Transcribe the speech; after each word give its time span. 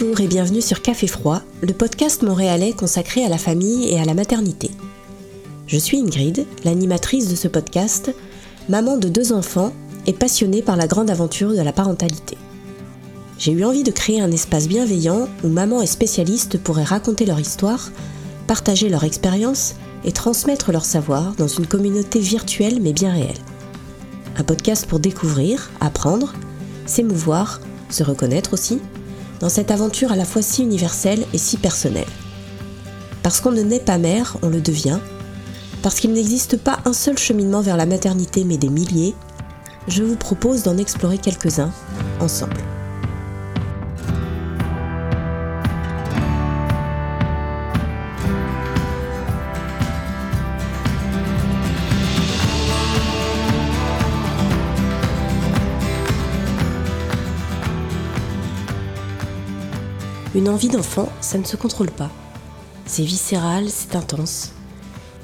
Bonjour 0.00 0.20
et 0.20 0.28
bienvenue 0.28 0.62
sur 0.62 0.80
Café 0.80 1.08
Froid, 1.08 1.40
le 1.60 1.72
podcast 1.72 2.22
montréalais 2.22 2.72
consacré 2.72 3.24
à 3.24 3.28
la 3.28 3.38
famille 3.38 3.88
et 3.88 3.98
à 3.98 4.04
la 4.04 4.14
maternité. 4.14 4.70
Je 5.66 5.76
suis 5.76 5.98
Ingrid, 5.98 6.46
l'animatrice 6.64 7.28
de 7.28 7.34
ce 7.34 7.48
podcast, 7.48 8.14
maman 8.68 8.96
de 8.96 9.08
deux 9.08 9.32
enfants 9.32 9.72
et 10.06 10.12
passionnée 10.12 10.62
par 10.62 10.76
la 10.76 10.86
grande 10.86 11.10
aventure 11.10 11.50
de 11.50 11.60
la 11.60 11.72
parentalité. 11.72 12.38
J'ai 13.38 13.50
eu 13.50 13.64
envie 13.64 13.82
de 13.82 13.90
créer 13.90 14.20
un 14.20 14.30
espace 14.30 14.68
bienveillant 14.68 15.28
où 15.42 15.48
maman 15.48 15.82
et 15.82 15.86
spécialistes 15.86 16.58
pourraient 16.58 16.84
raconter 16.84 17.26
leur 17.26 17.40
histoire, 17.40 17.90
partager 18.46 18.88
leur 18.88 19.02
expérience 19.02 19.74
et 20.04 20.12
transmettre 20.12 20.70
leur 20.70 20.84
savoir 20.84 21.34
dans 21.34 21.48
une 21.48 21.66
communauté 21.66 22.20
virtuelle 22.20 22.80
mais 22.80 22.92
bien 22.92 23.12
réelle. 23.12 23.34
Un 24.36 24.44
podcast 24.44 24.86
pour 24.86 25.00
découvrir, 25.00 25.70
apprendre, 25.80 26.34
s'émouvoir, 26.86 27.60
se 27.90 28.04
reconnaître 28.04 28.52
aussi, 28.52 28.78
dans 29.40 29.48
cette 29.48 29.70
aventure 29.70 30.12
à 30.12 30.16
la 30.16 30.24
fois 30.24 30.42
si 30.42 30.62
universelle 30.62 31.24
et 31.32 31.38
si 31.38 31.56
personnelle. 31.56 32.06
Parce 33.22 33.40
qu'on 33.40 33.52
ne 33.52 33.62
naît 33.62 33.80
pas 33.80 33.98
mère, 33.98 34.36
on 34.42 34.48
le 34.48 34.60
devient. 34.60 34.98
Parce 35.82 36.00
qu'il 36.00 36.12
n'existe 36.12 36.56
pas 36.56 36.78
un 36.84 36.92
seul 36.92 37.18
cheminement 37.18 37.60
vers 37.60 37.76
la 37.76 37.86
maternité 37.86 38.44
mais 38.44 38.58
des 38.58 38.68
milliers, 38.68 39.14
je 39.86 40.02
vous 40.02 40.16
propose 40.16 40.62
d'en 40.62 40.76
explorer 40.76 41.18
quelques-uns 41.18 41.72
ensemble. 42.20 42.77
Une 60.38 60.48
envie 60.48 60.68
d'enfant, 60.68 61.08
ça 61.20 61.36
ne 61.36 61.42
se 61.42 61.56
contrôle 61.56 61.90
pas. 61.90 62.12
C'est 62.86 63.02
viscéral, 63.02 63.64
c'est 63.68 63.96
intense. 63.96 64.52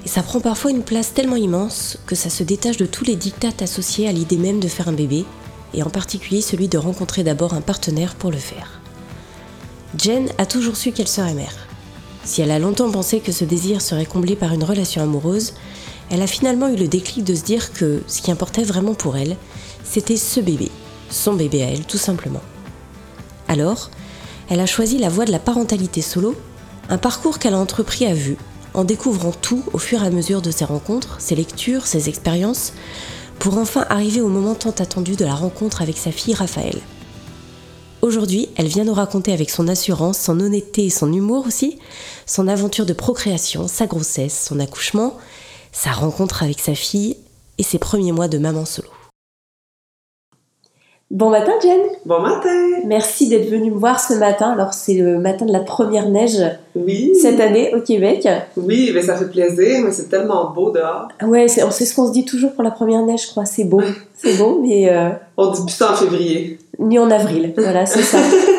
Et 0.04 0.08
ça 0.08 0.24
prend 0.24 0.40
parfois 0.40 0.72
une 0.72 0.82
place 0.82 1.14
tellement 1.14 1.36
immense 1.36 1.98
que 2.04 2.16
ça 2.16 2.30
se 2.30 2.42
détache 2.42 2.78
de 2.78 2.86
tous 2.86 3.04
les 3.04 3.14
dictats 3.14 3.62
associés 3.62 4.08
à 4.08 4.12
l'idée 4.12 4.38
même 4.38 4.58
de 4.58 4.66
faire 4.66 4.88
un 4.88 4.92
bébé, 4.92 5.24
et 5.72 5.84
en 5.84 5.88
particulier 5.88 6.40
celui 6.40 6.66
de 6.66 6.78
rencontrer 6.78 7.22
d'abord 7.22 7.54
un 7.54 7.60
partenaire 7.60 8.16
pour 8.16 8.32
le 8.32 8.38
faire. 8.38 8.80
Jen 9.96 10.30
a 10.36 10.46
toujours 10.46 10.76
su 10.76 10.90
qu'elle 10.90 11.06
serait 11.06 11.34
mère. 11.34 11.68
Si 12.24 12.42
elle 12.42 12.50
a 12.50 12.58
longtemps 12.58 12.90
pensé 12.90 13.20
que 13.20 13.30
ce 13.30 13.44
désir 13.44 13.82
serait 13.82 14.06
comblé 14.06 14.34
par 14.34 14.52
une 14.52 14.64
relation 14.64 15.00
amoureuse, 15.00 15.52
elle 16.10 16.22
a 16.22 16.26
finalement 16.26 16.66
eu 16.66 16.76
le 16.76 16.88
déclic 16.88 17.22
de 17.22 17.36
se 17.36 17.44
dire 17.44 17.72
que 17.72 18.02
ce 18.08 18.20
qui 18.20 18.32
importait 18.32 18.64
vraiment 18.64 18.94
pour 18.94 19.16
elle, 19.16 19.36
c'était 19.84 20.16
ce 20.16 20.40
bébé, 20.40 20.72
son 21.08 21.34
bébé 21.34 21.62
à 21.62 21.68
elle 21.68 21.86
tout 21.86 21.98
simplement. 21.98 22.42
Alors, 23.46 23.90
elle 24.48 24.60
a 24.60 24.66
choisi 24.66 24.98
la 24.98 25.08
voie 25.08 25.24
de 25.24 25.32
la 25.32 25.38
parentalité 25.38 26.02
solo, 26.02 26.34
un 26.88 26.98
parcours 26.98 27.38
qu'elle 27.38 27.54
a 27.54 27.58
entrepris 27.58 28.06
à 28.06 28.14
vue, 28.14 28.36
en 28.74 28.84
découvrant 28.84 29.32
tout 29.32 29.62
au 29.72 29.78
fur 29.78 30.02
et 30.02 30.06
à 30.06 30.10
mesure 30.10 30.42
de 30.42 30.50
ses 30.50 30.64
rencontres, 30.64 31.16
ses 31.20 31.34
lectures, 31.34 31.86
ses 31.86 32.08
expériences, 32.08 32.72
pour 33.38 33.58
enfin 33.58 33.86
arriver 33.88 34.20
au 34.20 34.28
moment 34.28 34.54
tant 34.54 34.70
attendu 34.70 35.16
de 35.16 35.24
la 35.24 35.34
rencontre 35.34 35.82
avec 35.82 35.96
sa 35.96 36.12
fille 36.12 36.34
Raphaël. 36.34 36.80
Aujourd'hui, 38.02 38.48
elle 38.56 38.66
vient 38.66 38.84
nous 38.84 38.92
raconter 38.92 39.32
avec 39.32 39.48
son 39.48 39.66
assurance, 39.66 40.18
son 40.18 40.38
honnêteté 40.40 40.84
et 40.84 40.90
son 40.90 41.10
humour 41.10 41.46
aussi, 41.46 41.78
son 42.26 42.48
aventure 42.48 42.84
de 42.84 42.92
procréation, 42.92 43.66
sa 43.66 43.86
grossesse, 43.86 44.46
son 44.48 44.60
accouchement, 44.60 45.16
sa 45.72 45.90
rencontre 45.90 46.42
avec 46.42 46.60
sa 46.60 46.74
fille 46.74 47.16
et 47.56 47.62
ses 47.62 47.78
premiers 47.78 48.12
mois 48.12 48.28
de 48.28 48.36
maman 48.36 48.66
solo. 48.66 48.88
Bon 51.10 51.30
matin 51.30 51.52
Jen 51.62 51.80
Bon 52.06 52.20
matin 52.20 52.48
Merci 52.86 53.28
d'être 53.28 53.48
venue 53.48 53.70
me 53.70 53.78
voir 53.78 54.00
ce 54.00 54.14
matin. 54.14 54.52
Alors 54.52 54.72
c'est 54.72 54.94
le 54.94 55.18
matin 55.18 55.44
de 55.44 55.52
la 55.52 55.60
première 55.60 56.08
neige 56.08 56.42
oui. 56.74 57.12
cette 57.20 57.38
année 57.40 57.74
au 57.74 57.80
Québec. 57.80 58.26
Oui, 58.56 58.90
mais 58.94 59.02
ça 59.02 59.14
fait 59.16 59.28
plaisir, 59.28 59.82
mais 59.84 59.92
c'est 59.92 60.08
tellement 60.08 60.50
beau 60.50 60.70
dehors. 60.70 61.08
Ouais, 61.22 61.46
c'est, 61.48 61.60
c'est 61.70 61.84
ce 61.84 61.94
qu'on 61.94 62.08
se 62.08 62.12
dit 62.12 62.24
toujours 62.24 62.52
pour 62.52 62.64
la 62.64 62.70
première 62.70 63.02
neige, 63.02 63.26
je 63.26 63.30
crois. 63.30 63.44
C'est 63.44 63.64
beau, 63.64 63.82
c'est 64.16 64.36
beau, 64.38 64.60
mais... 64.62 64.88
Euh, 64.90 65.10
On 65.36 65.50
dit 65.50 65.62
plus 65.62 65.74
ça 65.74 65.92
en 65.92 65.94
février. 65.94 66.58
Ni 66.78 66.98
en 66.98 67.10
avril, 67.10 67.52
voilà, 67.56 67.86
c'est 67.86 68.02
ça. 68.02 68.18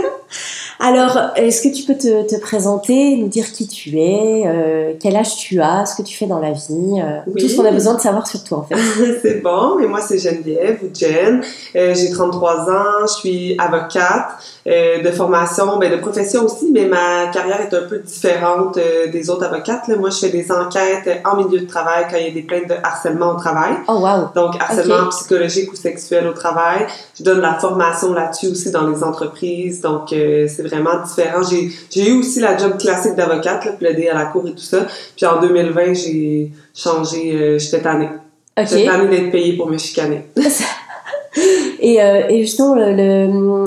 Alors, 0.80 1.18
est-ce 1.36 1.62
que 1.62 1.74
tu 1.74 1.84
peux 1.84 1.96
te, 1.96 2.40
présenter, 2.40 3.16
nous 3.18 3.28
dire 3.28 3.52
qui 3.52 3.68
tu 3.68 3.98
es, 3.98 4.44
euh, 4.46 4.94
quel 5.00 5.16
âge 5.16 5.38
tu 5.38 5.62
as, 5.62 5.86
ce 5.86 5.96
que 5.96 6.02
tu 6.02 6.16
fais 6.16 6.26
dans 6.26 6.40
la 6.40 6.52
vie, 6.52 7.02
euh, 7.02 7.20
tout 7.38 7.48
ce 7.48 7.56
qu'on 7.56 7.66
a 7.66 7.72
besoin 7.72 7.96
de 7.96 8.02
savoir 8.02 8.28
sur 8.28 8.44
toi 8.44 8.60
en 8.60 8.64
fait. 8.64 8.76
c'est 9.22 9.42
bon, 9.42 9.78
mais 9.80 9.88
moi 9.88 10.02
c'est 10.02 10.18
Geneviève 10.18 10.80
ou 10.84 10.94
Jen, 10.94 11.42
euh, 11.76 11.96
j'ai 11.96 12.12
33 12.12 12.70
ans, 12.70 13.08
je 13.08 13.14
suis 13.14 13.58
avocate 13.58 14.32
de 14.66 15.12
formation, 15.12 15.78
ben, 15.78 15.92
de 15.92 15.98
profession 15.98 16.44
aussi, 16.44 16.72
mais 16.72 16.86
ma 16.86 17.28
carrière 17.28 17.62
est 17.62 17.74
un 17.74 17.84
peu 17.84 18.00
différente 18.00 18.80
des 19.12 19.30
autres 19.30 19.46
avocates. 19.46 19.88
Là. 19.88 19.96
Moi 19.96 20.10
je 20.10 20.18
fais 20.18 20.30
des 20.30 20.52
enquêtes 20.52 21.22
en 21.24 21.36
milieu 21.36 21.60
de 21.60 21.68
travail 21.68 22.06
quand 22.10 22.18
il 22.18 22.28
y 22.28 22.30
a 22.30 22.34
des 22.34 22.42
plaintes 22.42 22.70
de 22.70 22.76
harcèlement 22.84 23.34
au 23.34 23.36
travail. 23.36 23.74
Oh 23.88 24.00
wow! 24.00 24.30
Donc 24.36 24.56
harcèlement 24.60 25.08
psychologique 25.10 25.72
ou 25.72 25.76
sexuel 25.76 26.28
au 26.28 26.34
travail. 26.34 26.88
Je 27.18 27.24
donne 27.24 27.42
la 27.42 27.54
formation 27.60 28.14
là-dessus 28.14 28.48
aussi 28.48 28.72
dans 28.72 28.88
les 28.88 29.04
entreprises, 29.04 29.82
donc 29.82 30.10
c'est 30.10 30.65
vraiment 30.68 31.02
différent. 31.04 31.42
J'ai 31.44 32.10
eu 32.10 32.20
aussi 32.20 32.40
la 32.40 32.58
job 32.58 32.78
classique 32.78 33.16
d'avocate, 33.16 33.78
plaider 33.78 34.08
à 34.10 34.16
la 34.16 34.26
cour 34.26 34.48
et 34.48 34.52
tout 34.52 34.58
ça. 34.58 34.86
Puis 35.16 35.26
en 35.26 35.40
2020, 35.40 35.94
j'ai 35.94 36.52
changé, 36.74 37.34
euh, 37.34 37.60
j'étais 37.60 37.82
tannée. 37.82 38.10
Okay. 38.58 38.68
J'étais 38.70 38.86
tannée 38.86 39.08
d'être 39.08 39.32
payée 39.32 39.58
pour 39.58 39.68
me 39.68 39.78
chicaner. 39.78 40.26
et, 41.80 42.02
euh, 42.02 42.28
et, 42.30 42.42
justement, 42.42 42.76
le, 42.76 43.64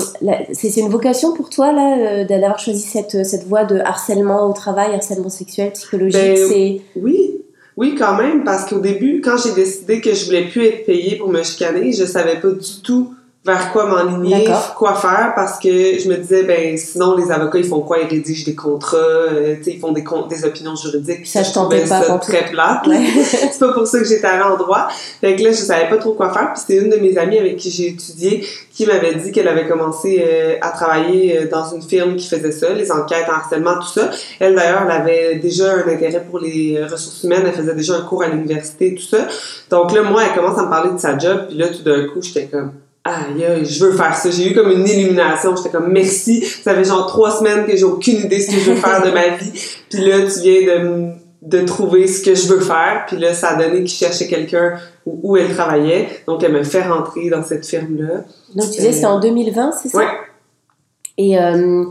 c'est 0.53 0.75
une 0.77 0.89
vocation 0.89 1.33
pour 1.33 1.49
toi 1.49 1.71
là 1.71 1.97
euh, 1.97 2.25
d'avoir 2.25 2.59
choisi 2.59 2.81
cette, 2.81 3.25
cette 3.25 3.45
voie 3.45 3.65
de 3.65 3.79
harcèlement 3.79 4.49
au 4.49 4.53
travail, 4.53 4.93
harcèlement 4.93 5.29
sexuel, 5.29 5.71
psychologique. 5.71 6.21
Ben, 6.49 6.79
oui, 6.95 7.39
oui, 7.79 7.95
quand 7.97 8.17
même, 8.17 8.43
parce 8.43 8.65
qu'au 8.65 8.79
début, 8.79 9.21
quand 9.21 9.37
j'ai 9.37 9.53
décidé 9.53 10.01
que 10.01 10.13
je 10.13 10.25
voulais 10.25 10.49
plus 10.49 10.65
être 10.65 10.85
payée 10.85 11.15
pour 11.15 11.29
me 11.29 11.41
chicaner, 11.43 11.93
je 11.93 12.03
savais 12.03 12.37
pas 12.37 12.49
du 12.49 12.81
tout 12.83 13.13
vers 13.45 13.71
quoi 13.71 13.85
m'enligner, 13.85 14.49
quoi 14.75 14.95
faire, 14.95 15.31
parce 15.33 15.59
que 15.59 15.69
je 15.69 16.09
me 16.09 16.17
disais, 16.17 16.43
ben 16.43 16.77
sinon, 16.77 17.15
les 17.15 17.31
avocats, 17.31 17.57
ils 17.57 17.65
font 17.67 17.79
quoi? 17.79 17.99
Ils 17.99 18.07
rédigent 18.07 18.43
des 18.43 18.53
contrats, 18.53 18.97
euh, 18.97 19.55
ils 19.65 19.79
font 19.79 19.93
des, 19.93 20.03
des 20.29 20.43
opinions 20.45 20.75
juridiques. 20.75 21.25
Ça, 21.25 21.43
je 21.43 21.53
tentais 21.53 21.85
pas. 21.85 22.03
Ça 22.03 22.17
très 22.17 22.45
plate. 22.51 22.85
c'est 23.23 23.57
pas 23.57 23.71
pour 23.71 23.87
ça 23.87 23.99
que 23.99 24.05
j'étais 24.05 24.27
allée 24.27 24.43
en 24.43 24.57
droit. 24.57 24.89
Fait 25.21 25.37
que 25.37 25.43
là, 25.43 25.51
je 25.51 25.57
savais 25.57 25.87
pas 25.87 25.97
trop 25.97 26.13
quoi 26.13 26.33
faire. 26.33 26.51
Puis 26.53 26.63
c'était 26.67 26.83
une 26.83 26.89
de 26.89 26.97
mes 26.97 27.17
amies 27.17 27.37
avec 27.37 27.55
qui 27.55 27.71
j'ai 27.71 27.87
étudié 27.87 28.45
qui 28.73 28.85
m'avait 28.85 29.15
dit 29.15 29.31
qu'elle 29.31 29.47
avait 29.47 29.67
commencé 29.67 30.21
euh, 30.21 30.55
à 30.61 30.71
travailler 30.71 31.37
euh, 31.37 31.47
dans 31.49 31.73
une 31.73 31.81
firme 31.81 32.17
qui 32.17 32.27
faisait 32.27 32.51
ça, 32.51 32.73
les 32.73 32.91
enquêtes 32.91 33.27
en 33.29 33.33
harcèlement, 33.33 33.75
tout 33.75 33.87
ça. 33.87 34.09
Elle, 34.39 34.55
d'ailleurs, 34.55 34.83
elle 34.83 34.91
avait 34.91 35.35
déjà 35.35 35.73
un 35.73 35.87
intérêt 35.87 36.25
pour 36.29 36.39
les 36.39 36.77
ressources 36.83 37.23
humaines. 37.23 37.43
Elle 37.45 37.53
faisait 37.53 37.75
déjà 37.75 37.95
un 37.95 38.01
cours 38.01 38.23
à 38.23 38.27
l'université, 38.27 38.95
tout 38.95 39.01
ça. 39.01 39.27
Donc 39.69 39.93
là, 39.93 40.03
moi, 40.03 40.23
elle 40.25 40.35
commence 40.37 40.59
à 40.59 40.63
me 40.63 40.69
parler 40.69 40.91
de 40.91 40.99
sa 40.99 41.17
job. 41.17 41.45
Puis 41.47 41.57
là, 41.57 41.69
tout 41.69 41.83
d'un 41.83 42.05
coup, 42.07 42.21
j'étais 42.21 42.47
comme 42.47 42.73
aïe, 43.03 43.65
je 43.65 43.85
veux 43.85 43.95
faire 43.95 44.15
ça. 44.15 44.29
J'ai 44.29 44.51
eu 44.51 44.55
comme 44.55 44.71
une 44.71 44.87
illumination. 44.87 45.55
J'étais 45.55 45.69
comme, 45.69 45.91
merci. 45.91 46.41
Ça 46.41 46.75
fait 46.75 46.83
genre 46.83 47.07
trois 47.07 47.31
semaines 47.31 47.65
que 47.65 47.75
j'ai 47.75 47.83
aucune 47.83 48.17
idée 48.17 48.37
de 48.37 48.41
ce 48.41 48.51
que 48.51 48.59
je 48.59 48.71
veux 48.71 48.77
faire 48.77 49.01
de 49.03 49.11
ma 49.11 49.27
vie. 49.37 49.51
Puis 49.89 50.05
là, 50.05 50.17
tu 50.21 50.39
viens 50.41 50.61
de, 50.61 51.09
de 51.41 51.65
trouver 51.65 52.07
ce 52.07 52.23
que 52.23 52.35
je 52.35 52.47
veux 52.47 52.59
faire. 52.59 53.05
Puis 53.07 53.17
là, 53.17 53.33
ça 53.33 53.49
a 53.49 53.55
donné 53.55 53.79
qu'il 53.79 53.89
cherchait 53.89 54.27
quelqu'un 54.27 54.77
où, 55.05 55.37
elle 55.37 55.53
travaillait. 55.53 56.09
Donc, 56.27 56.43
elle 56.43 56.53
me 56.53 56.63
fait 56.63 56.83
rentrer 56.83 57.29
dans 57.29 57.43
cette 57.43 57.65
firme-là. 57.65 58.23
Donc, 58.55 58.65
tu 58.65 58.77
disais, 58.77 58.91
c'était 58.91 59.05
en 59.05 59.19
2020, 59.19 59.71
c'est 59.71 59.89
ça? 59.89 59.97
Oui. 59.97 61.35
Euh, 61.35 61.85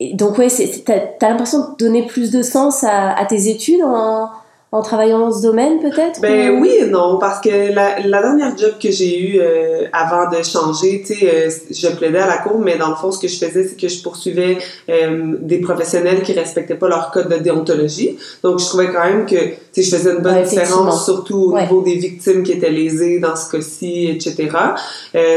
et, 0.00 0.14
donc, 0.14 0.38
ouais, 0.38 0.48
t'as 0.84 1.26
as, 1.26 1.30
l'impression 1.30 1.60
de 1.60 1.76
donner 1.78 2.06
plus 2.06 2.30
de 2.30 2.42
sens 2.42 2.84
à, 2.84 3.12
à 3.12 3.24
tes 3.24 3.48
études 3.48 3.82
en 3.82 4.28
en 4.70 4.82
travaillant 4.82 5.20
dans 5.20 5.32
ce 5.32 5.40
domaine 5.40 5.80
peut-être 5.80 6.20
Ben 6.20 6.60
oui 6.60 6.70
et 6.80 6.86
non 6.86 7.16
parce 7.18 7.40
que 7.40 7.72
la, 7.72 8.00
la 8.00 8.20
dernière 8.20 8.56
job 8.56 8.72
que 8.80 8.90
j'ai 8.90 9.18
eu 9.18 9.40
euh, 9.40 9.86
avant 9.94 10.30
de 10.30 10.42
changer, 10.42 11.02
tu 11.06 11.14
sais, 11.14 11.46
euh, 11.46 11.50
je 11.70 11.88
plaidais 11.96 12.18
à 12.18 12.26
la 12.26 12.36
cour, 12.36 12.58
mais 12.58 12.76
dans 12.76 12.90
le 12.90 12.94
fond 12.94 13.10
ce 13.10 13.18
que 13.18 13.28
je 13.28 13.38
faisais 13.38 13.66
c'est 13.66 13.80
que 13.80 13.88
je 13.88 14.02
poursuivais 14.02 14.58
euh, 14.90 15.36
des 15.40 15.58
professionnels 15.62 16.22
qui 16.22 16.34
respectaient 16.34 16.74
pas 16.74 16.88
leur 16.88 17.10
code 17.12 17.30
de 17.30 17.38
déontologie. 17.38 18.18
Donc 18.42 18.58
je 18.58 18.66
trouvais 18.66 18.92
quand 18.92 19.04
même 19.04 19.24
que 19.24 19.36
tu 19.72 19.82
sais 19.82 19.82
je 19.82 19.96
faisais 19.96 20.12
une 20.12 20.20
bonne 20.20 20.42
différence 20.42 21.06
surtout 21.06 21.54
au 21.54 21.58
niveau 21.58 21.80
des 21.80 21.94
victimes 21.94 22.42
qui 22.42 22.52
étaient 22.52 22.70
lésées 22.70 23.20
dans 23.20 23.36
ce 23.36 23.50
cas-ci, 23.50 24.08
etc. 24.08 24.50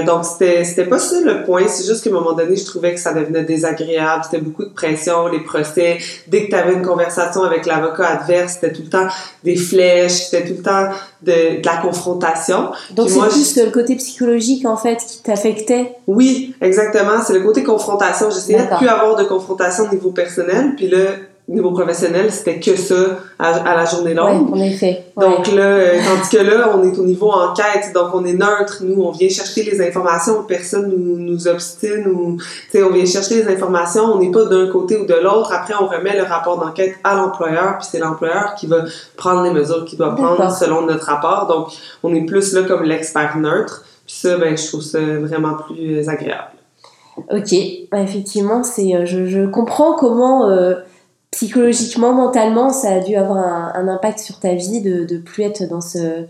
donc 0.06 0.25
c'était 0.25 0.66
c'était 0.66 0.86
pas 0.86 1.00
ça 1.00 1.22
le 1.24 1.45
point, 1.45 1.68
c'est 1.68 1.88
juste 1.88 2.04
qu'à 2.04 2.10
un 2.10 2.13
moment 2.13 2.34
donné 2.34 2.57
je 2.57 2.66
trouvais 2.66 2.94
que 2.94 3.00
ça 3.00 3.13
devenait 3.13 3.44
désagréable, 3.44 4.25
c'était 4.25 4.44
beaucoup 4.44 4.66
de 4.66 4.74
pression, 4.74 5.27
les 5.27 5.39
procès, 5.39 6.00
dès 6.27 6.45
que 6.45 6.50
tu 6.50 6.56
avais 6.56 6.74
une 6.74 6.86
conversation 6.86 7.44
avec 7.44 7.66
l'avocat 7.66 8.07
adverse, 8.07 8.57
c'était 8.60 8.74
tout 8.74 8.81
le 8.84 8.89
temps 8.89 9.07
des 9.44 9.56
flèches, 9.56 10.29
c'était 10.29 10.47
tout 10.47 10.56
le 10.57 10.63
temps 10.63 10.89
de, 11.21 11.63
la 11.63 11.77
confrontation. 11.77 12.71
Donc 12.91 13.09
c'est 13.09 13.19
plus 13.19 13.57
le 13.57 13.71
côté 13.71 13.95
psychologique 13.95 14.65
en 14.65 14.77
fait 14.77 14.97
qui 14.97 15.21
t'affectait? 15.21 15.95
Oui, 16.07 16.56
exactement. 16.62 17.21
C'est 17.25 17.33
le 17.33 17.41
côté 17.41 17.63
confrontation. 17.63 18.29
J'essayais 18.29 18.63
de 18.63 18.77
plus 18.77 18.88
avoir 18.88 19.15
de 19.15 19.23
confrontation 19.23 19.85
au 19.85 19.94
niveau 19.94 20.12
personnel, 20.12 20.73
puis 20.75 20.89
là, 20.89 21.00
niveau 21.47 21.71
professionnel, 21.71 22.31
c'était 22.31 22.59
que 22.59 22.75
ça 22.75 23.17
à, 23.39 23.75
la 23.75 23.85
journée 23.85 24.13
longue. 24.13 24.49
Oui, 24.51 24.61
en 24.61 24.63
effet. 24.63 25.05
Donc 25.17 25.47
là, 25.51 25.63
euh, 25.63 25.99
tandis 26.05 26.29
que 26.29 26.41
là, 26.41 26.73
on 26.75 26.83
est 26.83 26.97
au 26.97 27.03
niveau 27.03 27.31
enquête, 27.31 27.91
donc 27.93 28.13
on 28.13 28.23
est 28.25 28.33
neutre. 28.33 28.79
Nous, 28.81 29.01
on 29.01 29.11
vient 29.11 29.29
chercher 29.29 29.63
les 29.63 29.81
informations, 29.85 30.43
personne 30.43 30.89
nous, 30.89 31.17
nous 31.17 31.47
obstine 31.47 32.07
ou, 32.07 32.38
tu 32.38 32.43
sais, 32.71 32.83
on 32.83 32.91
vient 32.91 33.05
chercher 33.05 33.43
les 33.43 33.47
informations, 33.51 34.03
on 34.03 34.19
n'est 34.19 34.31
pas 34.31 34.45
d'un 34.45 34.67
côté 34.67 34.97
ou 34.97 35.05
de 35.05 35.15
l'autre. 35.15 35.51
Après, 35.51 35.73
on 35.79 35.88
remet 35.88 36.15
le 36.15 36.23
rapport 36.23 36.57
d'enquête 36.59 36.95
à 37.03 37.15
l'employeur, 37.15 37.77
puis 37.79 37.88
c'est 37.91 37.99
l'employeur 37.99 38.55
qui 38.55 38.67
va 38.67 38.85
prendre 39.17 39.43
les 39.43 39.51
mesures 39.51 39.85
qu'il 39.85 39.97
doit 39.97 40.15
prendre 40.15 40.49
selon 40.51 40.83
notre 40.83 41.05
rapport. 41.05 41.47
Donc, 41.47 41.67
on 42.03 42.13
est 42.13 42.25
plus 42.25 42.53
là 42.53 42.63
comme 42.63 42.83
l'expert 42.83 43.38
neutre. 43.38 43.83
Puis 44.05 44.15
ça, 44.15 44.38
ben, 44.38 44.57
je 44.57 44.67
trouve 44.67 44.81
ça 44.81 44.99
vraiment 44.99 45.55
plus 45.55 46.07
agréable. 46.07 46.51
Ok, 47.29 47.53
bah, 47.91 48.01
effectivement, 48.01 48.63
c'est, 48.63 48.95
euh, 48.95 49.05
je, 49.05 49.25
je, 49.25 49.45
comprends 49.45 49.93
comment 49.93 50.49
euh, 50.49 50.75
psychologiquement, 51.31 52.13
mentalement, 52.13 52.69
ça 52.72 52.94
a 52.94 53.00
dû 53.00 53.16
avoir 53.16 53.38
un, 53.38 53.88
impact 53.88 54.19
sur 54.19 54.39
ta 54.39 54.54
vie 54.54 54.81
de 54.81 55.13
ne 55.13 55.19
plus 55.19 55.44
être 55.44 55.68
dans, 55.68 55.81
ce, 55.81 56.25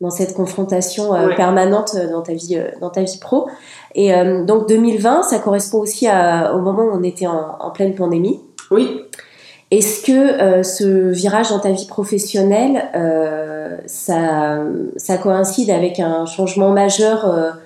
dans 0.00 0.10
cette 0.10 0.34
confrontation 0.34 1.14
euh, 1.14 1.34
permanente 1.36 1.96
dans 2.10 2.22
ta, 2.22 2.32
vie, 2.32 2.58
dans 2.80 2.90
ta 2.90 3.02
vie 3.02 3.18
pro. 3.20 3.48
Et 3.94 4.12
donc 4.44 4.68
2020, 4.68 5.24
ça 5.24 5.38
correspond 5.38 5.78
aussi 5.78 6.06
à, 6.06 6.54
au 6.54 6.60
moment 6.60 6.84
où 6.84 6.90
on 6.92 7.02
était 7.02 7.26
en, 7.26 7.56
en 7.58 7.70
pleine 7.70 7.94
pandémie. 7.94 8.40
Oui. 8.70 9.02
Est-ce 9.70 10.04
que 10.04 10.62
ce 10.62 11.10
virage 11.10 11.50
dans 11.50 11.60
ta 11.60 11.70
vie 11.70 11.86
professionnelle, 11.86 12.88
ça, 13.86 14.58
ça 14.96 15.18
coïncide 15.18 15.70
avec 15.70 16.00
un 16.00 16.26
changement 16.26 16.70
majeur 16.70 17.56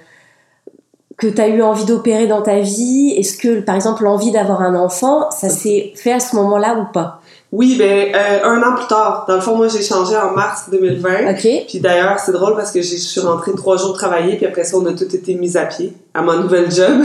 que 1.17 1.27
tu 1.27 1.41
as 1.41 1.49
eu 1.49 1.63
envie 1.63 1.85
d'opérer 1.85 2.27
dans 2.27 2.43
ta 2.43 2.61
vie 2.61 3.15
Est-ce 3.17 3.37
que, 3.39 3.61
par 3.61 3.75
exemple, 3.75 4.05
l'envie 4.05 4.33
d'avoir 4.33 4.63
un 4.63 4.75
enfant, 4.75 5.31
ça 5.31 5.49
s'est 5.49 5.93
fait 5.95 6.13
à 6.13 6.21
ce 6.21 6.35
moment-là 6.37 6.77
ou 6.79 6.93
pas? 6.93 7.21
Oui, 7.53 7.77
ben 7.79 8.13
euh, 8.15 8.45
un 8.45 8.63
an 8.63 8.75
plus 8.75 8.89
tard. 8.89 9.27
Dans 9.29 9.37
le 9.37 9.41
fond, 9.41 9.57
moi, 9.57 9.69
j'ai 9.69 9.83
changé 9.83 10.17
en 10.17 10.33
mars 10.33 10.69
2020. 10.73 11.31
OK. 11.31 11.67
Puis 11.69 11.79
d'ailleurs, 11.79 12.19
c'est 12.19 12.33
drôle 12.33 12.57
parce 12.57 12.73
que 12.73 12.83
je 12.83 12.97
suis 12.97 13.21
rentrée 13.21 13.53
trois 13.57 13.77
jours 13.77 13.93
travailler, 13.93 14.37
puis 14.37 14.47
après 14.47 14.65
ça, 14.65 14.77
on 14.77 14.87
a 14.87 14.93
tout 14.93 15.15
été 15.15 15.35
mis 15.35 15.57
à 15.57 15.67
pied 15.67 15.93
à 16.15 16.23
mon 16.23 16.37
nouvel 16.39 16.71
job. 16.71 17.03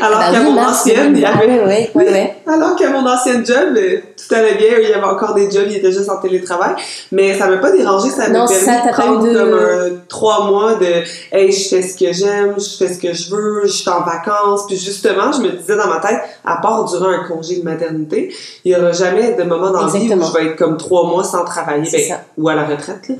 Alors 0.00 0.18
bah 0.18 0.30
qu'à 0.32 0.40
mon 0.40 0.56
ancienne, 0.56 1.12
il 1.14 1.20
y 1.20 1.24
avait... 1.24 1.60
Ah, 1.62 1.66
ouais, 1.66 2.36
Alors 2.46 2.76
qu'à 2.76 2.90
mon 2.90 3.06
ancienne 3.06 3.44
job, 3.44 3.76
euh, 3.76 3.98
tout 4.16 4.34
allait 4.34 4.54
bien. 4.54 4.78
Il 4.80 4.88
y 4.88 4.92
avait 4.92 5.04
encore 5.04 5.34
des 5.34 5.50
jobs, 5.50 5.66
il 5.68 5.76
était 5.76 5.92
juste 5.92 6.08
en 6.08 6.16
télétravail. 6.16 6.74
Mais 7.10 7.38
ça 7.38 7.48
m'a 7.48 7.58
pas 7.58 7.72
dérangé, 7.72 8.10
ça 8.10 8.28
m'a 8.28 8.46
permis 8.46 8.54
ça, 8.54 8.86
de 8.86 8.92
prendre 8.92 9.22
de... 9.24 9.32
comme 9.32 9.54
un, 9.54 9.98
trois 10.08 10.46
mois 10.46 10.74
de 10.74 10.86
«Hey, 11.32 11.52
je 11.52 11.68
fais 11.68 11.82
ce 11.82 11.96
que 11.96 12.12
j'aime, 12.12 12.54
je 12.56 12.76
fais 12.76 12.92
ce 12.92 12.98
que 12.98 13.12
je 13.12 13.30
veux, 13.30 13.62
je 13.64 13.72
suis 13.72 13.90
en 13.90 14.02
vacances.» 14.02 14.66
Puis 14.68 14.76
justement, 14.76 15.32
je 15.32 15.40
me 15.40 15.50
disais 15.50 15.76
dans 15.76 15.88
ma 15.88 16.00
tête, 16.00 16.20
à 16.44 16.56
part 16.56 16.84
durant 16.84 17.10
un 17.10 17.24
congé 17.26 17.56
de 17.56 17.64
maternité, 17.64 18.34
il 18.64 18.72
y 18.72 18.76
aura 18.76 18.92
jamais 18.92 19.34
de 19.34 19.42
moment 19.42 19.70
dans 19.70 19.86
Exactement. 19.86 20.26
je 20.26 20.32
vais 20.32 20.46
être 20.46 20.56
comme 20.56 20.76
trois 20.76 21.06
mois 21.06 21.24
sans 21.24 21.44
travailler, 21.44 21.90
ben, 21.90 22.18
ou 22.38 22.48
à 22.48 22.54
la 22.54 22.64
retraite. 22.64 23.08
Là. 23.08 23.14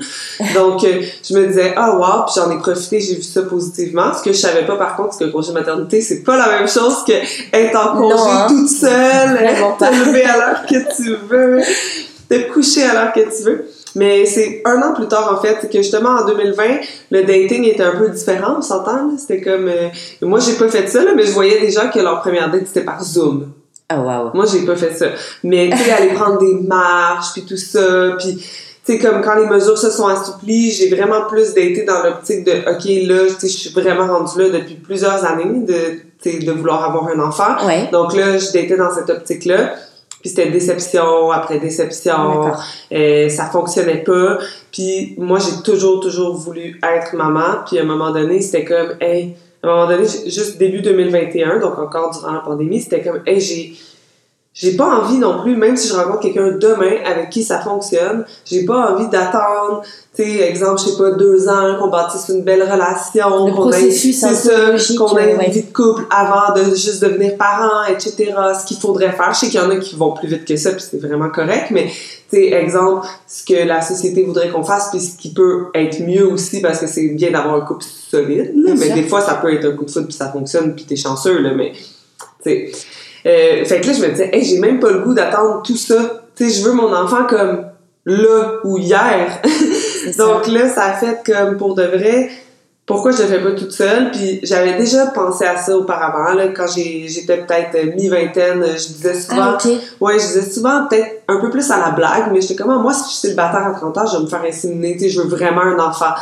Donc, 0.55 0.83
euh, 0.83 1.01
je 1.27 1.37
me 1.37 1.47
disais, 1.47 1.73
ah, 1.75 1.95
wow, 1.95 2.25
puis 2.25 2.35
j'en 2.35 2.49
ai 2.51 2.57
profité, 2.57 2.99
j'ai 2.99 3.15
vu 3.15 3.21
ça 3.21 3.41
positivement. 3.43 4.13
Ce 4.13 4.23
que 4.23 4.31
je 4.31 4.37
savais 4.37 4.65
pas, 4.65 4.75
par 4.75 4.95
contre, 4.95 5.13
c'est 5.13 5.25
que 5.25 5.32
congé 5.33 5.51
maternité, 5.51 6.01
c'est 6.01 6.23
pas 6.23 6.37
la 6.37 6.59
même 6.59 6.67
chose 6.67 7.03
que 7.05 7.13
être 7.53 7.75
en 7.75 7.97
congé 7.97 8.29
hein. 8.29 8.47
toute 8.47 8.69
seule, 8.69 9.37
te 9.77 10.05
lever 10.05 10.23
à 10.23 10.37
l'heure 10.37 10.65
que 10.65 10.95
tu 10.95 11.15
veux, 11.27 11.61
te 12.29 12.53
coucher 12.53 12.83
à 12.83 12.93
l'heure 12.93 13.13
que 13.13 13.21
tu 13.21 13.43
veux. 13.43 13.65
Mais 13.95 14.25
c'est 14.25 14.61
un 14.65 14.81
an 14.81 14.93
plus 14.93 15.07
tard, 15.07 15.31
en 15.31 15.41
fait, 15.41 15.69
que 15.69 15.77
justement, 15.77 16.09
en 16.09 16.25
2020, 16.25 16.63
le 17.11 17.23
dating 17.23 17.63
était 17.65 17.83
un 17.83 17.95
peu 17.95 18.09
différent, 18.09 18.55
on 18.57 18.61
s'entend, 18.61 19.15
C'était 19.17 19.41
comme... 19.41 19.67
Euh, 19.67 19.89
moi, 20.21 20.39
j'ai 20.39 20.53
pas 20.53 20.67
fait 20.67 20.87
ça, 20.87 21.03
là, 21.03 21.11
mais 21.15 21.25
je 21.25 21.31
voyais 21.31 21.59
déjà 21.59 21.87
que 21.87 21.99
leur 21.99 22.21
première 22.21 22.49
date, 22.49 22.63
c'était 22.65 22.85
par 22.85 23.03
Zoom. 23.03 23.51
Ah, 23.89 23.99
wow. 23.99 24.31
Moi, 24.33 24.45
j'ai 24.51 24.65
pas 24.65 24.75
fait 24.75 24.93
ça. 24.93 25.07
Mais, 25.43 25.69
tu 25.69 25.77
sais, 25.77 25.91
aller 25.91 26.13
prendre 26.13 26.39
des 26.39 26.55
marches, 26.67 27.33
puis 27.33 27.43
tout 27.43 27.57
ça, 27.57 28.15
puis 28.17 28.43
sais, 28.83 28.99
comme 28.99 29.21
quand 29.21 29.35
les 29.35 29.47
mesures 29.47 29.77
se 29.77 29.89
sont 29.89 30.07
assouplies, 30.07 30.71
j'ai 30.71 30.93
vraiment 30.93 31.25
plus 31.27 31.53
daté 31.53 31.83
dans 31.83 32.03
l'optique 32.03 32.43
de, 32.43 32.51
OK, 32.69 33.07
là, 33.07 33.33
tu 33.33 33.39
sais, 33.39 33.47
je 33.47 33.57
suis 33.57 33.69
vraiment 33.69 34.07
rendue 34.07 34.39
là 34.39 34.49
depuis 34.59 34.75
plusieurs 34.75 35.23
années 35.23 35.61
de, 35.61 36.45
de 36.45 36.51
vouloir 36.51 36.83
avoir 36.83 37.07
un 37.07 37.19
enfant. 37.19 37.55
Donc 37.91 38.15
là, 38.15 38.37
je 38.37 38.51
datais 38.51 38.77
dans 38.77 38.93
cette 38.93 39.09
optique-là. 39.09 39.75
Puis 40.21 40.29
c'était 40.29 40.49
déception 40.49 41.31
après 41.31 41.59
déception. 41.59 42.51
Euh, 42.93 43.27
ça 43.27 43.45
fonctionnait 43.47 44.03
pas. 44.03 44.37
Puis 44.71 45.15
moi, 45.17 45.37
j'ai 45.37 45.61
toujours, 45.63 45.99
toujours 45.99 46.35
voulu 46.35 46.79
être 46.81 47.13
maman. 47.13 47.63
Puis 47.67 47.77
à 47.77 47.81
un 47.81 47.85
moment 47.85 48.11
donné, 48.11 48.41
c'était 48.41 48.63
comme, 48.63 48.93
hey, 49.01 49.35
à 49.61 49.67
un 49.67 49.71
moment 49.71 49.87
donné, 49.87 50.05
juste 50.27 50.57
début 50.57 50.81
2021, 50.81 51.59
donc 51.59 51.77
encore 51.77 52.11
durant 52.11 52.31
la 52.31 52.39
pandémie, 52.39 52.81
c'était 52.81 53.01
comme, 53.01 53.19
hey, 53.25 53.41
j'ai 53.41 53.73
j'ai 54.53 54.75
pas 54.75 54.85
envie 54.85 55.17
non 55.17 55.41
plus, 55.41 55.55
même 55.55 55.75
si 55.75 55.87
je 55.87 55.95
rencontre 55.95 56.19
quelqu'un 56.19 56.51
demain 56.51 56.97
avec 57.05 57.31
qui 57.31 57.43
ça 57.43 57.59
fonctionne, 57.59 58.23
j'ai 58.45 58.65
pas 58.65 58.91
envie 58.91 59.07
d'attendre, 59.07 59.81
tu 60.15 60.23
sais, 60.23 60.47
exemple, 60.47 60.79
je 60.79 60.89
sais 60.89 60.97
pas, 60.97 61.09
deux 61.11 61.49
ans, 61.49 61.79
qu'on 61.79 61.87
bâtisse 61.87 62.29
une 62.29 62.43
belle 62.43 62.61
relation, 62.61 63.51
qu'on 63.51 63.71
ait, 63.71 63.89
c'est 63.89 64.13
ça, 64.13 64.75
qu'on 64.95 65.17
ait 65.17 65.33
une 65.33 65.51
vie 65.51 65.63
de 65.63 65.73
couple 65.73 66.03
avant 66.11 66.53
de 66.53 66.65
juste 66.75 67.01
devenir 67.01 67.35
parent, 67.35 67.83
etc. 67.89 68.31
Ce 68.61 68.67
qu'il 68.67 68.77
faudrait 68.77 69.13
faire. 69.13 69.33
Je 69.33 69.39
sais 69.39 69.49
qu'il 69.49 69.59
y 69.59 69.63
en 69.63 69.71
a 69.71 69.77
qui 69.77 69.95
vont 69.95 70.11
plus 70.11 70.27
vite 70.27 70.45
que 70.45 70.55
ça, 70.55 70.71
puis 70.71 70.83
c'est 70.87 71.01
vraiment 71.01 71.29
correct, 71.29 71.71
mais 71.71 71.87
tu 71.87 72.37
sais, 72.37 72.53
exemple, 72.53 73.07
ce 73.27 73.43
que 73.43 73.67
la 73.67 73.81
société 73.81 74.21
voudrait 74.21 74.49
qu'on 74.49 74.63
fasse, 74.63 74.89
puis 74.91 74.99
ce 74.99 75.17
qui 75.17 75.33
peut 75.33 75.69
être 75.73 75.99
mieux 76.01 76.27
aussi, 76.27 76.61
parce 76.61 76.77
que 76.77 76.85
c'est 76.85 77.07
bien 77.07 77.31
d'avoir 77.31 77.55
un 77.55 77.61
couple 77.61 77.85
solide, 77.85 78.53
là, 78.55 78.75
mais 78.77 78.91
des 78.91 79.03
fois, 79.03 79.21
ça 79.21 79.33
peut 79.33 79.51
être 79.51 79.65
un 79.65 79.75
coup 79.75 79.85
de 79.85 79.89
foot, 79.89 80.03
puis 80.03 80.13
ça 80.13 80.31
fonctionne, 80.31 80.75
puis 80.75 80.85
t'es 80.85 80.95
chanceux, 80.95 81.39
là, 81.39 81.55
mais, 81.55 81.71
tu 82.43 82.51
sais 82.51 82.71
euh, 83.25 83.65
fait 83.65 83.81
que 83.81 83.87
là, 83.87 83.93
je 83.93 84.01
me 84.01 84.09
disais, 84.09 84.29
hey, 84.33 84.43
j'ai 84.43 84.59
même 84.59 84.79
pas 84.79 84.91
le 84.91 84.99
goût 84.99 85.13
d'attendre 85.13 85.61
tout 85.63 85.77
ça. 85.77 85.95
Tu 86.35 86.49
sais, 86.49 86.59
je 86.61 86.67
veux 86.67 86.73
mon 86.73 86.93
enfant 86.93 87.25
comme 87.27 87.65
là 88.05 88.59
ou 88.63 88.77
hier. 88.77 89.41
Donc 90.17 90.47
là, 90.47 90.69
ça 90.69 90.85
a 90.85 90.93
fait 90.93 91.19
comme 91.25 91.57
pour 91.57 91.75
de 91.75 91.83
vrai, 91.83 92.29
pourquoi 92.85 93.11
je 93.11 93.21
le 93.21 93.27
fais 93.29 93.39
pas 93.41 93.51
toute 93.51 93.71
seule? 93.71 94.11
Puis 94.11 94.41
j'avais 94.43 94.77
déjà 94.77 95.07
pensé 95.07 95.45
à 95.45 95.57
ça 95.57 95.77
auparavant, 95.77 96.33
là, 96.33 96.49
quand 96.49 96.65
j'étais 96.67 97.37
peut-être 97.37 97.95
mi-vingtaine, 97.95 98.61
je 98.61 98.87
disais 98.93 99.13
souvent, 99.13 99.57
ah, 99.57 99.67
ouais, 100.01 100.19
je 100.19 100.25
disais 100.25 100.51
souvent 100.51 100.87
peut-être 100.87 101.23
un 101.29 101.39
peu 101.39 101.49
plus 101.49 101.71
à 101.71 101.77
la 101.77 101.91
blague, 101.91 102.31
mais 102.33 102.41
j'étais 102.41 102.55
comme, 102.55 102.71
ah, 102.71 102.79
moi, 102.79 102.93
si 102.93 103.03
je 103.03 103.09
suis 103.09 103.19
célibataire 103.19 103.65
à 103.67 103.71
30 103.71 103.97
ans, 103.97 104.05
je 104.05 104.17
vais 104.17 104.23
me 104.23 104.27
faire 104.27 104.43
inséminer, 104.43 104.93
tu 104.93 104.99
sais, 104.99 105.09
je 105.09 105.21
veux 105.21 105.29
vraiment 105.29 105.61
un 105.61 105.79
enfant. 105.79 106.13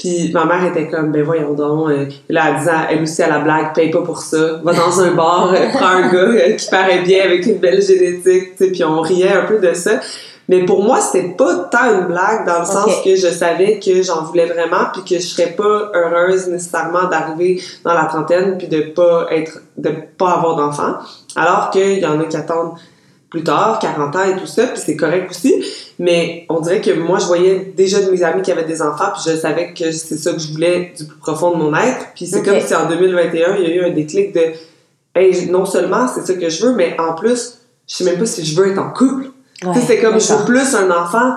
Puis 0.00 0.30
ma 0.32 0.46
mère 0.46 0.64
était 0.64 0.88
comme, 0.88 1.12
ben 1.12 1.22
voyons 1.22 1.52
donc. 1.52 1.90
Euh, 1.90 2.06
là, 2.30 2.44
elle 2.48 2.58
disait, 2.58 2.70
elle 2.88 3.02
aussi 3.02 3.22
à 3.22 3.28
la 3.28 3.40
blague, 3.40 3.74
paye 3.74 3.90
pas 3.90 4.00
pour 4.00 4.18
ça. 4.18 4.58
Va 4.64 4.72
dans 4.72 4.98
un 4.98 5.10
bar, 5.10 5.52
euh, 5.52 5.68
prends 5.74 5.88
un 5.88 6.10
gars 6.10 6.18
euh, 6.18 6.52
qui 6.56 6.70
paraît 6.70 7.02
bien 7.02 7.24
avec 7.24 7.44
une 7.44 7.58
belle 7.58 7.82
génétique, 7.82 8.56
tu 8.56 8.64
sais. 8.64 8.70
Puis 8.72 8.82
on 8.82 9.02
riait 9.02 9.34
un 9.34 9.44
peu 9.44 9.58
de 9.58 9.74
ça. 9.74 10.00
Mais 10.48 10.64
pour 10.64 10.82
moi, 10.82 11.00
c'était 11.00 11.28
pas 11.28 11.68
tant 11.70 11.94
une 11.94 12.06
blague 12.06 12.46
dans 12.46 12.60
le 12.60 12.64
sens 12.64 12.90
que 13.04 13.14
je 13.14 13.28
savais 13.28 13.78
que 13.78 14.02
j'en 14.02 14.24
voulais 14.24 14.46
vraiment 14.46 14.86
puis 14.92 15.02
que 15.04 15.22
je 15.22 15.28
serais 15.28 15.52
pas 15.52 15.92
heureuse 15.94 16.48
nécessairement 16.48 17.04
d'arriver 17.08 17.62
dans 17.84 17.94
la 17.94 18.06
trentaine 18.06 18.58
puis 18.58 18.66
de 18.66 18.80
pas 18.80 19.26
être, 19.30 19.60
de 19.76 19.92
pas 20.18 20.30
avoir 20.32 20.56
d'enfants. 20.56 20.94
Alors 21.36 21.70
qu'il 21.70 21.98
y 21.98 22.06
en 22.06 22.18
a 22.18 22.24
qui 22.24 22.36
attendent 22.36 22.72
plus 23.30 23.44
tard, 23.44 23.78
40 23.78 24.16
ans 24.16 24.24
et 24.24 24.36
tout 24.36 24.46
ça, 24.46 24.66
puis 24.66 24.82
c'est 24.84 24.96
correct 24.96 25.30
aussi. 25.30 25.64
Mais 25.98 26.46
on 26.48 26.60
dirait 26.60 26.80
que 26.80 26.90
moi, 26.90 27.18
je 27.18 27.26
voyais 27.26 27.72
déjà 27.76 28.02
de 28.02 28.10
mes 28.10 28.22
amis 28.22 28.42
qui 28.42 28.50
avaient 28.50 28.64
des 28.64 28.82
enfants, 28.82 29.12
puis 29.14 29.22
je 29.30 29.36
savais 29.36 29.72
que 29.72 29.92
c'est 29.92 30.18
ça 30.18 30.32
que 30.32 30.38
je 30.38 30.52
voulais 30.52 30.92
du 30.96 31.04
plus 31.04 31.18
profond 31.18 31.52
de 31.52 31.56
mon 31.56 31.74
être. 31.74 32.08
Puis 32.14 32.26
c'est 32.26 32.42
comme 32.42 32.60
si 32.60 32.74
en 32.74 32.88
2021, 32.88 33.56
il 33.56 33.62
y 33.62 33.66
a 33.66 33.74
eu 33.76 33.84
un 33.84 33.90
déclic 33.90 34.34
de 34.34 34.52
hey, 35.14 35.46
non 35.48 35.64
seulement 35.64 36.08
c'est 36.08 36.26
ça 36.26 36.34
que 36.34 36.48
je 36.48 36.66
veux, 36.66 36.74
mais 36.74 36.96
en 36.98 37.14
plus, 37.14 37.58
je 37.86 37.94
sais 37.94 38.04
même 38.04 38.18
pas 38.18 38.26
si 38.26 38.44
je 38.44 38.60
veux 38.60 38.72
être 38.72 38.78
en 38.78 38.90
couple. 38.90 39.30
c'est 39.86 40.00
comme 40.00 40.20
je 40.20 40.32
veux 40.32 40.44
plus 40.44 40.74
un 40.74 40.90
enfant 40.90 41.34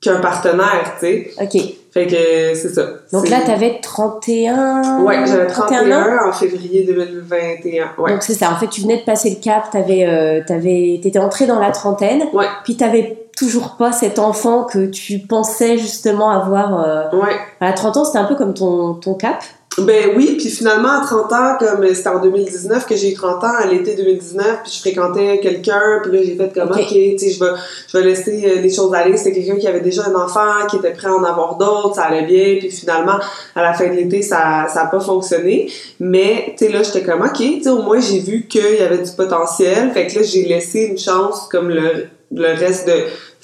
qu'un 0.00 0.20
partenaire, 0.20 0.94
tu 1.00 1.06
sais. 1.06 1.30
OK. 1.40 1.62
Fait 1.96 2.06
que 2.06 2.54
c'est 2.54 2.74
ça. 2.74 2.82
Donc 3.10 3.26
là, 3.30 3.40
t'avais 3.40 3.80
31... 3.80 5.00
Ouais, 5.00 5.26
j'avais 5.26 5.46
31, 5.46 6.28
en 6.28 6.32
février 6.32 6.84
2021. 6.84 7.92
Ouais. 7.96 8.12
Donc 8.12 8.22
c'est 8.22 8.34
ça. 8.34 8.52
En 8.52 8.56
fait, 8.56 8.66
tu 8.66 8.82
venais 8.82 8.98
de 8.98 9.04
passer 9.04 9.30
le 9.30 9.42
cap, 9.42 9.70
t'avais, 9.70 10.04
euh, 10.04 10.42
t'avais, 10.46 11.00
t'étais 11.02 11.18
entré 11.18 11.46
dans 11.46 11.58
la 11.58 11.70
trentaine. 11.70 12.24
Ouais. 12.34 12.44
Puis 12.64 12.76
t'avais 12.76 13.28
toujours 13.34 13.76
pas 13.78 13.92
cet 13.92 14.18
enfant 14.18 14.64
que 14.64 14.84
tu 14.90 15.20
pensais 15.20 15.78
justement 15.78 16.28
avoir. 16.28 16.84
Euh, 16.84 17.16
ouais. 17.16 17.36
À 17.62 17.72
30 17.72 17.96
ans, 17.96 18.04
c'était 18.04 18.18
un 18.18 18.24
peu 18.24 18.34
comme 18.34 18.52
ton, 18.52 18.92
ton 18.92 19.14
cap. 19.14 19.42
Ben 19.78 20.12
oui, 20.16 20.36
puis 20.38 20.48
finalement, 20.48 21.02
à 21.02 21.04
30 21.04 21.32
ans, 21.34 21.56
comme 21.58 21.86
c'était 21.94 22.08
en 22.08 22.20
2019 22.20 22.86
que 22.86 22.96
j'ai 22.96 23.10
eu 23.10 23.14
30 23.14 23.44
ans, 23.44 23.52
à 23.58 23.66
l'été 23.66 23.94
2019, 23.94 24.62
puis 24.62 24.72
je 24.74 24.80
fréquentais 24.80 25.38
quelqu'un, 25.40 26.00
puis 26.02 26.12
là, 26.12 26.22
j'ai 26.24 26.34
fait 26.34 26.50
comme, 26.54 26.70
OK, 26.70 26.88
tu 26.88 27.18
sais, 27.18 27.30
je 27.30 27.44
vais, 27.44 27.50
je 27.86 27.98
vais 27.98 28.04
laisser 28.04 28.42
euh, 28.46 28.62
les 28.62 28.72
choses 28.72 28.94
aller. 28.94 29.18
C'était 29.18 29.34
quelqu'un 29.34 29.56
qui 29.56 29.68
avait 29.68 29.80
déjà 29.80 30.06
un 30.06 30.14
enfant, 30.14 30.66
qui 30.70 30.76
était 30.76 30.92
prêt 30.92 31.08
à 31.08 31.14
en 31.14 31.24
avoir 31.24 31.58
d'autres, 31.58 31.96
ça 31.96 32.04
allait 32.04 32.24
bien, 32.24 32.56
puis 32.58 32.70
finalement, 32.70 33.18
à 33.54 33.62
la 33.62 33.74
fin 33.74 33.88
de 33.88 33.92
l'été, 33.92 34.22
ça 34.22 34.66
ça 34.72 34.84
a 34.84 34.86
pas 34.86 35.00
fonctionné. 35.00 35.70
Mais, 36.00 36.54
tu 36.56 36.64
sais, 36.64 36.72
là, 36.72 36.82
j'étais 36.82 37.02
comme, 37.02 37.20
OK, 37.20 37.36
tu 37.36 37.62
sais, 37.62 37.68
au 37.68 37.82
moins, 37.82 38.00
j'ai 38.00 38.20
vu 38.20 38.46
qu'il 38.48 38.76
y 38.78 38.82
avait 38.82 39.02
du 39.02 39.12
potentiel. 39.12 39.90
Fait 39.92 40.06
que 40.06 40.20
là, 40.20 40.22
j'ai 40.22 40.44
laissé 40.46 40.84
une 40.84 40.98
chance, 40.98 41.48
comme 41.50 41.68
le, 41.68 42.06
le 42.32 42.58
reste 42.58 42.88
de 42.88 42.94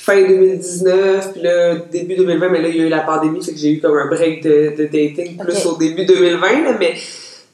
fin 0.04 0.16
2019, 0.20 1.32
puis 1.32 1.42
là, 1.42 1.76
début 1.90 2.16
2020, 2.16 2.48
mais 2.48 2.60
là, 2.62 2.68
il 2.68 2.76
y 2.76 2.80
a 2.80 2.86
eu 2.86 2.88
la 2.88 3.00
pandémie, 3.00 3.42
fait 3.42 3.52
que 3.52 3.58
j'ai 3.58 3.72
eu 3.72 3.80
comme 3.80 3.96
un 3.96 4.06
break 4.08 4.42
de, 4.42 4.74
de 4.76 4.84
dating 4.84 5.36
plus 5.38 5.64
au 5.66 5.76
début 5.76 6.04
2020, 6.04 6.40
là, 6.64 6.76
mais 6.78 6.94
tu 6.94 7.00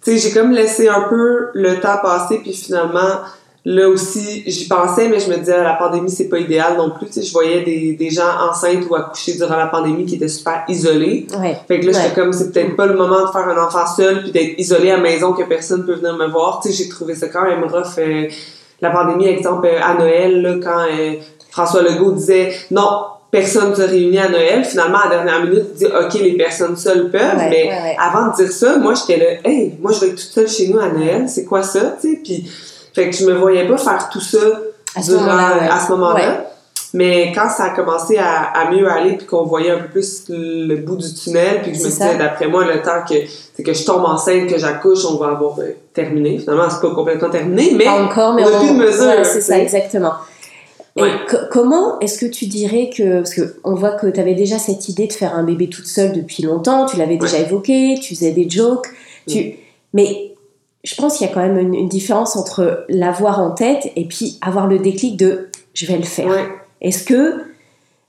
sais, 0.00 0.18
j'ai 0.18 0.30
comme 0.34 0.52
laissé 0.52 0.88
un 0.88 1.02
peu 1.08 1.48
le 1.54 1.78
temps 1.80 1.98
passer, 2.02 2.38
puis 2.38 2.54
finalement, 2.54 3.18
là 3.64 3.88
aussi, 3.88 4.44
j'y 4.46 4.66
pensais, 4.66 5.08
mais 5.10 5.20
je 5.20 5.28
me 5.28 5.36
disais, 5.36 5.62
la 5.62 5.74
pandémie, 5.74 6.08
c'est 6.10 6.28
pas 6.28 6.38
idéal 6.38 6.76
non 6.78 6.90
plus. 6.96 7.06
Tu 7.08 7.14
sais, 7.14 7.22
je 7.22 7.32
voyais 7.32 7.60
des, 7.62 7.92
des 7.92 8.08
gens 8.08 8.30
enceintes 8.48 8.84
ou 8.88 8.94
accouchés 8.94 9.34
durant 9.34 9.56
la 9.56 9.66
pandémie 9.66 10.06
qui 10.06 10.14
étaient 10.14 10.28
super 10.28 10.64
isolés. 10.68 11.26
Ouais. 11.38 11.54
Fait 11.68 11.80
que 11.80 11.86
là, 11.86 11.92
Ouais. 11.92 11.98
j'étais 12.02 12.14
comme, 12.18 12.32
c'est 12.32 12.50
peut-être 12.52 12.76
pas 12.76 12.86
le 12.86 12.94
moment 12.94 13.26
de 13.26 13.30
faire 13.30 13.46
un 13.46 13.62
enfant 13.62 13.86
seul 13.86 14.22
puis 14.22 14.30
d'être 14.30 14.58
isolé 14.58 14.90
à 14.90 14.96
la 14.96 15.02
maison 15.02 15.32
que 15.34 15.42
personne 15.42 15.84
peut 15.84 15.94
venir 15.96 16.16
me 16.16 16.28
voir. 16.28 16.60
Tu 16.62 16.70
sais, 16.72 16.82
j'ai 16.84 16.88
trouvé 16.88 17.14
ça 17.14 17.28
quand 17.28 17.42
même 17.44 17.62
rough. 17.64 17.98
euh, 17.98 18.28
la 18.80 18.90
pandémie, 18.90 19.26
exemple, 19.26 19.66
euh, 19.66 19.80
à 19.82 19.94
Noël, 19.98 20.40
là, 20.40 20.54
quand 20.62 20.86
euh, 20.90 21.14
François 21.50 21.82
Legault 21.82 22.12
disait 22.12 22.52
non, 22.70 23.04
personne 23.30 23.70
ne 23.70 23.74
se 23.74 23.82
réunit 23.82 24.18
à 24.18 24.28
Noël. 24.28 24.64
Finalement, 24.64 24.98
à 24.98 25.08
la 25.08 25.16
dernière 25.16 25.44
minute, 25.44 25.66
il 25.72 25.78
dit 25.78 25.86
OK, 25.86 26.14
les 26.14 26.36
personnes 26.36 26.76
seules 26.76 27.10
peuvent. 27.10 27.36
Ouais, 27.36 27.48
mais 27.50 27.64
ouais, 27.64 27.82
ouais. 27.82 27.96
avant 27.98 28.30
de 28.30 28.36
dire 28.36 28.52
ça, 28.52 28.78
moi, 28.78 28.94
j'étais 28.94 29.18
là, 29.18 29.50
hey, 29.50 29.76
moi, 29.80 29.92
je 29.92 30.00
vais 30.00 30.06
être 30.08 30.16
toute 30.16 30.32
seule 30.32 30.48
chez 30.48 30.68
nous 30.68 30.78
à 30.78 30.88
Noël. 30.88 31.28
C'est 31.28 31.44
quoi 31.44 31.62
ça? 31.62 31.96
Tu 32.00 32.10
sais, 32.10 32.20
puis, 32.22 32.50
fait 32.94 33.10
que 33.10 33.16
je 33.16 33.24
me 33.26 33.34
voyais 33.34 33.66
pas 33.66 33.78
faire 33.78 34.08
tout 34.10 34.20
ça 34.20 34.38
À 34.96 35.02
ce 35.02 35.90
moment-là. 35.90 36.44
Mais 36.94 37.32
quand 37.34 37.50
ça 37.50 37.64
a 37.64 37.70
commencé 37.70 38.16
à, 38.16 38.44
à 38.44 38.70
mieux 38.70 38.90
aller, 38.90 39.16
puis 39.16 39.26
qu'on 39.26 39.44
voyait 39.44 39.70
un 39.70 39.78
peu 39.78 39.88
plus 39.88 40.24
le 40.30 40.76
bout 40.76 40.96
du 40.96 41.12
tunnel, 41.12 41.60
puis 41.62 41.72
que 41.72 41.78
je 41.78 41.84
me 41.84 41.88
disais, 41.88 42.16
d'après 42.16 42.48
moi, 42.48 42.64
le 42.64 42.80
temps 42.80 43.04
que, 43.06 43.14
c'est 43.54 43.62
que 43.62 43.74
je 43.74 43.84
tombe 43.84 44.04
enceinte, 44.04 44.48
que 44.48 44.58
j'accouche, 44.58 45.04
on 45.04 45.16
va 45.16 45.28
avoir 45.32 45.58
euh, 45.58 45.76
terminé. 45.92 46.38
Finalement, 46.38 46.70
c'est 46.70 46.80
pas 46.80 46.94
complètement 46.94 47.28
terminé, 47.28 47.74
mais 47.76 47.86
encore, 47.88 48.32
mais 48.32 48.42
on 48.44 48.56
a 48.56 48.58
plus 48.58 48.70
de 48.70 48.78
mesure, 48.78 49.24
c'est 49.24 49.42
ça, 49.42 49.58
exactement. 49.58 50.12
Ouais. 51.00 51.10
comment 51.50 51.98
est-ce 52.00 52.18
que 52.18 52.26
tu 52.26 52.46
dirais 52.46 52.90
que. 52.94 53.18
Parce 53.18 53.34
qu'on 53.34 53.74
voit 53.74 53.92
que 53.92 54.06
tu 54.06 54.20
avais 54.20 54.34
déjà 54.34 54.58
cette 54.58 54.88
idée 54.88 55.06
de 55.06 55.12
faire 55.12 55.34
un 55.34 55.44
bébé 55.44 55.68
toute 55.68 55.86
seule 55.86 56.12
depuis 56.12 56.42
longtemps, 56.42 56.86
tu 56.86 56.96
l'avais 56.96 57.16
déjà 57.16 57.38
évoqué, 57.38 57.98
tu 58.00 58.14
faisais 58.14 58.32
des 58.32 58.48
jokes, 58.48 58.86
tu... 59.26 59.54
mais 59.92 60.34
je 60.84 60.94
pense 60.94 61.18
qu'il 61.18 61.26
y 61.26 61.30
a 61.30 61.32
quand 61.32 61.40
même 61.40 61.58
une, 61.58 61.74
une 61.74 61.88
différence 61.88 62.36
entre 62.36 62.84
l'avoir 62.88 63.40
en 63.40 63.50
tête 63.50 63.90
et 63.96 64.06
puis 64.06 64.38
avoir 64.40 64.66
le 64.66 64.78
déclic 64.78 65.16
de 65.16 65.48
je 65.74 65.86
vais 65.86 65.96
le 65.96 66.04
faire. 66.04 66.26
ouais. 66.26 66.48
Est-ce 66.80 67.02
que 67.04 67.34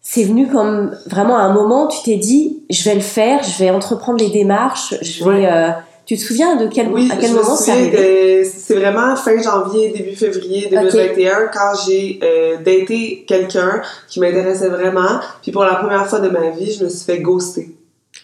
c'est 0.01 0.24
venu 0.24 0.48
comme 0.48 0.96
vraiment 1.08 1.38
à 1.38 1.41
un 1.41 1.53
moment, 1.53 1.88
tu 1.88 2.01
t'es 2.03 2.17
dit 2.17 2.63
je 2.69 2.84
vais 2.84 2.96
le 2.96 3.01
faire, 3.01 3.43
je 3.43 3.58
vais 3.60 3.69
entreprendre 3.69 4.19
les 4.19 4.29
démarches, 4.29 4.96
je 5.01 5.24
vais. 5.24 5.46
Euh, 5.46 5.72
tu 6.10 6.18
te 6.18 6.24
souviens 6.24 6.56
de 6.56 6.66
quel, 6.66 6.88
Oui, 6.88 7.08
à 7.12 7.18
quel 7.18 7.30
je 7.30 7.36
moment 7.36 7.56
c'est 7.56 7.70
arrivé? 7.70 8.44
c'est 8.44 8.74
vraiment 8.74 9.16
fin 9.16 9.39
janvier, 9.39 9.89
début 9.89 10.16
février 10.16 10.68
2021, 10.72 11.51
quand 11.54 11.74
j'ai 11.86 12.20
euh, 12.24 12.58
daté 12.58 13.25
quelqu'un 13.28 13.84
qui 14.08 14.20
m'intéressait 14.20 14.70
vraiment. 14.70 15.20
Puis 15.44 15.51
pour 15.51 15.63
la 15.63 15.75
première 15.75 16.08
fois 16.08 16.20
de 16.20 16.30
ma 16.30 16.50
vie, 16.50 16.74
je 16.74 16.84
me 16.84 16.89
suis 16.89 17.06
fait 17.06 17.20
ghoster. 17.20 17.70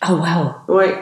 Ah 0.02 0.16
waouh 0.16 0.78
Ouais. 0.80 0.96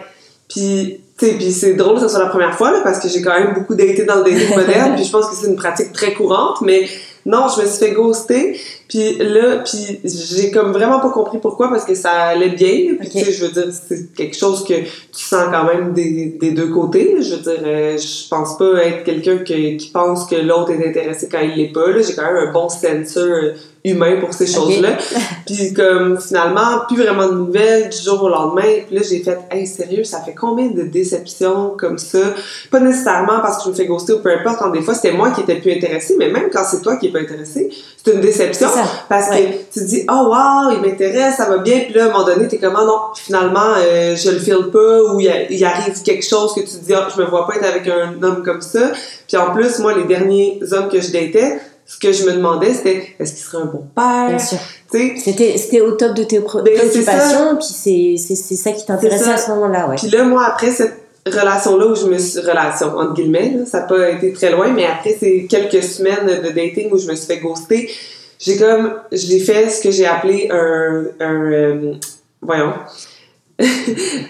Puis, 0.49 0.99
puis 1.17 1.53
c'est 1.53 1.75
drôle 1.75 1.95
que 1.95 2.01
ce 2.01 2.09
soit 2.09 2.19
la 2.19 2.27
première 2.27 2.57
fois, 2.57 2.71
là, 2.71 2.81
parce 2.83 2.99
que 2.99 3.07
j'ai 3.07 3.21
quand 3.21 3.39
même 3.39 3.53
beaucoup 3.53 3.75
daté 3.75 4.03
dans 4.03 4.15
le 4.15 4.23
dating 4.23 4.49
moderne, 4.57 4.95
puis 4.95 5.05
je 5.05 5.11
pense 5.11 5.27
que 5.27 5.35
c'est 5.37 5.47
une 5.47 5.55
pratique 5.55 5.93
très 5.93 6.13
courante, 6.13 6.59
mais 6.59 6.85
non, 7.25 7.47
je 7.55 7.61
me 7.61 7.67
suis 7.67 7.77
fait 7.79 7.91
ghoster, 7.93 8.59
puis 8.89 9.17
là, 9.19 9.63
puis 9.63 9.99
j'ai 10.03 10.51
comme 10.51 10.71
vraiment 10.73 10.99
pas 10.99 11.09
compris 11.09 11.37
pourquoi, 11.39 11.69
parce 11.69 11.85
que 11.85 11.95
ça 11.95 12.11
allait 12.11 12.49
bien, 12.49 12.95
puis 12.99 13.09
tu 13.09 13.19
sais, 13.19 13.31
je 13.31 13.45
veux 13.45 13.51
dire, 13.51 13.67
c'est 13.71 14.13
quelque 14.13 14.35
chose 14.35 14.63
que 14.65 14.73
tu 14.73 15.23
sens 15.23 15.45
quand 15.51 15.63
même 15.65 15.93
des, 15.93 16.35
des 16.39 16.51
deux 16.51 16.67
côtés, 16.67 17.15
je 17.21 17.35
veux 17.35 17.41
dire, 17.41 17.61
euh, 17.65 17.97
je 17.97 18.27
pense 18.29 18.57
pas 18.57 18.83
être 18.83 19.03
quelqu'un 19.03 19.37
que- 19.37 19.77
qui 19.77 19.89
pense 19.93 20.25
que 20.25 20.35
l'autre 20.35 20.71
est 20.71 20.87
intéressé 20.87 21.29
quand 21.31 21.39
il 21.39 21.55
l'est 21.55 21.71
pas, 21.71 21.87
là, 21.91 22.01
j'ai 22.01 22.13
quand 22.13 22.25
même 22.25 22.49
un 22.49 22.51
bon 22.51 22.67
sensor 22.69 23.53
humain 23.85 24.17
pour 24.21 24.33
ces 24.33 24.47
choses-là, 24.47 24.89
puis 25.45 25.73
comme 25.73 26.19
finalement, 26.19 26.85
plus 26.87 27.01
vraiment 27.01 27.27
de 27.27 27.33
nouvelles 27.33 27.89
du 27.89 27.97
jour 27.97 28.23
au 28.23 28.29
lendemain. 28.29 28.61
Puis 28.87 28.95
là, 28.95 29.01
j'ai 29.07 29.19
fait, 29.23 29.37
hey, 29.51 29.67
sérieux, 29.67 30.03
ça 30.03 30.21
fait 30.21 30.33
combien 30.33 30.67
de 30.67 30.83
déceptions 30.83 31.73
comme 31.77 31.97
ça? 31.97 32.19
Pas 32.71 32.79
nécessairement 32.79 33.39
parce 33.41 33.57
que 33.57 33.63
je 33.65 33.69
me 33.69 33.73
fais 33.73 33.85
ghoster 33.85 34.13
ou 34.13 34.19
peu 34.19 34.31
importe. 34.31 34.61
hein, 34.61 34.69
des 34.69 34.81
fois, 34.81 34.93
c'était 34.93 35.11
moi 35.11 35.31
qui 35.31 35.41
étais 35.41 35.55
plus 35.55 35.73
intéressée, 35.73 36.15
mais 36.17 36.29
même 36.29 36.49
quand 36.51 36.63
c'est 36.63 36.81
toi 36.81 36.95
qui 36.95 37.07
es 37.07 37.11
pas 37.11 37.19
intéressé, 37.19 37.69
c'est 38.03 38.13
une 38.13 38.21
déception. 38.21 38.67
Parce 39.09 39.29
Ouais. 39.29 39.65
que 39.73 39.79
tu 39.79 39.85
te 39.85 39.89
dis, 39.89 40.05
oh 40.09 40.27
wow, 40.29 40.71
il 40.75 40.81
m'intéresse, 40.81 41.35
ça 41.37 41.45
va 41.49 41.57
bien. 41.57 41.79
Puis 41.81 41.93
là, 41.93 42.05
à 42.05 42.07
un 42.07 42.11
moment 42.11 42.25
donné, 42.25 42.47
t'es 42.47 42.57
comme, 42.57 42.75
Ah 42.77 42.85
non, 42.85 42.97
finalement, 43.15 43.73
euh, 43.77 44.15
je 44.15 44.29
le 44.29 44.39
file 44.39 44.69
pas, 44.71 45.01
ou 45.13 45.19
il, 45.19 45.63
arrive 45.65 46.01
quelque 46.03 46.25
chose 46.25 46.53
que 46.53 46.61
tu 46.61 46.67
te 46.67 46.85
dis, 46.85 46.93
ah, 46.93 47.07
je 47.15 47.21
me 47.21 47.27
vois 47.27 47.45
pas 47.47 47.55
être 47.55 47.65
avec 47.65 47.87
un 47.87 48.21
homme 48.23 48.43
comme 48.43 48.61
ça. 48.61 48.91
Puis 49.27 49.37
en 49.37 49.51
plus, 49.53 49.79
moi, 49.79 49.93
les 49.93 50.03
derniers 50.03 50.59
hommes 50.71 50.89
que 50.89 50.99
je 51.01 51.11
datais, 51.11 51.59
ce 51.85 51.99
que 51.99 52.11
je 52.11 52.25
me 52.25 52.33
demandais, 52.33 52.73
c'était, 52.73 53.15
est-ce 53.19 53.33
qu'il 53.33 53.43
serait 53.43 53.63
un 53.63 53.65
bon 53.65 53.85
Bien 53.95 54.27
père? 54.29 54.41
sûr. 54.41 54.57
Tu 54.91 54.97
sais, 54.97 55.13
C'était, 55.17 55.57
c'était 55.57 55.81
au 55.81 55.91
top 55.91 56.15
de 56.15 56.23
tes 56.23 56.39
Ben, 56.39 56.45
préoccupations, 56.45 57.57
puis 57.57 57.67
c'est, 57.67 58.15
c'est, 58.17 58.35
c'est 58.35 58.55
ça 58.55 58.71
qui 58.71 58.85
t'intéressait 58.85 59.31
à 59.31 59.37
ce 59.37 59.49
moment-là, 59.51 59.89
ouais. 59.89 59.95
Puis 59.97 60.09
là, 60.09 60.23
moi, 60.23 60.45
après 60.45 60.71
cette 60.71 60.97
relation-là 61.25 61.85
où 61.87 61.95
je 61.95 62.05
me 62.05 62.17
suis... 62.17 62.39
Relation, 62.39 62.87
entre 62.97 63.13
guillemets, 63.13 63.53
là, 63.57 63.65
ça 63.65 63.81
n'a 63.81 63.87
pas 63.87 64.09
été 64.09 64.33
très 64.33 64.51
loin, 64.51 64.71
mais 64.71 64.85
après 64.85 65.15
ces 65.19 65.45
quelques 65.47 65.83
semaines 65.83 66.25
de 66.25 66.49
dating 66.49 66.91
où 66.91 66.97
je 66.97 67.07
me 67.07 67.15
suis 67.15 67.27
fait 67.27 67.39
ghoster, 67.39 67.89
j'ai 68.39 68.57
comme... 68.57 68.93
J'ai 69.11 69.39
fait 69.39 69.69
ce 69.69 69.81
que 69.81 69.91
j'ai 69.91 70.05
appelé 70.05 70.49
un... 70.51 71.05
un 71.19 71.51
euh, 71.51 71.93
voyons... 72.41 72.73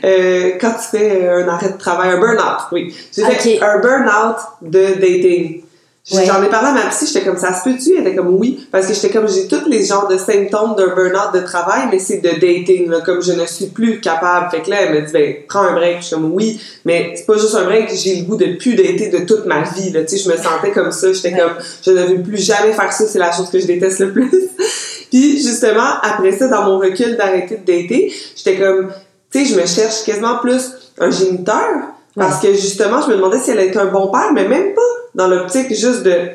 Euh, 0.04 0.58
quand 0.60 0.74
tu 0.74 0.98
fais 0.98 1.30
un 1.30 1.48
arrêt 1.48 1.72
de 1.72 1.78
travail, 1.78 2.10
un 2.10 2.20
burn-out, 2.20 2.68
oui. 2.74 2.94
J'ai 3.16 3.24
fait 3.24 3.62
un 3.62 3.80
burn-out 3.80 4.36
de 4.62 5.00
dating. 5.00 5.63
Ouais. 6.12 6.26
J'en 6.26 6.44
ai 6.44 6.50
parlé 6.50 6.68
à 6.68 6.72
ma 6.74 6.90
psy, 6.90 7.08
j'étais 7.08 7.26
comme 7.26 7.38
ça 7.38 7.54
se 7.54 7.64
peut-tu? 7.64 7.96
Elle 7.96 8.06
était 8.06 8.18
comme 8.18 8.36
oui, 8.36 8.68
parce 8.74 8.88
que 8.88 8.94
j'étais 8.94 9.10
comme 9.10 9.26
j'ai 9.30 9.48
tous 9.48 9.70
les 9.70 9.86
genres 9.86 10.10
de 10.10 10.18
symptômes 10.18 10.76
d'un 10.76 10.88
burn-out 10.94 11.34
de 11.34 11.40
travail, 11.40 11.84
mais 11.90 11.98
c'est 11.98 12.18
de 12.18 12.30
dating, 12.30 12.90
là, 12.90 13.00
comme 13.00 13.22
je 13.24 13.32
ne 13.32 13.46
suis 13.46 13.68
plus 13.68 14.02
capable. 14.02 14.52
Fait 14.52 14.62
que 14.62 14.70
là, 14.70 14.82
elle 14.82 14.96
me 14.96 15.06
dit, 15.06 15.14
ben, 15.14 15.36
prends 15.48 15.62
un 15.62 15.74
break. 15.74 16.00
Je 16.02 16.08
suis 16.08 16.16
comme 16.16 16.34
oui, 16.34 16.60
mais 16.84 17.14
c'est 17.16 17.26
pas 17.26 17.38
juste 17.38 17.56
un 17.56 17.64
break, 17.64 17.90
j'ai 17.96 18.18
le 18.18 18.24
goût 18.26 18.36
de 18.36 18.58
plus 18.58 18.76
dater 18.76 19.08
de 19.12 19.20
toute 19.20 19.46
ma 19.46 19.62
vie, 19.62 19.92
là. 19.92 20.02
Tu 20.04 20.18
sais, 20.18 20.24
je 20.26 20.30
me 20.30 20.36
sentais 20.36 20.72
comme 20.74 20.92
ça, 20.92 21.14
j'étais 21.14 21.34
Ouais. 21.36 21.40
comme, 21.40 21.54
je 21.86 21.92
ne 21.92 22.04
veux 22.18 22.22
plus 22.22 22.38
jamais 22.38 22.74
faire 22.74 22.92
ça, 22.92 23.06
c'est 23.08 23.20
la 23.20 23.32
chose 23.32 23.50
que 23.50 23.60
je 23.60 23.66
déteste 23.66 24.00
le 24.00 24.12
plus. 24.12 24.30
Puis 25.10 25.42
justement, 25.42 26.02
après 26.02 26.34
ça, 26.34 26.50
dans 26.50 26.64
mon 26.66 26.80
recul 26.80 27.16
d'arrêter 27.16 27.56
de 27.56 27.66
dater, 27.66 28.12
j'étais 28.36 28.58
comme, 28.60 28.92
tu 29.32 29.46
sais, 29.46 29.54
je 29.54 29.58
me 29.58 29.66
cherche 29.66 30.04
quasiment 30.04 30.40
plus 30.40 30.70
un 31.00 31.10
géniteur, 31.12 31.70
parce 32.14 32.42
que 32.42 32.54
justement, 32.54 33.02
je 33.02 33.08
me 33.12 33.16
demandais 33.16 33.40
si 33.40 33.52
elle 33.52 33.60
être 33.60 33.78
un 33.80 33.86
bon 33.86 34.08
père, 34.12 34.34
mais 34.34 34.46
même 34.50 34.74
pas 34.74 34.82
dans 35.16 35.28
l'optique 35.28 35.70
juste 35.74 36.04
de 36.04 36.30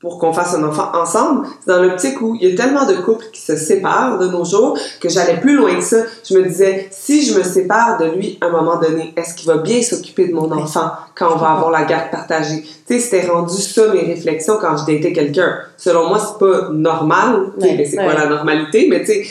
pour 0.00 0.18
qu'on 0.18 0.32
fasse 0.32 0.52
un 0.54 0.64
enfant 0.64 0.90
ensemble, 0.94 1.46
c'est 1.60 1.70
dans 1.72 1.80
l'optique 1.80 2.20
où 2.20 2.34
il 2.34 2.48
y 2.48 2.52
a 2.52 2.56
tellement 2.56 2.86
de 2.86 2.94
couples 2.94 3.24
qui 3.32 3.40
se 3.40 3.54
séparent 3.54 4.18
de 4.18 4.26
nos 4.26 4.44
jours 4.44 4.76
que 5.00 5.08
j'allais 5.08 5.38
plus 5.38 5.54
loin 5.54 5.76
que 5.76 5.84
ça. 5.84 5.98
Je 6.28 6.36
me 6.36 6.42
disais, 6.42 6.88
si 6.90 7.24
je 7.24 7.38
me 7.38 7.44
sépare 7.44 7.98
de 7.98 8.06
lui 8.06 8.36
à 8.40 8.46
un 8.46 8.50
moment 8.50 8.80
donné, 8.80 9.14
est-ce 9.16 9.34
qu'il 9.36 9.46
va 9.46 9.58
bien 9.58 9.80
s'occuper 9.80 10.26
de 10.26 10.34
mon 10.34 10.50
Ouais. 10.50 10.60
enfant 10.60 10.90
quand 11.14 11.28
on 11.32 11.36
va 11.38 11.50
avoir 11.52 11.70
la 11.70 11.84
garde 11.84 12.10
partagée? 12.10 12.62
Tu 12.62 12.94
sais, 12.94 12.98
c'était 12.98 13.28
rendu 13.30 13.54
ça 13.62 13.92
mes 13.94 14.00
réflexions 14.00 14.58
quand 14.60 14.76
je 14.76 14.92
datais 14.92 15.12
quelqu'un. 15.12 15.58
Selon 15.76 16.08
moi, 16.08 16.18
c'est 16.18 16.36
pas 16.44 16.70
normal. 16.72 17.52
Ouais, 17.60 17.76
mais 17.76 17.84
c'est 17.84 17.96
ouais. 17.98 18.04
quoi 18.04 18.14
la 18.14 18.26
normalité? 18.26 18.88
Mais 18.90 19.04
tu 19.04 19.12
sais, 19.12 19.26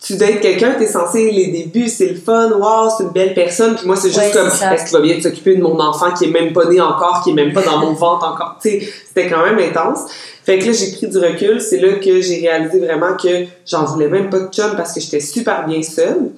tu 0.00 0.16
dates 0.16 0.40
quelqu'un, 0.40 0.74
t'es 0.78 0.86
censé, 0.86 1.30
les 1.30 1.48
débuts, 1.48 1.88
c'est 1.88 2.06
le 2.06 2.14
fun, 2.14 2.52
wow, 2.52 2.88
c'est 2.96 3.04
une 3.04 3.10
belle 3.10 3.34
personne, 3.34 3.74
puis 3.74 3.86
moi, 3.86 3.96
c'est 3.96 4.08
juste 4.08 4.20
Ouais, 4.20 4.30
comme, 4.30 4.46
est-ce 4.46 4.84
qu'il 4.84 4.92
va 4.92 5.00
bien 5.00 5.20
s'occuper 5.20 5.56
de 5.56 5.62
mon 5.62 5.78
enfant 5.80 6.12
qui 6.12 6.26
est 6.26 6.30
même 6.30 6.52
pas 6.52 6.66
né 6.66 6.80
encore, 6.80 7.22
qui 7.24 7.30
est 7.30 7.34
même 7.34 7.52
pas 7.52 7.62
dans 7.62 7.78
mon 7.78 7.92
ventre 7.94 8.26
encore? 8.26 8.58
Tu 8.62 8.70
sais, 8.70 8.88
c'était 9.08 9.28
quand 9.28 9.44
même 9.44 9.58
intense. 9.58 10.06
Fait 10.44 10.58
que 10.60 10.66
là, 10.66 10.72
j'ai 10.72 10.92
pris 10.92 11.08
du 11.08 11.18
recul, 11.18 11.60
c'est 11.60 11.80
là 11.80 11.94
que 11.94 12.20
j'ai 12.20 12.40
réalisé 12.40 12.78
vraiment 12.78 13.16
que 13.16 13.46
j'en 13.66 13.84
voulais 13.84 14.08
même 14.08 14.30
pas 14.30 14.40
de 14.40 14.48
chum 14.50 14.76
parce 14.76 14.94
que 14.94 15.00
j'étais 15.00 15.20
super 15.20 15.66
bien 15.66 15.82
seule. 15.82 16.30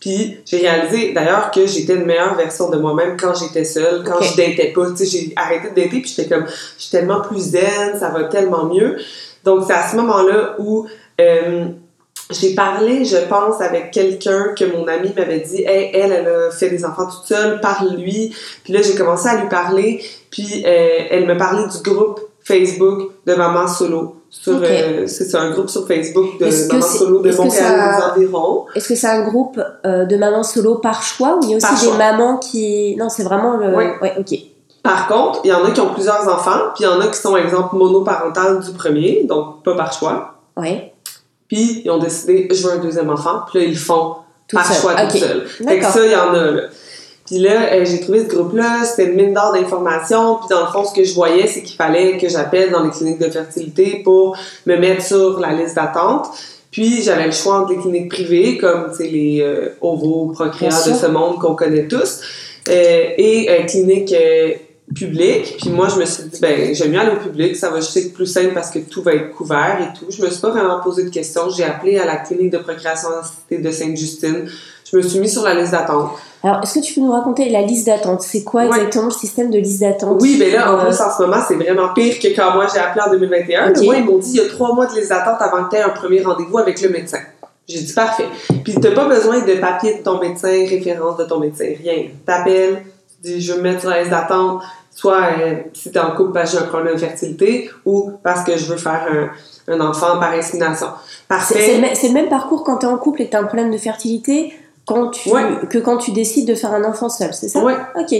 Puis 0.00 0.36
j'ai 0.44 0.58
réalisé 0.58 1.12
d'ailleurs 1.12 1.50
que 1.50 1.66
j'étais 1.66 1.94
une 1.94 2.04
meilleure 2.04 2.36
version 2.36 2.70
de 2.70 2.76
moi-même 2.76 3.16
quand 3.18 3.34
j'étais 3.34 3.64
seule, 3.64 4.04
quand 4.04 4.22
je 4.22 4.36
datais 4.36 4.72
pas. 4.74 4.90
Tu 4.90 4.98
sais, 4.98 5.06
j'ai 5.06 5.32
arrêté 5.34 5.70
de 5.70 5.74
dater 5.74 6.00
puis 6.00 6.14
j'étais 6.14 6.28
comme, 6.28 6.46
je 6.46 6.82
suis 6.82 6.90
tellement 6.90 7.22
plus 7.22 7.40
zen, 7.40 7.98
ça 7.98 8.10
va 8.10 8.24
tellement 8.24 8.66
mieux. 8.66 8.98
Donc 9.42 9.64
c'est 9.66 9.72
à 9.72 9.88
ce 9.88 9.96
moment-là 9.96 10.56
où 10.58 10.86
euh, 11.20 11.66
j'ai 12.30 12.54
parlé, 12.54 13.04
je 13.04 13.16
pense, 13.28 13.60
avec 13.60 13.90
quelqu'un 13.92 14.54
que 14.58 14.64
mon 14.64 14.86
ami 14.88 15.12
m'avait 15.16 15.40
dit, 15.40 15.62
hey, 15.64 15.90
elle, 15.94 16.12
elle 16.12 16.28
a 16.28 16.50
fait 16.50 16.68
des 16.70 16.84
enfants 16.84 17.06
toute 17.06 17.24
seule, 17.26 17.60
parle-lui. 17.60 18.34
Puis 18.64 18.72
là, 18.72 18.82
j'ai 18.82 18.94
commencé 18.94 19.28
à 19.28 19.36
lui 19.40 19.48
parler, 19.48 20.02
puis 20.30 20.64
euh, 20.66 20.98
elle 21.10 21.26
me 21.26 21.36
parlait 21.36 21.64
du 21.68 21.88
groupe 21.88 22.20
Facebook 22.42 23.10
de 23.26 23.34
Maman 23.34 23.68
Solo. 23.68 24.14
Sur, 24.28 24.56
Ok. 24.56 24.64
euh, 24.64 25.06
c'est 25.06 25.34
un 25.36 25.50
groupe 25.52 25.70
sur 25.70 25.86
Facebook 25.86 26.38
de 26.40 26.46
Maman 26.72 26.82
Solo 26.84 27.20
de 27.20 27.30
Montréal 27.32 27.94
ça- 28.00 28.12
environs. 28.12 28.66
Est-ce 28.74 28.88
que 28.88 28.94
c'est 28.96 29.06
un 29.06 29.22
groupe 29.22 29.60
euh, 29.86 30.04
de 30.04 30.16
mamans 30.16 30.42
solo 30.42 30.74
par 30.76 31.00
choix 31.02 31.36
ou 31.36 31.40
il 31.44 31.50
y 31.50 31.54
a 31.54 31.56
aussi 31.56 31.66
Par 31.66 31.78
des 31.80 31.86
choix. 31.86 31.96
mamans 31.96 32.36
qui. 32.38 32.96
Non, 32.96 33.08
c'est 33.08 33.22
vraiment 33.22 33.56
le. 33.56 33.74
Oui. 33.74 33.84
Ouais, 34.02 34.12
ok. 34.18 34.36
Par 34.82 35.06
contre, 35.08 35.40
il 35.44 35.50
y 35.50 35.52
en 35.54 35.64
a 35.64 35.70
qui 35.70 35.80
ont 35.80 35.94
plusieurs 35.94 36.28
enfants, 36.28 36.58
puis 36.74 36.84
il 36.84 36.84
y 36.84 36.86
en 36.88 37.00
a 37.00 37.06
qui 37.06 37.18
sont, 37.18 37.36
exemple, 37.36 37.76
monoparentales 37.76 38.60
du 38.60 38.72
premier, 38.72 39.24
donc 39.28 39.62
pas 39.64 39.74
par 39.74 39.92
choix. 39.92 40.34
Ouais. 40.56 40.92
Puis 41.48 41.82
ils 41.84 41.90
ont 41.90 41.98
décidé, 41.98 42.48
je 42.50 42.66
veux 42.66 42.72
un 42.72 42.78
deuxième 42.78 43.10
enfant, 43.10 43.40
puis 43.48 43.60
là, 43.60 43.64
ils 43.66 43.72
le 43.72 43.78
font 43.78 44.16
Tout 44.48 44.56
par 44.56 44.66
seul. 44.66 44.80
choix 44.80 45.06
tout 45.06 45.18
seul. 45.18 45.46
Fait 45.46 45.78
que 45.78 45.84
ça, 45.84 46.04
il 46.04 46.12
y 46.12 46.16
en 46.16 46.34
a, 46.34 46.50
là. 46.50 46.62
Puis 47.26 47.38
là, 47.38 47.72
euh, 47.72 47.84
j'ai 47.84 48.00
trouvé 48.00 48.20
ce 48.20 48.32
groupe-là, 48.32 48.84
c'était 48.84 49.10
une 49.10 49.16
mine 49.16 49.34
d'or 49.34 49.52
d'informations, 49.52 50.36
puis 50.36 50.46
dans 50.48 50.60
le 50.60 50.70
fond, 50.70 50.84
ce 50.84 50.94
que 50.94 51.04
je 51.04 51.12
voyais, 51.12 51.48
c'est 51.48 51.62
qu'il 51.62 51.76
fallait 51.76 52.18
que 52.18 52.28
j'appelle 52.28 52.70
dans 52.70 52.84
les 52.84 52.90
cliniques 52.90 53.18
de 53.18 53.28
fertilité 53.28 54.00
pour 54.04 54.36
me 54.66 54.76
mettre 54.76 55.04
sur 55.04 55.40
la 55.40 55.52
liste 55.52 55.74
d'attente. 55.74 56.26
Puis 56.70 57.02
j'avais 57.02 57.26
le 57.26 57.32
choix 57.32 57.60
entre 57.60 57.72
les 57.72 57.78
cliniques 57.78 58.10
privées, 58.10 58.58
comme 58.58 58.92
sais, 58.92 59.08
les 59.08 59.40
euh, 59.40 59.70
Ovo, 59.80 60.30
Procréa 60.32 60.68
Bien 60.68 60.92
de 60.92 60.96
ce 60.96 61.06
monde 61.06 61.40
qu'on 61.40 61.54
connaît 61.54 61.88
tous, 61.88 62.20
euh, 62.68 63.04
et 63.16 63.48
euh, 63.50 63.64
cliniques 63.64 64.12
euh, 64.12 64.52
public. 64.94 65.56
Puis 65.60 65.70
moi, 65.70 65.88
je 65.88 65.98
me 65.98 66.04
suis 66.04 66.24
dit, 66.24 66.40
ben, 66.40 66.74
j'aime 66.74 66.92
mieux 66.92 67.00
aller 67.00 67.12
au 67.12 67.20
public. 67.20 67.56
Ça 67.56 67.70
va 67.70 67.80
juste 67.80 67.96
être 67.96 68.12
plus 68.12 68.26
simple 68.26 68.54
parce 68.54 68.70
que 68.70 68.78
tout 68.78 69.02
va 69.02 69.14
être 69.14 69.30
couvert 69.30 69.78
et 69.80 69.98
tout. 69.98 70.06
Je 70.10 70.22
me 70.22 70.30
suis 70.30 70.40
pas 70.40 70.50
vraiment 70.50 70.80
posé 70.80 71.04
de 71.04 71.10
questions. 71.10 71.50
J'ai 71.50 71.64
appelé 71.64 71.98
à 71.98 72.04
la 72.04 72.16
clinique 72.16 72.50
de 72.50 72.58
procréation 72.58 73.08
de 73.50 73.70
Sainte-Justine. 73.70 74.48
Je 74.90 74.96
me 74.96 75.02
suis 75.02 75.18
mis 75.18 75.28
sur 75.28 75.42
la 75.42 75.54
liste 75.54 75.72
d'attente. 75.72 76.12
Alors, 76.44 76.62
est-ce 76.62 76.78
que 76.78 76.84
tu 76.84 76.94
peux 76.94 77.00
nous 77.00 77.10
raconter 77.10 77.48
la 77.48 77.62
liste 77.62 77.86
d'attente? 77.86 78.22
C'est 78.22 78.44
quoi 78.44 78.66
exactement 78.66 79.06
le 79.06 79.10
système 79.10 79.50
de 79.50 79.58
liste 79.58 79.80
d'attente? 79.80 80.18
Oui, 80.20 80.36
ben 80.38 80.52
là, 80.52 80.72
en 80.72 80.84
plus, 80.84 81.00
en 81.00 81.10
ce 81.10 81.22
moment, 81.22 81.38
c'est 81.46 81.56
vraiment 81.56 81.92
pire 81.92 82.20
que 82.20 82.28
quand 82.36 82.54
moi 82.54 82.68
j'ai 82.72 82.78
appelé 82.78 83.02
en 83.04 83.10
2021. 83.10 83.72
Moi, 83.82 83.96
ils 83.96 84.04
m'ont 84.04 84.18
dit, 84.18 84.30
il 84.30 84.36
y 84.36 84.40
a 84.40 84.48
trois 84.48 84.72
mois 84.72 84.86
de 84.86 84.94
liste 84.94 85.08
d'attente 85.08 85.40
avant 85.40 85.64
que 85.64 85.70
tu 85.70 85.76
aies 85.76 85.82
un 85.82 85.88
premier 85.88 86.22
rendez-vous 86.22 86.58
avec 86.58 86.80
le 86.80 86.90
médecin. 86.90 87.18
J'ai 87.68 87.80
dit, 87.80 87.92
parfait. 87.92 88.26
Puis, 88.62 88.74
t'as 88.80 88.92
pas 88.92 89.06
besoin 89.06 89.40
de 89.40 89.54
papier 89.54 89.98
de 89.98 90.02
ton 90.04 90.20
médecin, 90.20 90.46
référence 90.46 91.16
de 91.16 91.24
ton 91.24 91.40
médecin, 91.40 91.66
rien. 91.82 92.04
T'appelles, 92.24 92.84
tu 92.84 92.95
dis, 93.26 93.40
je 93.40 93.52
veux 93.52 93.58
me 93.58 93.64
mettre 93.64 93.80
sur 93.80 93.90
la 93.90 93.98
liste 94.00 94.10
d'attente, 94.10 94.62
soit 94.90 95.20
euh, 95.38 95.56
si 95.72 95.90
t'es 95.90 95.98
en 95.98 96.12
couple 96.12 96.32
parce 96.32 96.52
que 96.52 96.58
j'ai 96.58 96.64
un 96.64 96.68
problème 96.68 96.94
de 96.94 96.98
fertilité 96.98 97.70
ou 97.84 98.12
parce 98.22 98.44
que 98.44 98.56
je 98.56 98.64
veux 98.64 98.78
faire 98.78 99.06
un, 99.10 99.72
un 99.72 99.80
enfant 99.80 100.18
par 100.18 100.32
insémination. 100.32 100.88
C'est 101.42 101.78
le, 102.08 102.12
même 102.14 102.28
parcours 102.28 102.64
quand 102.64 102.78
t'es 102.78 102.86
en 102.86 102.98
couple 102.98 103.22
et 103.22 103.26
que 103.26 103.32
t'as 103.32 103.40
un 103.40 103.44
problème 103.44 103.70
de 103.70 103.78
fertilité 103.78 104.54
quand 104.86 105.08
tu, 105.08 105.30
que 105.68 105.78
quand 105.78 105.98
tu 105.98 106.12
décides 106.12 106.46
de 106.46 106.54
faire 106.54 106.72
un 106.72 106.84
enfant 106.84 107.08
seul, 107.08 107.34
c'est 107.34 107.48
ça? 107.48 107.62
Oui. 107.62 107.72
OK. 107.98 108.14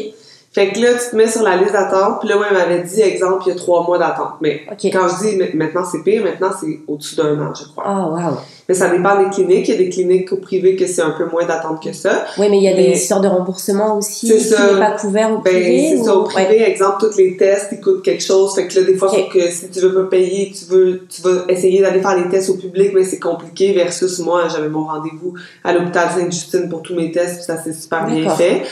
Fait 0.56 0.72
que 0.72 0.80
là, 0.80 0.94
tu 0.94 1.10
te 1.10 1.16
mets 1.16 1.28
sur 1.28 1.42
la 1.42 1.58
liste 1.58 1.74
d'attente. 1.74 2.20
Puis 2.20 2.30
là, 2.30 2.36
moi, 2.36 2.46
elle 2.48 2.56
m'avait 2.56 2.82
dit, 2.82 3.02
exemple, 3.02 3.42
il 3.44 3.50
y 3.50 3.52
a 3.52 3.56
trois 3.56 3.86
mois 3.86 3.98
d'attente. 3.98 4.36
Mais 4.40 4.62
quand 4.90 5.06
je 5.06 5.28
dis 5.28 5.38
maintenant 5.52 5.82
c'est 5.84 6.02
pire, 6.02 6.24
maintenant 6.24 6.48
c'est 6.58 6.80
au-dessus 6.88 7.14
d'un 7.14 7.38
an, 7.42 7.52
je 7.54 7.68
crois. 7.68 7.84
Ah, 7.86 8.08
wow. 8.08 8.38
Mais 8.66 8.74
ça 8.74 8.88
dépend 8.88 9.22
des 9.22 9.28
cliniques. 9.28 9.68
Il 9.68 9.72
y 9.72 9.74
a 9.74 9.76
des 9.76 9.90
cliniques 9.90 10.32
au 10.32 10.38
privé 10.38 10.74
que 10.74 10.86
c'est 10.86 11.02
un 11.02 11.10
peu 11.10 11.26
moins 11.26 11.44
d'attente 11.44 11.82
que 11.82 11.92
ça. 11.92 12.24
Oui, 12.38 12.46
mais 12.48 12.56
il 12.56 12.62
y 12.62 12.68
a 12.68 12.74
des 12.74 12.92
histoires 12.92 13.20
de 13.20 13.28
remboursement 13.28 13.98
aussi 13.98 14.28
qui 14.28 14.50
n'est 14.50 14.78
pas 14.78 14.92
couvert 14.92 15.30
au 15.32 15.42
ben, 15.42 15.52
privé. 15.52 15.94
C'est 15.98 16.04
ça, 16.04 16.16
au 16.16 16.22
privé, 16.22 16.62
exemple, 16.62 17.06
tous 17.06 17.18
les 17.18 17.36
tests, 17.36 17.68
ils 17.72 17.80
coûtent 17.82 18.02
quelque 18.02 18.24
chose. 18.24 18.54
Fait 18.54 18.66
que 18.66 18.80
là, 18.80 18.86
des 18.86 18.96
fois, 18.96 19.10
que 19.30 19.50
si 19.50 19.68
tu 19.68 19.80
veux 19.80 19.94
pas 19.94 20.08
payer, 20.08 20.54
tu 20.58 20.64
veux, 20.74 21.02
tu 21.06 21.20
vas 21.20 21.44
essayer 21.50 21.82
d'aller 21.82 22.00
faire 22.00 22.16
les 22.16 22.30
tests 22.30 22.48
au 22.48 22.54
public, 22.54 22.92
mais 22.94 23.04
c'est 23.04 23.20
compliqué 23.20 23.74
versus 23.74 24.20
moi, 24.20 24.48
j'avais 24.48 24.70
mon 24.70 24.86
rendez-vous 24.86 25.34
à 25.62 25.74
l'hôpital 25.74 26.08
Sainte-Justine 26.16 26.70
pour 26.70 26.80
tous 26.80 26.94
mes 26.94 27.12
tests, 27.12 27.34
puis 27.34 27.44
ça 27.44 27.62
s'est 27.62 27.74
super 27.74 28.06
bien 28.06 28.30
fait. 28.30 28.62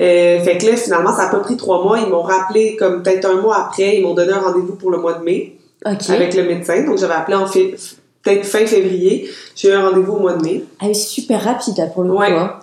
Euh, 0.00 0.40
fait 0.40 0.58
que 0.58 0.66
là, 0.66 0.76
finalement, 0.76 1.14
ça 1.14 1.24
a 1.24 1.28
pas 1.28 1.38
pris 1.38 1.56
trois 1.56 1.82
mois. 1.82 1.98
Ils 2.00 2.08
m'ont 2.08 2.22
rappelé 2.22 2.76
comme 2.76 3.02
peut-être 3.02 3.26
un 3.26 3.40
mois 3.40 3.66
après. 3.66 3.96
Ils 3.96 4.02
m'ont 4.02 4.14
donné 4.14 4.32
un 4.32 4.40
rendez-vous 4.40 4.74
pour 4.74 4.90
le 4.90 4.98
mois 4.98 5.14
de 5.14 5.24
mai 5.24 5.56
avec 5.84 6.34
le 6.34 6.44
médecin. 6.44 6.84
Donc, 6.84 6.98
j'avais 6.98 7.14
appelé 7.14 7.36
en 7.36 7.46
fait 7.46 7.74
peut-être 8.22 8.44
fin 8.44 8.66
février. 8.66 9.30
J'ai 9.54 9.68
eu 9.68 9.72
un 9.72 9.88
rendez-vous 9.88 10.14
au 10.14 10.20
mois 10.20 10.34
de 10.34 10.42
mai. 10.42 10.64
Ah 10.80 10.86
oui, 10.86 10.94
super 10.94 11.42
rapide 11.42 11.76
là, 11.78 11.86
pour 11.86 12.02
le 12.02 12.10
coup. 12.10 12.22
Hein. 12.22 12.58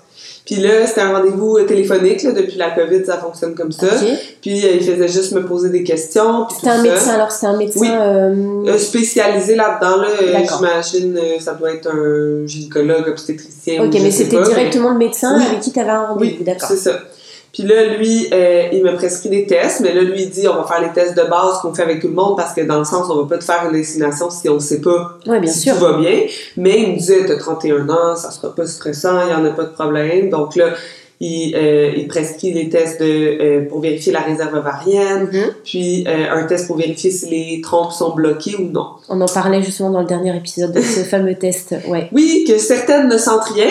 Puis 0.45 0.55
là, 0.55 0.87
c'était 0.87 1.01
un 1.01 1.15
rendez-vous 1.17 1.57
euh, 1.57 1.65
téléphonique. 1.65 2.23
Là, 2.23 2.31
depuis 2.31 2.57
la 2.57 2.71
COVID, 2.71 3.05
ça 3.05 3.17
fonctionne 3.17 3.53
comme 3.53 3.71
ça. 3.71 3.87
Puis 4.41 4.65
euh, 4.65 4.71
il 4.73 4.83
faisait 4.83 5.07
juste 5.07 5.33
me 5.33 5.45
poser 5.45 5.69
des 5.69 5.83
questions. 5.83 6.47
C'était 6.49 6.69
un 6.69 6.81
médecin, 6.81 7.11
alors 7.11 7.31
c'était 7.31 7.47
un 7.47 7.57
médecin... 7.57 7.79
Oui. 7.79 7.89
Euh, 7.91 8.77
spécialisé 8.77 9.55
là-dedans. 9.55 10.01
Là, 10.01 10.07
J'imagine 10.43 11.19
ça 11.39 11.53
doit 11.53 11.71
être 11.71 11.87
un 11.87 12.45
gynécologue, 12.47 13.07
obstétricien. 13.07 13.83
Ok, 13.83 13.93
mais 13.93 14.11
c'était 14.11 14.41
directement 14.41 14.89
le 14.89 14.97
médecin 14.97 15.39
avec 15.39 15.59
qui 15.59 15.71
tu 15.71 15.79
avais 15.79 15.91
un 15.91 16.07
rendez-vous, 16.07 16.37
oui, 16.39 16.43
d'accord. 16.43 16.69
c'est 16.69 16.77
ça. 16.77 16.99
Puis 17.53 17.63
là, 17.63 17.97
lui, 17.97 18.27
euh, 18.31 18.67
il 18.71 18.81
me 18.83 18.95
prescrit 18.95 19.29
des 19.29 19.45
tests, 19.45 19.81
mais 19.81 19.93
là, 19.93 20.01
lui, 20.01 20.23
il 20.23 20.29
dit 20.29 20.47
on 20.47 20.55
va 20.55 20.63
faire 20.63 20.81
les 20.81 20.93
tests 20.93 21.17
de 21.17 21.23
base 21.23 21.59
qu'on 21.61 21.73
fait 21.73 21.83
avec 21.83 21.99
tout 21.99 22.07
le 22.07 22.13
monde 22.13 22.37
parce 22.37 22.53
que 22.53 22.61
dans 22.61 22.79
le 22.79 22.85
sens, 22.85 23.07
on 23.09 23.15
va 23.23 23.27
pas 23.27 23.37
te 23.37 23.43
faire 23.43 23.63
une 23.65 23.73
destination 23.73 24.29
si 24.29 24.47
on 24.47 24.59
sait 24.59 24.79
pas 24.79 25.17
bien 25.25 25.45
si 25.47 25.61
sûr. 25.61 25.73
tout 25.75 25.81
va 25.81 25.97
bien. 25.97 26.21
Mais 26.55 26.79
il 26.79 26.91
me 26.93 26.97
disait 26.97 27.25
t'as 27.25 27.37
31 27.37 27.89
ans, 27.89 28.15
ça 28.15 28.31
sera 28.31 28.55
pas 28.55 28.65
stressant, 28.65 29.25
il 29.27 29.31
y 29.31 29.35
en 29.35 29.43
a 29.45 29.49
pas 29.51 29.63
de 29.63 29.73
problème. 29.73 30.29
Donc 30.29 30.55
là, 30.55 30.69
il, 31.23 31.53
euh, 31.55 31.91
il 31.95 32.07
prescrit 32.07 32.51
les 32.51 32.69
tests 32.69 32.99
de, 32.99 33.05
euh, 33.05 33.69
pour 33.69 33.79
vérifier 33.79 34.11
la 34.11 34.21
réserve 34.21 34.55
ovarienne, 34.55 35.29
Mm-hmm. 35.31 35.51
puis 35.63 36.05
euh, 36.07 36.31
un 36.31 36.47
test 36.47 36.65
pour 36.67 36.77
vérifier 36.77 37.11
si 37.11 37.29
les 37.29 37.61
trompes 37.61 37.91
sont 37.91 38.15
bloquées 38.15 38.55
ou 38.57 38.63
non. 38.71 38.87
On 39.07 39.21
en 39.21 39.27
parlait 39.27 39.61
justement 39.61 39.91
dans 39.91 39.99
le 40.01 40.07
dernier 40.07 40.35
épisode 40.35 40.71
de 40.71 40.81
ce 40.81 41.01
fameux 41.09 41.35
test, 41.35 41.75
ouais. 41.87 42.09
Oui, 42.11 42.43
que 42.47 42.57
certaines 42.57 43.07
ne 43.07 43.17
sentent 43.17 43.43
rien. 43.53 43.69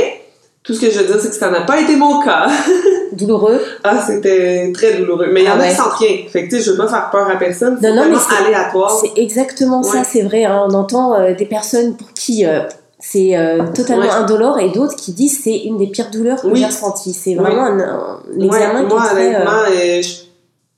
Tout 0.62 0.74
ce 0.74 0.80
que 0.80 0.90
je 0.90 0.98
veux 0.98 1.06
dire, 1.06 1.18
c'est 1.18 1.30
que 1.30 1.34
ça 1.34 1.50
n'a 1.50 1.62
pas 1.62 1.80
été 1.80 1.96
mon 1.96 2.20
cas. 2.22 2.46
douloureux? 3.12 3.60
Ah, 3.84 4.02
c'était 4.06 4.70
très 4.72 4.94
douloureux. 4.94 5.28
Mais 5.32 5.42
il 5.42 5.46
y 5.46 5.50
en 5.50 5.58
a 5.58 5.68
qui 5.68 5.74
sentent 5.74 5.98
rien. 5.98 6.16
Fait 6.28 6.44
que, 6.44 6.50
tu 6.50 6.56
sais, 6.56 6.62
je 6.62 6.70
veux 6.72 6.76
pas 6.76 6.88
faire 6.88 7.10
peur 7.10 7.28
à 7.28 7.36
personne. 7.36 7.78
C'est 7.80 7.90
vraiment 7.90 8.18
aléatoire. 8.44 9.00
C'est 9.00 9.20
exactement 9.20 9.82
ça, 9.82 10.04
c'est 10.04 10.22
vrai. 10.22 10.44
Hein. 10.44 10.66
On 10.68 10.74
entend 10.74 11.14
euh, 11.14 11.34
des 11.34 11.46
personnes 11.46 11.96
pour 11.96 12.12
qui 12.12 12.46
euh, 12.46 12.60
c'est 12.98 13.36
euh, 13.36 13.64
totalement 13.74 14.10
indolore 14.10 14.58
et 14.58 14.70
d'autres 14.70 14.96
qui 14.96 15.12
disent 15.12 15.40
c'est 15.42 15.56
une 15.58 15.78
des 15.78 15.86
pires 15.86 16.10
douleurs 16.10 16.40
que 16.42 16.54
j'ai 16.54 16.66
ressenties. 16.66 17.12
C'est 17.12 17.34
vraiment 17.34 17.64
un, 17.64 17.78
un, 17.78 18.20
examen 18.40 18.82
Moi, 18.82 19.02
qui 19.02 19.16
est 19.16 19.26
honnêtement, 19.26 19.62
je, 19.68 20.16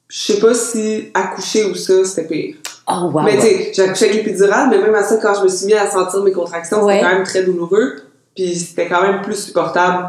je 0.08 0.18
sais 0.18 0.40
pas 0.40 0.54
si 0.54 1.10
accoucher 1.14 1.64
ou 1.64 1.74
ça, 1.74 2.04
c'était 2.04 2.28
pire. 2.28 2.54
Oh, 2.88 3.10
wow. 3.12 3.22
Mais 3.22 3.36
tu 3.36 3.42
sais, 3.42 3.72
j'ai 3.74 3.82
accouché 3.82 4.06
avec 4.06 4.16
l'épidurale, 4.24 4.68
mais 4.70 4.78
même 4.78 4.94
à 4.94 5.02
ça, 5.02 5.16
quand 5.16 5.34
je 5.34 5.44
me 5.44 5.48
suis 5.48 5.66
mis 5.66 5.74
à 5.74 5.88
sentir 5.90 6.22
mes 6.22 6.32
contractions, 6.32 6.86
c'était 6.86 7.00
quand 7.00 7.14
même 7.14 7.24
très 7.24 7.42
douloureux. 7.42 7.94
Puis 8.34 8.54
c'était 8.56 8.88
quand 8.88 9.02
même 9.02 9.20
plus 9.22 9.36
supportable 9.36 10.08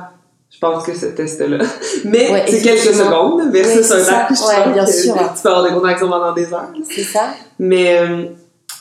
je 0.54 0.60
pense 0.60 0.84
que 0.86 0.96
ce 0.96 1.08
test-là. 1.08 1.58
Mais 2.06 2.46
c'est 2.48 2.62
quelques 2.62 2.94
secondes 2.94 3.52
versus 3.52 3.92
un 3.92 4.14
accouchement. 4.14 4.72
bien 4.72 4.86
sûr. 4.86 5.14
Tu 5.36 5.42
peux 5.42 5.50
avoir 5.50 5.64
des 5.64 5.72
contractions 5.72 6.10
pendant 6.10 6.34
des 6.34 6.54
heures. 6.54 6.70
C'est 6.90 7.04
ça. 7.04 7.32
Mais, 7.58 7.98
euh, 8.00 8.26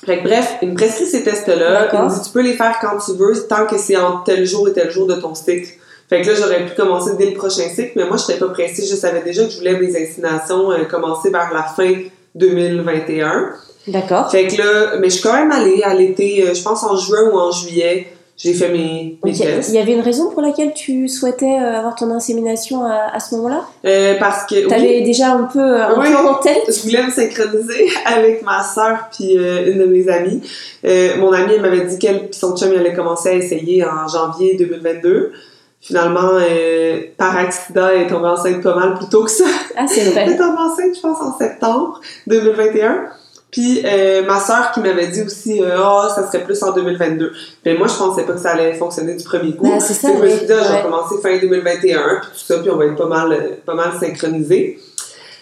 fait 0.05 0.19
que 0.19 0.25
bref, 0.25 0.57
il 0.61 0.71
me 0.71 0.75
prescrit 0.75 1.07
ces 1.07 1.25
tests-là. 1.25 1.89
Il 1.93 1.99
me 1.99 2.09
dit, 2.09 2.21
tu 2.23 2.31
peux 2.31 2.43
les 2.43 2.55
faire 2.55 2.79
quand 2.81 2.99
tu 2.99 3.13
veux, 3.13 3.47
tant 3.49 3.67
que 3.67 3.79
c'est 3.79 3.97
en 3.97 4.19
tel 4.19 4.45
jour 4.45 4.69
et 4.69 4.73
tel 4.73 4.91
jour 4.91 5.07
de 5.07 5.15
ton 5.15 5.35
cycle. 5.35 5.69
Fait 6.09 6.21
que 6.21 6.29
là, 6.29 6.35
j'aurais 6.39 6.67
pu 6.67 6.75
commencer 6.75 7.13
dès 7.17 7.31
le 7.31 7.35
prochain 7.35 7.69
cycle, 7.75 7.93
mais 7.97 8.05
moi, 8.05 8.19
je 8.19 8.31
n'étais 8.31 8.45
pas 8.45 8.53
pressée. 8.53 8.85
Je 8.85 8.95
savais 8.95 9.23
déjà 9.23 9.45
que 9.45 9.51
je 9.51 9.59
voulais 9.59 9.79
mes 9.79 9.91
inséminations 9.97 10.71
euh, 10.71 10.85
commencer 10.85 11.31
vers 11.31 11.53
la 11.55 11.63
fin 11.63 11.91
2021. 12.35 13.51
D'accord. 13.89 14.31
Fait 14.31 14.47
que 14.47 14.59
là, 14.59 14.99
mais 15.01 15.09
je 15.09 15.15
suis 15.15 15.23
quand 15.23 15.33
même 15.33 15.51
allée 15.51 15.83
à 15.83 15.95
l'été, 15.95 16.47
euh, 16.47 16.55
je 16.55 16.63
pense 16.63 16.85
en 16.85 16.97
juin 16.97 17.31
ou 17.33 17.39
en 17.39 17.51
juillet 17.51 18.13
j'ai 18.37 18.55
fait 18.55 18.71
mes, 18.71 19.19
mes 19.25 19.33
tests. 19.33 19.69
Il 19.69 19.75
y 19.75 19.79
avait 19.79 19.93
une 19.93 20.01
raison 20.01 20.31
pour 20.31 20.43
laquelle 20.43 20.73
tu 20.75 21.09
souhaitais 21.09 21.59
euh, 21.61 21.79
avoir 21.79 21.95
ton 21.95 22.11
insémination 22.11 22.85
à, 22.85 23.15
à 23.15 23.21
ce 23.21 23.35
moment-là? 23.37 23.65
Euh, 23.85 24.15
Parce 24.19 24.47
que. 24.47 24.67
Tu 24.67 24.75
avais 24.75 25.03
déjà 25.03 25.33
un 25.35 25.45
peu, 25.45 25.81
un 25.81 26.01
oui, 26.01 26.09
peu 26.09 26.17
en 26.17 26.35
tête? 26.35 26.65
Je 26.67 26.83
voulais 26.83 27.05
me 27.05 27.11
synchroniser 27.11 27.89
avec 28.07 28.43
ma 28.43 28.65
soeur 28.65 29.11
puis 29.17 29.39
euh, 29.39 29.71
une 29.71 29.79
de 29.79 29.85
mes 29.85 30.09
amies. 30.09 30.41
Euh, 30.85 31.19
mon 31.19 31.33
amie, 31.33 31.53
elle 31.55 31.63
m'avait 31.63 31.85
dit 31.85 31.99
qu'elle 31.99 32.29
puis 32.31 32.39
son 32.39 32.57
chum, 32.57 32.71
il 32.73 32.79
allait 32.79 32.95
commencer 32.95 33.29
à 33.29 33.35
essayer 33.35 33.85
en 33.85 34.09
janvier 34.09 34.57
2022. 34.57 35.33
Finalement, 35.81 36.31
euh, 36.35 37.01
par 37.17 37.37
accident, 37.37 37.89
elle 37.93 38.03
est 38.03 38.07
tombée 38.07 38.29
enceinte 38.29 38.63
pas 38.63 38.75
mal 38.75 38.95
plus 38.95 39.09
tôt 39.09 39.25
que 39.25 39.31
ça. 39.31 39.45
Ah, 39.77 39.85
c'est 39.87 40.05
vrai. 40.11 40.23
elle 40.27 40.33
est 40.33 40.37
tombée 40.37 40.59
enceinte, 40.59 40.95
je 40.95 41.01
pense, 41.01 41.21
en 41.21 41.37
septembre 41.37 42.01
2021. 42.29 43.09
Puis 43.53 43.83
euh, 43.85 44.25
ma 44.25 44.41
sœur 44.41 44.73
qui 44.73 44.81
m'avait 44.81 45.09
dit 45.09 45.23
aussi 45.23 45.63
euh, 45.63 45.77
ah 45.77 46.09
ça 46.13 46.27
serait 46.27 46.43
plus 46.43 46.61
en 46.63 46.73
2022. 46.73 47.33
Mais 47.65 47.75
moi 47.75 47.87
je 47.87 47.95
pensais 47.95 48.25
pas 48.25 48.33
que 48.33 48.41
ça 48.41 48.53
allait 48.53 48.73
fonctionner 48.75 49.15
du 49.15 49.23
premier 49.23 49.55
coup. 49.55 49.69
Ben, 49.69 49.79
c'est 49.79 49.95
ça. 49.95 50.09
je 50.09 50.21
me 50.21 50.29
suis 50.29 50.47
dit 50.47 50.53
ah, 50.53 50.77
vais 50.77 50.83
commencer 50.83 51.17
fin 51.23 51.37
2021 51.37 52.21
puis 52.23 52.31
tout 52.33 52.45
ça 52.45 52.59
puis 52.59 52.71
on 52.71 52.77
va 52.77 52.87
être 52.87 52.97
pas 52.97 53.07
mal 53.07 53.59
pas 53.65 53.75
mal 53.75 53.93
synchronisés. 54.01 54.79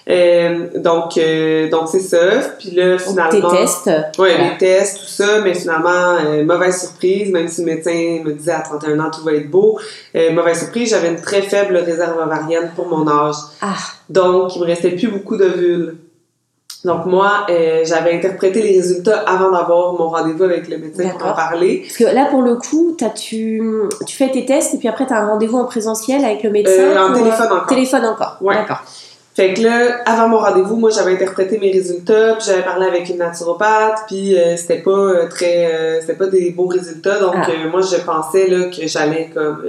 Euh, 0.09 0.66
donc 0.77 1.16
euh, 1.18 1.68
donc 1.68 1.88
c'est 1.88 2.01
ça. 2.01 2.18
Puis 2.59 2.73
là 2.73 2.99
finalement 2.99 3.31
tes 3.31 3.57
tests. 3.57 3.90
Ouais, 4.18 4.37
les 4.38 4.59
tests 4.59 4.99
tout 4.99 5.07
ça, 5.07 5.40
mais 5.40 5.55
finalement 5.55 6.16
euh, 6.25 6.44
mauvaise 6.44 6.81
surprise 6.81 7.31
même 7.31 7.49
si 7.49 7.61
le 7.61 7.66
médecin 7.66 8.20
me 8.25 8.33
disait 8.33 8.53
à 8.53 8.61
31 8.61 8.99
ans 8.99 9.11
tout 9.11 9.23
va 9.23 9.35
être 9.35 9.51
beau. 9.51 9.79
Euh, 10.16 10.33
mauvaise 10.33 10.59
surprise, 10.59 10.90
j'avais 10.90 11.09
une 11.09 11.20
très 11.20 11.42
faible 11.42 11.77
réserve 11.77 12.18
ovarienne 12.18 12.73
pour 12.75 12.88
mon 12.88 13.07
âge. 13.09 13.37
Ah. 13.61 13.77
Donc 14.09 14.57
il 14.57 14.62
me 14.62 14.66
restait 14.66 14.90
plus 14.90 15.09
beaucoup 15.09 15.37
d'ovules. 15.37 15.96
Donc 16.85 17.05
moi, 17.05 17.45
euh, 17.51 17.83
j'avais 17.85 18.14
interprété 18.14 18.62
les 18.62 18.73
résultats 18.79 19.19
avant 19.27 19.51
d'avoir 19.51 19.93
mon 19.93 20.09
rendez-vous 20.09 20.45
avec 20.45 20.66
le 20.69 20.79
médecin 20.79 21.11
pour 21.11 21.29
en 21.29 21.35
parler. 21.35 21.83
Parce 21.85 21.99
que 21.99 22.14
là, 22.14 22.27
pour 22.31 22.40
le 22.40 22.55
coup, 22.57 22.97
as, 23.03 23.11
tu, 23.11 23.62
tu 24.07 24.16
fais 24.16 24.31
tes 24.31 24.47
tests 24.47 24.75
et 24.75 24.79
puis 24.79 24.88
après, 24.88 25.07
tu 25.07 25.12
as 25.12 25.19
un 25.19 25.27
rendez-vous 25.27 25.59
en 25.59 25.66
présentiel 25.66 26.25
avec 26.25 26.43
le 26.43 26.51
médecin. 26.51 26.73
Euh, 26.81 27.09
en 27.09 27.12
téléphone 27.12 27.47
encore. 27.47 27.66
Téléphone 27.66 28.07
encore. 28.07 28.37
Ouais. 28.40 28.55
D'accord. 28.55 28.83
Fait 29.37 29.55
que 29.55 29.62
là, 29.62 29.99
avant 30.07 30.29
mon 30.29 30.38
rendez-vous, 30.38 30.77
moi, 30.77 30.90
j'avais 30.90 31.12
interprété 31.12 31.59
mes 31.59 31.71
résultats, 31.71 32.35
puis 32.35 32.47
j'avais 32.47 32.62
parlé 32.62 32.87
avec 32.87 33.09
une 33.11 33.19
naturopathe, 33.19 34.01
puis 34.09 34.37
euh, 34.37 34.57
c'était 34.57 34.81
pas 34.83 34.90
euh, 34.90 35.29
très... 35.29 35.73
euh, 35.73 36.01
c'était 36.01 36.14
pas 36.14 36.27
des 36.27 36.51
beaux 36.51 36.66
résultats, 36.66 37.19
donc 37.21 37.35
Ah. 37.37 37.47
euh, 37.49 37.71
moi, 37.71 37.81
je 37.83 37.97
pensais 38.05 38.49
là 38.49 38.64
que 38.66 38.87
j'allais 38.87 39.31
comme... 39.33 39.62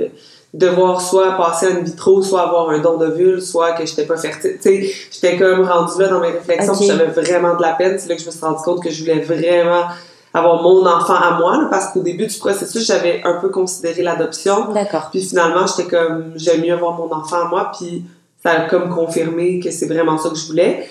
devoir 0.53 1.01
soit 1.01 1.37
passer 1.37 1.67
en 1.71 1.81
vitro, 1.81 2.21
soit 2.21 2.41
avoir 2.41 2.69
un 2.69 2.79
don 2.79 2.97
d'ovule, 2.97 3.41
soit 3.41 3.71
que 3.71 3.85
j'étais 3.85 4.05
pas 4.05 4.17
fertile. 4.17 4.57
Tu 4.61 4.83
sais, 4.83 4.91
j'étais 5.11 5.37
comme 5.37 5.63
rendue 5.65 6.01
là 6.01 6.09
dans 6.09 6.19
mes 6.19 6.31
réflexions, 6.31 6.73
Ok. 6.73 6.79
puis 6.79 6.87
j'avais 6.87 7.05
vraiment 7.05 7.55
de 7.55 7.61
la 7.61 7.73
peine. 7.73 7.97
C'est 7.97 8.09
là 8.09 8.15
que 8.15 8.21
je 8.21 8.25
me 8.27 8.31
suis 8.31 8.41
rendu 8.43 8.61
compte 8.63 8.83
que 8.83 8.89
je 8.89 9.01
voulais 9.01 9.21
vraiment 9.21 9.85
avoir 10.33 10.61
mon 10.61 10.85
enfant 10.85 11.15
à 11.15 11.37
moi, 11.37 11.57
là, 11.57 11.67
parce 11.69 11.87
qu'au 11.87 12.01
début 12.01 12.25
du 12.25 12.37
processus, 12.37 12.85
j'avais 12.85 13.21
un 13.23 13.35
peu 13.39 13.49
considéré 13.49 14.01
l'adoption. 14.01 14.71
D'accord. 14.73 15.09
Puis 15.11 15.21
finalement, 15.21 15.65
j'étais 15.67 15.89
comme, 15.89 16.33
j'aime 16.35 16.61
mieux 16.61 16.73
avoir 16.73 16.93
mon 16.93 17.11
enfant 17.13 17.45
à 17.45 17.47
moi, 17.49 17.71
puis 17.77 18.03
ça 18.43 18.51
a 18.51 18.69
comme 18.69 18.89
confirmé 18.89 19.59
que 19.59 19.71
c'est 19.71 19.87
vraiment 19.87 20.17
ça 20.17 20.29
que 20.29 20.35
je 20.35 20.47
voulais. 20.47 20.87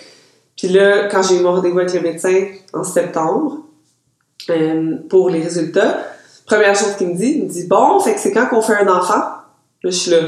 Puis 0.56 0.68
là, 0.68 1.08
quand 1.08 1.22
j'ai 1.22 1.36
eu 1.36 1.40
mon 1.40 1.52
rendez-vous 1.54 1.78
avec 1.78 1.92
le 1.94 2.00
médecin 2.00 2.46
en 2.74 2.84
septembre, 2.84 3.58
euh, 4.50 4.96
pour 5.08 5.30
les 5.30 5.42
résultats, 5.42 5.98
première 6.46 6.74
chose 6.74 6.94
qu'il 6.96 7.08
me 7.08 7.14
dit, 7.14 7.34
il 7.38 7.44
me 7.44 7.48
dit, 7.48 7.66
bon, 7.66 7.98
fait 8.00 8.14
que 8.14 8.20
c'est 8.20 8.32
quand 8.32 8.46
qu'on 8.46 8.60
fait 8.62 8.76
un 8.76 8.88
enfant? 8.88 9.22
Là, 9.82 9.90
je 9.90 9.96
suis 9.96 10.10
là, 10.10 10.18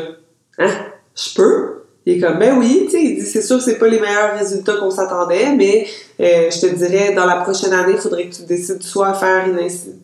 hein, 0.58 0.70
je 1.14 1.34
peux? 1.34 1.82
Il 2.04 2.14
est 2.14 2.20
comme, 2.20 2.38
ben 2.40 2.58
oui, 2.58 2.86
tu 2.86 2.90
sais, 2.90 3.02
il 3.04 3.14
dit, 3.20 3.26
c'est 3.26 3.42
sûr 3.42 3.58
que 3.58 3.62
c'est 3.62 3.78
pas 3.78 3.86
les 3.86 4.00
meilleurs 4.00 4.36
résultats 4.36 4.74
qu'on 4.74 4.90
s'attendait, 4.90 5.54
mais 5.56 5.86
euh, 6.20 6.50
je 6.50 6.60
te 6.60 6.74
dirais, 6.74 7.14
dans 7.14 7.26
la 7.26 7.36
prochaine 7.36 7.72
année, 7.72 7.92
il 7.94 7.98
faudrait 7.98 8.26
que 8.26 8.34
tu 8.34 8.42
décides 8.42 8.82
soit 8.82 9.10
à 9.10 9.14
faire 9.14 9.46
une 9.46 9.60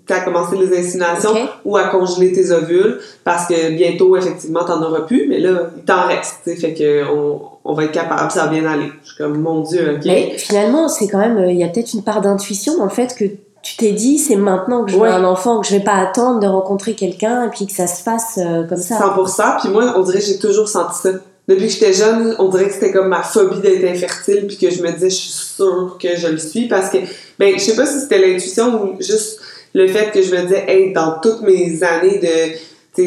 à 0.08 0.20
commencer 0.20 0.56
les 0.56 0.78
inséminations 0.78 1.34
ou 1.64 1.76
à 1.76 1.88
congeler 1.88 2.32
tes 2.32 2.52
ovules, 2.52 3.00
parce 3.24 3.48
que 3.48 3.72
bientôt, 3.72 4.16
effectivement, 4.16 4.64
t'en 4.64 4.80
auras 4.80 5.00
plus, 5.00 5.26
mais 5.28 5.40
là, 5.40 5.70
il 5.76 5.82
t'en 5.82 6.06
reste, 6.06 6.36
tu 6.44 6.50
sais, 6.50 6.56
fait 6.56 6.74
que 6.74 7.04
on, 7.12 7.40
on 7.64 7.74
va 7.74 7.84
être 7.84 7.92
capable, 7.92 8.30
ça 8.30 8.44
va 8.44 8.52
bien 8.52 8.64
aller. 8.64 8.92
Je 9.02 9.08
suis 9.08 9.16
comme, 9.18 9.38
mon 9.40 9.62
Dieu, 9.62 9.96
ok. 9.96 10.02
Mais 10.06 10.38
finalement, 10.38 10.88
c'est 10.88 11.08
quand 11.08 11.18
même, 11.18 11.38
euh, 11.38 11.50
il 11.50 11.58
y 11.58 11.64
a 11.64 11.68
peut-être 11.68 11.94
une 11.94 12.04
part 12.04 12.20
d'intuition 12.20 12.78
dans 12.78 12.84
le 12.84 12.90
fait 12.90 13.12
que 13.18 13.24
tu 13.68 13.76
t'es 13.76 13.92
dit, 13.92 14.18
c'est 14.18 14.36
maintenant 14.36 14.84
que 14.84 14.90
je 14.90 14.96
veux 14.96 15.08
un 15.08 15.24
enfant, 15.24 15.60
que 15.60 15.66
je 15.66 15.72
vais 15.72 15.84
pas 15.84 15.96
attendre 15.96 16.40
de 16.40 16.46
rencontrer 16.46 16.94
quelqu'un 16.94 17.44
et 17.44 17.50
puis 17.50 17.66
que 17.66 17.72
ça 17.72 17.86
se 17.86 18.02
fasse 18.02 18.38
euh, 18.38 18.64
comme 18.66 18.78
ça. 18.78 18.98
100%, 18.98 19.60
puis 19.60 19.68
moi, 19.68 19.94
on 19.96 20.02
dirait 20.02 20.20
que 20.20 20.24
j'ai 20.24 20.38
toujours 20.38 20.68
senti 20.68 20.98
ça. 21.02 21.10
Depuis 21.48 21.66
que 21.66 21.72
j'étais 21.72 21.92
jeune, 21.92 22.34
on 22.38 22.48
dirait 22.48 22.68
que 22.68 22.72
c'était 22.72 22.92
comme 22.92 23.08
ma 23.08 23.22
phobie 23.22 23.60
d'être 23.60 23.84
infertile, 23.84 24.46
puis 24.46 24.56
que 24.56 24.70
je 24.70 24.82
me 24.82 24.90
disais, 24.90 25.10
je 25.10 25.16
suis 25.16 25.32
sûre 25.32 25.98
que 26.00 26.16
je 26.16 26.28
le 26.28 26.38
suis, 26.38 26.66
parce 26.66 26.88
que, 26.88 26.98
ben, 27.38 27.54
je 27.54 27.60
sais 27.60 27.76
pas 27.76 27.84
si 27.84 28.00
c'était 28.00 28.18
l'intuition 28.18 28.82
ou 28.82 29.02
juste 29.02 29.38
le 29.74 29.86
fait 29.86 30.12
que 30.12 30.22
je 30.22 30.34
me 30.34 30.42
disais, 30.42 30.64
hey, 30.66 30.92
dans 30.94 31.20
toutes 31.20 31.42
mes 31.42 31.82
années 31.82 32.18
de, 32.18 32.58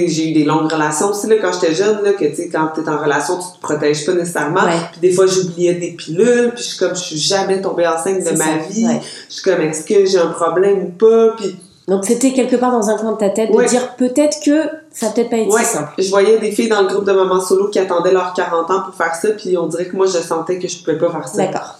j'ai 0.07 0.29
eu 0.29 0.33
des 0.33 0.43
longues 0.43 0.71
relations 0.71 1.09
aussi, 1.09 1.27
là, 1.27 1.35
quand 1.41 1.51
j'étais 1.53 1.73
jeune, 1.73 2.03
là, 2.03 2.13
que, 2.13 2.25
tu 2.25 2.35
sais, 2.35 2.49
quand 2.49 2.69
t'es 2.75 2.87
en 2.89 2.97
relation, 2.97 3.37
tu 3.37 3.57
te 3.57 3.61
protèges 3.61 4.05
pas 4.05 4.13
nécessairement, 4.13 4.61
puis 4.91 5.01
des 5.01 5.11
fois, 5.11 5.25
j'oubliais 5.27 5.75
des 5.75 5.91
pilules, 5.91 6.51
puis 6.53 6.63
je 6.63 6.69
suis 6.69 6.77
comme, 6.77 6.95
je 6.95 7.01
suis 7.01 7.17
jamais 7.17 7.61
tombée 7.61 7.87
enceinte 7.87 8.23
de 8.23 8.37
ma 8.37 8.57
vie, 8.57 8.87
je 9.29 9.33
suis 9.33 9.43
comme, 9.43 9.61
est-ce 9.61 9.83
que 9.83 10.05
j'ai 10.05 10.19
un 10.19 10.27
problème 10.27 10.83
ou 10.83 10.89
pas, 10.89 11.35
puis 11.37 11.55
donc 11.87 12.05
c'était 12.05 12.31
quelque 12.31 12.55
part 12.55 12.71
dans 12.71 12.89
un 12.89 12.97
coin 12.97 13.13
de 13.13 13.17
ta 13.17 13.29
tête 13.29 13.51
de 13.51 13.63
dire 13.67 13.95
peut-être 13.95 14.37
que 14.45 14.69
ça 14.91 15.09
peut-être 15.09 15.29
pas 15.29 15.37
été 15.37 15.51
simple. 15.63 15.91
Je 15.97 16.09
voyais 16.09 16.39
des 16.39 16.51
filles 16.51 16.69
dans 16.69 16.83
le 16.83 16.87
groupe 16.87 17.05
de 17.05 17.11
mamans 17.11 17.41
solo 17.41 17.69
qui 17.69 17.79
attendaient 17.79 18.13
leurs 18.13 18.33
40 18.33 18.71
ans 18.71 18.81
pour 18.85 18.95
faire 18.95 19.15
ça, 19.15 19.29
puis 19.31 19.57
on 19.57 19.67
dirait 19.67 19.87
que 19.87 19.95
moi 19.95 20.05
je 20.05 20.19
sentais 20.19 20.59
que 20.59 20.67
je 20.67 20.77
pouvais 20.77 20.97
pas 20.97 21.11
faire 21.11 21.27
ça. 21.27 21.45
D'accord. 21.45 21.79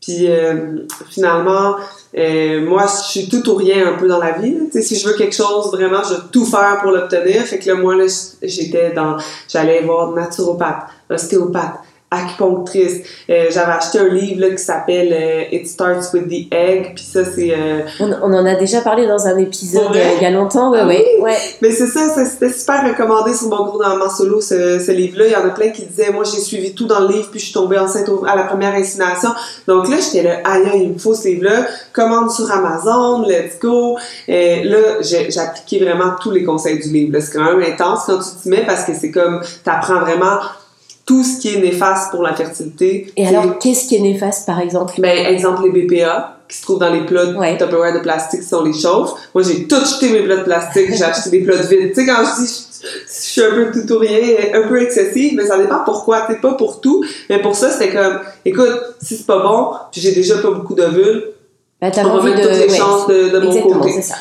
Puis 0.00 0.30
euh, 0.30 0.86
finalement, 1.10 1.76
euh, 2.18 2.64
moi 2.66 2.86
je 2.86 3.10
suis 3.10 3.28
tout 3.28 3.46
ou 3.50 3.54
rien 3.56 3.92
un 3.92 3.98
peu 3.98 4.08
dans 4.08 4.18
la 4.18 4.32
vie. 4.32 4.56
Tu 4.72 4.72
sais, 4.72 4.82
si 4.82 4.96
je 4.96 5.06
veux 5.06 5.14
quelque 5.14 5.34
chose, 5.34 5.70
vraiment, 5.70 6.02
je 6.02 6.14
vais 6.14 6.20
tout 6.32 6.46
faire 6.46 6.78
pour 6.80 6.90
l'obtenir. 6.90 7.42
Fait 7.42 7.58
que 7.58 7.68
là, 7.68 7.74
moi, 7.74 7.94
là, 7.94 8.06
j'étais 8.42 8.92
dans. 8.92 9.16
J'allais 9.48 9.82
voir 9.82 10.12
naturopathe, 10.12 10.86
ostéopathe, 11.10 11.74
acupunctrice. 12.10 13.02
Euh, 13.28 13.46
j'avais 13.50 13.72
acheté 13.72 13.98
un 13.98 14.08
livre 14.08 14.40
là, 14.40 14.50
qui 14.50 14.62
s'appelle 14.62 15.12
euh, 15.12 15.42
It 15.50 15.66
Starts 15.66 16.12
with 16.14 16.28
the 16.28 16.52
Egg, 16.54 16.92
puis 16.94 17.04
ça 17.04 17.24
c'est. 17.24 17.52
Euh, 17.52 17.82
on, 17.98 18.12
on, 18.12 18.32
en 18.32 18.46
a 18.46 18.54
déjà 18.54 18.80
parlé 18.80 19.06
dans 19.06 19.26
un 19.26 19.36
épisode 19.38 19.90
il 19.94 20.22
y 20.22 20.26
a 20.26 20.30
longtemps, 20.30 20.70
ouais, 20.70 20.80
ah 20.82 20.86
ouais. 20.86 21.04
ouais. 21.20 21.36
Mais 21.62 21.70
c'est 21.72 21.88
ça, 21.88 22.08
ça 22.08 22.24
c'était 22.24 22.52
super 22.52 22.86
recommandé 22.86 23.34
sur 23.34 23.48
mon 23.48 23.64
groupe 23.64 23.82
dans 23.82 24.10
solo 24.10 24.40
ce, 24.40 24.78
ce 24.78 24.92
livre-là. 24.92 25.26
Il 25.26 25.32
y 25.32 25.36
en 25.36 25.46
a 25.46 25.50
plein 25.50 25.70
qui 25.70 25.84
disaient, 25.84 26.12
moi 26.12 26.22
j'ai 26.24 26.40
suivi 26.40 26.74
tout 26.74 26.86
dans 26.86 27.00
le 27.00 27.08
livre, 27.08 27.28
puis 27.30 27.40
je 27.40 27.46
suis 27.46 27.54
tombée 27.54 27.78
enceinte 27.78 28.08
à 28.26 28.36
la 28.36 28.44
première 28.44 28.74
insémination. 28.74 29.30
Donc 29.66 29.88
là 29.88 29.96
j'étais 30.00 30.22
là, 30.22 30.40
aïe 30.44 30.82
il 30.82 30.92
me 30.92 30.98
faut 30.98 31.14
ce 31.14 31.26
livre-là. 31.26 31.66
Commande 31.92 32.30
sur 32.30 32.50
Amazon, 32.50 33.26
let's 33.26 33.58
go. 33.60 33.98
Et 34.28 34.62
là 34.62 35.00
j'ai 35.00 35.38
appliqué 35.38 35.84
vraiment 35.84 36.12
tous 36.20 36.30
les 36.30 36.44
conseils 36.44 36.78
du 36.78 36.88
livre. 36.88 37.18
C'est 37.20 37.36
quand 37.36 37.56
même 37.56 37.62
intense 37.62 38.04
quand 38.06 38.18
tu 38.18 38.42
t'y 38.42 38.48
mets 38.48 38.64
parce 38.64 38.84
que 38.84 38.92
c'est 38.94 39.10
comme 39.10 39.40
t'apprends 39.64 40.00
vraiment 40.00 40.38
tout 41.06 41.22
ce 41.22 41.40
qui 41.40 41.54
est 41.54 41.60
néfaste 41.60 42.10
pour 42.10 42.22
la 42.22 42.34
fertilité. 42.34 43.12
Et 43.16 43.26
alors, 43.26 43.58
qu'est-ce 43.58 43.86
qui 43.88 43.96
est 43.96 44.00
néfaste, 44.00 44.44
par 44.44 44.60
exemple? 44.60 44.94
Ben, 44.98 45.26
exemple, 45.26 45.62
les 45.62 45.82
BPA, 45.82 46.36
qui 46.48 46.56
se 46.56 46.62
trouvent 46.62 46.80
dans 46.80 46.92
les 46.92 47.06
plats 47.06 47.26
de 47.26 47.58
Tupperware 47.58 47.94
de 47.94 48.00
plastique 48.00 48.42
si 48.42 48.54
on 48.54 48.64
les 48.64 48.72
chauffe. 48.72 49.12
Moi, 49.34 49.44
j'ai 49.44 49.66
tout 49.66 49.80
jeté 49.84 50.10
mes 50.10 50.22
plats 50.22 50.38
de 50.38 50.42
plastique, 50.42 50.94
j'ai 50.94 51.04
acheté 51.04 51.30
des 51.30 51.40
plats 51.42 51.56
de 51.56 51.66
vide. 51.66 51.92
Tu 51.92 51.94
sais, 51.94 52.06
quand 52.06 52.24
je 52.24 52.42
dis, 52.42 52.66
je, 52.82 53.12
suis 53.12 53.42
un 53.42 53.50
peu 53.50 53.72
tout 53.72 53.92
ou 53.94 53.98
rien, 53.98 54.36
un 54.54 54.68
peu 54.68 54.82
excessive, 54.82 55.34
mais 55.36 55.46
ça 55.46 55.58
dépend 55.58 55.80
pourquoi. 55.84 56.26
C'est 56.28 56.40
pas 56.40 56.54
pour 56.54 56.80
tout, 56.80 57.04
mais 57.30 57.40
pour 57.40 57.54
ça, 57.54 57.70
c'était 57.70 57.92
comme, 57.92 58.20
écoute, 58.44 58.80
si 59.00 59.16
c'est 59.16 59.26
pas 59.26 59.38
bon, 59.38 59.70
puis 59.92 60.00
j'ai 60.00 60.12
déjà 60.12 60.38
pas 60.38 60.50
beaucoup 60.50 60.74
d'ovules, 60.74 61.32
ben, 61.80 61.92
on 62.04 62.16
va 62.16 62.22
mettre 62.22 62.48
toutes 62.48 62.58
les 62.58 62.76
chances 62.76 63.06
de, 63.06 63.28
de 63.28 63.38
mon 63.38 63.60
côté. 63.62 64.02
Ça. 64.02 64.14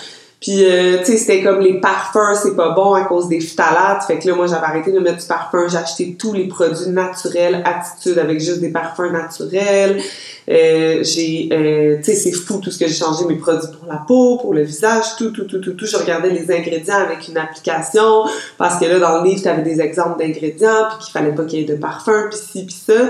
Puis, 0.46 0.64
euh, 0.64 1.00
tu 1.00 1.06
sais, 1.06 1.18
c'était 1.18 1.42
comme 1.42 1.60
les 1.60 1.80
parfums, 1.80 2.36
c'est 2.36 2.56
pas 2.56 2.70
bon 2.70 2.94
à 2.94 3.02
cause 3.06 3.28
des 3.28 3.40
phtalates. 3.40 4.04
Fait 4.06 4.20
que 4.20 4.28
là, 4.28 4.36
moi, 4.36 4.46
j'avais 4.46 4.68
arrêté 4.68 4.92
de 4.92 5.00
mettre 5.00 5.18
du 5.18 5.26
parfum. 5.26 5.68
J'ai 5.68 5.78
acheté 5.78 6.16
tous 6.20 6.34
les 6.34 6.48
produits 6.48 6.90
naturels, 6.90 7.64
Attitude, 7.66 8.20
avec 8.20 8.40
juste 8.40 8.60
des 8.60 8.70
parfums 8.70 9.12
naturels. 9.12 10.00
Euh, 10.48 11.02
j'ai, 11.02 11.50
euh, 11.52 11.98
tu 11.98 12.04
sais, 12.04 12.14
c'est 12.14 12.32
fou 12.32 12.60
tout 12.60 12.70
ce 12.70 12.78
que 12.78 12.86
j'ai 12.86 12.94
changé, 12.94 13.26
mes 13.26 13.38
produits 13.38 13.70
pour 13.76 13.92
la 13.92 13.98
peau, 14.08 14.38
pour 14.38 14.54
le 14.54 14.62
visage, 14.62 15.16
tout, 15.18 15.32
tout, 15.32 15.46
tout, 15.46 15.58
tout, 15.58 15.74
tout. 15.74 15.88
Je 15.88 15.98
regardais 15.98 16.30
les 16.30 16.56
ingrédients 16.56 17.00
avec 17.00 17.28
une 17.28 17.40
application 17.40 18.26
parce 18.60 18.80
que 18.80 18.86
là, 18.86 19.00
dans 19.00 19.24
le 19.24 19.28
livre, 19.28 19.42
tu 19.42 19.48
avais 19.48 19.64
des 19.64 19.82
exemples 19.82 20.20
d'ingrédients, 20.20 20.90
puis 20.92 21.06
qu'il 21.06 21.12
fallait 21.12 21.34
pas 21.34 21.46
qu'il 21.46 21.62
y 21.62 21.64
ait 21.64 21.66
de 21.66 21.74
parfum, 21.74 22.28
puis 22.30 22.40
ci, 22.40 22.66
puis 22.68 22.76
ça. 22.86 23.10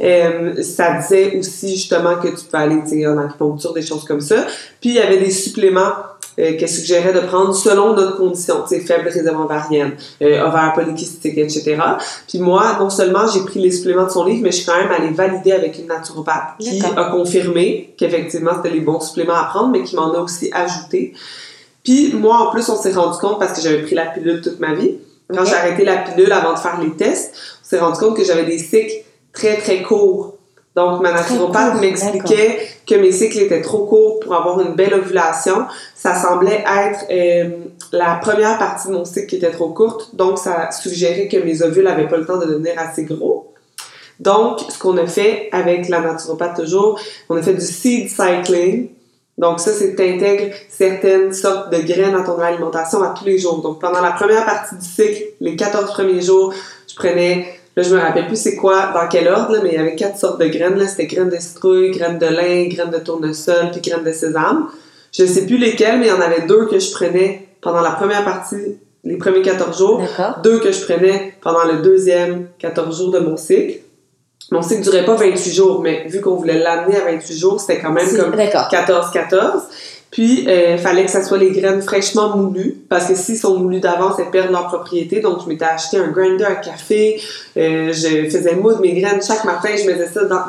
Euh, 0.00 0.60
ça 0.64 0.94
disait 0.94 1.36
aussi 1.38 1.76
justement 1.76 2.16
que 2.16 2.26
tu 2.26 2.44
peux 2.50 2.58
aller 2.58 3.06
en 3.06 3.18
acupuncture, 3.18 3.72
des 3.72 3.82
choses 3.82 4.04
comme 4.04 4.20
ça. 4.20 4.46
Puis 4.80 4.90
il 4.90 4.94
y 4.94 4.98
avait 4.98 5.18
des 5.18 5.30
suppléments 5.30 5.92
euh, 6.38 6.56
qu'elle 6.56 6.68
suggérait 6.68 7.12
de 7.12 7.20
prendre 7.20 7.54
selon 7.54 7.94
notre 7.94 8.16
condition, 8.16 8.66
sais, 8.66 8.80
faible 8.80 9.08
réserve 9.08 9.40
ovarienne, 9.40 9.92
euh, 10.22 10.46
ovaire 10.46 10.72
polykystique, 10.74 11.36
etc. 11.36 11.76
Puis 12.28 12.38
moi, 12.38 12.76
non 12.78 12.88
seulement 12.88 13.26
j'ai 13.26 13.40
pris 13.40 13.60
les 13.60 13.70
suppléments 13.70 14.06
de 14.06 14.10
son 14.10 14.24
livre, 14.24 14.40
mais 14.42 14.50
je 14.50 14.56
suis 14.56 14.66
quand 14.66 14.76
même 14.76 14.90
allée 14.90 15.10
valider 15.10 15.52
avec 15.52 15.78
une 15.78 15.86
naturopathe 15.86 16.56
qui 16.58 16.82
a 16.84 17.04
confirmé 17.10 17.94
qu'effectivement 17.96 18.52
c'était 18.56 18.74
les 18.74 18.80
bons 18.80 19.00
suppléments 19.00 19.34
à 19.34 19.44
prendre, 19.44 19.68
mais 19.70 19.82
qui 19.82 19.94
m'en 19.96 20.12
a 20.14 20.18
aussi 20.20 20.50
ajouté. 20.52 21.14
Puis 21.84 22.12
moi, 22.14 22.48
en 22.48 22.50
plus, 22.50 22.68
on 22.68 22.76
s'est 22.76 22.92
rendu 22.92 23.18
compte 23.18 23.38
parce 23.38 23.52
que 23.52 23.60
j'avais 23.60 23.82
pris 23.82 23.94
la 23.94 24.06
pilule 24.06 24.40
toute 24.40 24.60
ma 24.60 24.74
vie. 24.74 24.98
Quand 25.28 25.44
j'ai 25.44 25.54
arrêté 25.54 25.84
la 25.84 25.98
pilule 25.98 26.32
avant 26.32 26.54
de 26.54 26.58
faire 26.58 26.80
les 26.80 26.92
tests, 26.92 27.34
on 27.62 27.68
s'est 27.68 27.78
rendu 27.78 27.98
compte 27.98 28.16
que 28.16 28.24
j'avais 28.24 28.44
des 28.44 28.58
cycles 28.58 29.04
très 29.32 29.56
très 29.56 29.82
courts 29.82 30.36
donc, 30.74 31.02
ma 31.02 31.12
naturopathe 31.12 31.80
m'expliquait 31.80 32.60
que 32.86 32.94
mes 32.94 33.12
cycles 33.12 33.40
étaient 33.40 33.60
trop 33.60 33.84
courts 33.84 34.20
pour 34.20 34.34
avoir 34.34 34.58
une 34.60 34.74
belle 34.74 34.94
ovulation. 34.94 35.66
Ça 35.94 36.14
semblait 36.14 36.64
être 36.66 37.04
euh, 37.10 37.50
la 37.92 38.14
première 38.14 38.58
partie 38.58 38.88
de 38.88 38.94
mon 38.94 39.04
cycle 39.04 39.26
qui 39.26 39.36
était 39.36 39.50
trop 39.50 39.68
courte, 39.68 40.14
donc 40.16 40.38
ça 40.38 40.70
suggérait 40.70 41.28
que 41.28 41.36
mes 41.36 41.62
ovules 41.62 41.84
n'avaient 41.84 42.08
pas 42.08 42.16
le 42.16 42.24
temps 42.24 42.38
de 42.38 42.46
devenir 42.46 42.72
assez 42.78 43.04
gros. 43.04 43.52
Donc, 44.18 44.60
ce 44.68 44.78
qu'on 44.78 44.96
a 44.96 45.06
fait 45.06 45.48
avec 45.52 45.88
la 45.88 46.00
naturopathe 46.00 46.56
toujours, 46.56 46.98
on 47.28 47.36
a 47.36 47.42
fait 47.42 47.54
du 47.54 47.60
seed 47.60 48.08
cycling. 48.08 48.88
Donc 49.36 49.60
ça, 49.60 49.72
c'est 49.72 49.94
t'intègres 49.94 50.54
certaines 50.68 51.32
sortes 51.32 51.72
de 51.72 51.78
graines 51.78 52.14
à 52.14 52.22
ton 52.22 52.38
alimentation 52.38 53.02
à 53.02 53.14
tous 53.18 53.24
les 53.24 53.38
jours. 53.38 53.60
Donc 53.62 53.80
pendant 53.80 54.00
la 54.00 54.12
première 54.12 54.44
partie 54.44 54.76
du 54.76 54.84
cycle, 54.84 55.22
les 55.40 55.56
14 55.56 55.90
premiers 55.90 56.20
jours, 56.20 56.52
je 56.88 56.94
prenais 56.94 57.61
Là, 57.76 57.82
je 57.82 57.94
me 57.94 58.00
rappelle 58.00 58.26
plus 58.26 58.40
c'est 58.40 58.56
quoi, 58.56 58.90
dans 58.92 59.08
quel 59.08 59.28
ordre, 59.28 59.58
mais 59.62 59.70
il 59.70 59.74
y 59.74 59.78
avait 59.78 59.94
quatre 59.94 60.18
sortes 60.18 60.40
de 60.40 60.46
graines. 60.46 60.76
Là. 60.76 60.86
C'était 60.86 61.06
graines 61.06 61.30
de 61.30 61.38
citrouille, 61.38 61.90
graines 61.90 62.18
de 62.18 62.26
lin, 62.26 62.68
graines 62.68 62.90
de 62.90 62.98
tournesol, 62.98 63.70
puis 63.70 63.80
graines 63.80 64.04
de 64.04 64.12
sésame. 64.12 64.68
Je 65.12 65.24
sais 65.24 65.46
plus 65.46 65.58
lesquelles, 65.58 65.98
mais 65.98 66.06
il 66.06 66.10
y 66.10 66.12
en 66.12 66.20
avait 66.20 66.46
deux 66.46 66.66
que 66.66 66.78
je 66.78 66.90
prenais 66.92 67.48
pendant 67.60 67.80
la 67.80 67.92
première 67.92 68.24
partie, 68.24 68.78
les 69.04 69.16
premiers 69.16 69.42
14 69.42 69.78
jours. 69.78 70.02
Deux 70.42 70.58
que 70.58 70.72
je 70.72 70.84
prenais 70.84 71.34
pendant 71.40 71.64
le 71.64 71.82
deuxième 71.82 72.48
14 72.58 72.98
jours 72.98 73.10
de 73.10 73.18
mon 73.18 73.36
cycle. 73.36 73.80
Mon 74.50 74.60
cycle 74.60 74.82
durait 74.82 75.04
pas 75.04 75.14
28 75.14 75.52
jours, 75.52 75.80
mais 75.80 76.06
vu 76.08 76.20
qu'on 76.20 76.34
voulait 76.34 76.58
l'amener 76.58 76.96
à 76.96 77.04
28 77.04 77.36
jours, 77.38 77.60
c'était 77.60 77.80
quand 77.80 77.92
même 77.92 78.08
comme 78.16 78.34
14-14. 78.34 79.62
Puis, 80.12 80.42
il 80.42 80.50
euh, 80.50 80.76
fallait 80.76 81.06
que 81.06 81.10
ça 81.10 81.22
soit 81.22 81.38
les 81.38 81.52
graines 81.52 81.80
fraîchement 81.80 82.36
moulues, 82.36 82.76
parce 82.90 83.06
que 83.06 83.14
s'ils 83.14 83.38
sont 83.38 83.58
moulus 83.58 83.80
d'avance, 83.80 84.16
elles 84.18 84.30
perdent 84.30 84.52
leur 84.52 84.66
propriété. 84.66 85.20
Donc, 85.20 85.38
je 85.42 85.48
m'étais 85.48 85.64
acheté 85.64 85.96
un 85.96 86.08
grinder 86.08 86.44
à 86.44 86.56
café. 86.56 87.18
Euh, 87.56 87.94
je 87.94 88.28
faisais 88.28 88.54
moudre 88.54 88.80
mes 88.82 88.92
graines 88.92 89.22
chaque 89.22 89.44
matin. 89.46 89.70
Je 89.74 89.86
mettais 89.86 90.08
ça 90.08 90.24
dans, 90.24 90.42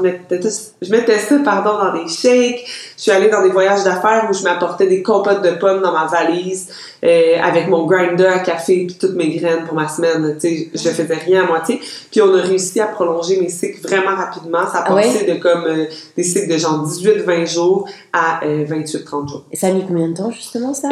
je 0.82 0.92
mettais 0.92 1.18
ça, 1.18 1.40
pardon, 1.46 1.78
dans 1.82 1.94
des 1.94 2.10
shakes. 2.10 2.66
Je 2.98 3.04
suis 3.04 3.12
allée 3.12 3.30
dans 3.30 3.42
des 3.42 3.52
voyages 3.52 3.86
d'affaires 3.86 4.28
où 4.30 4.34
je 4.34 4.44
m'apportais 4.44 4.86
des 4.88 5.02
compotes 5.02 5.42
de 5.42 5.52
pommes 5.52 5.82
dans 5.82 5.94
ma 5.94 6.08
valise. 6.08 6.68
Euh, 7.04 7.36
avec 7.42 7.68
mon 7.68 7.86
grinder 7.86 8.28
à 8.28 8.40
café 8.40 8.86
puis 8.86 8.96
toutes 8.98 9.16
mes 9.16 9.36
graines 9.36 9.66
pour 9.66 9.76
ma 9.76 9.90
semaine. 9.90 10.38
Tu 10.40 10.48
sais, 10.48 10.70
je 10.74 10.90
faisais 10.90 11.16
rien 11.16 11.44
à 11.44 11.48
moitié. 11.48 11.82
Puis 12.10 12.22
on 12.22 12.34
a 12.34 12.42
réussi 12.42 12.80
à 12.80 12.88
prolonger 12.88 13.42
mes 13.42 13.50
cycles 13.50 13.86
vraiment 13.86 14.16
rapidement. 14.16 14.66
Ça 14.72 14.80
a 14.80 14.86
ah 14.88 14.96
passé 14.96 15.26
de 15.26 15.34
comme 15.34 15.66
euh, 15.66 15.86
des 16.16 16.24
cycles 16.24 16.48
de 16.48 16.58
genre 16.58 16.88
18-20 16.88 17.54
jours 17.54 17.90
à 18.14 18.40
28-30 18.46 18.46
euh, 18.46 19.28
jours. 19.28 19.44
Et 19.54 19.56
ça 19.56 19.68
a 19.68 19.72
mis 19.72 19.86
combien 19.86 20.08
de 20.10 20.16
temps 20.16 20.32
justement 20.32 20.74
ça? 20.74 20.90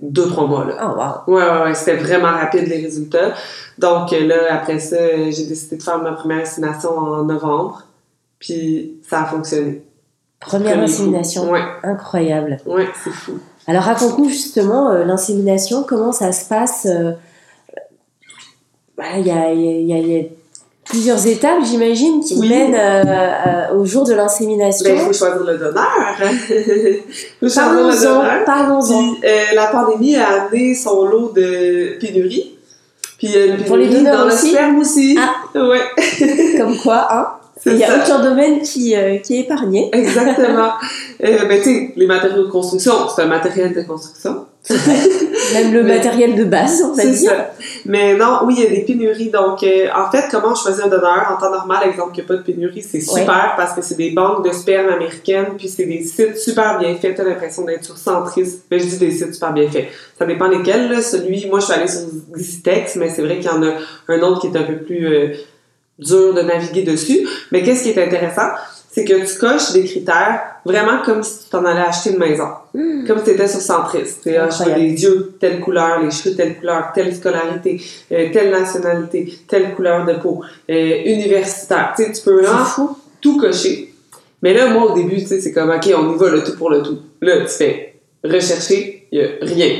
deux, 0.00 0.26
trois 0.28 0.46
mois 0.46 0.64
là. 0.64 0.74
Oh 0.82 1.32
wow! 1.32 1.36
Ouais, 1.36 1.44
ouais, 1.44 1.62
ouais. 1.64 1.74
C'était 1.74 1.96
vraiment 1.96 2.28
rapide 2.28 2.66
les 2.66 2.82
résultats. 2.82 3.34
Donc 3.78 4.10
là, 4.10 4.54
après 4.54 4.78
ça, 4.78 4.96
j'ai 5.30 5.46
décidé 5.46 5.76
de 5.76 5.82
faire 5.82 5.98
ma 5.98 6.12
première 6.12 6.40
insémination 6.40 6.96
en 6.96 7.24
novembre. 7.24 7.82
Puis 8.38 8.94
ça 9.08 9.22
a 9.22 9.24
fonctionné. 9.26 9.82
Première 10.40 10.78
insémination. 10.78 11.50
Ouais. 11.50 11.62
Incroyable. 11.82 12.58
Ouais, 12.64 12.88
c'est 13.04 13.10
fou. 13.10 13.38
Alors 13.66 13.82
raconte-nous 13.84 14.28
justement 14.28 14.90
euh, 14.90 15.04
l'insémination, 15.04 15.84
comment 15.84 16.12
ça 16.12 16.32
se 16.32 16.48
passe. 16.48 16.86
Euh, 16.86 17.12
bah, 18.96 19.18
il 19.18 19.26
y, 19.26 19.30
a, 19.30 20.24
plusieurs 20.84 21.26
étapes, 21.26 21.64
j'imagine, 21.64 22.22
qui 22.22 22.36
mènent 22.46 22.74
euh, 22.76 23.74
au 23.74 23.84
jour 23.84 24.04
de 24.04 24.12
l'insémination. 24.14 24.84
Ben, 24.88 24.96
il 25.00 25.06
faut 25.06 25.12
choisir 25.12 25.42
le 25.44 25.56
donneur. 25.58 25.84
parlons-en. 27.54 28.44
Parlons-en. 28.44 29.14
la 29.54 29.66
pandémie 29.68 30.16
a 30.16 30.42
amené 30.44 30.74
son 30.74 31.04
lot 31.06 31.32
de 31.34 31.98
pénuries. 32.00 32.50
Puis 33.18 33.32
une 33.34 33.64
Pour 33.64 33.76
les 33.76 33.88
donneurs 33.88 34.26
dans 34.26 34.32
aussi? 34.32 34.46
le 34.50 34.52
sperme 34.52 34.78
aussi. 34.80 35.18
Ah. 35.18 35.34
Ouais, 35.58 35.80
Comme 36.58 36.76
quoi, 36.78 37.06
hein? 37.10 37.26
Il 37.66 37.76
y 37.78 37.84
a 37.84 37.86
ça. 38.04 38.04
aucun 38.16 38.28
domaine 38.28 38.60
qui, 38.60 38.94
euh, 38.96 39.18
qui 39.18 39.36
est 39.36 39.40
épargné. 39.42 39.88
Exactement. 39.92 40.72
euh, 41.24 41.44
ben, 41.46 41.58
tu 41.62 41.64
sais, 41.64 41.92
les 41.96 42.06
matériaux 42.06 42.44
de 42.44 42.50
construction, 42.50 42.92
c'est 43.14 43.22
un 43.22 43.26
matériel 43.26 43.72
de 43.72 43.82
construction. 43.82 44.44
Même 45.54 45.72
le 45.74 45.82
Mais- 45.82 45.96
matériel 45.96 46.34
de 46.34 46.44
base, 46.44 46.82
on 46.82 46.94
va 46.94 47.04
dire. 47.04 47.30
ça. 47.30 47.50
Mais 47.84 48.14
non, 48.14 48.40
oui, 48.44 48.54
il 48.58 48.64
y 48.64 48.66
a 48.66 48.70
des 48.70 48.80
pénuries. 48.80 49.28
Donc, 49.30 49.62
euh, 49.62 49.88
en 49.94 50.10
fait, 50.10 50.24
comment 50.30 50.54
choisir 50.54 50.86
un 50.86 50.88
donneur? 50.88 51.26
En 51.30 51.40
temps 51.40 51.50
normal, 51.50 51.86
exemple, 51.86 52.12
qu'il 52.12 52.24
n'y 52.24 52.28
a 52.30 52.32
pas 52.32 52.36
de 52.38 52.42
pénurie, 52.42 52.82
c'est 52.82 53.00
super 53.00 53.54
parce 53.56 53.74
que 53.74 53.82
c'est 53.82 53.96
des 53.96 54.10
banques 54.12 54.44
de 54.46 54.52
sperme 54.52 54.88
américaines, 54.88 55.48
puis 55.58 55.68
c'est 55.68 55.84
des 55.84 56.02
sites 56.02 56.38
super 56.38 56.78
bien 56.78 56.94
faits. 56.96 57.14
T'as 57.16 57.24
l'impression 57.24 57.64
d'être 57.64 57.84
sur 57.84 57.98
Centris. 57.98 58.60
Ben, 58.70 58.80
je 58.80 58.86
dis 58.86 58.98
des 58.98 59.10
sites 59.10 59.34
super 59.34 59.52
bien 59.52 59.68
faits. 59.70 59.88
Ça 60.18 60.24
dépend 60.24 60.48
lesquels, 60.48 60.90
là. 60.90 61.02
Celui, 61.02 61.46
moi, 61.46 61.60
je 61.60 61.64
suis 61.66 61.74
allée 61.74 61.88
sur 61.88 62.00
Xitex, 62.34 62.96
mais 62.96 63.10
c'est 63.10 63.22
vrai 63.22 63.36
qu'il 63.36 63.46
y 63.46 63.48
en 63.50 63.62
a 63.62 63.72
un 64.08 64.20
autre 64.22 64.40
qui 64.40 64.46
est 64.46 64.56
un 64.58 64.62
peu 64.64 64.76
plus 64.78 65.06
euh, 65.06 65.28
dur 65.98 66.32
de 66.32 66.40
naviguer 66.40 66.82
dessus. 66.82 67.26
Mais 67.52 67.62
qu'est-ce 67.62 67.82
qui 67.82 67.90
est 67.90 68.02
intéressant? 68.02 68.48
C'est 68.94 69.04
que 69.04 69.26
tu 69.26 69.38
coches 69.38 69.72
des 69.72 69.82
critères 69.82 70.40
vraiment 70.64 71.02
comme 71.04 71.24
si 71.24 71.44
tu 71.44 71.50
t'en 71.50 71.64
allais 71.64 71.80
acheter 71.80 72.10
une 72.12 72.18
maison. 72.18 72.46
Hmm. 72.74 73.04
Comme 73.04 73.18
si 73.18 73.24
t'étais 73.24 73.48
sur 73.48 73.60
Centris. 73.60 74.04
Tu 74.22 74.36
Incroyable. 74.36 74.80
les 74.80 75.02
yeux 75.02 75.34
telle 75.40 75.58
couleur, 75.58 76.00
les 76.00 76.12
cheveux 76.12 76.36
telle 76.36 76.58
couleur, 76.58 76.92
telle 76.94 77.12
scolarité, 77.12 77.82
euh, 78.12 78.28
telle 78.32 78.52
nationalité, 78.52 79.36
telle 79.48 79.74
couleur 79.74 80.06
de 80.06 80.12
peau, 80.14 80.44
euh, 80.70 81.02
universitaire. 81.06 81.92
Tu 81.96 82.04
sais, 82.04 82.12
tu 82.12 82.22
peux 82.22 82.40
vraiment 82.40 82.64
fou. 82.64 82.96
tout 83.20 83.36
cocher. 83.36 83.92
Mais 84.42 84.54
là, 84.54 84.68
moi, 84.68 84.92
au 84.92 84.94
début, 84.94 85.16
tu 85.16 85.26
sais, 85.26 85.40
c'est 85.40 85.52
comme, 85.52 85.70
OK, 85.70 85.90
on 85.96 86.14
y 86.14 86.16
va, 86.16 86.30
le 86.30 86.44
tout 86.44 86.56
pour 86.56 86.70
le 86.70 86.82
tout. 86.82 87.00
Là, 87.20 87.40
tu 87.40 87.48
fais 87.48 87.96
rechercher, 88.22 89.08
il 89.10 89.20
a 89.20 89.26
rien. 89.42 89.70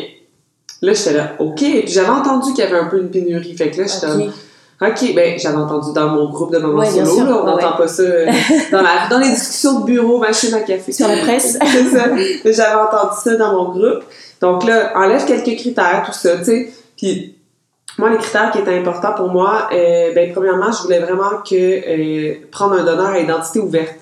Là, 0.83 0.93
j'étais 0.93 1.13
là, 1.13 1.35
OK. 1.39 1.59
Puis 1.59 1.87
j'avais 1.87 2.09
entendu 2.09 2.53
qu'il 2.53 2.65
y 2.65 2.67
avait 2.67 2.79
un 2.79 2.87
peu 2.87 2.99
une 2.99 3.11
pénurie. 3.11 3.57
Fait 3.57 3.71
que 3.71 3.81
là, 3.81 3.87
j'étais 3.87 4.07
Ok. 4.07 4.33
OK, 4.83 5.15
ben, 5.15 5.39
j'avais 5.39 5.57
entendu 5.57 5.93
dans 5.95 6.09
mon 6.09 6.29
groupe 6.29 6.53
de 6.53 6.59
mamans 6.59 6.79
Ouais, 6.81 6.87
solo, 6.91 7.25
là, 7.27 7.41
on 7.43 7.45
Ouais, 7.47 7.63
n'entend 7.63 7.77
pas 7.77 7.89
ça 7.89 8.03
euh, 8.03 8.27
dans, 8.73 8.83
la- 8.83 9.09
dans 9.09 9.19
les 9.19 9.31
discussions 9.31 9.81
de 9.81 9.87
bureau, 9.87 10.19
machine 10.19 10.53
à 10.55 10.61
café. 10.61 10.93
Sur 10.93 11.07
la 11.09 11.17
presse. 11.19 11.59
c'est 11.73 11.85
ça. 11.91 12.05
J'avais 12.45 12.81
entendu 12.81 13.15
ça 13.23 13.37
dans 13.37 13.53
mon 13.53 13.71
groupe. 13.71 14.03
Donc 14.41 14.65
là, 14.67 14.93
enlève 14.97 15.25
quelques 15.25 15.57
critères, 15.59 16.03
tout 16.07 16.13
ça, 16.13 16.37
tu 16.39 16.45
sais. 16.45 16.73
Puis 16.97 17.37
moi, 17.99 18.11
les 18.11 18.19
critères 18.19 18.51
qui 18.51 18.59
étaient 18.59 18.77
importants 18.77 19.13
pour 19.15 19.29
moi, 19.29 19.69
euh, 19.73 20.13
ben, 20.15 20.33
premièrement, 20.33 20.73
je 20.73 20.83
voulais 20.83 20.99
vraiment 20.99 21.31
que 21.49 21.55
euh, 21.55 22.35
prendre 22.51 22.75
un 22.75 22.83
donneur 22.85 23.07
à 23.11 23.19
identité 23.21 23.61
ouverte. 23.61 23.95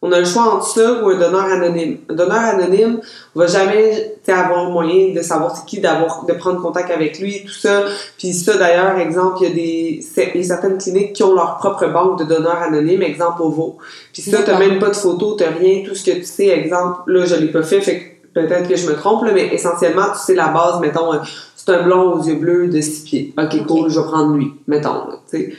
On 0.00 0.12
a 0.12 0.20
le 0.20 0.24
choix 0.24 0.54
entre 0.54 0.68
ça 0.68 1.02
ou 1.02 1.08
un 1.08 1.18
donneur 1.18 1.44
anonyme. 1.44 1.98
Un 2.08 2.14
donneur 2.14 2.38
anonyme, 2.38 3.00
on 3.34 3.40
va 3.40 3.46
jamais 3.48 4.16
avoir 4.28 4.70
moyen 4.70 5.12
de 5.12 5.20
savoir 5.22 5.56
c'est 5.56 5.64
qui, 5.64 5.80
d'avoir, 5.80 6.24
de 6.24 6.32
prendre 6.34 6.62
contact 6.62 6.92
avec 6.92 7.18
lui, 7.18 7.44
tout 7.44 7.52
ça. 7.52 7.84
Puis 8.16 8.32
ça, 8.32 8.56
d'ailleurs, 8.56 8.96
exemple, 8.98 9.38
il 9.40 9.48
y 9.48 9.50
a 9.50 9.54
des, 9.54 10.32
il 10.34 10.40
y 10.40 10.44
a 10.44 10.46
certaines 10.46 10.78
cliniques 10.78 11.14
qui 11.14 11.24
ont 11.24 11.34
leur 11.34 11.56
propre 11.56 11.88
banque 11.88 12.20
de 12.20 12.24
donneurs 12.24 12.62
anonymes, 12.62 13.02
exemple 13.02 13.42
OVO. 13.42 13.78
Puis 14.12 14.22
ça, 14.22 14.42
t'as 14.44 14.56
même 14.56 14.78
pas 14.78 14.90
de 14.90 14.96
photo, 14.96 15.32
t'as 15.32 15.50
rien, 15.50 15.82
tout 15.84 15.96
ce 15.96 16.04
que 16.04 16.16
tu 16.16 16.24
sais, 16.24 16.46
exemple, 16.46 17.00
là, 17.08 17.24
je 17.24 17.34
l'ai 17.34 17.48
pas 17.48 17.64
fait, 17.64 17.80
fait 17.80 17.98
que 17.98 18.40
peut-être 18.40 18.68
que 18.68 18.76
je 18.76 18.88
me 18.88 18.94
trompe, 18.94 19.24
là, 19.24 19.32
mais 19.34 19.52
essentiellement, 19.52 20.12
tu 20.12 20.20
sais 20.20 20.34
la 20.36 20.48
base, 20.48 20.78
mettons, 20.80 21.12
euh, 21.12 21.18
c'est 21.56 21.70
un 21.72 21.82
blond 21.82 22.12
aux 22.12 22.22
yeux 22.22 22.36
bleus 22.36 22.68
de 22.68 22.80
6 22.80 23.00
pieds. 23.00 23.34
Ok, 23.36 23.66
cool, 23.66 23.90
je 23.90 23.98
vais 23.98 24.06
prendre 24.06 24.36
lui, 24.36 24.52
mettons, 24.68 25.08
là, 25.08 25.20
tu 25.28 25.38
sais. 25.38 25.52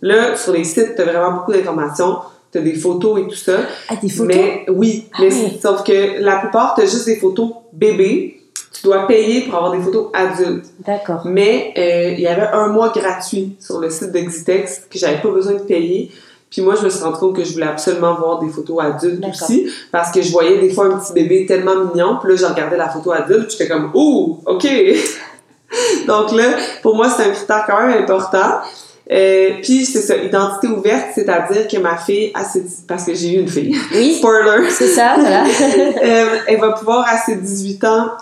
Là, 0.00 0.36
sur 0.36 0.52
les 0.52 0.64
sites, 0.64 0.94
t'as 0.96 1.04
vraiment 1.04 1.32
beaucoup 1.32 1.52
d'informations, 1.52 2.18
t'as 2.54 2.60
des 2.60 2.74
photos 2.74 3.20
et 3.20 3.24
tout 3.26 3.34
ça. 3.34 3.58
Ah, 3.88 3.96
des 3.96 4.08
photos? 4.08 4.34
Mais 4.34 4.64
oui, 4.68 5.08
Ah 5.12 5.18
mais 5.20 5.32
oui. 5.34 5.58
sauf 5.60 5.82
que 5.82 6.20
la 6.22 6.36
plupart, 6.38 6.74
t'as 6.76 6.86
juste 6.86 7.06
des 7.06 7.16
photos 7.16 7.50
bébés. 7.72 8.40
Tu 8.72 8.82
dois 8.84 9.06
payer 9.06 9.42
pour 9.42 9.56
avoir 9.56 9.72
des 9.72 9.80
photos 9.82 10.08
adultes. 10.14 10.66
D'accord. 10.86 11.22
Mais 11.26 11.72
euh, 11.76 12.14
il 12.16 12.20
y 12.20 12.26
avait 12.26 12.48
un 12.52 12.68
mois 12.68 12.90
gratuit 12.90 13.56
sur 13.60 13.78
le 13.80 13.90
site 13.90 14.10
d'Exitex 14.12 14.86
que 14.90 14.98
j'avais 14.98 15.20
pas 15.20 15.30
besoin 15.30 15.54
de 15.54 15.60
payer. 15.62 16.10
Puis 16.50 16.62
moi, 16.62 16.74
je 16.76 16.84
me 16.84 16.88
suis 16.90 17.02
rendu 17.02 17.18
compte 17.18 17.36
que 17.36 17.42
je 17.44 17.52
voulais 17.52 17.66
absolument 17.66 18.14
voir 18.14 18.38
des 18.38 18.48
photos 18.48 18.78
adultes 18.80 19.24
aussi. 19.28 19.68
Parce 19.90 20.12
que 20.12 20.22
je 20.22 20.30
voyais 20.30 20.60
des 20.60 20.70
fois 20.70 20.86
un 20.86 20.98
petit 20.98 21.12
bébé 21.12 21.46
tellement 21.46 21.84
mignon. 21.84 22.18
Puis 22.22 22.30
là, 22.30 22.36
je 22.36 22.46
regardais 22.46 22.76
la 22.76 22.88
photo 22.88 23.10
adulte. 23.12 23.48
Puis 23.48 23.56
j'étais 23.58 23.68
comme, 23.68 23.90
ouh, 23.94 24.38
OK. 24.46 24.66
Donc 26.06 26.32
là, 26.32 26.44
pour 26.82 26.94
moi, 26.94 27.08
c'est 27.10 27.24
un 27.24 27.30
critère 27.30 27.64
quand 27.66 27.86
même 27.86 28.02
important. 28.02 28.60
Euh, 29.10 29.50
puis 29.62 29.84
c'est 29.84 30.00
ça, 30.00 30.16
identité 30.16 30.68
ouverte, 30.68 31.08
c'est-à-dire 31.14 31.68
que 31.68 31.76
ma 31.78 31.96
fille, 31.98 32.30
à 32.34 32.42
ses 32.44 32.62
dix- 32.62 32.84
parce 32.88 33.04
que 33.04 33.14
j'ai 33.14 33.34
eu 33.34 33.40
une 33.40 33.48
fille, 33.48 33.76
Oui, 33.94 34.14
spoiler, 34.14 34.70
c'est 34.70 34.88
ça, 34.88 35.16
voilà. 35.18 35.44
euh, 36.02 36.38
elle 36.46 36.58
va 36.60 36.72
pouvoir 36.72 37.06
à 37.08 37.18
ses 37.18 37.36
18 37.36 37.84
ans 37.84 38.12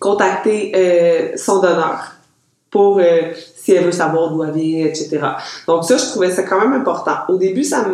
contacter 0.00 0.72
euh, 0.74 1.36
son 1.36 1.60
donneur 1.60 2.14
pour 2.70 2.98
euh, 2.98 3.32
si 3.56 3.72
elle 3.72 3.84
veut 3.84 3.92
savoir 3.92 4.30
d'où 4.30 4.44
elle 4.44 4.52
vient, 4.52 4.86
etc. 4.86 5.18
Donc 5.66 5.84
ça, 5.84 5.96
je 5.96 6.04
trouvais 6.04 6.30
ça 6.30 6.42
quand 6.42 6.60
même 6.60 6.72
important. 6.80 7.14
Au 7.28 7.36
début, 7.36 7.64
ça 7.64 7.84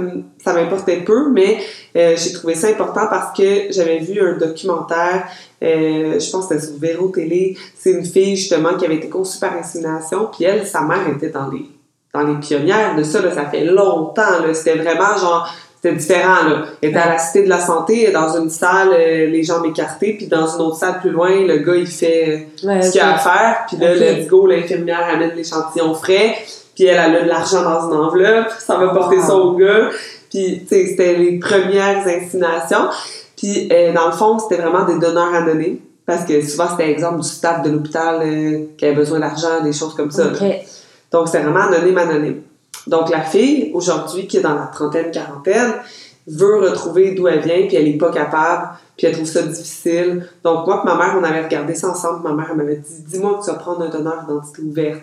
m'importait 0.47 0.99
peu, 0.99 1.31
mais 1.31 1.59
euh, 1.97 2.15
j'ai 2.17 2.33
trouvé 2.33 2.55
ça 2.55 2.69
important 2.69 3.07
parce 3.09 3.37
que 3.37 3.71
j'avais 3.73 3.99
vu 3.99 4.21
un 4.21 4.37
documentaire, 4.37 5.27
euh, 5.63 6.19
je 6.19 6.31
pense 6.31 6.47
que 6.49 6.55
c'était 6.55 6.67
sur 6.67 6.79
Véro 6.79 7.09
Télé, 7.09 7.57
c'est 7.79 7.91
une 7.93 8.05
fille 8.05 8.37
justement 8.37 8.75
qui 8.77 8.85
avait 8.85 8.97
été 8.97 9.09
conçue 9.09 9.39
par 9.39 9.53
insémination, 9.57 10.29
puis 10.33 10.45
elle, 10.45 10.67
sa 10.67 10.81
mère 10.83 11.09
était 11.09 11.31
dans 11.31 11.49
les 11.49 11.67
dans 12.15 12.23
les 12.23 12.37
pionnières. 12.37 12.95
De 12.97 13.03
ça, 13.03 13.21
là, 13.21 13.33
ça 13.33 13.47
fait 13.47 13.65
longtemps, 13.65 14.41
là, 14.47 14.55
c'était 14.55 14.77
vraiment 14.77 15.19
genre 15.19 15.49
c'était 15.83 15.97
différent, 15.97 16.49
là. 16.49 16.65
Elle 16.81 16.91
était 16.91 16.99
à 16.99 17.11
la 17.11 17.19
Cité 17.19 17.43
de 17.43 17.49
la 17.51 17.61
Santé, 17.61 18.11
dans 18.11 18.35
une 18.39 18.49
salle, 18.49 18.89
euh, 18.93 19.27
les 19.27 19.43
jambes 19.43 19.67
écartées, 19.67 20.15
puis 20.17 20.29
dans 20.29 20.47
une 20.47 20.63
autre 20.63 20.77
salle 20.77 20.99
plus 21.01 21.11
loin, 21.11 21.29
le 21.47 21.59
gars, 21.59 21.75
il 21.77 21.87
fait 21.87 22.49
Ouais, 22.63 22.81
ce 22.81 22.91
qu'il 22.93 23.03
a 23.03 23.17
à 23.17 23.19
faire, 23.19 23.65
puis 23.69 23.77
là, 23.77 23.93
Ok. 23.93 23.99
let's 24.01 24.27
go, 24.29 24.47
l'infirmière 24.47 25.07
amène 25.13 25.33
l'échantillon 25.37 25.93
frais, 25.93 26.37
puis 26.75 26.87
elle, 26.87 26.97
elle 27.07 27.17
a 27.17 27.23
de 27.25 27.29
l'argent 27.29 27.63
dans 27.63 27.91
une 27.93 27.99
enveloppe, 28.01 28.49
ça 28.59 28.79
va 28.79 28.89
porter 28.95 29.21
ça 29.21 29.37
au 29.37 29.57
gars, 29.57 29.91
puis, 30.31 30.61
tu 30.67 30.75
sais, 30.75 30.87
c'était 30.87 31.17
les 31.17 31.39
premières 31.39 32.07
inséminations, 32.07 32.89
puis 33.37 33.69
euh, 33.71 33.93
dans 33.93 34.07
le 34.07 34.13
fond, 34.13 34.39
c'était 34.39 34.63
vraiment 34.63 34.87
des 34.87 34.99
donneurs 34.99 35.35
anonymes, 35.35 35.81
parce 36.07 36.25
que 36.25 36.41
souvent, 36.41 36.69
c'était 36.71 36.91
exemple 36.91 37.21
du 37.21 37.29
staff 37.29 37.61
de 37.63 37.69
l'hôpital 37.69 38.21
euh, 38.23 38.61
qui 38.79 38.87
avait 38.87 38.95
besoin 38.95 39.21
d'argent, 39.21 39.61
des 39.63 39.75
choses 39.75 39.95
comme 39.95 40.11
ça. 40.11 40.25
Donc, 41.15 41.29
c'est 41.29 41.39
vraiment 41.39 41.61
anonyme, 41.61 41.97
anonyme. 41.97 42.43
Donc, 42.89 43.09
la 43.09 43.21
fille, 43.21 43.71
aujourd'hui, 43.73 44.27
qui 44.27 44.39
est 44.39 44.41
dans 44.41 44.57
la 44.57 44.67
trentaine, 44.67 45.13
quarantaine, 45.13 45.75
veut 46.27 46.57
retrouver 46.57 47.13
d'où 47.13 47.29
elle 47.29 47.39
vient, 47.39 47.69
puis 47.69 47.77
elle 47.77 47.85
n'est 47.85 47.97
pas 47.97 48.11
capable, 48.11 48.71
puis 48.97 49.07
elle 49.07 49.13
trouve 49.13 49.29
ça 49.29 49.43
difficile. 49.43 50.29
Donc, 50.43 50.67
moi 50.67 50.83
et 50.83 50.87
ma 50.89 50.97
mère, 50.97 51.15
on 51.17 51.23
avait 51.23 51.45
regardé 51.45 51.77
ça 51.77 51.91
ensemble. 51.91 52.25
Ma 52.25 52.35
mère, 52.35 52.53
m'avait 52.57 52.79
dit, 52.79 53.03
dis-moi 53.07 53.39
que 53.39 53.45
tu 53.45 53.51
vas 53.53 53.59
prendre 53.59 53.83
un 53.83 53.91
donneur 53.91 54.23
d'identité 54.23 54.63
ouverte. 54.63 55.03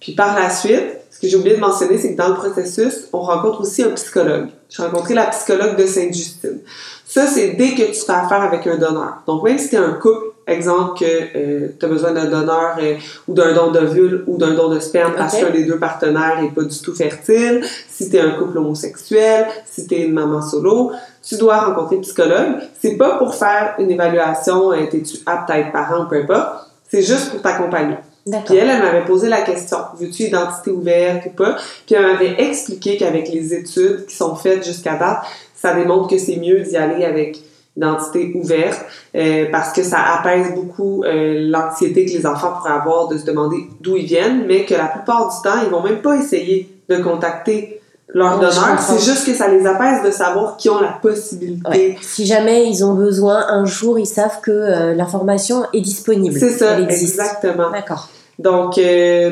Puis 0.00 0.12
par 0.12 0.34
la 0.34 0.48
suite, 0.48 0.96
ce 1.10 1.20
que 1.20 1.28
j'ai 1.28 1.36
oublié 1.36 1.56
de 1.56 1.60
mentionner, 1.60 1.98
c'est 1.98 2.14
que 2.14 2.16
dans 2.16 2.28
le 2.28 2.36
processus, 2.36 3.08
on 3.12 3.20
rencontre 3.20 3.60
aussi 3.60 3.82
un 3.82 3.90
psychologue. 3.90 4.48
J'ai 4.70 4.82
rencontré 4.82 5.12
la 5.12 5.26
psychologue 5.26 5.76
de 5.76 5.84
Sainte-Justine. 5.84 6.60
Ça, 7.04 7.26
c'est 7.26 7.50
dès 7.50 7.74
que 7.74 7.82
tu 7.82 8.00
fais 8.00 8.12
affaire 8.12 8.40
avec 8.40 8.66
un 8.66 8.78
donneur. 8.78 9.18
Donc, 9.26 9.42
même 9.42 9.58
si 9.58 9.68
tu 9.68 9.76
un 9.76 9.92
couple, 9.92 10.28
exemple 10.50 10.98
que 10.98 11.76
tu 11.78 11.84
as 11.84 11.88
besoin 11.88 12.12
d'un 12.12 12.26
donneur 12.26 12.76
euh, 12.80 12.96
ou 13.28 13.34
d'un 13.34 13.52
don 13.54 13.70
d'ovule 13.70 14.24
ou 14.26 14.36
d'un 14.36 14.54
don 14.54 14.68
de 14.68 14.80
sperme 14.80 15.14
parce 15.16 15.36
qu'un 15.36 15.50
des 15.50 15.64
deux 15.64 15.78
partenaires 15.78 16.40
n'est 16.40 16.50
pas 16.50 16.62
du 16.62 16.78
tout 16.78 16.94
fertile, 16.94 17.62
si 17.88 18.10
tu 18.10 18.16
es 18.16 18.20
un 18.20 18.32
couple 18.32 18.58
homosexuel, 18.58 19.46
si 19.64 19.86
tu 19.86 19.94
es 19.94 20.06
une 20.06 20.12
maman 20.12 20.42
solo, 20.42 20.92
tu 21.22 21.36
dois 21.36 21.58
rencontrer 21.58 21.96
un 21.96 22.00
psychologue. 22.00 22.56
C'est 22.80 22.96
pas 22.96 23.18
pour 23.18 23.34
faire 23.34 23.74
une 23.78 23.90
évaluation, 23.90 24.72
euh, 24.72 24.86
t'es-tu 24.90 25.18
apte 25.26 25.50
à 25.50 25.58
être 25.58 25.72
parent 25.72 26.04
ou 26.04 26.08
peu 26.08 26.22
importe, 26.22 26.66
c'est 26.90 27.02
juste 27.02 27.30
pour 27.30 27.42
t'accompagner. 27.42 27.96
Puis 28.44 28.56
elle, 28.56 28.68
elle 28.68 28.82
m'avait 28.82 29.04
posé 29.04 29.28
la 29.28 29.40
question, 29.40 29.78
veux-tu 29.98 30.24
identité 30.24 30.70
ouverte 30.70 31.26
ou 31.26 31.30
pas? 31.30 31.56
Puis 31.86 31.94
elle 31.94 32.02
m'avait 32.02 32.40
expliqué 32.42 32.96
qu'avec 32.96 33.28
les 33.32 33.54
études 33.54 34.06
qui 34.06 34.14
sont 34.14 34.34
faites 34.36 34.64
jusqu'à 34.64 34.96
date, 34.96 35.24
ça 35.54 35.74
démontre 35.74 36.08
que 36.08 36.18
c'est 36.18 36.36
mieux 36.36 36.60
d'y 36.60 36.76
aller 36.76 37.04
avec 37.04 37.38
identité 37.80 38.32
ouverte 38.34 38.80
euh, 39.16 39.46
parce 39.50 39.72
que 39.72 39.82
ça 39.82 39.98
apaise 40.18 40.54
beaucoup 40.54 41.02
euh, 41.04 41.48
l'anxiété 41.48 42.04
que 42.04 42.10
les 42.10 42.26
enfants 42.26 42.52
pourraient 42.56 42.74
avoir 42.74 43.08
de 43.08 43.16
se 43.16 43.24
demander 43.24 43.56
d'où 43.80 43.96
ils 43.96 44.06
viennent, 44.06 44.44
mais 44.46 44.64
que 44.64 44.74
la 44.74 44.86
plupart 44.86 45.28
du 45.28 45.48
temps, 45.48 45.56
ils 45.64 45.70
vont 45.70 45.82
même 45.82 46.02
pas 46.02 46.16
essayer 46.16 46.68
de 46.88 46.96
contacter 46.98 47.80
leur 48.12 48.38
donneur. 48.38 48.78
C'est 48.80 49.00
juste 49.00 49.24
que 49.24 49.34
ça 49.34 49.48
les 49.48 49.66
apaise 49.66 50.04
de 50.04 50.10
savoir 50.10 50.56
qu'ils 50.56 50.72
ont 50.72 50.80
la 50.80 50.98
possibilité. 51.00 51.68
Ouais. 51.68 51.96
Si 52.02 52.26
jamais 52.26 52.68
ils 52.68 52.84
ont 52.84 52.94
besoin, 52.94 53.46
un 53.48 53.64
jour, 53.64 53.98
ils 53.98 54.06
savent 54.06 54.40
que 54.42 54.50
euh, 54.50 54.94
l'information 54.94 55.64
est 55.72 55.80
disponible. 55.80 56.38
C'est 56.38 56.50
ça, 56.50 56.72
Elle 56.72 56.90
exactement. 56.90 57.70
D'accord. 57.70 58.08
Donc, 58.38 58.80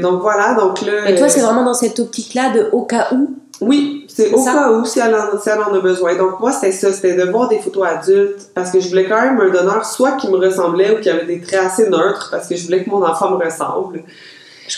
donc 0.03 0.21
voilà, 0.21 0.55
donc 0.55 0.83
là... 0.83 1.09
Et 1.09 1.15
toi, 1.15 1.31
c'est 1.31 1.41
vraiment 1.41 1.65
dans 1.65 1.75
cette 1.75 1.99
optique-là 1.99 2.51
de 2.51 2.69
au 2.73 2.83
cas 2.83 3.09
où 3.13 3.31
Oui, 3.61 4.07
c'est 4.09 4.33
au 4.33 4.39
ça? 4.39 4.53
cas 4.53 4.71
où, 4.73 4.85
si 4.85 5.01
elle, 5.01 5.15
en, 5.15 5.39
si 5.39 5.49
elle 5.49 5.61
en 5.61 5.75
a 5.75 5.81
besoin. 5.81 6.17
Donc, 6.17 6.41
moi, 6.41 6.53
c'était 6.53 6.73
ça, 6.73 6.93
c'était 6.93 7.15
de 7.15 7.25
voir 7.31 7.49
des 7.49 7.59
photos 7.59 7.87
adultes, 7.87 8.51
parce 8.55 8.71
que 8.71 8.81
je 8.81 8.89
voulais 8.89 9.07
quand 9.07 9.21
même 9.21 9.41
un 9.41 9.51
donneur 9.51 9.85
soit 9.85 10.13
qui 10.13 10.29
me 10.29 10.37
ressemblait 10.37 10.97
ou 10.97 11.01
qui 11.01 11.11
avait 11.11 11.27
des 11.27 11.41
traits 11.41 11.61
assez 11.61 11.89
neutres, 11.89 12.29
parce 12.31 12.47
que 12.47 12.57
je 12.57 12.65
voulais 12.65 12.85
que 12.85 12.91
mon 12.91 13.05
enfant 13.05 13.31
me 13.31 13.45
ressemble. 13.45 14.03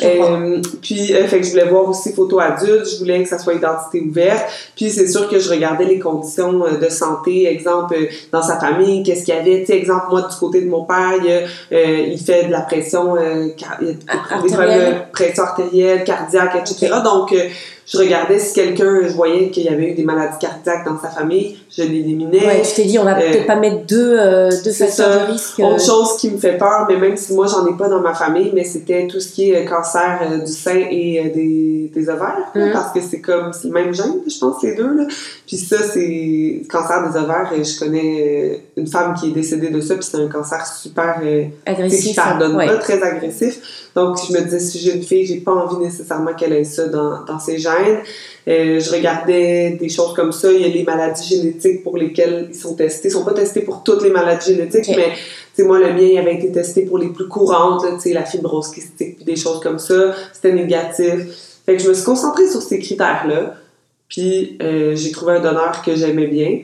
Euh, 0.02 0.60
puis, 0.80 1.14
euh, 1.14 1.26
fait 1.26 1.40
que 1.40 1.46
je 1.46 1.50
voulais 1.50 1.68
voir 1.68 1.88
aussi 1.88 2.12
photo 2.12 2.38
adulte, 2.38 2.88
je 2.88 2.98
voulais 2.98 3.22
que 3.22 3.28
ça 3.28 3.38
soit 3.38 3.54
identité 3.54 4.00
ouverte. 4.00 4.44
Puis, 4.76 4.90
c'est 4.90 5.08
sûr 5.08 5.28
que 5.28 5.38
je 5.38 5.50
regardais 5.50 5.84
les 5.84 5.98
conditions 5.98 6.64
euh, 6.64 6.76
de 6.76 6.88
santé, 6.88 7.46
exemple, 7.46 7.96
dans 8.32 8.42
sa 8.42 8.58
famille, 8.58 9.02
qu'est-ce 9.02 9.24
qu'il 9.24 9.34
y 9.34 9.38
avait. 9.38 9.60
Tu 9.60 9.66
sais, 9.66 9.78
exemple, 9.78 10.06
moi, 10.10 10.22
du 10.22 10.36
côté 10.36 10.62
de 10.62 10.68
mon 10.68 10.84
père, 10.84 11.14
il, 11.22 12.12
il 12.12 12.18
fait 12.18 12.44
de 12.44 12.52
la 12.52 12.60
pression, 12.60 13.16
car, 13.56 13.78
des 13.80 13.96
pression 15.12 15.42
artérielle, 15.42 16.04
cardiaque, 16.04 16.56
etc. 16.56 16.94
Donc, 17.04 17.34
je 17.92 17.98
regardais 17.98 18.38
si 18.38 18.54
quelqu'un, 18.54 19.00
je 19.02 19.12
voyais 19.14 19.50
qu'il 19.50 19.64
y 19.64 19.68
avait 19.68 19.90
eu 19.90 19.94
des 19.94 20.04
maladies 20.04 20.38
cardiaques 20.38 20.86
dans 20.86 20.98
sa 21.00 21.08
famille, 21.08 21.56
je 21.76 21.82
l'éliminais. 21.82 22.46
Ouais, 22.46 22.62
tu 22.62 22.74
t'es 22.74 22.84
dit, 22.84 22.98
on 23.00 23.04
va 23.04 23.16
peut-être 23.16 23.46
pas 23.46 23.56
mettre 23.56 23.84
deux, 23.86 24.16
euh, 24.16 24.48
deux 24.64 24.70
facteurs 24.70 25.26
de 25.26 25.32
risque. 25.32 25.58
Autre 25.58 25.84
chose 25.84 26.16
qui 26.18 26.30
me 26.30 26.38
fait 26.38 26.56
peur, 26.56 26.86
mais 26.88 26.96
même 26.96 27.16
si 27.16 27.34
moi 27.34 27.48
j'en 27.48 27.66
ai 27.66 27.76
pas 27.76 27.88
dans 27.88 28.00
ma 28.00 28.14
famille, 28.14 28.52
mais 28.54 28.62
c'était 28.62 29.08
tout 29.08 29.18
ce 29.18 29.32
qui 29.32 29.50
est 29.50 29.64
cancer 29.64 30.20
du 30.44 30.52
sein 30.52 30.86
et 30.88 31.32
des, 31.34 31.90
des 31.92 32.08
ovaires, 32.08 32.52
hum. 32.54 32.70
parce 32.72 32.92
que 32.92 33.00
c'est 33.00 33.20
comme, 33.20 33.52
c'est 33.52 33.66
le 33.66 33.74
même 33.74 33.92
gène, 33.92 34.20
je 34.24 34.38
pense, 34.38 34.62
les 34.62 34.76
deux, 34.76 34.94
là. 34.94 35.06
Puis 35.46 35.56
ça, 35.56 35.78
c'est 35.92 36.62
cancer 36.70 37.10
des 37.10 37.18
ovaires, 37.18 37.50
je 37.52 37.78
connais 37.78 38.62
une 38.76 38.86
femme 38.86 39.14
qui 39.14 39.30
est 39.30 39.32
décédée 39.32 39.70
de 39.70 39.80
ça, 39.80 39.96
puis 39.96 40.04
c'est 40.08 40.18
un 40.18 40.28
cancer 40.28 40.64
super... 40.64 41.20
agressif. 41.66 42.10
Qui 42.10 42.14
pardonne 42.14 42.56
pas, 42.56 42.76
très 42.76 43.02
agressif. 43.02 43.89
Donc, 43.94 44.18
je 44.26 44.32
me 44.32 44.40
disais, 44.42 44.60
si 44.60 44.78
j'ai 44.78 44.94
une 44.94 45.02
fille, 45.02 45.26
j'ai 45.26 45.38
pas 45.38 45.52
envie 45.52 45.76
nécessairement 45.76 46.34
qu'elle 46.34 46.52
ait 46.52 46.64
ça 46.64 46.86
dans, 46.88 47.24
dans 47.24 47.38
ses 47.38 47.58
gènes. 47.58 48.00
Euh, 48.48 48.80
je 48.80 48.90
regardais 48.90 49.78
des 49.80 49.88
choses 49.88 50.14
comme 50.14 50.32
ça. 50.32 50.52
Il 50.52 50.60
y 50.60 50.64
a 50.64 50.68
les 50.68 50.84
maladies 50.84 51.26
génétiques 51.28 51.82
pour 51.82 51.96
lesquelles 51.96 52.48
ils 52.50 52.58
sont 52.58 52.74
testés. 52.74 53.08
Ils 53.08 53.12
sont 53.12 53.24
pas 53.24 53.34
testés 53.34 53.62
pour 53.62 53.82
toutes 53.82 54.02
les 54.02 54.10
maladies 54.10 54.54
génétiques, 54.54 54.90
mais 54.96 55.12
moi, 55.64 55.78
le 55.78 55.92
mien, 55.92 56.02
il 56.02 56.18
avait 56.18 56.34
été 56.34 56.50
testé 56.52 56.82
pour 56.82 56.98
les 56.98 57.08
plus 57.08 57.28
courantes, 57.28 57.84
la 58.06 58.24
fibrose 58.24 58.70
kystique, 58.70 59.16
puis 59.16 59.24
des 59.24 59.36
choses 59.36 59.60
comme 59.60 59.78
ça. 59.78 60.14
C'était 60.32 60.52
négatif. 60.52 61.60
Fait 61.66 61.76
que 61.76 61.82
je 61.82 61.88
me 61.88 61.94
suis 61.94 62.04
concentrée 62.04 62.46
sur 62.46 62.62
ces 62.62 62.78
critères-là. 62.78 63.54
Puis 64.08 64.58
euh, 64.60 64.96
j'ai 64.96 65.12
trouvé 65.12 65.34
un 65.34 65.40
donneur 65.40 65.82
que 65.82 65.94
j'aimais 65.94 66.26
bien. 66.26 66.62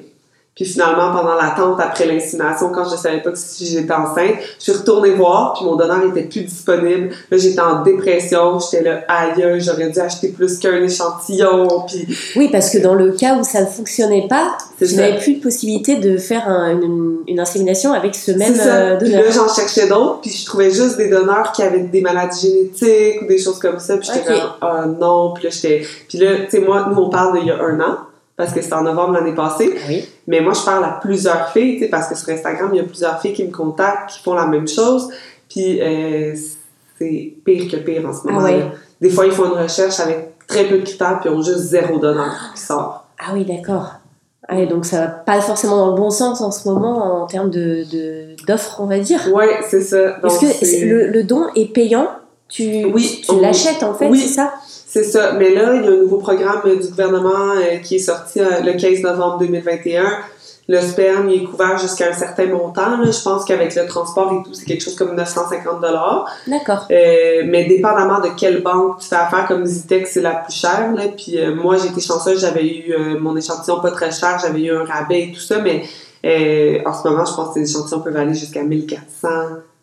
Puis 0.56 0.64
finalement, 0.64 1.12
pendant 1.12 1.34
l'attente 1.34 1.78
après 1.78 2.06
l'insémination, 2.06 2.70
quand 2.72 2.88
je 2.88 2.96
savais 2.96 3.20
pas 3.20 3.28
si 3.34 3.66
j'étais 3.66 3.92
enceinte, 3.92 4.36
je 4.58 4.62
suis 4.64 4.72
retournée 4.72 5.10
voir, 5.10 5.52
puis 5.52 5.66
mon 5.66 5.76
donneur 5.76 6.02
était 6.04 6.22
plus 6.22 6.44
disponible. 6.44 7.10
Là, 7.30 7.36
j'étais 7.36 7.60
en 7.60 7.82
dépression, 7.82 8.58
j'étais 8.58 8.82
là, 8.82 9.04
aïe, 9.06 9.60
j'aurais 9.60 9.90
dû 9.90 10.00
acheter 10.00 10.28
plus 10.28 10.58
qu'un 10.58 10.82
échantillon, 10.82 11.68
puis... 11.86 12.08
Oui, 12.36 12.48
parce 12.50 12.70
que 12.70 12.78
dans 12.78 12.94
le 12.94 13.12
cas 13.12 13.36
où 13.36 13.44
ça 13.44 13.60
ne 13.60 13.66
fonctionnait 13.66 14.28
pas, 14.30 14.56
tu 14.78 14.94
n'avais 14.94 15.18
plus 15.18 15.34
de 15.34 15.42
possibilité 15.42 15.96
de 15.96 16.16
faire 16.16 16.48
une, 16.48 17.18
une, 17.28 17.38
insémination 17.38 17.92
avec 17.92 18.14
ce 18.14 18.32
même 18.32 18.54
euh, 18.58 18.96
donneur. 18.96 18.98
Puis 18.98 19.10
là, 19.10 19.30
j'en 19.30 19.54
cherchais 19.54 19.88
d'autres, 19.88 20.22
puis 20.22 20.30
je 20.30 20.46
trouvais 20.46 20.70
juste 20.70 20.96
des 20.96 21.10
donneurs 21.10 21.52
qui 21.52 21.64
avaient 21.64 21.80
des 21.80 22.00
maladies 22.00 22.48
génétiques 22.48 23.20
ou 23.20 23.26
des 23.26 23.38
choses 23.38 23.58
comme 23.58 23.78
ça, 23.78 23.98
puis 23.98 24.08
j'étais 24.10 24.24
comme, 24.24 24.52
oh 24.62 24.88
non, 24.98 25.34
puis 25.34 25.44
là, 25.44 25.50
j'étais... 25.50 25.86
Puis 26.08 26.16
là, 26.16 26.30
tu 26.44 26.50
sais, 26.52 26.60
moi, 26.60 26.86
nous, 26.90 26.96
on 26.96 27.10
parle 27.10 27.38
d'il 27.38 27.48
y 27.48 27.50
a 27.50 27.62
un 27.62 27.78
an, 27.78 27.98
parce 28.38 28.54
que 28.54 28.62
c'était 28.62 28.74
en 28.74 28.84
novembre 28.84 29.12
l'année 29.12 29.34
passée. 29.34 29.74
Mais 30.26 30.40
moi, 30.40 30.52
je 30.52 30.64
parle 30.64 30.84
à 30.84 30.98
plusieurs 31.00 31.50
filles, 31.50 31.88
parce 31.88 32.08
que 32.08 32.16
sur 32.16 32.28
Instagram, 32.30 32.70
il 32.72 32.78
y 32.78 32.80
a 32.80 32.84
plusieurs 32.84 33.20
filles 33.20 33.32
qui 33.32 33.44
me 33.44 33.52
contactent, 33.52 34.10
qui 34.10 34.22
font 34.22 34.34
la 34.34 34.46
même 34.46 34.66
chose. 34.66 35.08
Puis 35.48 35.80
euh, 35.80 36.34
c'est 36.98 37.34
pire 37.44 37.70
que 37.70 37.76
pire 37.76 38.06
en 38.06 38.12
ce 38.12 38.26
moment. 38.26 38.46
Ah 38.46 38.74
Des 39.00 39.10
fois, 39.10 39.26
ils 39.26 39.32
font 39.32 39.46
une 39.46 39.62
recherche 39.62 40.00
avec 40.00 40.36
très 40.46 40.64
peu 40.64 40.78
de 40.78 40.84
critères, 40.84 41.20
puis 41.20 41.30
ils 41.30 41.32
ont 41.32 41.42
juste 41.42 41.58
zéro 41.58 41.98
donneur 41.98 42.34
qui 42.54 42.60
sort. 42.60 43.06
Ah 43.18 43.32
oui, 43.34 43.44
d'accord. 43.44 43.94
Ah, 44.48 44.64
donc 44.64 44.84
ça 44.84 45.00
va 45.00 45.06
pas 45.08 45.40
forcément 45.40 45.76
dans 45.76 45.90
le 45.90 45.96
bon 45.96 46.10
sens 46.10 46.40
en 46.40 46.52
ce 46.52 46.68
moment 46.68 47.22
en 47.22 47.26
termes 47.26 47.50
de, 47.50 47.84
d'offres, 48.46 48.80
on 48.80 48.86
va 48.86 49.00
dire. 49.00 49.20
Oui, 49.34 49.44
c'est 49.68 49.80
ça. 49.80 50.18
Est-ce 50.22 50.80
que 50.80 50.86
le, 50.86 51.08
le, 51.08 51.24
don 51.24 51.46
est 51.56 51.72
payant? 51.72 52.08
Tu, 52.48 52.84
oui, 52.84 53.22
tu 53.26 53.40
l'achètes 53.40 53.82
en 53.82 53.92
fait, 53.92 54.08
c'est 54.14 54.28
ça? 54.28 54.52
C'est 54.96 55.04
ça. 55.04 55.32
Mais 55.32 55.54
là, 55.54 55.74
il 55.74 55.84
y 55.84 55.88
a 55.88 55.90
un 55.90 55.96
nouveau 55.96 56.16
programme 56.16 56.62
du 56.64 56.88
gouvernement 56.88 57.52
euh, 57.54 57.76
qui 57.82 57.96
est 57.96 57.98
sorti 57.98 58.40
euh, 58.40 58.60
le 58.64 58.72
15 58.72 59.02
novembre 59.02 59.38
2021. 59.40 60.04
Le 60.68 60.80
sperme 60.80 61.28
il 61.28 61.42
est 61.42 61.44
couvert 61.44 61.76
jusqu'à 61.76 62.08
un 62.08 62.12
certain 62.14 62.46
montant. 62.46 63.04
Je 63.04 63.22
pense 63.22 63.44
qu'avec 63.44 63.74
le 63.74 63.86
transport 63.86 64.32
et 64.32 64.42
tout, 64.42 64.54
c'est 64.54 64.64
quelque 64.64 64.82
chose 64.82 64.96
comme 64.96 65.14
950 65.14 65.82
D'accord. 66.46 66.86
Euh, 66.90 67.42
mais 67.46 67.66
dépendamment 67.66 68.20
de 68.20 68.30
quelle 68.36 68.62
banque 68.62 69.00
tu 69.00 69.08
fais 69.08 69.16
affaire, 69.16 69.46
comme 69.46 69.66
Zitex, 69.66 70.12
c'est 70.12 70.22
la 70.22 70.36
plus 70.36 70.54
chère. 70.54 70.92
Là. 70.94 71.02
Puis 71.14 71.38
moi, 71.54 71.76
j'ai 71.76 71.88
été 71.88 72.00
chanceuse, 72.00 72.40
j'avais 72.40 72.66
eu 72.66 72.96
mon 73.20 73.36
échantillon 73.36 73.80
pas 73.80 73.90
très 73.90 74.10
cher, 74.10 74.38
j'avais 74.42 74.62
eu 74.62 74.74
un 74.74 74.84
rabais 74.84 75.24
et 75.24 75.32
tout 75.32 75.40
ça, 75.40 75.58
mais 75.58 75.82
en 76.24 76.92
ce 76.92 77.06
moment, 77.06 77.24
je 77.26 77.34
pense 77.34 77.54
que 77.54 77.60
les 77.60 77.70
échantillons 77.70 78.00
peuvent 78.00 78.16
aller 78.16 78.34
jusqu'à 78.34 78.62
1400. 78.62 79.28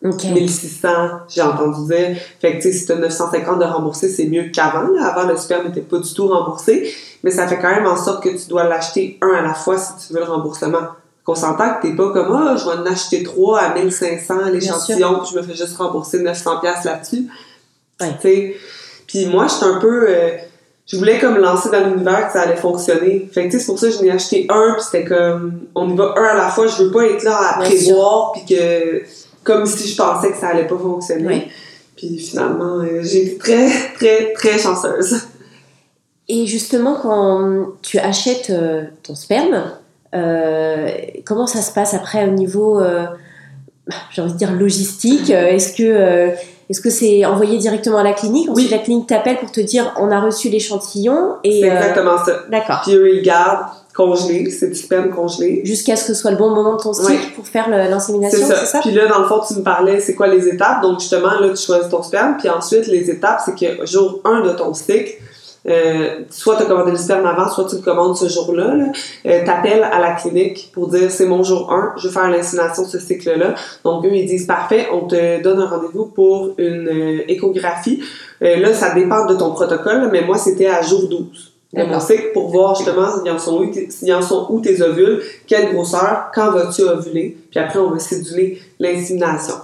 1600, 0.08 0.88
j'ai 1.28 1.42
entendu 1.42 1.86
dire. 1.86 2.16
Fait 2.40 2.52
que, 2.52 2.62
tu 2.62 2.62
sais, 2.62 2.72
si 2.72 2.86
t'as 2.86 2.96
950 2.96 3.58
de 3.58 3.64
rembourser, 3.64 4.08
c'est 4.08 4.26
mieux 4.26 4.50
qu'avant. 4.52 4.88
Avant, 5.00 5.26
le 5.26 5.36
sperme 5.36 5.66
n'était 5.66 5.80
pas 5.80 5.98
du 5.98 6.12
tout 6.12 6.26
remboursé. 6.26 6.92
Mais 7.22 7.30
ça 7.30 7.48
fait 7.48 7.58
quand 7.58 7.70
même 7.70 7.86
en 7.86 7.96
sorte 7.96 8.22
que 8.22 8.28
tu 8.28 8.48
dois 8.48 8.64
l'acheter 8.64 9.18
un 9.22 9.34
à 9.34 9.42
la 9.42 9.54
fois 9.54 9.78
si 9.78 10.06
tu 10.06 10.12
veux 10.12 10.20
le 10.20 10.26
remboursement. 10.26 10.88
Qu'on 11.24 11.34
s'entend 11.34 11.76
que 11.76 11.86
t'es 11.86 11.96
pas 11.96 12.10
comme, 12.10 12.32
ah, 12.32 12.54
je 12.58 12.64
vais 12.66 12.76
en 12.76 12.84
acheter 12.84 13.22
trois 13.22 13.58
à 13.60 13.74
1500 13.74 14.50
l'échantillon, 14.52 15.20
puis 15.20 15.30
je 15.32 15.38
me 15.38 15.42
fais 15.42 15.54
juste 15.54 15.78
rembourser 15.78 16.18
900 16.18 16.60
pièces 16.60 16.84
là-dessus. 16.84 17.28
Tu 17.98 18.06
sais. 18.20 18.56
Puis 19.06 19.26
moi, 19.26 19.46
j'étais 19.48 19.64
un 19.64 19.78
peu... 19.80 20.06
Euh, 20.06 20.36
je 20.86 20.98
voulais 20.98 21.18
comme 21.18 21.38
lancer 21.38 21.70
dans 21.70 21.82
l'univers 21.88 22.26
que 22.26 22.34
ça 22.34 22.42
allait 22.42 22.56
fonctionner. 22.56 23.26
Fait 23.32 23.46
que, 23.46 23.52
tu 23.52 23.52
sais, 23.52 23.58
c'est 23.60 23.66
pour 23.66 23.78
ça 23.78 23.86
que 23.86 23.94
je 23.94 24.02
n'ai 24.02 24.10
acheté 24.10 24.46
un, 24.50 24.74
puis 24.74 24.82
c'était 24.82 25.06
comme, 25.06 25.60
on 25.74 25.88
y 25.88 25.96
va 25.96 26.12
un 26.18 26.24
à 26.24 26.34
la 26.34 26.50
fois. 26.50 26.66
Je 26.66 26.82
veux 26.82 26.90
pas 26.90 27.06
être 27.06 27.22
là 27.22 27.38
à 27.38 27.60
prévoir, 27.60 28.32
puis 28.32 28.42
que 28.44 29.02
comme 29.44 29.66
si 29.66 29.88
je 29.88 29.96
pensais 29.96 30.32
que 30.32 30.38
ça 30.38 30.48
allait 30.48 30.66
pas 30.66 30.78
fonctionner. 30.78 31.48
Puis 31.96 32.18
finalement, 32.18 32.78
euh, 32.78 33.02
j'ai 33.02 33.26
été 33.26 33.38
très, 33.38 33.68
très, 33.94 34.32
très 34.32 34.58
chanceuse. 34.58 35.22
Et 36.28 36.46
justement, 36.46 36.96
quand 37.00 37.66
tu 37.82 37.98
achètes 37.98 38.50
euh, 38.50 38.84
ton 39.02 39.14
sperme, 39.14 39.62
euh, 40.14 40.88
comment 41.24 41.46
ça 41.46 41.60
se 41.60 41.72
passe 41.72 41.94
après 41.94 42.26
au 42.26 42.32
niveau, 42.32 42.82
j'ai 44.10 44.22
envie 44.22 44.32
de 44.32 44.38
dire, 44.38 44.52
logistique 44.52 45.30
Est-ce 45.30 45.74
que 45.74 46.32
est-ce 46.70 46.80
que 46.80 46.88
c'est 46.88 47.26
envoyé 47.26 47.58
directement 47.58 47.98
à 47.98 48.02
la 48.02 48.14
clinique? 48.14 48.48
Ensuite, 48.48 48.70
oui. 48.70 48.74
la 48.74 48.82
clinique 48.82 49.06
t'appelle 49.06 49.36
pour 49.36 49.52
te 49.52 49.60
dire 49.60 49.92
on 49.98 50.10
a 50.10 50.18
reçu 50.18 50.48
l'échantillon 50.48 51.36
et. 51.44 51.60
C'est 51.60 51.68
exactement 51.68 52.16
ça. 52.24 52.44
D'accord. 52.50 52.80
Puis 52.82 52.94
eux, 52.94 53.16
ils 53.16 53.22
gardent 53.22 53.66
congelé, 53.94 54.50
c'est 54.50 54.68
du 54.68 54.74
sperme 54.74 55.10
congelé. 55.10 55.62
Jusqu'à 55.64 55.94
ce 55.94 56.08
que 56.08 56.14
ce 56.14 56.20
soit 56.20 56.32
le 56.32 56.36
bon 56.36 56.50
moment 56.50 56.76
de 56.76 56.82
ton 56.82 56.92
cycle 56.92 57.32
pour 57.36 57.46
faire 57.46 57.70
l'insémination, 57.70 58.46
c'est 58.46 58.66
ça. 58.66 58.80
Puis 58.80 58.90
là, 58.90 59.06
dans 59.06 59.20
le 59.20 59.26
fond, 59.26 59.40
tu 59.46 59.54
me 59.54 59.62
parlais, 59.62 60.00
c'est 60.00 60.14
quoi 60.14 60.26
les 60.26 60.48
étapes? 60.48 60.82
Donc, 60.82 61.00
justement, 61.00 61.38
là, 61.40 61.50
tu 61.50 61.64
choisis 61.64 61.88
ton 61.88 62.02
sperme, 62.02 62.36
puis 62.36 62.48
ensuite, 62.48 62.88
les 62.88 63.08
étapes, 63.08 63.40
c'est 63.44 63.54
que 63.54 63.86
jour 63.86 64.20
1 64.24 64.40
de 64.42 64.50
ton 64.50 64.74
cycle, 64.74 65.12
euh, 65.66 66.24
soit 66.28 66.56
tu 66.56 66.64
as 66.64 66.66
commandé 66.66 66.90
le 66.90 66.98
sperme 66.98 67.24
avant, 67.24 67.48
soit 67.48 67.66
tu 67.66 67.76
le 67.76 67.82
commandes 67.82 68.16
ce 68.16 68.28
jour-là. 68.28 68.74
Là. 68.74 68.84
Euh, 69.26 69.44
t'appelles 69.46 69.84
à 69.84 69.98
la 69.98 70.12
clinique 70.12 70.70
pour 70.74 70.88
dire 70.88 71.10
c'est 71.10 71.24
mon 71.24 71.42
jour 71.42 71.72
1, 71.72 71.94
je 71.96 72.08
vais 72.08 72.12
faire 72.12 72.28
l'insémination 72.28 72.84
ce 72.84 72.98
cycle-là. 72.98 73.54
Donc 73.82 74.04
eux, 74.04 74.10
ils 74.12 74.26
disent 74.26 74.46
parfait, 74.46 74.88
on 74.92 75.06
te 75.06 75.42
donne 75.42 75.60
un 75.60 75.66
rendez-vous 75.66 76.06
pour 76.06 76.50
une 76.58 76.88
euh, 76.88 77.24
échographie. 77.28 78.02
Euh, 78.42 78.56
là, 78.58 78.74
ça 78.74 78.92
dépend 78.92 79.24
de 79.24 79.36
ton 79.36 79.52
protocole, 79.52 80.10
mais 80.12 80.20
moi, 80.20 80.36
c'était 80.36 80.66
à 80.66 80.82
jour 80.82 81.08
12 81.08 81.53
de 81.74 82.32
pour 82.32 82.48
voir 82.48 82.74
justement 82.76 83.08
s'il 83.18 83.30
en, 83.30 83.38
sont 83.38 83.62
où, 83.62 84.12
en 84.12 84.22
sont 84.22 84.46
où 84.50 84.60
tes 84.60 84.80
ovules, 84.80 85.22
quelle 85.46 85.72
grosseur, 85.72 86.30
quand 86.34 86.50
vas-tu 86.52 86.82
ovuler, 86.82 87.36
puis 87.50 87.60
après 87.60 87.78
on 87.78 87.90
va 87.90 87.98
céduler 87.98 88.58
l'insémination. 88.78 89.54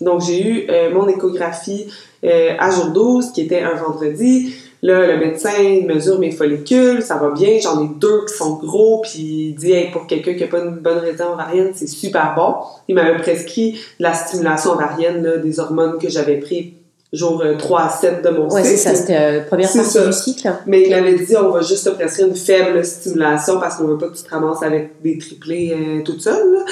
Donc 0.00 0.22
j'ai 0.22 0.42
eu 0.42 0.66
euh, 0.70 0.92
mon 0.92 1.06
échographie 1.08 1.86
euh, 2.24 2.54
à 2.58 2.70
jour 2.70 2.86
12, 2.86 3.32
qui 3.32 3.42
était 3.42 3.60
un 3.60 3.74
vendredi. 3.74 4.54
Là, 4.82 5.06
le 5.06 5.18
médecin 5.18 5.82
mesure 5.86 6.18
mes 6.18 6.30
follicules, 6.30 7.02
ça 7.02 7.16
va 7.16 7.30
bien, 7.30 7.58
j'en 7.62 7.84
ai 7.84 7.88
deux 7.98 8.24
qui 8.26 8.34
sont 8.34 8.54
gros, 8.56 9.02
puis 9.02 9.50
il 9.50 9.54
dit 9.54 9.74
pour 9.92 10.06
quelqu'un 10.06 10.32
qui 10.34 10.40
n'a 10.40 10.46
pas 10.46 10.60
une 10.60 10.76
bonne 10.76 10.98
réserve 10.98 11.34
ovarienne, 11.34 11.72
c'est 11.74 11.86
super 11.86 12.34
bon. 12.34 12.54
Il 12.88 12.94
m'avait 12.94 13.18
prescrit 13.18 13.78
la 13.98 14.14
stimulation 14.14 14.72
ovarienne, 14.72 15.22
là, 15.22 15.36
des 15.36 15.60
hormones 15.60 15.98
que 15.98 16.08
j'avais 16.08 16.38
pris 16.38 16.79
jour 17.12 17.42
3 17.58 17.80
euh, 17.80 17.84
à 17.84 17.88
7 17.88 18.22
de 18.22 18.30
mon 18.30 18.48
cycle. 18.48 18.62
Oui, 18.62 18.68
c'est 18.68 18.76
ça, 18.76 18.94
c'était 18.94 19.14
la 19.14 19.20
euh, 19.20 19.44
première 19.44 19.72
partie 19.72 20.00
du 20.06 20.12
cycle. 20.12 20.52
Mais 20.66 20.84
il 20.86 20.94
avait 20.94 21.14
dit, 21.14 21.36
on 21.36 21.50
va 21.50 21.60
juste 21.60 21.84
te 21.84 21.90
prescrire 21.90 22.28
une 22.28 22.36
faible 22.36 22.84
stimulation 22.84 23.58
parce 23.58 23.76
qu'on 23.76 23.84
veut 23.84 23.98
pas 23.98 24.08
que 24.08 24.16
tu 24.16 24.22
te 24.22 24.30
ramasses 24.30 24.62
avec 24.62 25.02
des 25.02 25.18
triplés 25.18 25.72
euh, 25.72 26.02
toute 26.04 26.20
seule. 26.20 26.64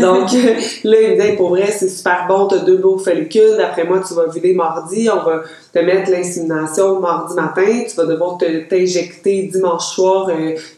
Donc, 0.00 0.32
là, 0.84 1.00
il 1.00 1.10
me 1.10 1.14
disait, 1.14 1.36
pour 1.36 1.50
vrai, 1.50 1.70
c'est 1.70 1.88
super 1.88 2.26
bon, 2.26 2.48
t'as 2.48 2.58
deux 2.58 2.78
beaux 2.78 2.98
follicules, 2.98 3.56
d'après 3.56 3.84
moi, 3.84 4.00
tu 4.06 4.14
vas 4.14 4.26
vider 4.26 4.52
mardi, 4.54 5.08
on 5.10 5.24
va 5.24 5.42
te 5.72 5.78
mettre 5.78 6.10
l'insémination 6.10 6.98
mardi 6.98 7.34
matin, 7.34 7.84
tu 7.88 7.94
vas 7.94 8.06
devoir 8.06 8.38
t'injecter 8.38 9.44
dimanche 9.52 9.94
soir, 9.94 10.28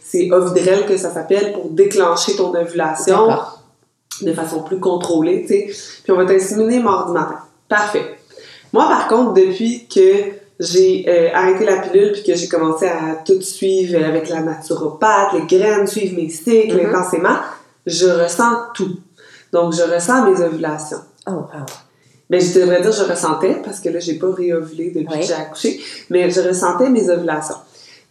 c'est 0.02 0.30
Ovidrel 0.30 0.84
que 0.84 0.96
ça 0.96 1.10
s'appelle, 1.10 1.52
pour 1.52 1.70
déclencher 1.70 2.36
ton 2.36 2.54
ovulation 2.54 3.28
de 4.20 4.32
façon 4.32 4.62
plus 4.62 4.78
contrôlée, 4.78 5.42
tu 5.42 5.48
sais. 5.48 6.02
Puis 6.02 6.12
on 6.12 6.16
va 6.16 6.24
t'inséminer 6.24 6.80
mardi 6.80 7.12
matin. 7.12 7.38
Parfait. 7.68 8.15
Moi, 8.72 8.86
par 8.88 9.08
contre, 9.08 9.34
depuis 9.34 9.86
que 9.86 10.32
j'ai 10.58 11.04
euh, 11.08 11.34
arrêté 11.34 11.64
la 11.64 11.78
pilule 11.78 12.12
puis 12.12 12.22
que 12.22 12.34
j'ai 12.34 12.48
commencé 12.48 12.86
à 12.86 13.16
tout 13.24 13.40
suivre 13.42 14.02
avec 14.04 14.28
la 14.28 14.40
naturopathe, 14.40 15.34
les 15.34 15.58
graines, 15.58 15.86
suivre 15.86 16.16
mes 16.16 16.28
cycles 16.28 16.76
mm-hmm. 16.76 16.94
intensément, 16.94 17.36
je 17.86 18.06
ressens 18.06 18.54
tout. 18.74 18.96
Donc, 19.52 19.74
je 19.74 19.82
ressens 19.82 20.30
mes 20.30 20.40
ovulations. 20.42 21.00
Oh, 21.26 21.32
wow. 21.32 21.66
Ben, 22.28 22.40
je 22.40 22.58
devrais 22.58 22.80
dire 22.80 22.90
je 22.90 23.04
ressentais, 23.04 23.60
parce 23.64 23.78
que 23.78 23.88
là, 23.88 24.00
j'ai 24.00 24.14
pas 24.14 24.32
réovulé 24.32 24.90
depuis 24.90 25.20
que 25.20 25.26
j'ai 25.26 25.34
accouché, 25.34 25.80
mais 26.10 26.28
je 26.30 26.40
ressentais 26.40 26.90
mes 26.90 27.08
ovulations. 27.08 27.56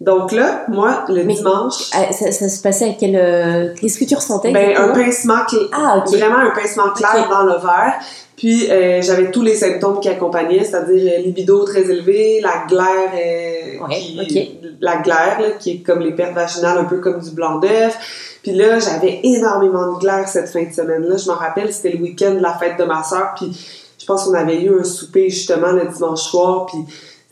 Donc 0.01 0.33
là, 0.33 0.65
moi, 0.67 1.05
le 1.07 1.23
Mais- 1.23 1.35
dimanche, 1.35 1.89
Ah, 1.93 2.11
ça, 2.11 2.31
ça 2.31 2.49
se 2.49 2.61
passait 2.61 2.89
à 2.89 2.93
quel. 2.99 3.15
euh, 3.15 3.73
Qu'est-ce 3.79 3.97
que 3.97 4.03
tu 4.05 4.13
ressentais 4.15 4.51
ben, 4.51 4.75
un 4.75 4.89
pincement 4.89 5.43
cl- 5.49 5.69
Ah, 5.71 6.03
vraiment 6.05 6.37
un 6.39 6.51
pincement 6.51 6.89
clair 6.89 7.25
Ok. 7.25 7.29
dans 7.29 7.43
l'ovaire. 7.43 7.93
Puis 8.35 8.69
euh, 8.69 9.01
j'avais 9.01 9.31
tous 9.31 9.41
les 9.41 9.55
symptômes 9.55 10.01
qui 10.01 10.09
accompagnaient, 10.09 10.65
c'est-à-dire 10.65 11.13
euh, 11.17 11.21
libido 11.21 11.63
très 11.63 11.89
élevé, 11.89 12.41
la 12.41 12.65
glaire, 12.67 13.13
euh, 13.13 13.85
Ouais, 13.87 14.25
qui- 14.27 14.59
la 14.81 14.97
glaire 14.97 15.37
là, 15.39 15.51
qui 15.57 15.71
est 15.71 15.77
comme 15.77 15.99
les 16.01 16.11
pertes 16.11 16.33
vaginales, 16.33 16.77
un 16.77 16.83
peu 16.83 16.97
comme 16.99 17.19
du 17.21 17.31
blanc 17.31 17.59
d'œuf. 17.59 17.97
Puis 18.43 18.51
là, 18.51 18.79
j'avais 18.79 19.21
énormément 19.23 19.93
de 19.93 19.99
glaire 19.99 20.27
cette 20.27 20.49
fin 20.49 20.63
de 20.63 20.73
semaine-là. 20.73 21.15
Je 21.15 21.27
m'en 21.27 21.35
rappelle, 21.37 21.71
c'était 21.71 21.95
le 21.95 22.03
week-end 22.03 22.31
de 22.33 22.41
la 22.41 22.53
fête 22.55 22.77
de 22.77 22.83
ma 22.83 23.01
soeur. 23.01 23.33
Puis 23.37 23.49
je 23.97 24.05
pense 24.05 24.25
qu'on 24.25 24.33
avait 24.33 24.61
eu 24.61 24.77
un 24.77 24.83
souper 24.83 25.29
justement 25.29 25.71
le 25.71 25.85
dimanche 25.87 26.19
soir. 26.23 26.65
Puis 26.65 26.79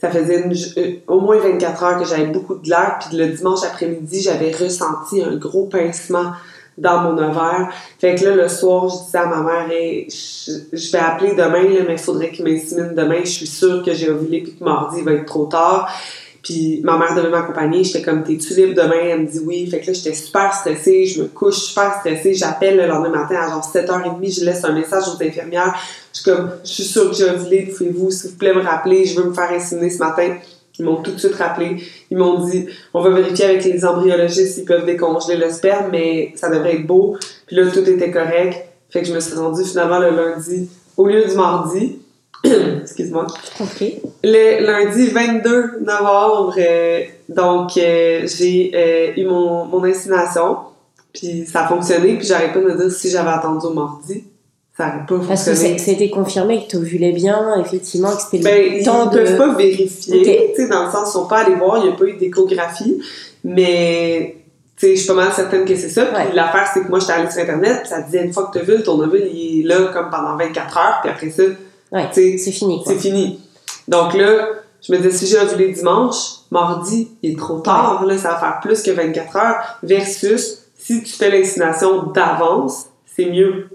ça 0.03 0.11
faisait 0.11 0.43
euh, 0.77 0.95
au 1.07 1.21
moins 1.21 1.37
24 1.37 1.83
heures 1.83 1.97
que 1.97 2.03
j'avais 2.03 2.25
beaucoup 2.25 2.55
de 2.55 2.61
glaire. 2.63 2.99
Puis 2.99 3.17
le 3.17 3.27
dimanche 3.27 3.63
après-midi, 3.63 4.21
j'avais 4.21 4.51
ressenti 4.51 5.21
un 5.21 5.37
gros 5.37 5.67
pincement 5.67 6.33
dans 6.77 7.03
mon 7.03 7.17
ovaire. 7.17 7.69
Fait 7.99 8.15
que 8.15 8.25
là, 8.25 8.35
le 8.35 8.49
soir, 8.49 8.89
je 8.89 9.05
disais 9.05 9.19
à 9.19 9.27
ma 9.27 9.41
mère, 9.43 9.71
Hey, 9.71 10.09
je, 10.09 10.51
je 10.73 10.91
vais 10.91 10.97
appeler 10.97 11.35
demain, 11.35 11.63
là, 11.63 11.85
mais 11.87 11.93
il 11.93 11.99
faudrait 11.99 12.31
qu'il 12.31 12.43
m'insémine 12.43 12.93
demain. 12.93 13.21
Je 13.23 13.29
suis 13.29 13.47
sûre 13.47 13.81
que 13.81 13.93
j'ai 13.93 14.09
ovulé 14.09 14.41
puis 14.41 14.55
que 14.57 14.63
mardi, 14.63 14.97
il 14.99 15.05
va 15.05 15.13
être 15.13 15.25
trop 15.25 15.45
tard. 15.45 15.89
Puis 16.43 16.81
ma 16.83 16.97
mère 16.97 17.15
devait 17.15 17.29
m'accompagner. 17.29 17.85
J'étais 17.85 18.01
comme, 18.01 18.21
t'es-tu 18.23 18.53
libre 18.53 18.75
demain? 18.75 18.99
Elle 19.01 19.21
me 19.21 19.27
dit 19.27 19.39
oui. 19.39 19.65
Fait 19.67 19.79
que 19.79 19.87
là, 19.87 19.93
j'étais 19.93 20.13
super 20.13 20.53
stressée. 20.53 21.05
Je 21.05 21.23
me 21.23 21.27
couche 21.29 21.55
super 21.55 21.95
stressée. 21.99 22.33
J'appelle 22.33 22.75
le 22.75 22.85
lendemain 22.85 23.21
matin 23.21 23.35
à 23.35 23.49
genre 23.49 23.71
7h30. 23.73 24.39
Je 24.39 24.45
laisse 24.45 24.63
un 24.65 24.73
message 24.73 25.03
aux 25.07 25.23
infirmières. 25.23 25.73
Je 26.13 26.19
suis 26.19 26.29
comme, 26.29 26.51
je 26.63 26.69
suis 26.69 26.83
sûre 26.83 27.09
que 27.09 27.15
j'ai 27.15 27.29
ovulé. 27.29 27.73
Pouvez-vous, 27.75 28.11
s'il 28.11 28.31
vous 28.31 28.35
plaît, 28.35 28.53
me 28.53 28.61
rappeler? 28.61 29.05
Je 29.05 29.19
veux 29.19 29.29
me 29.29 29.33
faire 29.33 29.51
inséminer 29.51 29.89
ce 29.89 29.99
matin. 29.99 30.35
Ils 30.79 30.85
m'ont 30.85 30.97
tout 30.97 31.11
de 31.11 31.17
suite 31.17 31.35
rappelé. 31.35 31.77
Ils 32.11 32.17
m'ont 32.17 32.43
dit, 32.45 32.65
on 32.93 33.01
va 33.01 33.09
vérifier 33.11 33.45
avec 33.45 33.63
les 33.63 33.85
embryologistes 33.85 34.55
s'ils 34.55 34.65
peuvent 34.65 34.85
décongeler 34.85 35.37
le 35.37 35.49
sperme, 35.49 35.91
mais 35.91 36.33
ça 36.35 36.49
devrait 36.49 36.75
être 36.75 36.87
beau. 36.87 37.15
Puis 37.47 37.55
là, 37.55 37.67
tout 37.71 37.87
était 37.87 38.11
correct. 38.11 38.65
Fait 38.89 39.01
que 39.01 39.07
je 39.07 39.13
me 39.13 39.19
suis 39.19 39.35
rendue 39.35 39.63
finalement 39.63 39.99
le 39.99 40.09
lundi 40.09 40.69
au 40.97 41.07
lieu 41.07 41.23
du 41.25 41.35
mardi. 41.35 41.99
Excuse-moi. 42.81 43.27
Ok. 43.61 43.83
Le 44.23 44.65
lundi 44.65 45.07
22 45.07 45.79
novembre, 45.85 46.55
euh, 46.57 47.01
donc 47.29 47.77
euh, 47.77 48.27
j'ai 48.27 48.71
euh, 48.75 49.21
eu 49.21 49.25
mon, 49.25 49.65
mon 49.65 49.83
insémination, 49.83 50.57
puis 51.13 51.45
ça 51.45 51.65
a 51.65 51.67
fonctionné, 51.67 52.15
puis 52.17 52.27
j'arrête 52.27 52.53
pas 52.53 52.59
de 52.59 52.65
me 52.65 52.77
dire 52.77 52.91
si 52.91 53.09
j'avais 53.09 53.29
attendu 53.29 53.65
au 53.67 53.73
mardi, 53.73 54.25
ça 54.77 54.87
n'aurait 54.87 55.05
pas 55.05 55.27
Parce 55.27 55.45
que 55.45 55.51
fonctionné. 55.51 55.77
c'était 55.77 56.09
confirmé 56.09 56.63
que 56.65 56.71
tu 56.71 56.77
ovulais 56.77 57.11
bien, 57.13 57.61
effectivement, 57.63 58.13
que 58.15 58.21
c'était 58.21 58.43
Ben, 58.43 58.71
le 58.71 58.77
ils 58.79 58.83
temps 58.85 59.05
de. 59.05 59.17
peuvent 59.19 59.37
pas 59.37 59.53
vérifier, 59.55 60.51
tu 60.55 60.61
sais, 60.63 60.67
dans 60.67 60.85
le 60.85 60.91
sens, 60.91 61.09
ils 61.09 61.13
sont 61.13 61.27
pas 61.27 61.39
allés 61.45 61.55
voir, 61.55 61.77
il 61.77 61.83
n'y 61.87 61.93
a 61.93 61.95
pas 61.97 62.05
eu 62.05 62.17
d'échographie, 62.17 63.01
mais 63.43 64.35
tu 64.75 64.87
sais, 64.87 64.95
je 64.95 64.99
suis 65.01 65.07
pas 65.07 65.13
mal 65.13 65.31
certaine 65.31 65.63
que 65.63 65.75
c'est 65.75 65.89
ça. 65.89 66.05
Puis 66.05 66.15
Ouais. 66.15 66.33
l'affaire, 66.33 66.67
c'est 66.73 66.81
que 66.81 66.89
moi, 66.89 66.99
j'étais 66.99 67.13
allée 67.13 67.29
sur 67.31 67.41
Internet, 67.41 67.79
puis 67.81 67.89
ça 67.89 68.01
disait 68.01 68.25
une 68.25 68.33
fois 68.33 68.49
que 68.53 68.59
tu 68.59 68.83
ton 68.83 68.99
ovule, 68.99 69.29
il 69.31 69.61
est 69.61 69.67
là 69.67 69.91
comme 69.93 70.09
pendant 70.09 70.35
24 70.35 70.77
heures, 70.77 70.99
puis 71.03 71.11
après 71.11 71.29
ça, 71.29 71.43
Ouais, 71.93 72.09
c'est 72.11 72.37
fini. 72.51 72.81
c'est 72.85 72.97
fini. 72.97 73.39
Donc 73.87 74.15
là, 74.15 74.47
je 74.81 74.91
me 74.91 74.97
disais, 74.97 75.11
si 75.11 75.27
j'ai 75.27 75.39
ovulé 75.39 75.71
dimanche, 75.71 76.15
mardi, 76.51 77.09
il 77.21 77.33
est 77.33 77.37
trop 77.37 77.59
tard, 77.59 78.03
là, 78.05 78.17
ça 78.17 78.31
va 78.31 78.39
faire 78.39 78.59
plus 78.61 78.81
que 78.81 78.91
24 78.91 79.35
heures, 79.37 79.79
versus 79.83 80.63
si 80.75 81.03
tu 81.03 81.13
fais 81.13 81.29
l'insémination 81.29 82.03
d'avance, 82.11 82.87
c'est 83.05 83.25
mieux. 83.25 83.69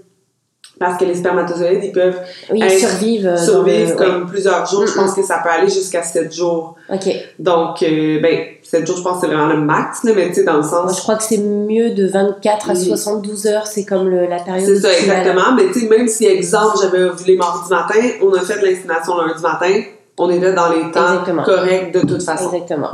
Parce 0.79 0.97
que 0.97 1.03
les 1.05 1.15
spermatozoïdes, 1.15 1.83
ils 1.83 1.91
peuvent 1.91 2.17
Oui, 2.51 2.61
Être- 2.63 2.71
euh, 2.71 3.37
survivre 3.37 3.91
le- 3.91 3.95
comme 3.97 4.25
plusieurs 4.27 4.65
jours. 4.65 4.87
Je 4.87 4.93
pense 4.93 5.13
que 5.13 5.21
ça 5.23 5.39
peut 5.43 5.49
aller 5.49 5.69
jusqu'à 5.69 6.01
7 6.03 6.33
jours. 6.33 6.75
Ok. 6.89 7.09
Donc, 7.37 7.83
euh, 7.83 8.19
ben, 8.21 8.39
7 8.63 8.87
jours, 8.87 8.95
je 8.97 9.03
pense 9.03 9.15
que 9.15 9.27
c'est 9.27 9.33
vraiment 9.33 9.47
le 9.53 9.59
max, 9.59 10.03
mais 10.05 10.29
tu 10.29 10.35
sais, 10.35 10.43
dans 10.43 10.53
le 10.53 10.59
Moi, 10.61 10.67
je 10.87 10.93
sens... 10.93 11.01
crois 11.01 11.15
que 11.15 11.23
c'est 11.23 11.37
mieux 11.39 11.89
de 11.91 12.07
24 12.07 12.69
à 12.69 12.73
Oui. 12.73 12.85
72 12.85 13.45
heures, 13.47 13.67
c'est 13.67 13.83
comme 13.83 14.07
le- 14.07 14.27
la 14.27 14.39
période. 14.39 14.65
C'est 14.65 14.79
ça, 14.79 14.93
exactement. 14.97 15.53
Mais 15.55 15.67
tu 15.73 15.81
sais, 15.81 15.87
même 15.89 16.07
si, 16.07 16.25
exemple, 16.25 16.77
j'avais 16.81 17.03
ovulé 17.03 17.35
mardi 17.35 17.69
matin, 17.69 17.99
on 18.23 18.33
a 18.33 18.39
fait 18.39 18.59
de 18.61 18.65
l'insémination 18.65 19.17
lundi 19.17 19.43
matin, 19.43 19.81
on 20.17 20.29
était 20.29 20.53
dans 20.53 20.69
les 20.69 20.89
temps 20.91 21.01
Exactement. 21.11 21.43
corrects 21.43 21.93
de 21.93 21.99
toute 22.07 22.23
façon. 22.23 22.45
Exactement. 22.53 22.91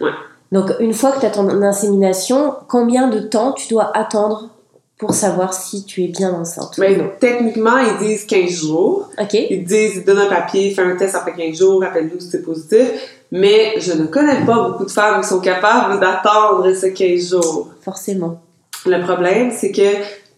Ouais. 0.00 0.10
Donc, 0.52 0.72
une 0.80 0.92
fois 0.94 1.12
que 1.12 1.20
tu 1.20 1.26
as 1.26 1.30
ton 1.30 1.48
insémination, 1.62 2.54
combien 2.68 3.08
de 3.08 3.20
temps 3.20 3.52
tu 3.52 3.68
dois 3.68 3.90
attendre 3.96 4.48
pour 4.98 5.12
savoir 5.14 5.52
si 5.54 5.84
tu 5.84 6.04
es 6.04 6.08
bien 6.08 6.32
enceinte 6.32 6.78
Mais 6.78 6.96
non 6.96 7.10
techniquement, 7.18 7.78
ils 7.78 7.98
disent 8.06 8.24
15 8.26 8.48
jours. 8.50 9.08
Ok. 9.20 9.34
Ils 9.34 9.64
disent, 9.64 9.96
ils 9.96 10.04
donnent 10.04 10.18
un 10.18 10.26
papier, 10.28 10.70
fais 10.72 10.82
un 10.82 10.96
test 10.96 11.14
après 11.14 11.34
15 11.34 11.58
jours, 11.58 11.80
rappelle-nous 11.82 12.20
si 12.20 12.30
c'est 12.30 12.42
positif. 12.42 12.88
Mais 13.32 13.74
je 13.80 13.92
ne 13.92 14.06
connais 14.06 14.44
pas 14.46 14.68
beaucoup 14.68 14.84
de 14.84 14.90
femmes 14.90 15.20
qui 15.20 15.28
sont 15.28 15.40
capables 15.40 15.98
d'attendre 16.00 16.72
ces 16.72 16.92
15 16.92 17.30
jours. 17.30 17.68
Forcément. 17.82 18.40
Le 18.86 19.02
problème, 19.02 19.50
c'est 19.50 19.72
que 19.72 19.82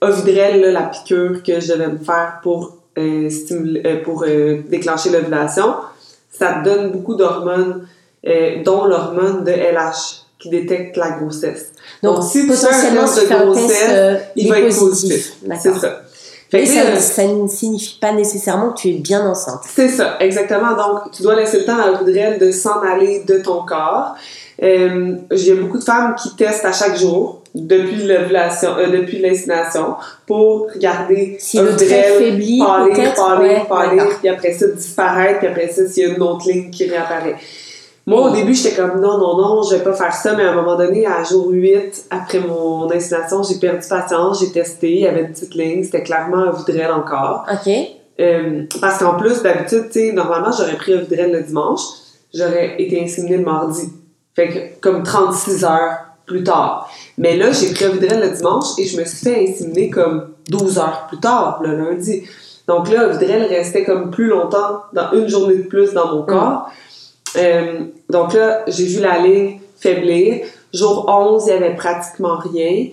Ovidrel, 0.01 0.61
là, 0.61 0.71
la 0.73 0.83
piqûre 0.85 1.43
que 1.43 1.59
je 1.61 1.73
devais 1.73 1.89
me 1.89 1.99
faire 1.99 2.39
pour, 2.43 2.77
euh, 2.99 3.29
stimuler- 3.29 3.83
euh, 3.87 4.03
pour 4.03 4.25
euh, 4.27 4.63
déclencher 4.69 5.11
l'ovulation, 5.11 5.75
ça 6.31 6.61
donne 6.63 6.93
beaucoup 6.93 7.15
d'hormones, 7.15 7.87
dont 8.65 8.85
l'hormone 8.87 9.45
de 9.45 9.51
LH, 9.53 10.26
qui 10.39 10.51
détecte 10.51 10.97
la 10.97 11.13
grossesse. 11.13 11.73
Donc, 12.03 12.17
Donc, 12.17 12.25
si 12.25 12.47
tu 12.47 12.53
fais 12.53 12.67
un 12.67 12.71
potentiellement, 12.71 13.05
test 13.05 13.17
de 13.17 13.21
tu 13.21 13.27
fais 13.27 13.35
un 13.35 13.39
test, 13.39 13.47
grossesse, 13.47 13.87
euh, 13.91 14.17
Il 14.37 14.49
va 14.49 14.61
être 14.61 14.79
positif. 14.79 15.33
C'est 15.61 15.75
ça. 15.75 16.03
Fait 16.49 16.65
ça, 16.65 17.25
ne 17.25 17.49
signifie 17.49 17.99
pas 18.01 18.13
nécessairement 18.13 18.71
que 18.71 18.79
tu 18.79 18.89
es 18.91 18.93
bien 18.99 19.27
enceinte. 19.27 19.63
C'est 19.75 19.89
ça, 19.89 20.17
exactement. 20.21 20.77
Donc, 20.77 21.11
tu 21.13 21.23
dois 21.23 21.35
laisser 21.35 21.59
le 21.59 21.65
temps 21.65 21.79
à 21.79 21.91
Audrey 22.01 22.39
de 22.39 22.53
s'en 22.53 22.81
aller 22.83 23.25
de 23.27 23.39
ton 23.39 23.65
corps. 23.65 24.15
Euh, 24.63 25.17
J'ai 25.33 25.55
beaucoup 25.55 25.79
de 25.79 25.85
femmes 25.85 26.15
qui 26.15 26.37
testent 26.37 26.65
à 26.65 26.73
chaque 26.73 26.97
jour 26.97 27.43
depuis 27.55 28.05
l'ovulation, 28.07 28.77
euh, 28.79 28.87
depuis 28.89 29.19
l'insémination, 29.19 29.97
pour 30.27 30.69
regarder 30.73 31.37
Si 31.41 31.59
le 31.59 31.75
trait 31.75 32.13
faiblit, 32.19 32.63
ouais, 32.63 33.13
pâlir, 33.17 33.67
d'accord. 33.69 34.19
puis 34.21 34.29
après 34.29 34.53
ça 34.53 34.69
disparaître, 34.69 35.41
puis 35.41 35.49
après 35.49 35.69
ça, 35.69 35.87
s'il 35.87 36.07
y 36.07 36.11
a 36.11 36.15
une 36.15 36.23
autre 36.23 36.49
ligne 36.49 36.71
qui 36.71 36.89
réapparaît. 36.89 37.37
Moi, 38.09 38.31
au 38.31 38.33
début, 38.33 38.55
j'étais 38.55 38.77
comme 38.77 39.01
non, 39.01 39.19
non, 39.19 39.37
non, 39.37 39.63
je 39.65 39.75
vais 39.75 39.83
pas 39.83 39.93
faire 39.93 40.15
ça, 40.15 40.35
mais 40.37 40.45
à 40.45 40.53
un 40.53 40.55
moment 40.55 40.77
donné, 40.77 41.07
à 41.07 41.25
jour 41.25 41.49
8, 41.49 42.05
après 42.11 42.39
mon 42.39 42.89
insémination, 42.89 43.43
j'ai 43.43 43.57
perdu 43.57 43.85
patience, 43.89 44.41
j'ai 44.41 44.53
testé, 44.53 44.93
il 44.93 45.01
y 45.01 45.07
avait 45.09 45.23
une 45.23 45.33
petite 45.33 45.55
ligne, 45.57 45.83
c'était 45.83 46.05
clairement 46.05 46.45
Audrey 46.45 46.87
encore. 46.87 47.45
Ok. 47.53 47.73
Euh, 48.21 48.63
parce 48.81 48.99
qu'en 48.99 49.17
plus, 49.17 49.43
d'habitude, 49.43 49.87
tu 49.91 50.01
sais, 50.01 50.13
normalement, 50.13 50.53
j'aurais 50.57 50.77
pris 50.77 50.95
Ovidrel 50.95 51.33
le 51.33 51.43
dimanche, 51.43 51.81
j'aurais 52.33 52.81
été 52.81 53.03
inséminée 53.03 53.39
le 53.39 53.45
mardi. 53.45 53.89
Fait 54.37 54.49
que, 54.49 54.81
comme 54.81 55.03
36 55.03 55.65
heures 55.65 55.97
plus 56.27 56.45
tard. 56.45 56.89
Mais 57.19 57.37
là, 57.37 57.51
j'ai 57.51 57.73
pris 57.73 57.87
Ovidrel 57.87 58.21
le 58.21 58.37
dimanche 58.37 58.79
et 58.79 58.87
je 58.87 59.01
me 59.01 59.05
suis 59.05 59.19
fait 59.19 59.49
inséminer 59.49 59.91
comme 59.91 60.29
12 60.49 60.79
heures 60.79 61.07
plus 61.09 61.19
tard, 61.19 61.61
le 61.65 61.77
lundi. 61.77 62.23
Donc 62.69 62.89
là, 62.89 63.09
Ovidrel 63.09 63.43
restait 63.43 63.85
comme 63.85 64.11
plus 64.13 64.29
longtemps, 64.29 64.83
dans 64.93 65.13
une 65.13 65.29
journée 65.29 65.57
de 65.57 65.63
plus 65.63 65.93
dans 65.93 66.15
mon 66.15 66.23
corps. 66.23 66.71
Euh, 67.37 67.85
donc 68.11 68.35
là, 68.35 68.65
j'ai 68.67 68.85
vu 68.85 69.01
la 69.01 69.19
ligne 69.19 69.61
faiblir. 69.79 70.45
Jour 70.73 71.07
11, 71.09 71.45
il 71.47 71.51
y 71.51 71.53
avait 71.53 71.75
pratiquement 71.75 72.39
rien. 72.39 72.89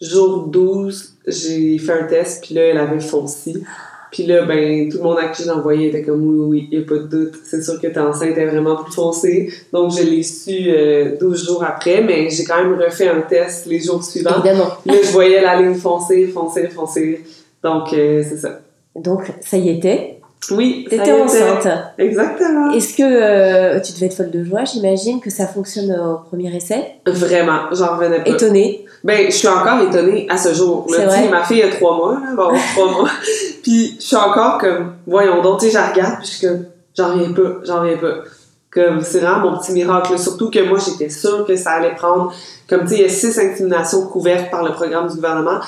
Jour 0.00 0.46
12, 0.46 1.14
j'ai 1.26 1.78
fait 1.78 1.92
un 1.92 2.04
test, 2.04 2.44
puis 2.44 2.54
là, 2.54 2.62
elle 2.62 2.78
avait 2.78 3.00
fonci. 3.00 3.62
Puis 4.10 4.26
là, 4.26 4.44
ben, 4.44 4.88
tout 4.90 4.98
le 4.98 5.04
monde 5.04 5.18
à 5.18 5.28
qui 5.28 5.44
je 5.44 5.48
l'envoyais 5.48 5.88
était 5.88 6.02
comme 6.02 6.22
oui, 6.26 6.38
oui, 6.40 6.68
il 6.72 6.78
n'y 6.78 6.84
a 6.84 6.88
pas 6.88 6.96
de 6.96 7.06
doute. 7.06 7.34
C'est 7.44 7.62
sûr 7.62 7.80
que 7.80 7.86
t'es 7.86 7.98
enceinte, 7.98 8.36
est 8.36 8.46
vraiment 8.46 8.76
plus 8.82 8.92
foncée. 8.92 9.52
Donc, 9.72 9.92
je 9.92 10.02
l'ai 10.02 10.22
su 10.22 10.68
euh, 10.68 11.16
12 11.18 11.46
jours 11.46 11.62
après, 11.62 12.02
mais 12.02 12.28
j'ai 12.28 12.44
quand 12.44 12.56
même 12.56 12.80
refait 12.80 13.08
un 13.08 13.20
test 13.20 13.66
les 13.66 13.78
jours 13.78 14.02
suivants. 14.02 14.42
Évidemment. 14.42 14.70
Là, 14.84 14.94
je 15.02 15.12
voyais 15.12 15.40
la 15.40 15.60
ligne 15.60 15.74
foncer, 15.74 16.26
foncer, 16.26 16.68
foncer. 16.68 17.20
Donc, 17.62 17.92
euh, 17.92 18.24
c'est 18.28 18.38
ça. 18.38 18.60
Donc, 18.96 19.32
ça 19.40 19.56
y 19.56 19.68
était. 19.68 20.19
Oui, 20.50 20.86
T'étais 20.88 21.02
était. 21.02 21.12
enceinte. 21.20 21.68
Exactement. 21.98 22.70
Est-ce 22.72 22.96
que 22.96 23.02
euh, 23.02 23.80
tu 23.80 23.92
devais 23.92 24.06
être 24.06 24.14
folle 24.16 24.30
de 24.30 24.42
joie 24.42 24.64
J'imagine 24.64 25.20
que 25.20 25.30
ça 25.30 25.46
fonctionne 25.46 25.92
au 25.92 26.26
premier 26.28 26.54
essai? 26.56 26.96
Vraiment, 27.06 27.60
j'en 27.72 27.94
revenais 27.96 28.24
pas. 28.24 28.30
Étonnée. 28.30 28.84
Ben, 29.04 29.26
je 29.26 29.36
suis 29.36 29.48
encore 29.48 29.80
étonnée 29.86 30.26
à 30.30 30.36
ce 30.36 30.52
jour. 30.54 30.86
Là, 30.90 31.06
vrai? 31.06 31.28
ma 31.28 31.42
fille 31.44 31.62
a 31.62 31.68
trois 31.70 31.96
mois, 31.96 32.14
là, 32.14 32.30
avoir 32.32 32.52
trois 32.74 32.90
mois. 32.90 33.10
Puis, 33.62 33.96
je 33.98 34.04
suis 34.04 34.16
encore 34.16 34.58
comme, 34.58 34.94
voyons 35.06 35.42
donc, 35.42 35.60
tu 35.60 35.70
sais, 35.70 35.72
je 35.72 35.90
regarde, 35.92 36.16
puis 36.18 36.26
je 36.26 36.32
suis 36.32 36.46
comme, 36.46 36.64
j'en 36.96 37.12
reviens 37.12 37.32
pas, 37.32 37.60
j'en 37.64 37.80
reviens 37.80 37.98
pas. 37.98 38.14
Comme, 38.70 39.00
c'est 39.02 39.18
vraiment 39.18 39.50
mon 39.50 39.58
petit 39.58 39.72
miracle. 39.72 40.18
Surtout 40.18 40.50
que 40.50 40.60
moi, 40.60 40.78
j'étais 40.78 41.10
sûre 41.10 41.44
que 41.46 41.56
ça 41.56 41.72
allait 41.72 41.94
prendre, 41.94 42.32
comme, 42.68 42.82
tu 42.82 42.88
sais, 42.88 42.94
il 42.96 43.02
y 43.02 43.04
a 43.04 43.08
six 43.08 43.38
inséminations 43.38 44.06
couvertes 44.06 44.50
par 44.50 44.62
le 44.62 44.72
programme 44.72 45.08
du 45.08 45.16
gouvernement. 45.16 45.60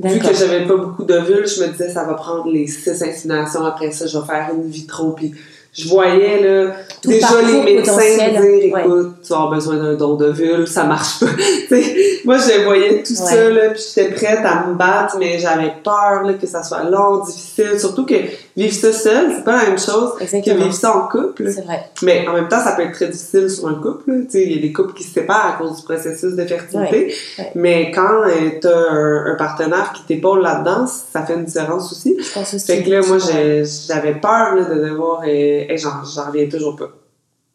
Vu 0.00 0.20
que 0.20 0.32
j'avais 0.32 0.64
pas 0.64 0.76
beaucoup 0.76 1.04
d'ovules, 1.04 1.46
je 1.46 1.62
me 1.62 1.68
disais, 1.72 1.90
ça 1.90 2.04
va 2.04 2.14
prendre 2.14 2.48
les 2.50 2.66
six 2.66 2.88
inséminations. 3.02 3.64
Après 3.64 3.90
ça, 3.90 4.06
je 4.06 4.16
vais 4.16 4.26
faire 4.26 4.50
une 4.54 4.68
vitro. 4.68 5.12
Puis, 5.12 5.34
je 5.78 5.88
voyais, 5.88 6.42
là, 6.42 6.72
Tout 7.00 7.08
déjà 7.08 7.40
les 7.40 7.62
médecins 7.62 8.16
dire, 8.16 8.76
écoute, 8.76 9.14
tu 9.24 9.32
avoir 9.32 9.50
besoin 9.50 9.76
d'un 9.76 9.94
don 9.94 10.16
de 10.16 10.30
vulve, 10.30 10.66
ça 10.66 10.84
marche 10.84 11.20
pas. 11.20 11.26
moi, 12.24 12.36
je 12.38 12.64
voyais 12.64 13.02
tout 13.02 13.14
ça, 13.14 13.48
là, 13.48 13.70
puis 13.70 13.82
j'étais 13.94 14.10
prête 14.10 14.40
à 14.44 14.66
me 14.66 14.74
battre, 14.74 15.16
mais 15.18 15.38
j'avais 15.38 15.72
peur 15.84 16.24
là, 16.24 16.34
que 16.34 16.46
ça 16.46 16.62
soit 16.62 16.84
long, 16.84 17.24
difficile. 17.24 17.78
Surtout 17.78 18.04
que 18.04 18.14
vivre 18.56 18.74
ça 18.74 18.92
seul, 18.92 19.32
c'est 19.36 19.44
pas 19.44 19.56
la 19.56 19.68
même 19.68 19.78
chose 19.78 20.14
que 20.18 20.50
vivre 20.50 20.72
ça 20.72 20.96
en 20.96 21.06
couple. 21.06 21.50
C'est 21.52 21.64
vrai. 21.64 21.84
Mais 22.02 22.26
en 22.26 22.32
même 22.32 22.48
temps, 22.48 22.60
ça 22.60 22.72
peut 22.72 22.82
être 22.82 22.94
très 22.94 23.06
difficile 23.06 23.48
sur 23.48 23.68
un 23.68 23.74
couple. 23.74 24.26
Il 24.34 24.52
y 24.52 24.58
a 24.58 24.60
des 24.60 24.72
couples 24.72 24.94
qui 24.94 25.04
se 25.04 25.14
séparent 25.14 25.54
à 25.54 25.62
cause 25.62 25.76
du 25.76 25.82
processus 25.82 26.34
de 26.34 26.44
fertilité. 26.44 27.14
Mais 27.54 27.90
quand 27.92 28.24
euh, 28.26 28.50
tu 28.60 28.66
as 28.66 29.30
un, 29.30 29.36
partenaire 29.38 29.92
qui 29.94 30.02
t'épaule 30.02 30.42
là-dedans, 30.42 30.86
ça 30.86 31.22
fait 31.22 31.34
une 31.34 31.44
différence 31.44 31.92
aussi. 31.92 32.16
Je 32.18 32.32
pense 32.32 32.52
aussi. 32.54 32.66
Fait 32.66 32.82
que 32.82 32.90
là, 32.90 33.00
moi, 33.06 33.18
j'avais 33.18 34.14
peur 34.14 34.56
là, 34.56 34.64
de 34.64 34.80
devoir. 34.88 35.24
Et, 35.24 35.67
et 35.68 35.76
j'en 35.76 35.90
reviens 36.26 36.48
toujours 36.48 36.76
pas. 36.76 36.90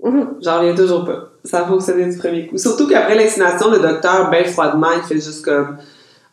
Mhm. 0.04 0.36
J'en 0.42 0.60
reviens 0.60 0.76
toujours 0.76 1.06
pas. 1.06 1.30
Ça 1.44 1.62
a 1.62 1.68
fonctionné 1.68 2.06
du 2.10 2.18
premier 2.18 2.48
coup. 2.48 2.58
Surtout 2.58 2.88
qu'après 2.88 3.16
l'insémination, 3.16 3.72
le 3.72 3.80
docteur, 3.80 4.30
ben 4.30 4.46
froidement, 4.46 4.92
il 4.96 5.04
fait 5.04 5.16
juste 5.16 5.44
comme 5.44 5.78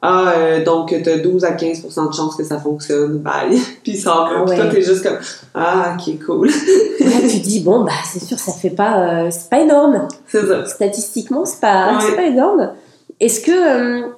Ah, 0.03 0.33
euh, 0.37 0.65
donc 0.65 0.95
t'as 1.05 1.19
12 1.19 1.45
à 1.45 1.53
15 1.53 1.83
de 1.85 2.13
chances 2.13 2.37
que 2.37 2.45
ça 2.45 2.59
fonctionne, 2.59 3.19
bye. 3.19 3.59
puis 3.83 3.97
ça 3.97 4.11
va. 4.11 4.29
Ah, 4.31 4.45
Puis 4.47 4.57
toi, 4.57 4.67
t'es 4.67 4.83
juste 4.83 5.03
comme 5.03 5.19
Ah, 5.55 5.97
qui 5.99 6.19
cool. 6.19 6.49
Là, 7.01 7.29
tu 7.29 7.39
dis 7.39 7.61
Bon, 7.61 7.85
bah, 7.85 7.93
c'est 8.05 8.23
sûr, 8.23 8.39
ça 8.39 8.53
fait 8.53 8.71
pas. 8.71 9.25
Euh, 9.25 9.29
c'est 9.31 9.49
pas 9.49 9.61
énorme. 9.61 10.09
C'est 10.27 10.47
ça. 10.47 10.67
Statistiquement, 10.67 11.45
c'est 11.45 11.61
pas, 11.61 11.99
c'est 12.01 12.17
pas 12.17 12.27
énorme. 12.27 12.73
Est-ce 13.21 13.41
que. 13.41 13.51
Euh, 13.51 14.09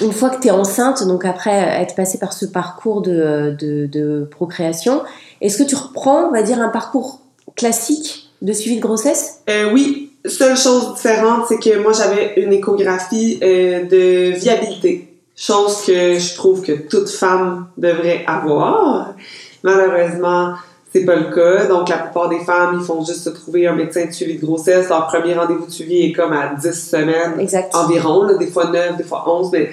une 0.00 0.12
fois 0.12 0.30
que 0.30 0.40
tu 0.40 0.48
es 0.48 0.50
enceinte, 0.50 1.06
donc 1.06 1.24
après 1.24 1.52
être 1.52 1.94
passé 1.94 2.18
par 2.18 2.32
ce 2.32 2.46
parcours 2.46 3.02
de, 3.02 3.56
de, 3.58 3.86
de 3.86 4.28
procréation, 4.30 5.02
est-ce 5.40 5.58
que 5.58 5.68
tu 5.68 5.74
reprends, 5.74 6.28
on 6.28 6.32
va 6.32 6.42
dire, 6.42 6.60
un 6.60 6.68
parcours 6.68 7.20
classique 7.56 8.30
de 8.42 8.52
suivi 8.52 8.76
de 8.76 8.82
grossesse? 8.82 9.40
Euh, 9.48 9.72
oui. 9.72 10.10
Seule 10.26 10.56
chose 10.56 10.94
différente, 10.94 11.44
c'est 11.48 11.58
que 11.58 11.82
moi, 11.82 11.92
j'avais 11.92 12.34
une 12.38 12.52
échographie 12.52 13.38
euh, 13.42 13.84
de 13.84 14.34
viabilité. 14.34 15.14
Chose 15.36 15.82
que 15.86 16.18
je 16.18 16.34
trouve 16.34 16.62
que 16.62 16.72
toute 16.72 17.10
femme 17.10 17.66
devrait 17.76 18.24
avoir. 18.26 19.14
Malheureusement, 19.62 20.54
c'est 20.94 21.04
pas 21.04 21.16
le 21.16 21.34
cas. 21.34 21.66
Donc, 21.66 21.88
la 21.88 21.98
plupart 21.98 22.28
des 22.28 22.38
femmes, 22.40 22.78
ils 22.80 22.86
font 22.86 23.04
juste 23.04 23.24
se 23.24 23.30
trouver 23.30 23.66
un 23.66 23.74
médecin 23.74 24.06
de 24.06 24.12
suivi 24.12 24.38
de 24.38 24.46
grossesse. 24.46 24.88
Leur 24.88 25.08
premier 25.08 25.34
rendez-vous 25.34 25.66
de 25.66 25.70
suivi 25.70 26.04
est 26.04 26.12
comme 26.12 26.32
à 26.32 26.54
10 26.54 26.72
semaines 26.72 27.48
environ, 27.72 28.28
des 28.38 28.46
fois 28.46 28.70
9, 28.70 28.96
des 28.96 29.02
fois 29.02 29.24
11, 29.26 29.50
mais 29.52 29.70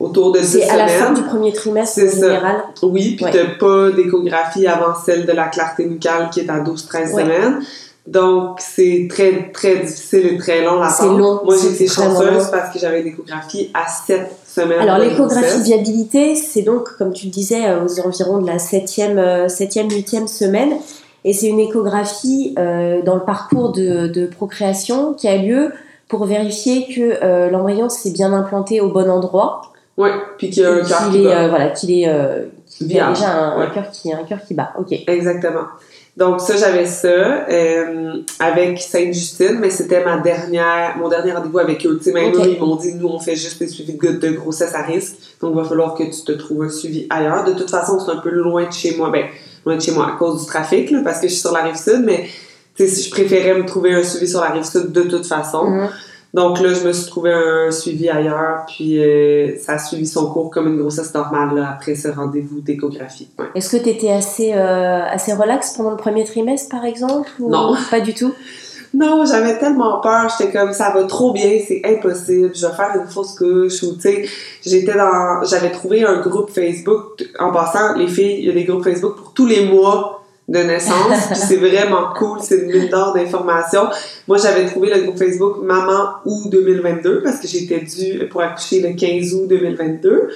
autour 0.00 0.32
de 0.32 0.38
10 0.38 0.46
semaines. 0.46 0.66
C'est 0.66 0.72
à 0.72 0.76
la 0.78 0.88
fin 0.88 1.12
du 1.12 1.22
premier 1.22 1.52
trimestre 1.52 2.00
en 2.00 2.10
général. 2.10 2.64
Oui, 2.82 3.16
puis 3.16 3.26
t'as 3.30 3.54
pas 3.58 3.90
d'échographie 3.90 4.66
avant 4.66 4.94
celle 4.94 5.26
de 5.26 5.32
la 5.32 5.48
clarté 5.48 5.84
nucale 5.84 6.30
qui 6.30 6.40
est 6.40 6.48
à 6.48 6.60
12-13 6.60 7.10
semaines. 7.10 7.60
Donc, 8.06 8.58
c'est 8.58 9.06
très, 9.10 9.52
très 9.52 9.76
difficile 9.76 10.26
et 10.26 10.38
très 10.38 10.64
long 10.64 10.80
à 10.80 10.88
C'est 10.88 11.04
long. 11.04 11.42
Moi, 11.44 11.54
j'étais 11.62 11.86
chanceuse 11.86 12.50
parce 12.50 12.72
que 12.72 12.78
j'avais 12.78 13.02
une 13.02 13.08
échographie 13.08 13.70
à 13.74 13.86
7 13.88 14.26
Alors, 14.58 14.98
l'échographie 14.98 15.58
de 15.58 15.64
viabilité, 15.64 16.34
c'est 16.34 16.62
donc, 16.62 16.96
comme 16.98 17.12
tu 17.12 17.26
le 17.26 17.32
disais, 17.32 17.66
euh, 17.66 17.84
aux 17.84 18.00
environs 18.00 18.38
de 18.38 18.46
la 18.46 18.58
7e, 18.58 19.46
7e 19.46 19.88
8e 19.88 20.26
semaine. 20.26 20.74
Et 21.24 21.32
c'est 21.32 21.46
une 21.46 21.60
échographie 21.60 22.54
euh, 22.58 23.00
dans 23.02 23.14
le 23.14 23.22
parcours 23.22 23.72
de, 23.72 24.08
de, 24.08 24.26
procréation 24.26 25.14
qui 25.14 25.28
a 25.28 25.36
lieu 25.36 25.72
pour 26.08 26.24
vérifier 26.26 26.86
que 26.92 27.22
euh, 27.22 27.48
l'embryon 27.48 27.88
s'est 27.88 28.10
bien 28.10 28.32
implanté 28.32 28.80
au 28.80 28.88
bon 28.88 29.08
endroit. 29.08 29.62
Oui, 29.96 30.10
puis 30.38 30.50
qu'il 30.50 30.62
y 30.62 30.66
a 30.66 30.72
un 30.72 30.84
cœur 30.84 31.10
qui 31.10 31.22
bat. 31.22 31.48
voilà, 31.48 31.68
qu'il 31.68 31.90
est, 31.90 32.08
qu 32.76 32.98
a 32.98 33.08
déjà 33.10 33.54
un, 33.54 33.66
cœur 33.70 33.90
qui, 33.90 34.12
un 34.12 34.24
cœur 34.24 34.38
qui 34.46 34.54
bat. 34.54 34.72
OK. 34.78 34.92
Exactement. 35.06 35.66
Donc 36.14 36.42
ça, 36.42 36.56
j'avais 36.56 36.84
ça 36.84 37.08
euh, 37.08 38.18
avec 38.38 38.78
Sainte-Justine, 38.78 39.58
mais 39.58 39.70
c'était 39.70 40.04
ma 40.04 40.18
dernière, 40.18 40.98
mon 40.98 41.08
dernier 41.08 41.32
rendez-vous 41.32 41.58
avec 41.58 41.86
eux. 41.86 41.96
Tu 41.96 42.04
sais, 42.04 42.12
même 42.12 42.34
eux, 42.34 42.48
ils 42.48 42.60
m'ont 42.60 42.76
dit, 42.76 42.94
nous, 42.94 43.08
on 43.08 43.18
fait 43.18 43.34
juste 43.34 43.58
des 43.58 43.68
suivis 43.68 43.96
de, 43.96 44.12
de 44.18 44.30
grossesse 44.32 44.74
à 44.74 44.82
risque, 44.82 45.14
donc 45.40 45.52
il 45.54 45.62
va 45.62 45.64
falloir 45.64 45.94
que 45.94 46.02
tu 46.02 46.22
te 46.24 46.32
trouves 46.32 46.64
un 46.64 46.68
suivi 46.68 47.06
ailleurs. 47.08 47.44
De 47.44 47.54
toute 47.54 47.70
façon, 47.70 47.98
c'est 47.98 48.12
un 48.12 48.18
peu 48.18 48.28
loin 48.28 48.66
de 48.66 48.72
chez 48.72 48.94
moi, 48.96 49.10
ben 49.10 49.24
loin 49.64 49.76
de 49.76 49.80
chez 49.80 49.92
moi 49.92 50.08
à 50.08 50.18
cause 50.18 50.42
du 50.42 50.46
trafic, 50.46 50.90
là, 50.90 51.00
parce 51.02 51.18
que 51.18 51.28
je 51.28 51.32
suis 51.32 51.40
sur 51.40 51.52
la 51.52 51.62
rive 51.62 51.76
sud, 51.76 52.02
mais 52.04 52.26
je 52.78 53.10
préférais 53.10 53.54
me 53.54 53.64
trouver 53.64 53.94
un 53.94 54.04
suivi 54.04 54.28
sur 54.28 54.42
la 54.42 54.50
rive 54.50 54.64
sud 54.64 54.92
de 54.92 55.02
toute 55.02 55.26
façon. 55.26 55.64
Mm-hmm. 55.64 55.88
Donc 56.34 56.60
là, 56.60 56.72
je 56.72 56.86
me 56.86 56.92
suis 56.92 57.06
trouvé 57.10 57.30
un 57.30 57.70
suivi 57.70 58.08
ailleurs, 58.08 58.64
puis 58.66 58.98
euh, 58.98 59.54
ça 59.58 59.72
a 59.72 59.78
suivi 59.78 60.06
son 60.06 60.32
cours 60.32 60.50
comme 60.50 60.66
une 60.66 60.78
grossesse 60.78 61.12
normale 61.12 61.54
là, 61.54 61.70
après 61.74 61.94
ce 61.94 62.08
rendez-vous 62.08 62.60
d'échographie. 62.60 63.28
Est-ce 63.54 63.76
que 63.76 63.82
tu 63.82 63.90
étais 63.90 64.10
assez, 64.10 64.54
euh, 64.54 65.04
assez 65.04 65.34
relax 65.34 65.74
pendant 65.76 65.90
le 65.90 65.96
premier 65.96 66.24
trimestre, 66.24 66.70
par 66.70 66.86
exemple 66.86 67.28
ou 67.38 67.50
Non. 67.50 67.74
Pas 67.90 68.00
du 68.00 68.14
tout? 68.14 68.32
Non, 68.94 69.24
j'avais 69.24 69.58
tellement 69.58 70.00
peur, 70.00 70.30
j'étais 70.38 70.52
comme 70.52 70.72
ça 70.72 70.90
va 70.90 71.04
trop 71.04 71.32
bien, 71.32 71.58
c'est 71.66 71.80
impossible, 71.84 72.52
je 72.54 72.66
vais 72.66 72.72
faire 72.74 72.92
une 72.94 73.08
fausse 73.08 73.34
couche 73.38 73.82
ou 73.82 73.94
tu 73.94 74.00
sais, 74.00 74.28
j'étais 74.64 74.94
dans 74.94 75.42
j'avais 75.44 75.70
trouvé 75.70 76.04
un 76.04 76.20
groupe 76.20 76.50
Facebook 76.50 77.24
en 77.38 77.52
passant 77.52 77.94
les 77.94 78.06
filles, 78.06 78.40
il 78.40 78.44
y 78.44 78.50
a 78.50 78.52
des 78.52 78.64
groupes 78.64 78.84
Facebook 78.84 79.16
pour 79.16 79.32
tous 79.32 79.46
les 79.46 79.64
mois 79.64 80.21
de 80.52 80.58
naissance, 80.58 81.26
puis 81.30 81.40
c'est 81.48 81.56
vraiment 81.56 82.12
cool, 82.16 82.38
c'est 82.42 82.58
une 82.58 82.70
mine 82.70 82.88
d'or 82.88 83.14
d'informations. 83.14 83.88
Moi, 84.28 84.36
j'avais 84.36 84.66
trouvé 84.66 84.94
le 84.94 85.02
groupe 85.02 85.18
Facebook 85.18 85.62
Maman 85.62 86.16
août 86.26 86.50
2022 86.50 87.22
parce 87.22 87.38
que 87.38 87.48
j'étais 87.48 87.80
due 87.80 88.28
pour 88.28 88.42
accoucher 88.42 88.80
le 88.80 88.94
15 88.94 89.34
août 89.34 89.48
2022. 89.48 90.28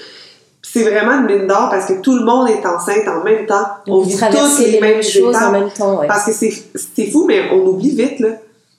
C'est 0.63 0.83
vraiment 0.83 1.21
une 1.21 1.27
mine 1.27 1.47
d'or 1.47 1.69
parce 1.71 1.87
que 1.87 2.01
tout 2.01 2.17
le 2.17 2.25
monde 2.25 2.49
est 2.49 2.67
enceinte 2.67 3.07
en 3.07 3.23
même 3.23 3.47
temps. 3.47 3.67
on 3.87 4.01
vit 4.01 4.17
toutes 4.19 4.59
les, 4.67 4.81
mêmes 4.81 5.03
choses 5.03 5.37
en 5.37 5.53
même 5.53 5.71
temps. 5.71 6.01
Parce 6.09 6.25
que 6.25 6.33
c'est 6.33 7.07
fou, 7.11 7.27
mais 7.29 7.51
on 7.53 7.67
oublie 7.67 7.95
vite, 7.95 8.19
là. 8.19 8.31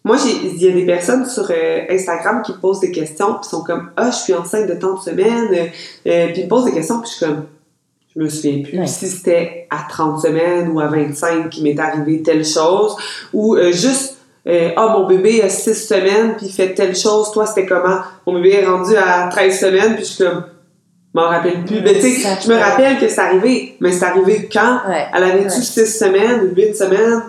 Moi, 0.03 0.15
il 0.25 0.63
y 0.63 0.69
a 0.69 0.71
des 0.71 0.85
personnes 0.85 1.25
sur 1.25 1.51
euh, 1.51 1.81
Instagram 1.89 2.41
qui 2.41 2.53
posent 2.53 2.79
des 2.79 2.91
questions, 2.91 3.33
puis 3.41 3.49
sont 3.49 3.61
comme 3.61 3.91
Ah, 3.97 4.09
je 4.09 4.15
suis 4.15 4.33
enceinte 4.33 4.67
de 4.67 4.73
tant 4.73 4.93
de 4.93 4.99
semaines, 5.01 5.49
euh, 5.51 6.27
puis 6.27 6.33
ils 6.37 6.43
me 6.45 6.47
posent 6.47 6.63
des 6.63 6.71
questions, 6.71 7.01
puis 7.01 7.09
je 7.11 7.15
suis 7.17 7.25
comme 7.25 7.43
je 8.17 8.23
me 8.23 8.29
souviens 8.29 8.63
plus 8.63 8.87
si 8.87 9.07
c'était 9.07 9.67
à 9.69 9.85
30 9.87 10.21
semaines 10.21 10.69
ou 10.69 10.79
à 10.79 10.87
25 10.87 11.49
qui 11.49 11.61
m'est 11.61 11.79
arrivé 11.79 12.23
telle 12.23 12.43
chose 12.43 12.95
ou 13.31 13.55
euh, 13.55 13.71
juste 13.71 14.17
euh, 14.47 14.71
ah 14.75 14.95
mon 14.97 15.05
bébé 15.05 15.43
a 15.43 15.49
6 15.49 15.87
semaines 15.87 16.35
puis 16.37 16.47
il 16.47 16.51
fait 16.51 16.73
telle 16.73 16.95
chose. 16.95 17.31
Toi 17.31 17.45
c'était 17.45 17.67
comment 17.67 17.99
mon 18.25 18.33
bébé 18.33 18.55
est 18.55 18.65
rendu 18.65 18.95
à 18.95 19.27
13 19.29 19.59
semaines 19.59 19.95
puis 19.95 20.03
je 20.03 20.09
suis 20.09 20.23
comme 20.23 20.43
m'en 21.13 21.29
rappelle 21.29 21.63
plus 21.63 21.81
mais 21.81 21.93
tu 21.95 22.11
sais 22.11 22.27
je 22.43 22.49
me 22.49 22.57
rappelle 22.57 22.97
que 22.97 23.07
c'est 23.07 23.21
arrivé. 23.21 23.77
Mais 23.79 23.91
c'est 23.91 24.05
arrivé 24.05 24.49
quand? 24.51 24.79
Elle 25.13 25.23
avait 25.23 25.43
tu 25.43 25.61
6 25.61 25.85
semaines 25.85 26.53
8 26.55 26.75
semaines 26.75 27.21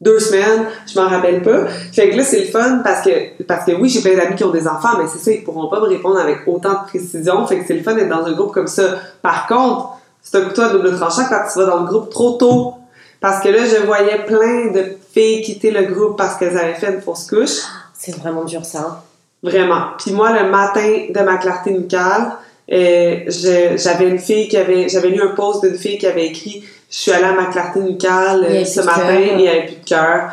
deux 0.00 0.18
semaines, 0.18 0.64
je 0.90 0.98
m'en 0.98 1.08
rappelle 1.08 1.42
pas. 1.42 1.66
Fait 1.92 2.08
que 2.08 2.16
là, 2.16 2.24
c'est 2.24 2.40
le 2.40 2.46
fun 2.46 2.80
parce 2.82 3.02
que, 3.02 3.42
parce 3.42 3.66
que 3.66 3.72
oui, 3.72 3.90
j'ai 3.90 4.00
plein 4.00 4.16
d'amis 4.16 4.34
qui 4.34 4.44
ont 4.44 4.50
des 4.50 4.66
enfants, 4.66 4.96
mais 4.98 5.06
c'est 5.06 5.18
ça, 5.18 5.30
ils 5.30 5.44
pourront 5.44 5.68
pas 5.68 5.78
me 5.78 5.86
répondre 5.86 6.18
avec 6.18 6.38
autant 6.46 6.72
de 6.72 6.88
précision. 6.88 7.46
Fait 7.46 7.58
que 7.58 7.66
c'est 7.66 7.74
le 7.74 7.82
fun 7.82 7.94
d'être 7.94 8.08
dans 8.08 8.24
un 8.24 8.32
groupe 8.32 8.52
comme 8.52 8.66
ça. 8.66 8.94
Par 9.20 9.46
contre, 9.46 9.99
c'est 10.22 10.38
un 10.38 10.42
couteau 10.42 10.62
à 10.62 10.68
double 10.68 10.96
tranchant 10.96 11.24
quand 11.28 11.42
tu 11.52 11.58
vas 11.58 11.66
dans 11.66 11.80
le 11.80 11.86
groupe 11.86 12.10
trop 12.10 12.32
tôt. 12.32 12.74
Parce 13.20 13.42
que 13.42 13.48
là, 13.50 13.58
je 13.66 13.84
voyais 13.84 14.24
plein 14.24 14.72
de 14.72 14.96
filles 15.12 15.42
quitter 15.42 15.70
le 15.70 15.82
groupe 15.92 16.16
parce 16.16 16.36
qu'elles 16.36 16.56
avaient 16.56 16.74
fait 16.74 16.92
une 16.94 17.02
fausse 17.02 17.26
couche. 17.26 17.58
C'est 17.92 18.16
vraiment 18.16 18.44
dur, 18.44 18.64
ça. 18.64 18.78
Hein. 18.78 18.96
Vraiment. 19.42 19.88
Puis 19.98 20.12
moi, 20.12 20.32
le 20.32 20.48
matin 20.48 21.06
de 21.10 21.20
ma 21.20 21.36
clarté 21.36 21.70
nucale, 21.72 22.32
euh, 22.72 23.20
j'avais 23.28 24.08
une 24.08 24.18
fille 24.18 24.48
qui 24.48 24.56
avait... 24.56 24.88
J'avais 24.88 25.08
lu 25.08 25.20
un 25.20 25.34
post 25.34 25.62
d'une 25.62 25.76
fille 25.76 25.98
qui 25.98 26.06
avait 26.06 26.26
écrit 26.26 26.64
«Je 26.90 26.98
suis 26.98 27.12
allée 27.12 27.24
à 27.24 27.32
ma 27.32 27.46
clarté 27.46 27.80
nucale 27.80 28.46
euh, 28.48 28.64
ce 28.64 28.80
matin 28.80 29.18
et 29.18 29.32
il 29.32 29.36
n'y 29.36 29.48
avait 29.48 29.66
plus 29.66 29.76
de 29.76 29.84
cœur.» 29.84 30.30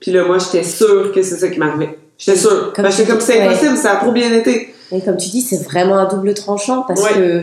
Puis 0.00 0.12
là, 0.12 0.24
moi, 0.24 0.38
j'étais 0.38 0.62
sûre 0.62 1.10
que 1.12 1.22
c'est 1.22 1.36
ça 1.36 1.48
qui 1.48 1.58
m'arrivait. 1.58 1.98
J'étais 2.18 2.38
sûre. 2.38 2.72
Comme 2.72 2.88
j'étais 2.90 3.10
comme 3.10 3.20
«C'est 3.22 3.40
impossible, 3.40 3.76
ça 3.76 3.94
a 3.94 3.96
trop 3.96 4.12
bien 4.12 4.32
été.» 4.32 4.74
Et 4.92 5.00
comme 5.00 5.16
tu 5.16 5.28
dis, 5.28 5.42
c'est 5.42 5.64
vraiment 5.64 5.98
un 5.98 6.06
double 6.06 6.34
tranchant 6.34 6.82
parce 6.86 7.08
que 7.08 7.42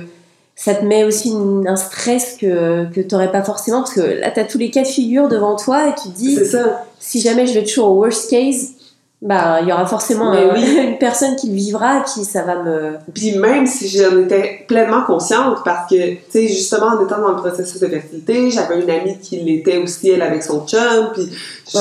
ça 0.56 0.74
te 0.74 0.86
met 0.86 1.04
aussi 1.04 1.34
un 1.68 1.76
stress 1.76 2.38
que, 2.40 2.86
que 2.92 3.02
tu 3.02 3.08
n'aurais 3.14 3.32
pas 3.32 3.44
forcément, 3.44 3.80
parce 3.80 3.94
que 3.94 4.02
là, 4.02 4.32
tu 4.32 4.40
as 4.40 4.46
tous 4.46 4.58
les 4.58 4.72
cas 4.72 4.84
de 4.84 4.88
figure 4.88 5.28
devant 5.28 5.56
toi 5.56 5.90
et 5.90 5.96
tu 5.96 6.10
te 6.10 6.16
dis, 6.16 6.40
si 7.00 7.22
jamais 7.22 7.46
je 7.46 7.54
vais 7.54 7.64
toujours 7.64 7.92
au 7.92 8.00
worst 8.00 8.30
case, 8.30 8.72
bah, 9.22 9.60
il 9.62 9.70
y 9.70 9.72
aura 9.72 9.86
forcément 9.86 10.34
une 10.56 10.98
personne 10.98 11.36
qui 11.36 11.48
le 11.48 11.56
vivra, 11.56 12.02
qui 12.02 12.26
ça 12.26 12.44
va 12.44 12.62
me. 12.62 12.98
Puis 13.14 13.38
même 13.38 13.66
si 13.66 13.88
j'en 13.88 14.20
étais 14.20 14.66
pleinement 14.68 15.04
consciente, 15.04 15.60
parce 15.64 15.90
que, 15.90 16.16
tu 16.16 16.20
sais, 16.30 16.48
justement, 16.48 16.88
en 16.88 17.04
étant 17.04 17.22
dans 17.22 17.30
le 17.30 17.38
processus 17.38 17.80
de 17.80 17.88
fertilité, 17.88 18.52
j'avais 18.52 18.82
une 18.82 18.90
amie 18.90 19.18
qui 19.20 19.38
l'était 19.38 19.78
aussi, 19.78 20.10
elle, 20.12 20.22
avec 20.22 20.44
son 20.44 20.68
chum, 20.68 21.12
puis 21.14 21.30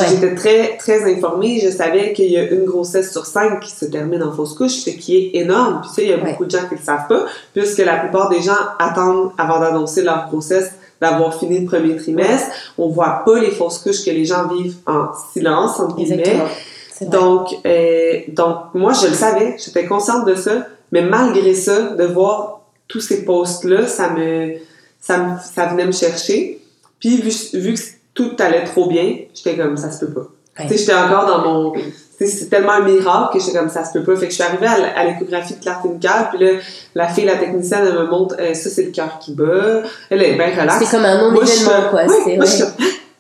j'étais 0.09 0.35
très, 0.35 0.77
très 0.79 1.13
informée. 1.13 1.61
Je 1.63 1.71
savais 1.71 2.13
qu'il 2.13 2.31
y 2.31 2.39
a 2.39 2.49
une 2.51 2.65
grossesse 2.65 3.13
sur 3.13 3.27
cinq 3.27 3.61
qui 3.61 3.73
se 3.73 3.85
termine 3.87 4.23
en 4.23 4.33
fausse 4.33 4.55
couche, 4.55 4.85
ce 4.85 4.91
qui 4.91 5.17
est 5.17 5.31
énorme. 5.41 5.81
Puis, 5.83 5.91
tu 5.91 5.95
sais, 5.97 6.03
il 6.05 6.11
y 6.11 6.13
a 6.13 6.19
beaucoup 6.19 6.45
de 6.45 6.51
gens 6.51 6.67
qui 6.69 6.77
le 6.77 6.83
savent 6.83 7.09
pas, 7.09 7.27
puisque 7.53 7.79
la 7.79 7.97
plupart 7.97 8.29
des 8.31 8.41
gens 8.41 8.53
attendent, 8.79 9.33
avant 9.37 9.59
d'annoncer 9.59 10.03
leur 10.03 10.29
grossesse, 10.29 10.71
d'avoir 11.01 11.35
fini 11.35 11.59
le 11.59 11.67
premier 11.67 11.97
trimestre. 11.97 12.47
On 12.79 12.89
voit 12.89 13.23
pas 13.27 13.39
les 13.41 13.51
fausses 13.51 13.79
couches 13.79 14.05
que 14.05 14.11
les 14.11 14.25
gens 14.25 14.47
vivent 14.49 14.77
en 14.87 15.09
silence, 15.33 15.81
entre 15.81 15.97
guillemets. 15.97 16.41
Donc, 17.03 17.49
euh, 17.67 18.21
donc, 18.29 18.75
moi, 18.75 18.93
je 18.93 19.09
le 19.09 19.15
savais, 19.15 19.57
j'étais 19.65 19.87
consciente 19.87 20.27
de 20.27 20.35
ça, 20.35 20.67
mais 20.93 21.03
malgré 21.03 21.55
ça, 21.55 21.91
de 21.91 22.05
voir 22.05 22.61
tous 22.87 23.01
ces 23.01 23.25
posts-là, 23.25 23.87
ça 23.87 24.11
me, 24.11 24.55
ça 25.01 25.19
me, 25.19 25.37
ça 25.43 25.67
venait 25.67 25.87
me 25.87 25.93
chercher. 25.93 26.61
Puis, 27.01 27.21
vu, 27.21 27.33
vu 27.59 27.75
que 27.75 27.81
tout 28.15 28.37
allait 28.39 28.65
trop 28.65 28.89
bien, 28.89 29.19
j'étais 29.35 29.57
comme, 29.57 29.77
ça 29.77 29.91
se 29.91 30.05
peut 30.05 30.13
pas. 30.13 30.29
Tu 30.57 30.69
sais, 30.69 30.79
j'étais 30.79 30.95
encore 30.95 31.27
dans 31.27 31.39
mon, 31.41 31.73
c'est 32.21 32.49
tellement 32.49 32.73
un 32.73 32.85
miracle 32.85 33.37
que 33.37 33.45
j'étais 33.45 33.59
comme 33.59 33.69
ça 33.69 33.85
se 33.85 33.93
peut 33.93 34.05
pas. 34.05 34.15
Fait 34.17 34.27
que 34.27 34.31
je 34.31 34.37
suis 34.37 34.45
arrivée 34.45 34.67
à, 34.67 35.05
l'échographie 35.05 35.55
de 35.55 35.89
nucléaire, 35.89 36.31
puis 36.31 36.45
là, 36.45 36.61
la 36.95 37.09
fille, 37.09 37.25
la 37.25 37.37
technicienne, 37.37 37.85
elle 37.87 37.95
me 37.95 38.07
montre, 38.07 38.37
euh, 38.39 38.55
ça 38.55 38.71
c'est 38.71 38.85
le 38.85 38.91
cœur 38.93 39.19
qui 39.19 39.35
bat. 39.35 39.83
Elle 40.11 40.23
est 40.23 40.35
bien 40.35 40.51
relaxe. 40.51 40.85
C'est 40.85 40.97
comme 40.97 41.05
un 41.05 41.19
non-événement, 41.19 41.91
quoi. 41.91 42.05
Ouais, 42.05 42.25
je 42.27 42.31
elle 42.31 42.69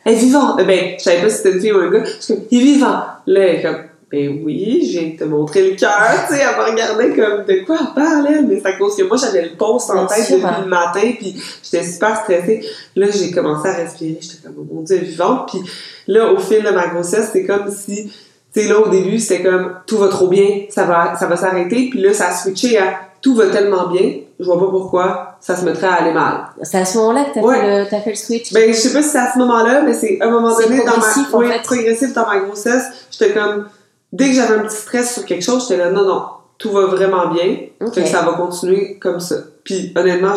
est 0.05 0.15
vivante. 0.15 0.61
Euh, 0.61 0.65
ben, 0.65 0.95
je 0.99 1.03
savais 1.03 1.23
pas 1.23 1.31
si 1.31 1.37
c'était 1.37 1.53
une 1.53 1.61
fille 1.61 1.73
ou 1.73 1.79
un 1.79 1.91
gars. 1.91 2.05
Je 2.05 2.25
suis 2.25 2.35
comme, 2.35 2.45
il 2.51 2.61
est 2.61 2.65
vivant. 2.65 3.03
Là, 3.27 3.41
elle 3.41 3.57
est 3.57 3.63
comme, 3.63 3.79
ben 4.15 4.43
oui, 4.45 5.15
de 5.17 5.19
te 5.19 5.25
montrer 5.25 5.71
le 5.71 5.77
cœur, 5.77 6.27
tu 6.29 6.35
sais, 6.35 6.41
elle 6.41 6.57
me 6.57 6.71
regardait 6.71 7.11
comme, 7.11 7.45
de 7.45 7.65
quoi 7.65 7.77
elle 7.81 7.95
parle, 7.95 8.29
elle? 8.29 8.47
Mais 8.47 8.61
c'est 8.61 8.69
à 8.69 8.73
cause 8.75 8.97
que 8.97 9.03
moi, 9.03 9.17
j'avais 9.17 9.43
le 9.43 9.57
poste 9.57 9.91
en 9.91 10.07
tête 10.07 10.31
depuis 10.31 10.63
le 10.63 10.69
matin, 10.69 11.13
puis 11.19 11.35
j'étais 11.63 11.85
super 11.85 12.17
stressée. 12.23 12.65
Là, 12.95 13.09
j'ai 13.11 13.33
commencé 13.33 13.69
à 13.69 13.73
respirer, 13.73 14.19
j'étais 14.21 14.37
comme, 14.45 14.55
oh 14.59 14.75
mon 14.75 14.83
Dieu, 14.83 14.99
vivante. 14.99 15.49
Puis 15.49 15.61
là, 16.07 16.33
au 16.33 16.39
fil 16.39 16.63
de 16.63 16.71
ma 16.71 16.89
grossesse, 16.89 17.31
c'est 17.33 17.45
comme 17.45 17.71
si 17.71 18.13
tu 18.55 18.61
sais, 18.61 18.69
là, 18.69 18.79
au 18.79 18.89
début, 18.89 19.19
c'était 19.19 19.43
comme 19.43 19.73
tout 19.85 19.99
va 19.99 20.07
trop 20.07 20.29
bien, 20.29 20.67
ça 20.69 20.85
va, 20.85 21.17
ça 21.19 21.27
va 21.27 21.37
s'arrêter. 21.37 21.89
Puis 21.91 22.01
là, 22.01 22.13
ça 22.13 22.29
a 22.29 22.37
switché 22.37 22.79
à 22.79 23.01
tout 23.21 23.35
va 23.35 23.47
tellement 23.47 23.89
bien, 23.89 24.21
je 24.39 24.45
vois 24.45 24.59
pas 24.59 24.67
pourquoi 24.71 25.37
ça 25.41 25.57
se 25.57 25.65
mettrait 25.65 25.87
à 25.87 25.95
aller 25.95 26.13
mal. 26.13 26.47
C'est 26.63 26.79
à 26.79 26.85
ce 26.85 26.99
moment-là 26.99 27.25
que 27.25 27.35
t'as 27.35 27.41
fait, 27.41 27.79
le, 27.79 27.85
fait 27.85 28.11
le 28.11 28.17
switch? 28.17 28.53
Ben, 28.53 28.73
je 28.73 28.79
sais 28.79 28.93
pas 28.93 29.03
si 29.03 29.11
c'est 29.11 29.19
à 29.19 29.33
ce 29.33 29.39
moment-là, 29.39 29.83
mais 29.83 29.95
c'est 29.95 30.21
à 30.21 30.27
un 30.27 30.31
moment 30.31 30.57
donné 30.57 30.79
dans 30.79 30.97
ma, 30.97 31.53
fait. 31.53 31.63
progressif 31.63 32.13
dans 32.13 32.27
ma 32.27 32.41
grossesse, 32.41 32.85
j'étais 33.11 33.33
comme, 33.33 33.69
dès 34.13 34.29
que 34.29 34.35
j'avais 34.35 34.55
un 34.55 34.63
petit 34.65 34.77
stress 34.77 35.15
sur 35.15 35.25
quelque 35.25 35.45
chose, 35.45 35.63
j'étais 35.69 35.77
là, 35.77 35.91
non, 35.91 36.05
non, 36.05 36.25
tout 36.59 36.73
va 36.73 36.87
vraiment 36.87 37.29
bien, 37.29 37.59
okay. 37.81 38.07
ça 38.07 38.23
va 38.23 38.33
continuer 38.33 38.99
comme 38.99 39.21
ça. 39.21 39.37
Puis 39.63 39.93
honnêtement, 39.97 40.35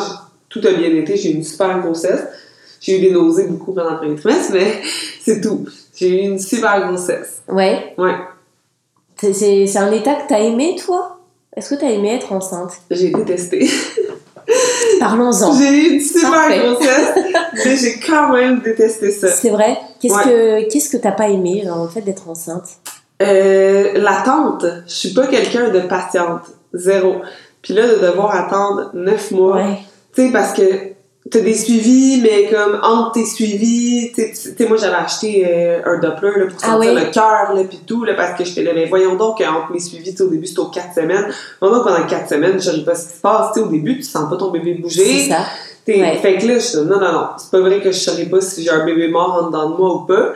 tout 0.49 0.61
a 0.65 0.71
bien 0.71 0.89
été, 0.89 1.17
j'ai 1.17 1.31
eu 1.31 1.35
une 1.35 1.43
super 1.43 1.79
grossesse. 1.81 2.23
J'ai 2.79 2.97
eu 2.97 3.01
des 3.01 3.11
nausées 3.11 3.47
beaucoup 3.47 3.73
pendant 3.73 3.91
le 3.91 3.97
premier 3.97 4.15
trimestre, 4.15 4.53
mais 4.53 4.81
c'est 5.21 5.41
tout. 5.41 5.65
J'ai 5.95 6.09
eu 6.09 6.27
une 6.27 6.39
super 6.39 6.87
grossesse. 6.87 7.41
Ouais. 7.47 7.93
Ouais. 7.97 8.15
C'est 9.19 9.77
un 9.77 9.91
état 9.91 10.13
que 10.13 10.27
t'as 10.29 10.39
aimé, 10.39 10.75
toi? 10.83 11.16
Est-ce 11.57 11.73
que 11.73 11.79
t'as 11.81 11.89
aimé 11.89 12.13
être 12.13 12.31
enceinte? 12.31 12.73
J'ai 12.91 13.09
détesté. 13.09 13.67
Parlons-en. 14.99 15.57
J'ai 15.57 15.69
eu 15.69 15.93
une 15.95 16.01
super 16.01 16.49
grossesse, 16.49 17.09
mais 17.65 17.75
j'ai 17.75 17.99
quand 17.99 18.31
même 18.31 18.61
détesté 18.61 19.09
ça. 19.09 19.27
C'est 19.29 19.49
vrai? 19.49 19.75
Qu'est-ce 19.99 20.23
que 20.23 20.69
qu'est-ce 20.71 20.89
que 20.89 20.97
t'as 20.97 21.11
pas 21.11 21.29
aimé 21.29 21.63
dans 21.65 21.83
le 21.83 21.89
fait 21.89 22.01
d'être 22.01 22.29
enceinte? 22.29 22.69
Euh, 23.23 23.93
L'attente. 23.95 24.65
Je 24.85 24.93
suis 24.93 25.13
pas 25.13 25.25
quelqu'un 25.25 25.69
de 25.69 25.79
patiente. 25.79 26.43
Zéro. 26.73 27.15
Puis 27.63 27.73
là, 27.73 27.87
de 27.87 27.95
devoir 28.05 28.35
attendre 28.35 28.91
neuf 28.93 29.31
mois. 29.31 29.55
Ouais. 29.55 29.79
Tu 30.15 30.27
sais, 30.27 30.31
parce 30.31 30.53
que 30.53 30.61
t'as 31.29 31.39
des 31.39 31.53
suivis, 31.53 32.21
mais 32.21 32.47
comme 32.49 32.79
entre 32.83 33.13
tes 33.13 33.25
suivis, 33.25 34.11
tu 34.13 34.23
sais, 34.33 34.65
moi 34.67 34.77
j'avais 34.77 34.95
acheté 34.95 35.45
euh, 35.47 35.81
un 35.85 35.99
Doppler 35.99 36.31
là, 36.37 36.45
pour 36.45 36.57
Ah 36.63 36.73
sentir 36.73 36.93
oui? 36.93 36.99
le 36.99 37.11
cœur, 37.11 37.53
là, 37.53 37.63
pis 37.69 37.79
tout, 37.85 38.03
là, 38.03 38.13
parce 38.13 38.37
que 38.37 38.45
j'étais 38.45 38.63
là, 38.63 38.71
mais 38.73 38.85
voyons 38.85 39.15
donc, 39.15 39.41
entre 39.41 39.71
mes 39.71 39.79
suivis, 39.79 40.13
sais, 40.15 40.21
au 40.23 40.29
début 40.29 40.47
c'était 40.47 40.59
aux 40.59 40.69
4 40.69 40.93
semaines. 40.95 41.27
Pendant 41.59 41.83
pendant 41.83 42.05
4 42.05 42.29
semaines, 42.29 42.53
je 42.55 42.65
savais 42.65 42.83
pas 42.83 42.95
ce 42.95 43.07
qui 43.09 43.15
se 43.15 43.21
passe, 43.21 43.53
tu 43.53 43.59
sais, 43.59 43.65
au 43.65 43.69
début, 43.69 43.97
tu 43.97 44.03
sens 44.03 44.29
pas 44.29 44.37
ton 44.37 44.51
bébé 44.51 44.73
bouger. 44.75 45.03
C'est 45.05 45.29
ça. 45.29 45.41
Ouais. 45.87 46.17
Fait 46.21 46.37
que 46.37 46.45
là, 46.45 46.59
je 46.59 46.79
non, 46.79 46.99
non, 46.99 47.11
non, 47.13 47.27
c'est 47.37 47.49
pas 47.49 47.61
vrai 47.61 47.79
que 47.79 47.91
je 47.91 47.97
saurais 47.97 48.25
pas 48.25 48.41
si 48.41 48.63
j'ai 48.63 48.69
un 48.69 48.83
bébé 48.85 49.07
mort 49.07 49.41
en 49.41 49.47
dedans 49.47 49.69
de 49.69 49.77
moi 49.77 49.95
ou 49.95 49.99
pas. 50.05 50.33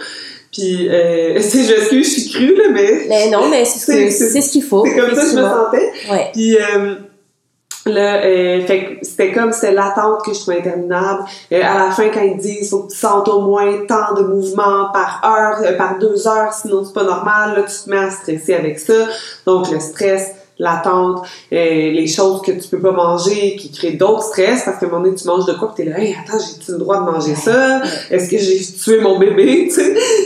Puis, 0.51 0.87
euh, 0.89 1.37
c'est, 1.41 1.63
je 1.63 1.73
m'excuse, 1.73 2.13
je 2.15 2.19
suis 2.21 2.29
crue, 2.31 2.55
là, 2.55 2.69
mais 2.71 3.05
Mais 3.09 3.29
non, 3.29 3.49
mais 3.49 3.65
c'est 3.65 4.11
ce, 4.11 4.51
qu'il 4.51 4.63
faut. 4.63 4.85
c'est 4.85 4.95
comme 4.95 5.13
ça 5.15 5.21
que 5.21 5.29
je 5.29 5.35
me 5.35 5.41
sentais. 5.41 5.91
Ouais. 6.09 6.29
Puis 6.33 6.55
euh, 6.57 6.95
là, 7.85 8.23
euh, 8.23 8.61
fait 8.65 8.99
c'était 9.01 9.31
comme 9.31 9.51
c'était 9.51 9.73
l'attente 9.73 10.23
que 10.23 10.33
je 10.33 10.39
trouvais 10.39 10.59
interminable. 10.59 11.23
Euh, 11.51 11.61
à 11.63 11.85
la 11.85 11.91
fin, 11.91 12.09
quand 12.09 12.21
ils 12.21 12.37
disent 12.37 12.69
faut 12.69 12.83
que 12.83 12.91
tu 12.91 12.97
sentes 12.97 13.27
au 13.27 13.41
moins 13.41 13.85
tant 13.87 14.13
de 14.15 14.23
mouvements 14.23 14.91
par 14.91 15.21
heure, 15.25 15.59
euh, 15.63 15.77
par 15.77 15.97
deux 15.97 16.27
heures, 16.27 16.53
sinon 16.53 16.83
c'est 16.85 16.93
pas 16.93 17.03
normal, 17.03 17.55
là, 17.55 17.63
tu 17.63 17.83
te 17.83 17.89
mets 17.89 17.97
à 17.97 18.11
stresser 18.11 18.53
avec 18.53 18.79
ça. 18.79 19.07
Donc 19.45 19.69
le 19.71 19.79
stress, 19.79 20.31
l'attente, 20.59 21.25
euh, 21.51 21.55
les 21.55 22.07
choses 22.07 22.41
que 22.41 22.51
tu 22.51 22.67
peux 22.67 22.79
pas 22.79 22.91
manger 22.91 23.55
qui 23.55 23.71
créent 23.71 23.93
d'autres 23.93 24.23
stress 24.23 24.63
parce 24.63 24.77
qu'à 24.77 24.85
un 24.85 24.89
moment 24.89 25.03
donné 25.03 25.15
tu 25.15 25.25
manges 25.25 25.45
de 25.45 25.53
quoi 25.53 25.73
puis 25.73 25.83
t'es 25.83 25.89
là 25.89 25.99
hey 25.99 26.15
attends 26.15 26.37
j'ai-tu 26.37 26.73
le 26.73 26.77
droit 26.77 26.99
de 26.99 27.11
manger 27.11 27.35
ça? 27.35 27.81
Est-ce 28.11 28.29
que 28.29 28.37
j'ai 28.37 28.59
tué 28.59 29.01
mon 29.01 29.17
bébé? 29.17 29.69
Tu 29.73 29.81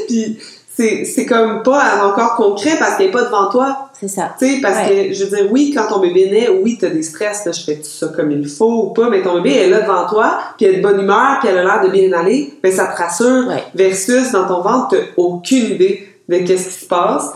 puis 0.07 0.37
c'est 0.75 1.05
c'est 1.05 1.25
comme 1.25 1.63
pas 1.63 2.05
encore 2.05 2.35
concret 2.35 2.75
parce 2.77 2.97
qu'il 2.97 3.05
est 3.05 3.11
pas 3.11 3.23
devant 3.23 3.49
toi 3.49 3.84
C'est 3.99 4.07
ça. 4.09 4.35
tu 4.37 4.45
sais, 4.55 4.61
parce 4.61 4.89
que, 4.89 5.13
je 5.13 5.23
veux 5.23 5.37
dire, 5.37 5.47
oui, 5.51 5.71
quand 5.75 5.87
ton 5.87 5.99
bébé 5.99 6.29
naît, 6.29 6.49
oui, 6.49 6.77
t'as 6.79 6.89
des 6.89 7.01
stress, 7.03 7.45
là, 7.45 7.51
je 7.51 7.61
fais 7.63 7.75
tout 7.77 7.83
ça 7.85 8.07
comme 8.15 8.29
il 8.31 8.47
faut 8.47 8.87
ou 8.87 8.93
pas, 8.93 9.09
mais 9.09 9.21
ton 9.21 9.35
bébé 9.41 9.55
est 9.55 9.69
là 9.69 9.81
devant 9.81 10.05
toi, 10.07 10.37
puis 10.57 10.65
elle 10.65 10.75
est 10.75 10.77
de 10.77 10.83
bonne 10.83 10.99
humeur, 10.99 11.37
puis 11.39 11.49
elle 11.49 11.57
a 11.59 11.63
l'air 11.63 11.81
de 11.83 11.89
bien 11.89 12.11
aller, 12.11 12.53
ben 12.61 12.71
ça 12.71 12.87
te 12.87 12.97
rassure, 13.01 13.47
Ouais. 13.47 13.63
versus 13.73 14.31
dans 14.33 14.47
ton 14.47 14.61
ventre, 14.61 14.89
t'as 14.91 15.03
aucune 15.17 15.65
idée 15.71 16.07
de 16.27 16.37
qu'est-ce 16.39 16.67
qui 16.67 16.83
se 16.83 16.87
passe. 16.87 17.31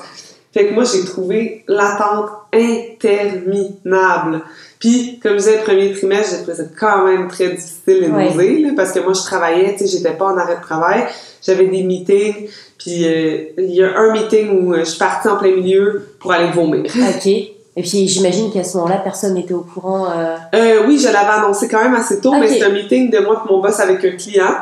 Fait 0.51 0.65
que 0.67 0.73
moi, 0.73 0.83
j'ai 0.83 1.05
trouvé 1.05 1.63
l'attente 1.67 2.29
interminable. 2.53 4.41
Puis, 4.79 5.19
comme 5.21 5.33
je 5.33 5.37
disais, 5.39 5.57
le 5.57 5.63
premier 5.63 5.91
trimestre, 5.91 6.31
j'ai 6.37 6.43
trouvé 6.43 6.55
ça 6.57 6.63
quand 6.79 7.05
même 7.05 7.27
très 7.27 7.49
difficile 7.49 7.99
les 8.01 8.07
Ouais. 8.07 8.25
nausées, 8.33 8.59
là, 8.59 8.69
parce 8.75 8.93
que 8.93 8.99
moi, 8.99 9.11
je 9.13 9.21
travaillais, 9.23 9.75
tu 9.77 9.85
sais, 9.85 9.97
j'étais 9.97 10.13
pas 10.13 10.25
en 10.27 10.37
arrêt 10.37 10.55
de 10.55 10.61
travail, 10.61 11.03
j'avais 11.45 11.65
des 11.67 11.83
meetings, 11.83 12.47
puis 12.77 13.05
euh, 13.05 13.37
il 13.57 13.71
y 13.75 13.83
a 13.83 13.97
un 13.97 14.13
meeting 14.13 14.63
où 14.63 14.73
euh, 14.73 14.79
je 14.79 14.85
suis 14.85 14.99
partie 14.99 15.27
en 15.27 15.35
plein 15.37 15.53
milieu 15.53 16.07
pour 16.19 16.31
aller 16.31 16.51
vomir. 16.51 16.83
Ok. 17.15 17.27
Et 17.75 17.81
puis 17.83 18.07
j'imagine 18.07 18.51
qu'à 18.51 18.63
ce 18.63 18.75
moment-là, 18.77 18.97
personne 19.03 19.35
n'était 19.35 19.53
au 19.53 19.61
courant. 19.61 20.07
euh, 20.11 20.35
Euh, 20.55 20.83
oui, 20.87 20.97
je 20.97 21.05
l'avais 21.05 21.29
annoncé 21.39 21.67
quand 21.69 21.81
même 21.81 21.95
assez 21.95 22.19
tôt, 22.19 22.33
mais 22.37 22.47
c'est 22.47 22.63
un 22.63 22.69
meeting 22.69 23.09
de 23.09 23.19
moi 23.19 23.43
et 23.45 23.51
mon 23.51 23.61
boss 23.61 23.79
avec 23.79 24.03
un 24.03 24.11
client. 24.17 24.55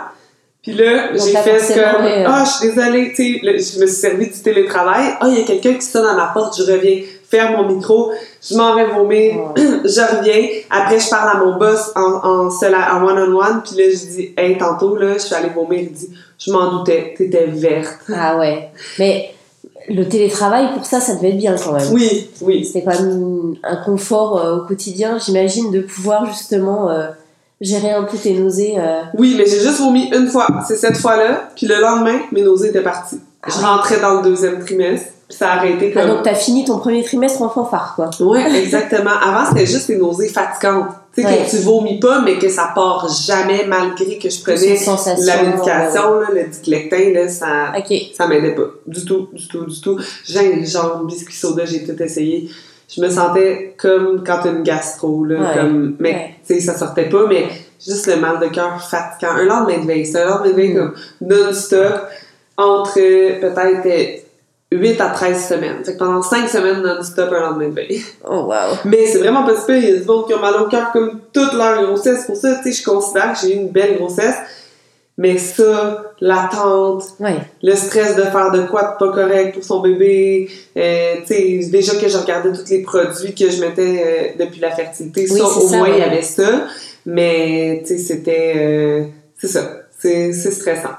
Puis 0.61 0.73
là, 0.73 1.13
j'ai 1.13 1.31
fait 1.37 1.73
comme 1.73 2.05
euh. 2.05 2.25
Ah, 2.27 2.43
je 2.45 2.51
suis 2.65 2.75
désolée, 2.75 3.13
tu 3.15 3.39
sais, 3.39 3.39
je 3.43 3.79
me 3.81 3.87
suis 3.87 3.95
servi 3.95 4.27
du 4.27 4.39
télétravail. 4.39 5.13
Ah, 5.21 5.27
il 5.29 5.39
y 5.39 5.41
a 5.41 5.45
quelqu'un 5.45 5.73
qui 5.75 5.81
sonne 5.85 6.05
à 6.05 6.13
ma 6.15 6.27
porte, 6.27 6.57
je 6.59 6.69
reviens, 6.71 7.01
faire 7.29 7.51
mon 7.51 7.67
micro, 7.75 8.11
je 8.41 8.55
m'en 8.55 8.75
vais 8.75 8.85
vomir, 8.87 9.35
je 9.57 10.17
reviens. 10.17 10.47
Après, 10.69 10.99
je 10.99 11.09
parle 11.09 11.37
à 11.37 11.43
mon 11.43 11.57
boss 11.57 11.91
en, 11.95 12.13
en, 12.23 12.49
seul 12.49 12.73
en 12.75 13.03
one-on-one, 13.05 13.61
puis 13.65 13.75
là, 13.77 13.83
je 13.91 13.95
dis 14.15 14.33
Hey, 14.37 14.57
tantôt, 14.57 14.95
là, 14.95 15.13
je 15.13 15.19
suis 15.19 15.35
allée 15.35 15.49
vomir. 15.49 15.79
Il 15.81 15.91
dit 15.91 16.09
Je 16.39 16.51
m'en 16.51 16.71
doutais, 16.77 17.13
t'étais 17.17 17.47
verte. 17.47 17.99
Ah 18.13 18.37
ouais. 18.37 18.69
Mais 18.99 19.31
le 19.89 20.03
télétravail, 20.07 20.73
pour 20.73 20.85
ça, 20.85 20.99
ça 20.99 21.15
devait 21.15 21.29
être 21.29 21.37
bien 21.37 21.55
quand 21.61 21.73
même. 21.73 21.91
Oui, 21.93 22.29
oui. 22.41 22.65
C'était 22.65 22.83
quand 22.83 22.99
même 23.01 23.55
un 23.63 23.77
confort 23.77 24.37
euh, 24.37 24.57
au 24.57 24.65
quotidien, 24.67 25.17
j'imagine, 25.17 25.71
de 25.71 25.81
pouvoir 25.81 26.25
justement 26.25 26.89
euh, 26.89 27.07
gérer 27.61 27.91
un 27.91 28.03
peu 28.03 28.17
tes 28.17 28.33
nausées. 28.33 28.75
euh. 28.77 29.01
Oui, 29.17 29.35
mais 29.37 29.45
j'ai 29.45 29.59
juste 29.59 29.79
vomi 29.79 30.09
une 30.13 30.27
fois. 30.27 30.47
C'est 30.67 30.77
cette 30.77 30.97
fois-là. 30.97 31.49
Puis 31.55 31.67
le 31.67 31.79
lendemain, 31.79 32.19
mes 32.31 32.41
nausées 32.41 32.69
étaient 32.69 32.81
parties. 32.83 33.19
Ah 33.43 33.47
je 33.49 33.57
oui. 33.59 33.63
rentrais 33.65 33.99
dans 34.01 34.15
le 34.21 34.23
deuxième 34.29 34.59
trimestre. 34.63 35.09
Ça 35.29 35.49
a 35.51 35.57
arrêté 35.57 35.91
Ah, 35.95 35.99
comme. 36.01 36.09
donc 36.11 36.23
t'as 36.23 36.35
fini 36.35 36.63
ton 36.63 36.77
premier 36.79 37.03
trimestre 37.03 37.41
en 37.41 37.49
fanfare, 37.49 37.93
quoi. 37.97 38.09
Oui, 38.21 38.39
exactement. 38.55 39.11
Avant, 39.21 39.45
c'était 39.49 39.65
juste 39.65 39.87
des 39.87 39.97
nausées 39.97 40.29
fatigantes. 40.29 40.87
Tu 41.13 41.21
sais, 41.21 41.27
Ouais. 41.27 41.43
que 41.45 41.49
tu 41.49 41.57
vomis 41.57 41.99
pas, 41.99 42.21
mais 42.21 42.37
que 42.37 42.47
ça 42.47 42.71
part 42.73 43.07
jamais 43.09 43.65
malgré 43.67 44.17
que 44.17 44.29
je 44.29 44.41
prenais 44.41 44.77
la 45.25 45.43
médication, 45.43 46.19
là, 46.21 46.27
le 46.33 46.43
diclectin, 46.45 47.11
là, 47.13 47.27
ça, 47.27 47.73
ça 48.15 48.27
m'aidait 48.27 48.55
pas. 48.55 48.67
Du 48.85 49.03
tout, 49.03 49.27
du 49.33 49.47
tout, 49.49 49.65
du 49.65 49.81
tout. 49.81 49.99
Gingembre, 50.25 51.03
biscuit 51.05 51.35
soda, 51.35 51.65
j'ai 51.65 51.83
tout 51.85 52.01
essayé. 52.01 52.49
Je 52.87 53.01
me 53.01 53.09
sentais 53.09 53.75
comme 53.77 54.23
quand 54.25 54.39
t'as 54.43 54.51
une 54.51 54.63
gastro, 54.63 55.25
là, 55.25 55.55
comme, 55.55 55.95
mais, 55.99 56.35
tu 56.47 56.53
sais, 56.53 56.61
ça 56.61 56.77
sortait 56.77 57.09
pas, 57.09 57.25
mais 57.27 57.47
juste 57.85 58.07
le 58.07 58.15
mal 58.15 58.39
de 58.39 58.45
cœur 58.47 58.81
fatigant. 58.81 59.33
Un 59.33 59.43
lendemain 59.43 59.79
de 59.81 59.87
veille, 59.87 60.05
c'est 60.05 60.21
un 60.21 60.29
lendemain 60.29 60.51
de 60.51 60.55
veille 60.55 60.73
Mm. 60.73 60.77
comme 60.77 60.93
non-stop, 61.19 61.93
entre 62.55 62.93
peut-être 62.95 64.23
8 64.71 64.99
à 65.01 65.09
13 65.09 65.47
semaines. 65.47 65.83
Fait 65.85 65.93
que 65.93 65.97
pendant 65.99 66.21
5 66.21 66.49
semaines 66.49 66.81
non-stop, 66.81 67.29
un 67.31 67.39
lendemain 67.39 67.69
de 67.69 67.73
veille. 67.73 68.03
Oh, 68.29 68.41
wow. 68.47 68.77
Mais 68.85 69.05
c'est 69.07 69.19
vraiment 69.19 69.43
pas 69.45 69.55
super. 69.57 69.77
Il 69.77 69.89
y 69.89 69.93
a 69.93 69.99
du 69.99 70.05
monde 70.05 70.27
qui 70.27 70.33
ont 70.33 70.39
mal 70.41 70.55
au 70.61 70.65
cœur 70.67 70.91
comme 70.91 71.21
toute 71.31 71.53
leur 71.53 71.81
grossesse. 71.85 72.25
Pour 72.25 72.35
ça, 72.35 72.55
tu 72.61 72.71
sais, 72.73 72.81
je 72.81 72.85
considère 72.89 73.33
que 73.33 73.39
j'ai 73.39 73.53
eu 73.53 73.57
une 73.57 73.69
belle 73.69 73.97
grossesse. 73.97 74.35
Mais 75.19 75.37
ça, 75.39 76.03
l'attente, 76.21 77.03
Ouais. 77.19 77.37
le 77.63 77.73
stress 77.75 78.15
de 78.15 78.21
faire 78.21 78.51
de 78.51 78.61
quoi 78.67 78.83
de 78.83 79.03
pas 79.03 79.11
correct 79.11 79.55
pour 79.55 79.63
son 79.63 79.79
bébé, 79.81 80.47
euh, 80.77 81.15
tu 81.25 81.33
sais, 81.33 81.69
déjà 81.71 81.95
que 81.95 82.07
je 82.07 82.17
regardais 82.19 82.51
tous 82.51 82.69
les 82.69 82.83
produits 82.83 83.33
que 83.33 83.49
je 83.49 83.59
mettais 83.61 84.35
euh, 84.37 84.43
depuis 84.45 84.59
la 84.59 84.69
fertilité, 84.69 85.25
Oui, 85.31 85.39
ça, 85.39 85.45
au 85.45 85.67
ça, 85.67 85.77
moins, 85.77 85.89
il 85.89 85.97
y 85.97 86.03
avait 86.03 86.21
ça. 86.21 86.65
Mais, 87.07 87.81
tu 87.87 87.93
sais, 87.93 87.97
c'était... 87.97 88.53
euh, 88.57 89.03
c'est 89.39 89.47
ça. 89.47 89.61
C'est 89.97 90.31
stressant. 90.33 90.89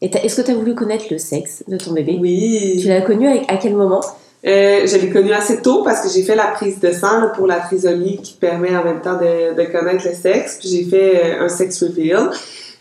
Est-ce 0.00 0.40
que 0.40 0.46
tu 0.46 0.50
as 0.50 0.54
voulu 0.54 0.74
connaître 0.74 1.04
le 1.10 1.18
sexe 1.18 1.62
de 1.68 1.76
ton 1.76 1.92
bébé? 1.92 2.16
Oui. 2.20 2.78
Tu 2.80 2.88
l'as 2.88 3.02
connu 3.02 3.28
à, 3.28 3.32
à 3.48 3.56
quel 3.56 3.74
moment? 3.74 4.00
Euh, 4.46 4.86
je 4.86 4.96
l'ai 4.96 5.10
connu 5.10 5.32
assez 5.32 5.60
tôt 5.60 5.82
parce 5.82 6.00
que 6.00 6.08
j'ai 6.08 6.22
fait 6.22 6.34
la 6.34 6.46
prise 6.46 6.80
de 6.80 6.92
sang 6.92 7.20
là, 7.20 7.26
pour 7.36 7.46
la 7.46 7.56
trisomie 7.56 8.16
qui 8.22 8.32
permet 8.32 8.74
en 8.74 8.82
même 8.82 9.02
temps 9.02 9.18
de, 9.18 9.54
de 9.54 9.70
connaître 9.70 10.06
le 10.08 10.14
sexe. 10.14 10.56
Puis 10.58 10.70
j'ai 10.70 10.84
fait 10.84 11.22
euh, 11.22 11.44
un 11.44 11.48
sex 11.48 11.82
reveal. 11.82 12.30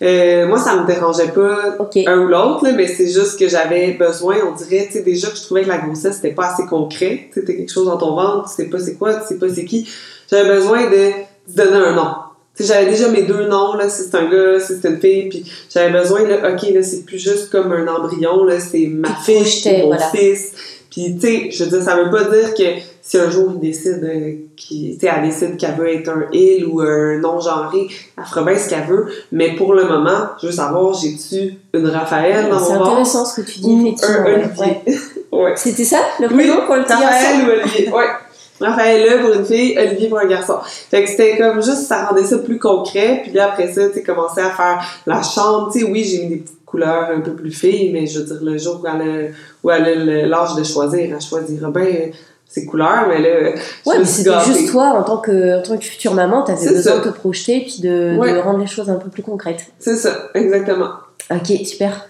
Euh, 0.02 0.48
moi, 0.48 0.58
ça 0.58 0.78
me 0.78 0.88
dérangeait 0.88 1.28
pas 1.28 1.76
un 2.08 2.20
ou 2.20 2.28
l'autre, 2.30 2.66
mais 2.74 2.88
c'est 2.88 3.10
juste 3.10 3.38
que 3.38 3.50
j'avais 3.50 3.92
besoin, 3.92 4.38
on 4.50 4.56
dirait, 4.56 4.86
tu 4.86 4.94
sais, 4.94 5.02
déjà 5.02 5.28
que 5.28 5.36
je 5.36 5.42
trouvais 5.42 5.64
que 5.64 5.68
la 5.68 5.80
grossesse, 5.80 6.16
c'était 6.16 6.34
pas 6.34 6.54
assez 6.54 6.66
concret. 6.66 7.28
Tu 7.34 7.42
sais, 7.42 7.46
quelque 7.46 7.70
chose 7.70 7.88
dans 7.88 7.98
ton 7.98 8.16
ventre, 8.16 8.48
tu 8.50 8.56
sais 8.64 8.70
pas 8.70 8.80
c'est 8.80 8.96
quoi, 8.96 9.16
tu 9.16 9.28
sais 9.28 9.38
pas 9.38 9.48
c'est 9.54 9.66
qui. 9.66 9.90
J'avais 10.32 10.48
besoin 10.48 10.90
de 10.90 11.12
donner 11.54 11.86
un 11.88 11.96
nom. 11.96 12.12
J'avais 12.60 12.90
déjà 12.90 13.08
mes 13.10 13.24
deux 13.24 13.48
noms, 13.48 13.74
là, 13.76 13.90
si 13.90 14.04
c'est 14.04 14.16
un 14.16 14.30
gars, 14.30 14.60
si 14.60 14.74
c'est 14.82 14.88
une 14.90 15.00
fille, 15.00 15.30
puis 15.30 15.46
j'avais 15.74 15.92
besoin, 15.92 16.24
là, 16.28 16.52
ok, 16.54 16.70
là, 16.74 16.84
c'est 16.84 17.06
plus 17.06 17.18
juste 17.18 17.50
comme 17.50 17.72
un 17.72 17.88
embryon, 17.88 18.44
là, 18.46 18.60
c'est 18.60 18.88
ma 18.88 19.10
fille, 19.16 19.44
mon 19.82 19.88
voilà. 19.88 20.10
fils, 20.10 20.52
Puis, 20.92 21.16
tu 21.22 21.28
sais, 21.28 21.52
je 21.52 21.64
veux 21.64 21.70
dire, 21.70 21.84
ça 21.84 21.96
veut 21.96 22.10
pas 22.10 22.24
dire 22.24 22.54
que 22.56 22.64
si 23.04 23.18
un 23.20 23.30
jour 23.30 23.52
il 23.54 23.60
décide, 23.60 24.04
euh, 24.04 24.34
qu'il- 24.58 24.98
tu 24.98 25.06
sais, 25.06 25.12
elle 25.16 25.30
décide 25.30 25.56
qu'elle 25.56 25.76
veut 25.76 25.88
être 25.88 26.10
un 26.10 26.24
il 26.34 26.66
ou 26.66 26.82
un 26.82 27.20
non-genré, 27.20 27.88
elle 28.18 28.24
fera 28.26 28.42
bien 28.44 28.58
ce 28.58 28.68
qu'elle 28.70 28.86
veut. 28.88 29.06
Mais 29.32 29.56
pour 29.56 29.76
le 29.76 29.86
moment, 29.86 30.30
je 30.42 30.48
veux 30.48 30.52
savoir, 30.52 30.96
j'ai-tu 30.96 31.54
une 31.76 31.88
Raphaël 31.88 32.50
dans 32.50 32.58
C'est 32.60 32.74
mon 32.74 32.80
ventre 32.80 32.90
intéressant 32.92 33.24
ce 33.24 33.40
que 33.40 33.46
tu 33.48 33.60
dis, 33.60 33.80
effectivement. 33.80 34.16
un. 34.20 34.34
Olivier? 34.34 34.82
Ouais. 35.32 35.54
C'était 35.56 35.84
ça, 35.86 36.00
le 36.20 36.26
Oui, 36.28 36.34
prénom 36.48 36.66
pour 36.66 36.76
le 36.76 36.84
petit 36.84 36.92
Raphaël 36.94 37.46
ou 37.48 37.52
Olivier, 37.52 37.90
ouais. 37.94 38.06
Raphaël 38.60 39.06
là 39.10 39.18
pour 39.24 39.34
une 39.34 39.46
fille, 39.46 39.78
Olivier 39.78 40.10
pour 40.10 40.20
un 40.20 40.28
garçon. 40.28 40.56
Fait 40.64 41.04
que 41.04 41.10
c'était 41.10 41.38
comme 41.38 41.62
juste, 41.64 41.88
ça 41.88 42.06
rendait 42.08 42.24
ça 42.24 42.38
plus 42.40 42.60
concret. 42.60 43.22
Puis 43.24 43.32
là, 43.34 43.52
après 43.52 43.72
ça, 43.72 43.88
tu 43.88 43.96
sais, 43.96 44.04
commencé 44.04 44.42
à 44.42 44.50
faire 44.52 44.82
la 45.06 45.22
chambre. 45.24 45.72
Tu 45.72 45.80
sais, 45.80 45.86
oui, 45.86 46.04
j'ai 46.04 46.24
mis 46.24 46.28
des 46.30 46.36
petites 46.38 46.66
couleurs 46.66 47.10
un 47.16 47.22
peu 47.22 47.32
plus 47.34 47.52
fille, 47.52 47.92
mais 47.92 48.06
je 48.06 48.20
veux 48.20 48.26
dire, 48.26 48.38
le 48.44 48.58
jour 48.58 48.82
où 48.84 48.88
elle 48.88 49.02
a, 49.02 49.28
où 49.64 49.72
elle 49.72 49.86
a 49.86 49.96
le- 49.96 50.26
l'âge 50.28 50.56
de 50.56 50.64
choisir, 50.64 51.00
elle 51.16 51.22
choisira 51.22 51.70
bien 51.72 51.86
ses 52.48 52.66
couleurs, 52.66 53.06
mais 53.08 53.20
là, 53.22 53.52
je 53.86 53.90
Ouais, 53.90 54.04
c'était 54.06 54.32
juste 54.46 54.72
toi, 54.72 54.86
en 55.00 55.04
tant 55.04 55.18
que, 55.18 55.60
en 55.60 55.62
tant 55.62 55.78
que 55.78 55.84
future 55.86 56.14
maman, 56.16 56.42
t'avais 56.44 56.68
besoin 56.68 56.82
ça. 56.94 56.98
de 57.00 57.04
te 57.04 57.10
projeter 57.10 57.62
puis 57.62 57.82
de, 57.82 58.18
Ouais. 58.18 58.34
de 58.34 58.40
rendre 58.40 58.58
les 58.60 58.66
choses 58.68 58.90
un 58.90 58.96
peu 58.96 59.10
plus 59.10 59.22
concrètes. 59.22 59.68
C'est 59.80 59.96
ça, 59.96 60.30
exactement. 60.34 60.90
Ok, 61.32 61.46
super. 61.66 62.08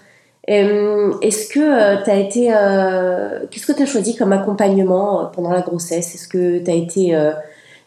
Euh, 0.48 1.12
Est-ce 1.20 1.48
que 1.48 2.02
tu 2.04 2.10
as 2.10 2.16
été. 2.18 2.48
euh, 2.54 3.40
Qu'est-ce 3.50 3.66
que 3.66 3.72
tu 3.76 3.82
as 3.82 3.86
choisi 3.86 4.16
comme 4.16 4.32
accompagnement 4.32 5.22
euh, 5.22 5.24
pendant 5.26 5.50
la 5.50 5.60
grossesse? 5.60 6.14
Est-ce 6.14 6.28
que 6.28 6.58
tu 6.64 6.70
as 6.70 6.74
été 6.74 7.14
euh, 7.14 7.32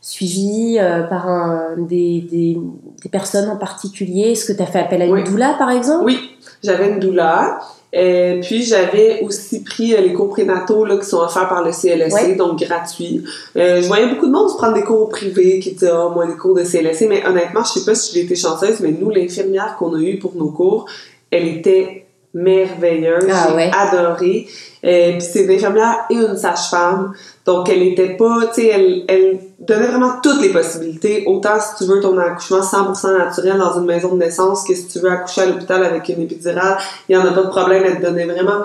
suivi 0.02 0.78
euh, 0.80 1.04
par 1.04 1.28
un, 1.28 1.76
des, 1.78 2.22
des, 2.30 2.58
des 3.02 3.10
personnes 3.10 3.50
en 3.50 3.58
particulier? 3.58 4.32
Est-ce 4.32 4.46
que 4.46 4.54
tu 4.54 4.62
as 4.62 4.68
fait 4.68 4.80
appel 4.80 5.02
à 5.02 5.06
une 5.06 5.14
Oui. 5.14 5.24
doula, 5.24 5.56
par 5.58 5.72
exemple? 5.72 6.06
Oui, 6.06 6.20
j'avais 6.64 6.90
une 6.90 7.00
douleur. 7.00 7.80
Euh, 7.96 8.40
puis 8.42 8.64
j'avais 8.64 9.22
aussi 9.22 9.64
pris 9.64 9.94
euh, 9.94 10.02
les 10.02 10.14
cours 10.14 10.30
prénataux 10.30 10.84
là, 10.84 10.98
qui 10.98 11.06
sont 11.06 11.20
offerts 11.20 11.48
par 11.48 11.64
le 11.64 11.72
CLSC, 11.72 12.14
Ouais. 12.14 12.36
donc 12.36 12.60
gratuits. 12.60 13.24
Euh, 13.56 13.82
je 13.84 13.88
voyais 13.88 14.08
beaucoup 14.08 14.26
de 14.26 14.32
monde 14.32 14.50
se 14.50 14.56
prendre 14.56 14.74
des 14.74 14.82
cours 14.82 15.10
privés 15.10 15.60
qui 15.60 15.74
disaient 15.74 15.92
Ah, 15.92 16.10
moi, 16.14 16.26
des 16.26 16.34
cours 16.34 16.56
de 16.56 16.64
CLSC, 16.64 17.08
mais 17.08 17.24
honnêtement, 17.26 17.64
je 17.64 17.80
sais 17.80 17.86
pas 17.86 17.94
si 17.94 18.14
j'ai 18.16 18.22
été 18.26 18.36
chanceuse, 18.36 18.80
mais 18.80 18.92
nous, 18.92 19.12
l'infirmière 19.12 19.76
qu'on 19.78 19.94
a 19.96 20.00
eue 20.00 20.18
pour 20.18 20.34
nos 20.36 20.50
cours, 20.50 20.86
elle 21.30 21.48
était 21.48 22.03
merveilleuse. 22.34 23.30
Ah 23.32 23.50
J'ai 23.56 23.72
adoré. 23.72 24.48
Euh, 24.86 25.12
puis 25.14 25.22
c'est 25.22 25.44
une 25.44 25.52
infirmière 25.52 26.06
et 26.10 26.16
une 26.16 26.36
sage-femme. 26.36 27.14
Donc 27.46 27.70
elle 27.70 27.84
était 27.84 28.18
pas, 28.18 28.48
tu 28.48 28.62
sais, 28.62 28.68
elle, 28.68 29.04
elle 29.08 29.40
donnait 29.60 29.88
vraiment 29.88 30.20
toutes 30.22 30.42
les 30.42 30.50
possibilités. 30.50 31.24
Autant 31.26 31.60
si 31.60 31.84
tu 31.84 31.90
veux 31.90 32.02
ton 32.02 32.18
accouchement 32.18 32.62
100% 32.62 33.18
naturel 33.18 33.58
dans 33.58 33.80
une 33.80 33.86
maison 33.86 34.16
de 34.16 34.20
naissance 34.20 34.64
que 34.64 34.76
si 34.76 34.88
tu 34.88 35.00
veux 35.00 35.12
accoucher 35.12 35.42
à 35.42 35.46
l'hôpital 35.46 35.84
avec 35.84 36.10
une 36.10 36.22
épidurale, 36.22 36.78
il 37.08 37.16
y 37.16 37.18
en 37.18 37.26
a 37.26 37.32
pas 37.32 37.44
de 37.44 37.50
problème. 37.50 37.84
Elle 37.86 37.98
te 37.98 38.06
donnait 38.06 38.26
vraiment 38.26 38.64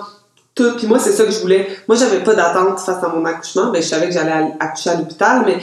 tout. 0.54 0.76
Puis 0.76 0.86
moi, 0.86 0.98
c'est 0.98 1.12
ça 1.12 1.24
que 1.24 1.30
je 1.30 1.40
voulais. 1.40 1.68
Moi, 1.86 1.96
j'avais 1.96 2.20
pas 2.24 2.34
d'attente 2.34 2.80
face 2.80 3.02
à 3.02 3.08
mon 3.08 3.24
accouchement. 3.24 3.70
Ben, 3.70 3.80
je 3.80 3.86
savais 3.86 4.06
que 4.06 4.12
j'allais 4.12 4.52
accoucher 4.58 4.90
à 4.90 4.96
l'hôpital, 4.96 5.42
mais 5.46 5.58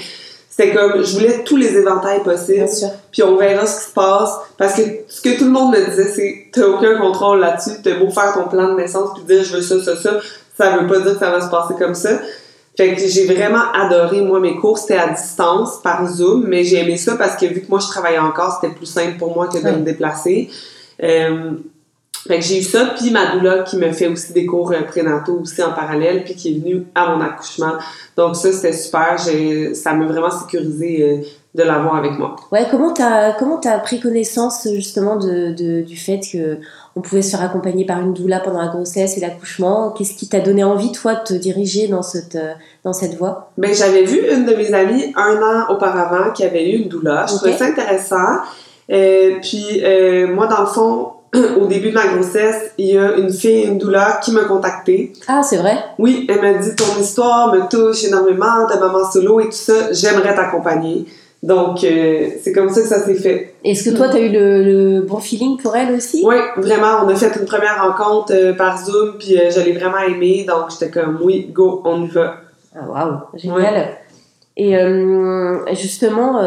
c'était 0.58 0.74
comme, 0.74 1.04
je 1.04 1.14
voulais 1.16 1.44
tous 1.44 1.58
les 1.58 1.76
éventails 1.76 2.24
possibles 2.24 2.66
puis 3.12 3.24
on 3.24 3.36
verra 3.36 3.66
ce 3.66 3.80
qui 3.82 3.86
se 3.88 3.94
passe. 3.94 4.30
Parce 4.58 4.74
que 4.76 4.82
ce 5.08 5.22
que 5.22 5.38
tout 5.38 5.46
le 5.46 5.52
monde 5.52 5.74
me 5.74 5.86
disait, 5.90 6.10
c'est 6.16 6.46
t'as 6.54 6.66
aucun 6.68 6.98
contrôle 6.98 7.40
là-dessus, 7.40 7.82
t'as 7.84 7.96
beau 8.00 8.10
faire 8.10 8.34
ton 8.34 8.48
plan 8.48 8.70
de 8.70 8.76
naissance 8.76 9.10
puis 9.16 9.24
dire 9.24 9.44
je 9.44 9.56
veux 9.58 9.62
ça, 9.62 9.82
ça, 9.84 9.96
ça, 9.98 10.20
ça 10.58 10.78
veut 10.78 10.88
pas 10.88 11.00
dire 11.00 11.14
que 11.14 11.20
ça 11.20 11.32
va 11.32 11.42
se 11.42 11.50
passer 11.50 11.74
comme 11.78 11.96
ça. 11.96 12.12
Fait 12.78 12.94
que 12.94 13.02
j'ai 13.08 13.26
vraiment 13.26 13.72
adoré, 13.74 14.20
moi, 14.22 14.40
mes 14.42 14.56
cours, 14.58 14.78
c'était 14.78 14.98
à 14.98 15.08
distance, 15.08 15.82
par 15.82 16.06
Zoom, 16.08 16.46
mais 16.46 16.64
j'ai 16.66 16.80
aimé 16.82 16.98
ça 16.98 17.16
parce 17.16 17.38
que 17.38 17.46
vu 17.46 17.62
que 17.62 17.70
moi, 17.70 17.80
je 17.80 17.88
travaillais 17.88 18.20
encore, 18.20 18.60
c'était 18.62 18.74
plus 18.76 18.86
simple 18.86 19.18
pour 19.18 19.34
moi 19.34 19.48
que 19.48 19.58
de 19.60 19.64
Ouais. 19.64 19.72
me 19.72 19.84
déplacer. 19.86 20.50
Euh, 21.02 21.52
fait 22.28 22.40
que 22.40 22.44
j'ai 22.46 22.60
eu 22.60 22.64
ça, 22.64 22.94
puis 22.98 23.12
ma 23.12 23.36
doula 23.36 23.60
qui 23.64 23.78
me 23.78 23.92
fait 23.92 24.08
aussi 24.08 24.34
des 24.34 24.46
cours 24.46 24.72
euh, 24.72 24.82
prénataux 24.82 25.40
aussi 25.42 25.62
en 25.62 25.74
parallèle, 25.74 26.24
puis 26.24 26.36
qui 26.36 26.56
est 26.56 26.60
venue 26.60 26.84
à 26.96 27.10
mon 27.16 27.22
accouchement. 27.22 27.74
Donc 28.18 28.36
ça, 28.36 28.52
c'était 28.52 28.74
super. 28.74 29.20
Ça 29.20 29.94
m'a 29.94 30.06
vraiment 30.06 30.32
sécurisé 30.32 31.04
euh, 31.04 31.18
de 31.54 31.64
l'avoir 31.64 31.96
avec 31.98 32.18
moi. 32.18 32.36
Ouais, 32.52 32.66
comment 32.70 32.92
t'as 32.94 33.34
comment 33.34 33.60
pris 33.84 34.00
connaissance 34.00 34.68
justement 34.74 35.16
de, 35.16 35.54
de- 35.54 35.82
du 35.84 35.96
fait 35.96 36.20
que 36.20 36.58
on 36.98 37.02
pouvait 37.02 37.22
se 37.22 37.32
faire 37.32 37.46
accompagner 37.46 37.86
par 37.86 38.00
une 38.02 38.14
doula 38.14 38.40
pendant 38.40 38.62
la 38.62 38.68
grossesse 38.68 39.18
et 39.18 39.22
l'accouchement? 39.22 39.92
Qu'est-ce 39.92 40.16
qui 40.16 40.28
t'a 40.28 40.40
donné 40.42 40.64
envie 40.64 40.92
toi 40.92 41.14
de 41.16 41.24
te 41.24 41.34
diriger 41.34 41.88
dans 41.88 42.02
cette 42.02 42.36
euh, 42.36 42.54
dans 42.84 42.92
cette 42.94 43.16
voie? 43.18 43.52
Ben, 43.58 43.74
j'avais 43.74 44.04
vu 44.04 44.20
une 44.34 44.46
de 44.46 44.54
mes 44.54 44.74
amies 44.74 45.14
un 45.16 45.38
an 45.42 45.74
auparavant 45.74 46.32
qui 46.34 46.44
avait 46.44 46.70
eu 46.72 46.82
une 46.84 46.90
doula. 46.90 47.26
Je 47.30 47.36
trouvais 47.36 47.56
ça 47.58 47.66
intéressant. 47.66 48.40
Euh, 48.92 49.38
puis, 49.42 49.82
euh, 49.84 50.28
moi, 50.34 50.46
dans 50.48 50.60
le 50.62 50.68
fond, 50.68 51.12
au 51.62 51.68
début 51.68 51.90
de 51.90 51.94
ma 51.94 52.08
grossesse, 52.08 52.72
il 52.78 52.88
y 52.88 52.98
a 52.98 53.16
une 53.16 53.32
fille, 53.32 53.64
une 53.64 53.78
doula, 53.78 54.20
qui 54.24 54.32
m'a 54.32 54.44
contactée. 54.44 55.14
Ah, 55.28 55.42
c'est 55.44 55.58
vrai? 55.58 55.78
Oui, 56.00 56.26
elle 56.30 56.42
m'a 56.42 56.54
dit 56.58 56.76
Ton 56.76 57.00
histoire 57.00 57.54
me 57.54 57.70
touche 57.70 58.04
énormément, 58.04 58.68
de 58.68 58.80
maman 58.80 59.10
solo 59.12 59.40
et 59.40 59.46
tout 59.46 59.52
ça, 59.52 59.92
j'aimerais 59.92 60.36
t'accompagner. 60.36 61.06
Donc, 61.46 61.84
euh, 61.84 62.30
c'est 62.42 62.52
comme 62.52 62.70
ça 62.70 62.82
que 62.82 62.88
ça 62.88 63.04
s'est 63.04 63.14
fait. 63.14 63.54
Est-ce 63.64 63.88
que 63.88 63.96
toi, 63.96 64.10
tu 64.10 64.18
as 64.18 64.20
eu 64.20 64.32
le, 64.32 64.64
le 64.64 65.02
bon 65.02 65.20
feeling 65.20 65.58
pour 65.62 65.76
elle 65.76 65.94
aussi? 65.94 66.24
Oui, 66.26 66.38
vraiment, 66.58 67.04
on 67.04 67.08
a 67.08 67.16
fait 67.16 67.40
une 67.40 67.46
première 67.46 67.84
rencontre 67.86 68.34
euh, 68.34 68.54
par 68.54 68.84
Zoom, 68.84 69.18
puis 69.20 69.38
euh, 69.38 69.52
je 69.52 69.60
l'ai 69.60 69.74
vraiment 69.74 70.00
aimée. 70.00 70.44
Donc, 70.48 70.72
j'étais 70.72 70.90
comme 70.90 71.20
Oui, 71.22 71.52
go, 71.54 71.84
on 71.86 72.04
y 72.04 72.08
va. 72.08 72.38
Ah, 72.76 72.90
waouh, 72.90 73.20
génial. 73.36 73.90
Et 74.58 74.76
euh, 74.76 75.66
justement, 75.76 76.42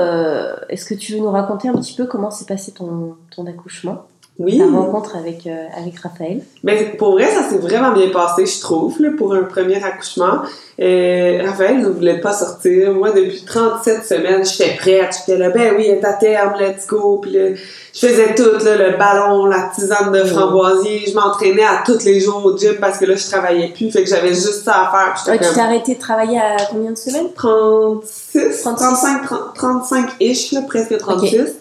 est-ce 0.68 0.84
que 0.86 0.95
tu 0.95 1.12
veux 1.12 1.18
nous 1.18 1.30
raconter 1.30 1.68
un 1.68 1.74
petit 1.74 1.95
peu 1.95 2.07
comment 2.07 2.30
s'est 2.30 2.47
passé 2.47 2.72
ton, 2.72 3.14
ton 3.34 3.47
accouchement, 3.47 4.07
Oui. 4.39 4.57
ta 4.57 4.66
rencontre 4.66 5.16
avec, 5.16 5.49
euh, 5.49 5.66
avec 5.76 5.99
Raphaël 5.99 6.43
Ben, 6.62 6.97
pour 6.97 7.12
vrai, 7.12 7.26
ça 7.26 7.43
s'est 7.43 7.59
vraiment 7.59 7.91
bien 7.91 8.11
passé, 8.11 8.47
je 8.47 8.61
trouve, 8.61 8.95
là, 9.03 9.09
pour 9.18 9.34
un 9.34 9.43
premier 9.43 9.82
accouchement. 9.82 10.43
Euh, 10.80 11.43
Raphaël 11.45 11.80
ne 11.80 11.89
voulait 11.89 12.20
pas 12.20 12.32
sortir. 12.32 12.93
Moi, 12.93 13.11
depuis 13.11 13.43
37 13.45 14.05
semaines, 14.05 14.45
j'étais 14.45 14.76
prête. 14.76 15.16
J'étais 15.18 15.39
là, 15.39 15.51
ben 15.51 15.74
oui, 15.76 15.86
elle 15.89 15.99
est 15.99 16.05
à 16.05 16.12
terme, 16.12 16.55
let's 16.61 16.86
go. 16.86 17.18
Puis 17.20 17.32
là, 17.32 17.49
je 17.93 18.07
faisais 18.07 18.32
tout, 18.36 18.64
là, 18.64 18.76
le 18.76 18.97
ballon, 18.97 19.47
la 19.47 19.70
tisane 19.74 20.12
de 20.12 20.22
framboisier. 20.22 21.03
Je 21.09 21.14
m'entraînais 21.14 21.64
à 21.64 21.82
tous 21.84 22.05
les 22.05 22.20
jours 22.20 22.45
au 22.45 22.57
gym 22.57 22.76
parce 22.80 22.99
que 22.99 23.07
là, 23.07 23.16
je 23.16 23.26
travaillais 23.26 23.72
plus. 23.74 23.91
Fait 23.91 24.05
que 24.05 24.09
j'avais 24.09 24.28
juste 24.28 24.62
ça 24.64 24.84
à 24.84 24.91
faire. 24.91 25.32
Ouais, 25.32 25.39
Tu 25.39 25.53
t'es 25.53 25.61
arrêté 25.61 25.95
de 25.97 26.01
travailler 26.01 26.39
à 26.39 26.57
combien 26.70 26.93
de 26.93 26.97
semaines? 26.97 27.32
36, 27.34 28.62
36. 28.62 28.62
35, 28.62 29.26
30, 29.26 29.84
35-ish, 29.91 30.55
là, 30.55 30.61
presque 30.62 30.97
36. 30.97 31.57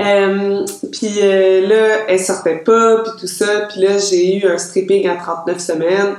Euh, 0.00 0.64
puis 0.92 1.10
euh, 1.22 1.66
là, 1.66 2.04
elle 2.08 2.20
sortait 2.20 2.58
pas, 2.58 3.02
puis 3.02 3.12
tout 3.20 3.26
ça. 3.26 3.66
Puis 3.70 3.80
là, 3.80 3.98
j'ai 3.98 4.36
eu 4.36 4.46
un 4.48 4.56
stripping 4.58 5.08
à 5.08 5.16
39 5.16 5.58
semaines. 5.58 6.14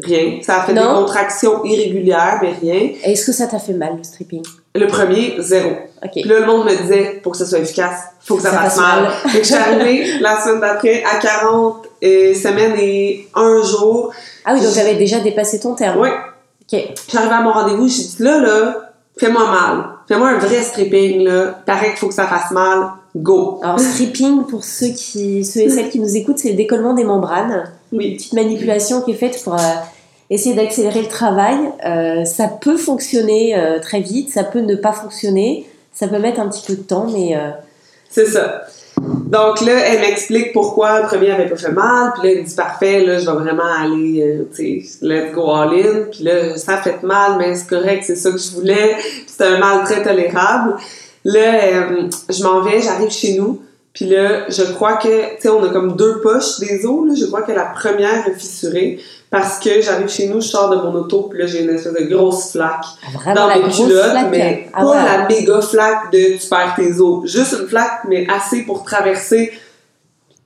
Rien. 0.00 0.38
Ça 0.42 0.60
a 0.60 0.64
fait 0.64 0.72
Non? 0.74 0.82
des 0.94 1.00
contractions 1.00 1.64
irrégulières, 1.64 2.38
mais 2.40 2.52
rien. 2.60 2.90
Est-ce 3.02 3.26
que 3.26 3.32
ça 3.32 3.48
t'a 3.48 3.58
fait 3.58 3.72
mal, 3.72 3.96
le 3.96 4.04
stripping? 4.04 4.44
Le 4.76 4.86
premier, 4.86 5.34
zéro. 5.40 5.70
Ok. 6.04 6.10
Puis 6.12 6.22
là, 6.22 6.38
le 6.38 6.46
monde 6.46 6.66
me 6.66 6.80
disait, 6.82 7.18
pour 7.20 7.32
que 7.32 7.38
ça 7.38 7.46
soit 7.46 7.58
efficace, 7.58 7.98
faut 8.20 8.36
que 8.36 8.42
ça, 8.42 8.52
Ça 8.52 8.58
fasse 8.58 8.76
mal. 8.76 9.02
mal. 9.02 9.12
Fait 9.26 9.38
que 9.40 9.44
je 9.44 9.52
suis 9.52 9.54
arrivée 9.56 10.06
la 10.20 10.40
semaine 10.40 10.60
d'après 10.60 11.02
à 11.02 11.18
40 11.18 11.84
euh, 12.04 12.32
semaines 12.34 12.76
et 12.78 13.26
un 13.34 13.60
jour. 13.64 14.12
Ah 14.44 14.52
oui, 14.54 14.60
donc 14.60 14.72
j'avais 14.72 14.94
déjà 14.94 15.18
dépassé 15.18 15.58
ton 15.58 15.74
terme. 15.74 15.98
Ouais. 15.98 16.12
Ok. 16.72 16.80
J'arrivais 17.12 17.34
à 17.34 17.40
mon 17.40 17.50
rendez-vous, 17.50 17.88
j'ai 17.88 18.04
dit 18.04 18.16
là, 18.22 18.38
là, 18.38 18.92
fais-moi 19.18 19.44
mal. 19.50 19.84
Fais-moi 20.08 20.28
un 20.30 20.38
vrai 20.38 20.62
stripping, 20.62 21.22
là. 21.22 21.60
Paraît 21.66 21.90
qu'il 21.90 21.98
faut 21.98 22.08
que 22.08 22.14
ça 22.14 22.26
fasse 22.26 22.50
mal. 22.50 22.88
Go. 23.14 23.60
Alors, 23.62 23.78
stripping, 23.78 24.44
pour 24.44 24.64
ceux, 24.64 24.88
qui, 24.88 25.44
ceux 25.44 25.60
et 25.60 25.68
celles 25.70 25.90
qui 25.90 26.00
nous 26.00 26.16
écoutent, 26.16 26.38
c'est 26.38 26.50
le 26.50 26.56
décollement 26.56 26.94
des 26.94 27.04
membranes. 27.04 27.64
Une 27.92 27.98
Oui. 27.98 28.16
petite 28.16 28.32
manipulation 28.32 29.02
qui 29.02 29.10
est 29.12 29.14
faite 29.16 29.38
pour 29.44 29.54
euh, 29.54 29.58
essayer 30.30 30.54
d'accélérer 30.54 31.02
le 31.02 31.08
travail. 31.08 31.56
Euh, 31.84 32.24
ça 32.24 32.48
peut 32.48 32.76
fonctionner 32.78 33.54
euh, 33.58 33.80
très 33.80 34.00
vite, 34.00 34.30
ça 34.30 34.44
peut 34.44 34.60
ne 34.60 34.76
pas 34.76 34.92
fonctionner, 34.92 35.66
ça 35.92 36.08
peut 36.08 36.18
mettre 36.18 36.40
un 36.40 36.48
petit 36.48 36.64
peu 36.66 36.74
de 36.74 36.82
temps, 36.82 37.06
mais 37.12 37.34
C'est 38.08 38.26
ça. 38.26 38.62
Donc 39.28 39.60
là, 39.60 39.72
elle 39.72 40.00
m'explique 40.00 40.52
pourquoi 40.52 41.02
le 41.02 41.06
premier 41.06 41.30
avait 41.30 41.48
pas 41.48 41.56
fait 41.56 41.70
mal. 41.72 42.12
Puis 42.14 42.26
là, 42.26 42.34
elle 42.34 42.42
me 42.42 42.46
dit 42.46 42.54
parfait, 42.54 43.04
là, 43.04 43.18
je 43.18 43.26
vais 43.26 43.36
vraiment 43.36 43.62
aller, 43.62 44.22
euh, 44.22 44.44
tu 44.54 44.82
sais, 44.82 44.98
let's 45.02 45.34
go 45.34 45.50
all 45.50 45.74
in. 45.74 46.04
Puis 46.10 46.24
là, 46.24 46.56
ça 46.56 46.78
fait 46.78 47.02
mal, 47.02 47.36
mais 47.38 47.54
c'est 47.54 47.68
correct, 47.68 48.04
c'est 48.06 48.16
ça 48.16 48.30
que 48.30 48.38
je 48.38 48.50
voulais. 48.52 48.96
C'est 49.26 49.44
un 49.44 49.58
mal 49.58 49.84
très 49.84 50.02
tolérable. 50.02 50.76
Là, 51.24 51.40
euh, 51.40 52.08
je 52.30 52.42
m'en 52.42 52.62
vais, 52.62 52.80
j'arrive 52.80 53.10
chez 53.10 53.38
nous. 53.38 53.60
Puis 53.92 54.06
là, 54.06 54.48
je 54.48 54.62
crois 54.62 54.96
que, 54.96 55.34
tu 55.36 55.40
sais, 55.42 55.48
on 55.48 55.62
a 55.64 55.68
comme 55.70 55.96
deux 55.96 56.20
poches 56.20 56.60
des 56.60 56.86
os. 56.86 57.08
Là. 57.08 57.14
Je 57.18 57.26
crois 57.26 57.42
que 57.42 57.52
la 57.52 57.64
première 57.66 58.28
est 58.28 58.38
fissurée 58.38 59.00
parce 59.30 59.58
que 59.58 59.82
j'arrive 59.82 60.08
chez 60.08 60.28
nous, 60.28 60.40
je 60.40 60.48
sors 60.48 60.70
de 60.70 60.76
mon 60.76 60.94
auto, 60.94 61.24
puis 61.24 61.38
là, 61.38 61.46
j'ai 61.46 61.62
une 61.64 61.70
espèce 61.70 61.92
de 61.92 62.04
grosse 62.04 62.52
flaque 62.52 62.84
vraiment 63.12 63.48
dans 63.48 63.48
mes 63.48 63.70
culottes, 63.70 64.10
flaque. 64.10 64.28
mais 64.30 64.70
Ah 64.72 64.80
pas 64.80 64.90
ouais. 64.90 64.96
la 65.04 65.28
méga 65.28 65.60
flaque 65.60 66.12
de 66.12 66.38
tu 66.38 66.48
perds 66.48 66.74
tes 66.76 67.00
os. 67.00 67.30
Juste 67.30 67.56
une 67.60 67.66
flaque, 67.68 68.04
mais 68.08 68.26
assez 68.30 68.62
pour 68.62 68.84
traverser 68.84 69.52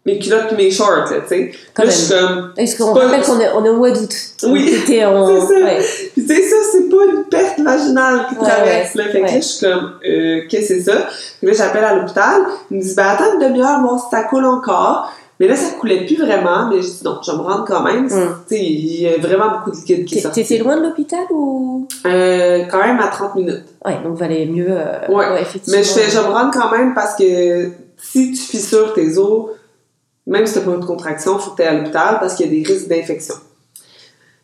mes 0.04 0.18
culottes 0.18 0.52
et 0.52 0.56
mes 0.56 0.70
shorts, 0.70 1.10
là, 1.10 1.20
tu 1.22 1.28
sais. 1.28 1.52
Quand 1.74 1.84
Là, 1.84 1.90
je 1.90 1.94
suis 1.94 2.12
comme... 2.14 2.52
Parce 2.56 2.74
qu'on 2.74 2.92
pas- 2.92 3.00
rappelle 3.06 3.22
qu'on 3.22 3.38
est, 3.40 3.50
on 3.54 3.64
est 3.64 3.68
au 3.68 3.76
mois 3.76 3.90
d'août? 3.92 4.12
Oui, 4.44 4.74
c'est 4.86 5.00
ça. 5.00 5.10
ouais. 5.12 5.78
Puis 6.12 6.26
tu 6.26 6.34
sais, 6.34 6.42
ça, 6.42 6.56
c'est 6.72 6.88
pas 6.88 7.04
une 7.12 7.24
perte 7.30 7.60
vaginale 7.60 8.26
qui 8.28 8.34
Ouais, 8.36 8.48
traverse, 8.48 8.94
là. 8.96 9.04
Fait 9.04 9.20
que 9.20 9.24
ouais. 9.26 9.30
là, 9.32 9.36
je 9.36 9.40
suis 9.46 9.66
comme, 9.66 9.92
euh, 10.08 10.40
qu'est-ce 10.48 10.68
que 10.70 10.74
c'est 10.74 10.80
ça? 10.82 11.06
Puis 11.38 11.46
là, 11.48 11.52
j'appelle 11.56 11.84
à 11.84 11.94
l'hôpital. 11.94 12.42
Ils 12.70 12.78
me 12.78 12.82
disent, 12.82 12.96
ben 12.96 13.06
attends 13.06 13.34
une 13.34 13.46
demi-heure, 13.46 13.80
voir 13.80 14.00
si 14.00 14.06
ça 14.10 14.24
coule 14.24 14.44
encore. 14.44 15.12
Mais 15.40 15.48
là, 15.48 15.56
ça 15.56 15.72
coulait 15.80 16.04
plus 16.04 16.16
vraiment, 16.16 16.68
mais 16.68 16.76
je 16.82 16.86
dis 16.88 17.00
non, 17.04 17.18
je 17.24 17.30
vais 17.32 17.36
me 17.36 17.42
rendre 17.42 17.64
quand 17.66 17.82
même. 17.82 18.04
Mm. 18.04 18.08
Tu 18.08 18.56
sais, 18.56 18.60
il 18.64 19.00
y 19.02 19.08
a 19.08 19.18
vraiment 19.18 19.50
beaucoup 19.58 19.70
de 19.72 19.76
liquide 19.76 20.04
qui 20.04 20.20
sorti. 20.20 20.42
T'étais 20.44 20.62
loin 20.62 20.76
de 20.76 20.82
l'hôpital 20.82 21.20
ou? 21.30 21.88
Euh, 22.06 22.60
quand 22.70 22.78
même 22.78 23.00
à 23.00 23.08
30 23.08 23.34
minutes. 23.36 23.64
Ouais, 23.84 23.98
donc 24.04 24.16
valait 24.16 24.46
mieux. 24.46 24.66
euh, 24.68 24.98
Ouais. 25.08 25.42
effectivement. 25.42 25.78
Mais 25.78 25.84
je 25.84 25.88
fais, 25.90 26.10
je 26.10 26.18
me 26.18 26.32
rendre 26.32 26.50
quand 26.52 26.70
même 26.70 26.94
parce 26.94 27.16
que 27.16 27.70
si 28.00 28.30
tu 28.32 28.40
fissures 28.40 28.92
tes 28.94 29.16
os, 29.18 29.46
même 30.26 30.46
si 30.46 30.54
t'as 30.54 30.60
pas 30.60 30.76
de 30.76 30.84
contraction, 30.84 31.38
faut 31.38 31.52
que 31.52 31.62
tu 31.62 31.68
à 31.68 31.72
l'hôpital 31.74 32.18
parce 32.20 32.34
qu'il 32.34 32.46
y 32.46 32.48
a 32.60 32.62
des 32.62 32.68
risques 32.72 32.88
d'infection. 32.88 33.34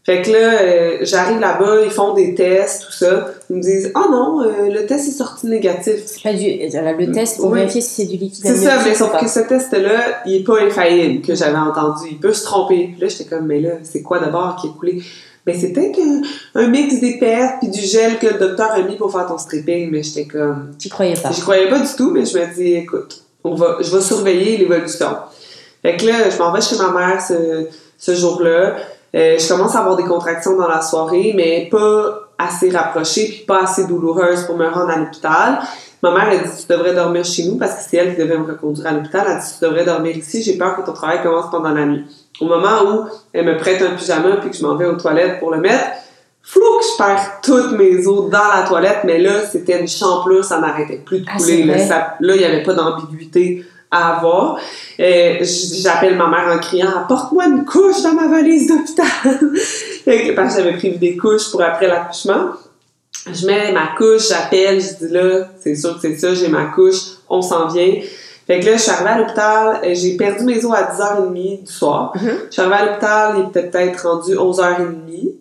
Fait 0.05 0.22
que 0.22 0.31
là, 0.31 0.39
euh, 0.62 0.99
j'arrive 1.03 1.39
là-bas, 1.39 1.83
ils 1.85 1.91
font 1.91 2.14
des 2.14 2.35
tests, 2.35 2.87
tout 2.87 2.93
ça. 2.93 3.26
Ils 3.51 3.57
me 3.57 3.61
disent 3.61 3.93
Oh 3.95 4.07
non, 4.11 4.41
euh, 4.43 4.70
le 4.70 4.87
test 4.87 5.07
est 5.07 5.12
sorti 5.12 5.47
négatif. 5.49 5.97
C'est 6.07 6.22
pas 6.22 6.33
du... 6.33 6.47
euh, 6.47 6.93
Le 6.99 7.12
test 7.12 7.37
pour 7.37 7.51
Oui. 7.51 7.59
vérifier 7.59 7.83
si 7.83 7.91
c'est 8.03 8.07
du 8.07 8.16
liquide 8.16 8.43
C'est 8.47 8.57
ça, 8.57 8.79
mais 8.87 8.95
sauf 8.95 9.14
que 9.20 9.29
ce 9.29 9.41
test-là, 9.41 10.22
il 10.24 10.37
est 10.37 10.45
pas 10.45 10.62
infaillible, 10.62 11.26
que 11.26 11.35
j'avais 11.35 11.59
entendu. 11.59 12.09
Il 12.12 12.18
peut 12.18 12.33
se 12.33 12.43
tromper. 12.45 12.89
Puis 12.93 13.01
là, 13.03 13.09
j'étais 13.09 13.24
comme, 13.24 13.47
mais 13.47 13.61
là, 13.61 13.72
c'est 13.83 14.01
quoi 14.01 14.18
d'abord 14.18 14.57
qui 14.57 14.68
est 14.68 14.70
coulé? 14.79 15.03
Ben, 15.45 15.55
c'est 15.59 15.72
peut-être 15.74 15.99
un, 15.99 16.22
un 16.62 16.68
mix 16.68 17.01
d'épaisse 17.01 17.51
puis 17.61 17.68
du 17.68 17.81
gel 17.81 18.18
que 18.18 18.29
le 18.29 18.39
docteur 18.39 18.70
a 18.72 18.81
mis 18.83 18.97
pour 18.97 19.12
faire 19.12 19.26
ton 19.26 19.37
stripping, 19.37 19.91
mais 19.91 20.03
j'étais 20.03 20.24
comme, 20.24 20.70
Tu 20.79 20.89
croyais 20.89 21.14
pas. 21.20 21.33
J'y 21.33 21.43
croyais 21.43 21.68
pas 21.68 21.81
du 21.81 21.95
tout, 21.99 22.11
mais 22.12 22.24
je 22.24 22.39
me 22.39 22.55
dis, 22.55 22.74
écoute, 22.76 23.24
on 23.45 23.55
va, 23.55 23.76
je 23.83 23.95
vais 23.95 24.03
surveiller 24.03 24.57
l'évolution. 24.57 25.09
Fait 25.83 25.97
que 25.97 26.07
là, 26.07 26.31
je 26.31 26.39
m'en 26.39 26.53
vais 26.53 26.61
chez 26.61 26.76
ma 26.76 26.91
mère 26.91 27.20
ce, 27.20 27.66
ce 27.97 28.14
jour-là. 28.14 28.76
Euh, 29.14 29.39
je 29.39 29.49
commence 29.49 29.74
à 29.74 29.81
avoir 29.81 29.97
des 29.97 30.05
contractions 30.05 30.57
dans 30.57 30.68
la 30.68 30.83
soirée, 30.83 31.33
mais 31.35 31.68
pas 31.70 32.29
assez 32.37 32.70
rapprochées 32.70 33.24
puis 33.26 33.45
pas 33.47 33.62
assez 33.62 33.87
douloureuses 33.87 34.45
pour 34.45 34.57
me 34.57 34.68
rendre 34.68 34.91
à 34.91 34.97
l'hôpital. 34.97 35.59
Ma 36.03 36.11
mère 36.12 36.29
a 36.29 36.37
dit, 36.37 36.51
tu 36.61 36.72
devrais 36.72 36.95
dormir 36.95 37.24
chez 37.24 37.45
nous 37.45 37.57
parce 37.57 37.72
que 37.74 37.81
c'est 37.89 37.97
elle 37.97 38.14
qui 38.14 38.20
devait 38.20 38.39
me 38.39 38.47
reconduire 38.47 38.87
à 38.87 38.93
l'hôpital. 38.93 39.22
Elle 39.26 39.33
a 39.33 39.41
dit, 39.41 39.47
tu 39.59 39.64
devrais 39.64 39.85
dormir 39.85 40.16
ici, 40.16 40.43
j'ai 40.43 40.57
peur 40.57 40.76
que 40.76 40.83
ton 40.83 40.93
travail 40.93 41.22
commence 41.22 41.51
pendant 41.51 41.70
la 41.70 41.85
nuit. 41.87 42.05
Au 42.41 42.45
moment 42.45 42.83
où 42.87 43.05
elle 43.33 43.47
me 43.47 43.57
prête 43.57 43.83
un 43.83 43.97
pyjama 43.97 44.37
puis 44.37 44.51
que 44.51 44.57
je 44.57 44.62
m'en 44.64 44.76
vais 44.76 44.85
aux 44.87 44.95
toilettes 44.97 45.41
pour 45.41 45.51
le 45.51 45.59
mettre, 45.59 45.87
flou 46.43 46.62
que 46.79 46.85
je 46.85 46.97
perds 46.97 47.41
toutes 47.43 47.72
mes 47.72 48.07
os 48.07 48.31
dans 48.31 48.39
la 48.55 48.62
toilette, 48.68 48.99
mais 49.05 49.18
là, 49.18 49.41
c'était 49.51 49.81
une 49.81 49.89
champlure, 49.89 50.45
ça 50.45 50.61
n'arrêtait 50.61 50.99
plus 51.05 51.20
de 51.20 51.26
Ah, 51.29 51.37
couler. 51.39 51.64
là, 51.64 52.16
il 52.20 52.39
n'y 52.39 52.45
avait 52.45 52.62
pas 52.62 52.74
d'ambiguïté 52.74 53.64
à 53.91 54.16
avoir. 54.16 54.59
Euh, 55.01 55.39
J'appelle 55.41 56.16
ma 56.16 56.28
mère 56.28 56.55
en 56.55 56.59
criant 56.59 56.91
Apporte-moi 56.97 57.47
une 57.47 57.64
couche 57.64 58.03
dans 58.03 58.12
ma 58.12 58.28
valise 58.28 58.68
d'hôpital. 58.68 59.07
Parce 60.36 60.57
que 60.57 60.62
j'avais 60.62 60.76
prévu 60.76 60.97
des 60.97 61.16
couches 61.16 61.51
pour 61.51 61.62
après 61.62 61.86
l'accouchement. 61.86 62.51
Je 63.32 63.47
mets 63.47 63.72
ma 63.72 63.89
couche, 63.97 64.28
j'appelle, 64.28 64.80
je 64.80 65.07
dis 65.07 65.12
là, 65.12 65.49
c'est 65.61 65.74
sûr 65.74 65.95
que 65.95 66.01
c'est 66.01 66.16
ça, 66.16 66.34
j'ai 66.34 66.49
ma 66.49 66.66
couche, 66.66 67.01
on 67.28 67.43
s'en 67.43 67.66
vient. 67.68 67.95
Fait 68.47 68.61
que 68.61 68.66
là, 68.66 68.76
je 68.76 68.82
suis 68.82 68.91
arrivée 68.91 69.11
à 69.11 69.18
l'hôpital, 69.18 69.80
euh, 69.84 69.95
j'ai 69.95 70.16
perdu 70.16 70.45
mes 70.45 70.64
os 70.64 70.72
à 70.74 70.84
10h30 70.84 71.64
du 71.64 71.72
soir. 71.72 72.12
Mhm. 72.14 72.30
Je 72.47 72.53
suis 72.53 72.62
arrivée 72.62 72.76
à 72.76 72.86
l'hôpital, 72.86 73.34
il 73.36 73.49
était 73.51 73.68
peut-être 73.68 74.09
rendu 74.09 74.34
11h30. 74.34 75.34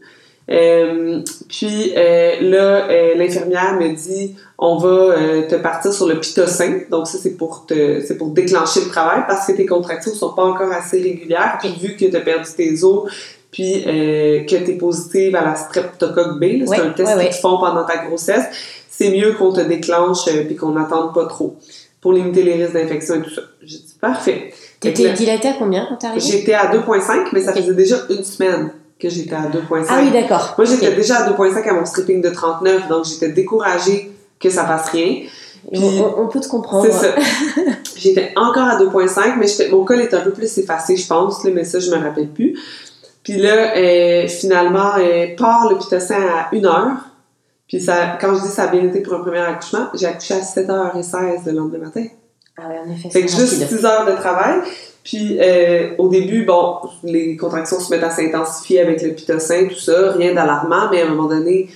Euh, 0.50 1.22
puis 1.50 1.93
euh, 1.98 2.38
là, 2.41 2.89
euh, 2.89 3.16
l'infirmière 3.16 3.76
me 3.76 3.93
dit 3.93 4.36
on 4.58 4.78
va 4.78 4.88
euh, 4.89 5.48
te 5.48 5.56
partir 5.56 5.93
sur 5.93 6.08
le 6.08 6.20
pitocin. 6.20 6.82
Donc 6.89 7.08
ça, 7.08 7.18
c'est 7.22 7.36
pour 7.36 7.66
te 7.66 8.02
c'est 8.02 8.18
pour 8.18 8.30
déclencher 8.30 8.82
le 8.82 8.88
travail 8.88 9.24
parce 9.28 9.45
que 9.45 9.52
tes 9.52 9.66
contractions 9.66 10.14
sont 10.14 10.34
pas 10.34 10.43
encore 10.43 10.72
assez 10.72 11.02
régulières. 11.02 11.58
Puis 11.60 11.74
vu 11.80 11.95
que 11.95 12.06
tu 12.06 12.16
as 12.16 12.22
perdu 12.22 12.50
tes 12.56 12.84
os, 12.84 13.12
puis 13.52 13.84
euh, 13.86 14.45
que 14.45 14.56
tu 14.56 14.72
es 14.72 14.74
positive 14.76 15.36
à 15.36 15.43
la 15.43 15.56
streptocoque 15.56 16.39
B, 16.39 16.66
c'est 16.66 16.80
un 16.80 16.89
test 16.89 17.16
ouais. 17.16 17.30
qu'ils 17.30 17.41
font 17.41 17.60
pendant 17.60 17.86
ta 17.86 18.06
grossesse, 18.06 18.45
c'est 18.89 19.12
mieux 19.12 19.34
qu'on 19.34 19.54
te 19.54 19.62
déclenche 19.62 20.28
euh, 20.28 20.43
puis 20.45 20.56
qu'on 20.56 20.72
n'attende 20.72 21.14
pas 21.14 21.26
trop 21.26 21.56
pour 22.02 22.14
limiter 22.14 22.43
les 22.43 22.54
risques 22.54 22.74
d'infection 22.74 23.16
et 23.16 23.22
tout 23.22 23.30
ça. 23.30 23.41
J'ai 23.62 23.78
dit 23.78 23.95
parfait. 24.00 24.54
T'étais 24.80 25.14
dilatée 25.14 25.50
à 25.50 25.54
combien 25.54 25.86
quand 25.88 25.95
t'es 25.98 26.08
arrivée? 26.08 26.26
J'étais 26.26 26.54
à 26.54 26.72
2.5, 26.72 27.30
mais 27.34 27.41
ça 27.41 27.54
faisait 27.54 27.74
déjà 27.74 27.98
une 28.10 28.24
semaine 28.24 28.72
que 29.00 29.10
j'étais 29.10 29.36
à 29.36 29.43
2.5. 29.43 29.86
Ah 29.89 30.00
oui, 30.02 30.12
d'accord. 30.12 30.56
Moi, 30.58 30.66
j'étais 30.66 30.89
Ok. 30.89 30.95
déjà 30.95 31.18
à 31.18 31.30
2.5 31.30 31.68
à 31.70 31.74
mon 31.74 31.86
stripping 31.86 32.22
de 32.22 32.30
39, 32.30 32.88
donc 32.88 33.06
j'étais 33.06 33.30
découragée 33.30 34.12
que 34.39 34.50
ça 34.50 34.66
fasse 34.66 34.89
rien. 34.89 35.24
Et 35.72 35.80
on, 35.80 36.22
on- 36.22 36.28
peut 36.28 36.39
te 36.39 36.48
comprendre. 36.48 36.86
C'est 36.89 36.91
ça. 36.93 37.14
j'étais 37.95 38.32
encore 38.36 38.68
à 38.68 38.78
2.5, 38.80 39.36
mais 39.38 39.48
mon 39.70 39.84
col 39.84 40.02
est 40.02 40.14
un 40.14 40.22
peu 40.22 40.32
plus 40.32 40.58
effacé, 40.58 40.95
je 40.95 41.08
pense, 41.08 41.43
là, 41.43 41.52
mais 41.54 41.64
ça, 41.66 41.80
je 41.80 41.89
me 41.91 41.98
rappelle 41.98 42.30
plus. 42.30 42.58
Puis 43.24 43.38
là, 43.38 43.76
euh, 43.76 44.28
finalement, 44.28 44.91
euh, 45.00 45.28
part 45.38 45.68
le 45.70 45.78
pitocin 45.78 46.16
à 46.22 46.56
1 46.56 46.64
heure. 46.66 46.98
Puis 47.68 47.82
ça, 47.82 48.18
quand 48.22 48.34
je 48.36 48.41
dis 48.43 48.48
ça 48.48 48.64
a 48.64 48.68
bien 48.68 48.82
été 48.88 49.02
pour 49.02 49.14
un 49.16 49.20
premier 49.20 49.39
accouchement, 49.39 49.88
j'ai 49.93 50.06
accouché 50.06 50.36
à 50.36 50.39
7h16 50.39 51.45
le 51.48 51.52
lendemain 51.52 51.86
matin. 51.86 52.06
Ah 52.58 52.70
ouais, 52.70 52.80
en 52.80 52.89
effet, 52.89 53.10
Fait 53.10 53.20
c'est 53.20 53.26
que 53.26 53.32
juste 53.32 53.62
rapide. 53.62 53.78
6 53.80 53.86
heures 53.86 54.06
de 54.06 54.14
travail. 54.14 54.60
Puis 55.08 55.38
euh, 55.39 55.91
au 55.97 56.10
début, 56.10 56.43
bon, 56.43 56.80
les 57.01 57.38
contractions 57.38 57.80
se 57.80 57.89
mettent 57.89 58.03
à 58.03 58.10
s'intensifier 58.10 58.82
avec 58.82 59.01
le 59.01 59.12
pitocin, 59.12 59.70
tout 59.70 59.80
ça, 59.80 60.12
rien 60.12 60.34
d'alarmant, 60.34 60.89
mais 60.91 61.01
à 61.01 61.05
un 61.05 61.10
moment 61.12 61.30
donné, 61.30 61.70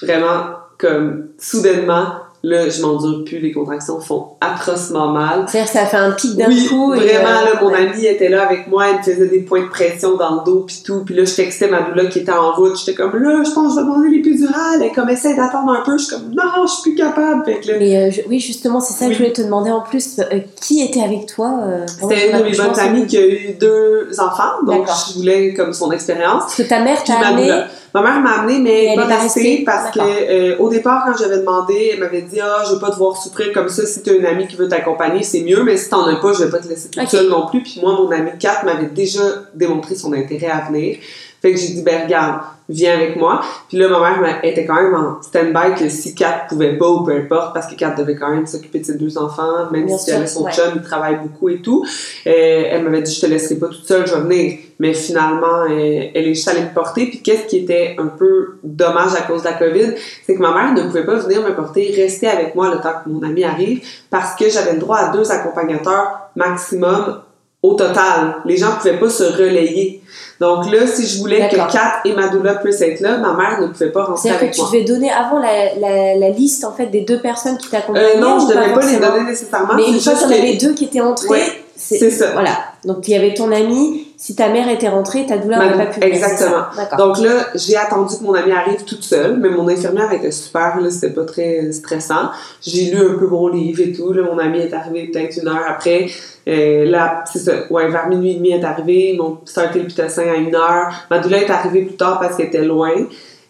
vraiment, 0.00 0.50
comme 0.78 1.30
soudainement, 1.40 2.12
là, 2.48 2.68
je 2.68 2.82
m'endure 2.82 3.24
plus, 3.24 3.38
les 3.38 3.52
contractions 3.52 4.00
font 4.00 4.28
atrocement 4.40 5.08
mal. 5.08 5.44
C'est-à-dire 5.46 5.70
que 5.72 5.78
ça 5.78 5.86
fait 5.86 5.96
un 5.96 6.12
pic 6.12 6.36
d'un 6.36 6.46
Oui, 6.48 6.66
coup. 6.66 6.94
et, 6.94 6.98
vraiment, 6.98 7.28
euh, 7.40 7.44
là, 7.54 7.60
mon 7.62 7.68
ouais. 7.70 7.88
ami 7.88 8.06
était 8.06 8.28
là 8.28 8.42
avec 8.46 8.66
moi, 8.68 8.86
il 8.90 8.98
me 8.98 9.02
faisait 9.02 9.28
des 9.28 9.40
points 9.40 9.62
de 9.62 9.68
pression 9.68 10.16
dans 10.16 10.36
le 10.36 10.40
dos 10.44 10.64
puis 10.66 10.82
tout, 10.84 11.04
puis 11.04 11.14
là, 11.14 11.24
je 11.24 11.34
textais 11.34 11.68
ma 11.68 11.82
doula 11.82 12.06
qui 12.06 12.20
était 12.20 12.32
en 12.32 12.52
route, 12.52 12.76
j'étais 12.78 12.94
comme, 12.94 13.14
là, 13.16 13.42
je 13.44 13.50
pense 13.52 13.74
que 13.74 13.80
je 13.80 13.84
vais 13.84 13.90
demander 13.90 14.08
l'épidurale, 14.08 14.82
elle 14.82 14.92
comme, 14.92 15.08
essaie 15.10 15.34
d'attendre 15.34 15.72
un 15.72 15.82
peu, 15.84 15.96
je 15.98 16.04
suis 16.04 16.14
comme, 16.16 16.30
non, 16.34 16.66
je 16.66 16.72
suis 16.72 16.82
plus 16.82 16.94
capable, 16.94 17.44
fait 17.44 17.60
que 17.60 17.68
là, 17.68 17.74
Mais 17.78 17.96
euh, 17.96 18.10
je- 18.10 18.22
oui, 18.28 18.40
justement, 18.40 18.80
c'est 18.80 18.94
ça 18.94 19.06
que 19.06 19.12
je 19.12 19.18
voulais 19.18 19.32
te 19.32 19.42
demander 19.42 19.70
en 19.70 19.80
plus. 19.80 20.18
euh, 20.20 20.40
qui 20.60 20.82
était 20.82 21.02
avec 21.02 21.26
toi 21.26 21.60
euh, 21.62 21.86
C'était 21.86 22.30
une 22.30 22.38
de 22.38 22.42
mes 22.44 22.56
bonnes 22.56 22.78
amies 22.78 23.06
qui 23.06 23.16
a 23.16 23.26
eu 23.26 23.56
deux 23.60 24.08
enfants, 24.18 24.64
donc 24.66 24.86
je 25.08 25.18
voulais 25.18 25.54
comme 25.54 25.72
son 25.72 25.90
expérience. 25.92 26.42
Parce 26.44 26.56
que 26.56 26.62
ta 26.62 26.80
mère 26.80 27.02
t'a 27.04 27.18
ma 27.20 27.26
amené. 27.28 27.42
doula. 27.44 27.66
Ma 28.02 28.10
mère 28.10 28.20
m'a 28.20 28.30
amenée, 28.40 28.56
Et 28.56 28.60
mais 28.60 28.84
elle 28.86 28.96
pas 28.96 29.04
est 29.04 29.08
pas 29.08 29.22
restée 29.22 29.62
parce 29.64 29.90
que 29.90 30.00
euh, 30.00 30.56
au 30.58 30.68
départ, 30.68 31.04
quand 31.06 31.16
j'avais 31.16 31.38
demandé, 31.38 31.90
elle 31.92 32.00
m'avait 32.00 32.22
dit 32.22 32.40
Ah, 32.40 32.62
je 32.66 32.74
veux 32.74 32.80
pas 32.80 32.90
te 32.90 32.96
voir 32.96 33.16
souffrir 33.16 33.52
comme 33.52 33.68
ça. 33.68 33.86
Si 33.86 34.02
tu 34.02 34.10
as 34.10 34.14
une 34.14 34.26
amie 34.26 34.46
qui 34.46 34.56
veut 34.56 34.68
t'accompagner, 34.68 35.22
c'est 35.22 35.42
mieux, 35.42 35.62
mais 35.64 35.76
si 35.76 35.90
t'en 35.90 36.06
as 36.06 36.16
pas, 36.16 36.32
je 36.32 36.44
vais 36.44 36.50
pas 36.50 36.58
te 36.58 36.68
laisser 36.68 36.90
toute 36.90 37.08
seule 37.08 37.28
non 37.28 37.46
plus. 37.46 37.62
Puis 37.62 37.80
moi, 37.82 37.92
mon 37.92 38.10
amie 38.10 38.30
Kat 38.38 38.62
m'avait 38.64 38.86
déjà 38.86 39.22
démontré 39.54 39.94
son 39.94 40.12
intérêt 40.12 40.50
à 40.50 40.68
venir. 40.68 40.98
Fait 41.40 41.52
que 41.52 41.58
j'ai 41.58 41.68
dit, 41.68 41.82
ben 41.82 42.02
regarde, 42.04 42.40
viens 42.68 42.94
avec 42.94 43.16
moi. 43.16 43.40
Puis 43.68 43.78
là, 43.78 43.88
ma 43.88 44.00
mère 44.00 44.20
m'a- 44.20 44.44
était 44.46 44.66
quand 44.66 44.74
même 44.74 44.94
en 44.94 45.22
stand-by 45.22 45.74
que 45.78 45.88
si 45.88 46.14
Kat 46.14 46.46
pouvait 46.48 46.76
pas 46.76 46.88
ou 46.88 47.04
peu 47.04 47.12
importe, 47.12 47.54
parce 47.54 47.66
que 47.66 47.74
Kat 47.76 47.90
devait 47.90 48.16
quand 48.16 48.30
même 48.30 48.46
s'occuper 48.46 48.80
de 48.80 48.84
ses 48.84 48.98
deux 48.98 49.16
enfants, 49.16 49.70
même 49.70 49.86
Bien 49.86 49.96
si 49.96 50.04
sûr, 50.06 50.14
elle 50.14 50.20
avait 50.20 50.26
son 50.28 50.44
ouais. 50.44 50.52
chum, 50.52 50.72
il 50.74 50.82
travaille 50.82 51.16
beaucoup 51.22 51.48
et 51.48 51.62
tout. 51.62 51.84
Euh, 52.26 52.30
elle 52.70 52.82
m'avait 52.82 53.02
dit, 53.02 53.14
je 53.14 53.20
te 53.20 53.26
laisserai 53.26 53.54
pas 53.54 53.68
toute 53.68 53.86
seule, 53.86 54.06
je 54.06 54.14
vais 54.14 54.20
venir. 54.20 54.58
Mais 54.80 54.92
finalement, 54.94 55.62
euh, 55.68 55.68
elle 56.14 56.26
est 56.28 56.34
juste 56.34 56.46
allée 56.48 56.60
me 56.62 56.74
porter. 56.74 57.06
Puis 57.06 57.20
qu'est-ce 57.22 57.46
qui 57.46 57.58
était 57.58 57.96
un 57.98 58.06
peu 58.06 58.58
dommage 58.62 59.14
à 59.14 59.22
cause 59.22 59.42
de 59.42 59.48
la 59.48 59.54
COVID, 59.54 59.94
c'est 60.26 60.34
que 60.34 60.40
ma 60.40 60.52
mère 60.52 60.72
ne 60.74 60.82
pouvait 60.88 61.06
pas 61.06 61.16
venir 61.16 61.42
me 61.42 61.54
porter, 61.54 61.92
rester 61.96 62.26
avec 62.28 62.54
moi 62.54 62.70
le 62.72 62.80
temps 62.80 62.94
que 63.04 63.08
mon 63.08 63.22
ami 63.22 63.44
arrive, 63.44 63.80
parce 64.10 64.34
que 64.36 64.48
j'avais 64.50 64.72
le 64.74 64.78
droit 64.78 64.98
à 64.98 65.12
deux 65.12 65.30
accompagnateurs 65.32 66.20
maximum 66.36 67.20
au 67.62 67.74
total. 67.74 68.36
Les 68.44 68.56
gens 68.56 68.72
pouvaient 68.78 68.98
pas 68.98 69.10
se 69.10 69.24
relayer. 69.24 70.02
Donc 70.40 70.70
là, 70.72 70.86
si 70.86 71.04
je 71.06 71.18
voulais 71.18 71.48
que. 71.48 71.56
Kat 71.56 72.00
et 72.04 72.12
Madoula 72.12 72.54
puissent 72.56 72.80
être 72.80 73.00
là, 73.00 73.16
ma 73.18 73.32
mère 73.32 73.60
ne 73.60 73.66
pouvait 73.66 73.90
pas 73.90 74.04
rentrer 74.04 74.22
C'est-à-dire 74.22 74.38
que 74.40 74.44
avec 74.44 74.54
tu 74.54 74.60
moi. 74.60 74.70
devais 74.72 74.84
donner 74.84 75.10
avant 75.10 75.38
la, 75.40 75.74
la, 75.74 76.14
la 76.14 76.30
liste 76.30 76.64
en 76.64 76.72
fait 76.72 76.86
des 76.86 77.00
deux 77.00 77.20
personnes 77.20 77.58
qui 77.58 77.68
t'accompagnaient. 77.68 78.16
Euh, 78.16 78.20
non, 78.20 78.38
je 78.38 78.46
devais 78.54 78.72
pas 78.72 78.86
les 78.86 78.96
donner 78.98 79.24
nécessairement. 79.30 79.74
Mais 79.74 79.88
une 79.88 80.00
fois 80.00 80.12
qu'il 80.12 80.22
y 80.22 80.24
en 80.24 80.28
que- 80.28 80.34
avait 80.34 80.56
deux 80.56 80.74
qui 80.74 80.84
étaient 80.84 81.00
entrés, 81.00 81.28
Ouais, 81.28 81.64
c'est 81.74 82.10
ça. 82.10 82.30
Voilà. 82.32 82.50
Donc 82.84 83.08
il 83.08 83.12
y 83.12 83.14
avait 83.16 83.34
ton 83.34 83.50
ami. 83.52 84.04
Si 84.16 84.34
ta 84.34 84.48
mère 84.48 84.68
était 84.68 84.88
rentrée, 84.88 85.26
ta 85.26 85.38
douleur 85.38 85.62
n'aurait 85.62 85.86
pas 85.86 85.92
pu. 85.92 86.02
exactement. 86.02 86.64
Donc 86.98 87.18
là, 87.18 87.46
j'ai 87.54 87.76
attendu 87.76 88.16
que 88.18 88.24
mon 88.24 88.34
amie 88.34 88.50
arrive 88.50 88.84
toute 88.84 89.04
seule, 89.04 89.38
mais 89.38 89.48
mon 89.48 89.68
infirmière 89.68 90.12
était 90.12 90.32
super, 90.32 90.80
là, 90.80 90.90
c'était 90.90 91.10
pas 91.10 91.24
très 91.24 91.70
stressant. 91.70 92.30
J'ai 92.60 92.90
lu 92.90 92.96
un 92.96 93.16
peu 93.16 93.28
mon 93.28 93.46
livre 93.46 93.80
et 93.80 93.92
tout, 93.92 94.12
là, 94.12 94.24
mon 94.24 94.38
amie 94.38 94.58
est 94.58 94.74
arrivée 94.74 95.08
peut-être 95.12 95.36
une 95.40 95.46
heure 95.46 95.62
après. 95.68 96.06
Euh, 96.48 96.84
là, 96.86 97.22
c'est 97.30 97.38
ça, 97.38 97.52
ouais, 97.70 97.88
vers 97.88 98.08
minuit 98.08 98.32
et 98.32 98.34
demi, 98.36 98.50
est 98.50 98.64
arrivée, 98.64 99.12
ils 99.12 99.18
m'ont 99.18 99.38
starté 99.44 99.78
le 99.78 99.86
pitocin 99.86 100.28
à 100.28 100.34
une 100.34 100.54
heure. 100.54 100.92
Ma 101.10 101.20
douleur 101.20 101.42
est 101.42 101.50
arrivée 101.50 101.82
plus 101.82 101.96
tard 101.96 102.18
parce 102.18 102.36
qu'elle 102.36 102.46
était 102.46 102.64
loin. 102.64 102.90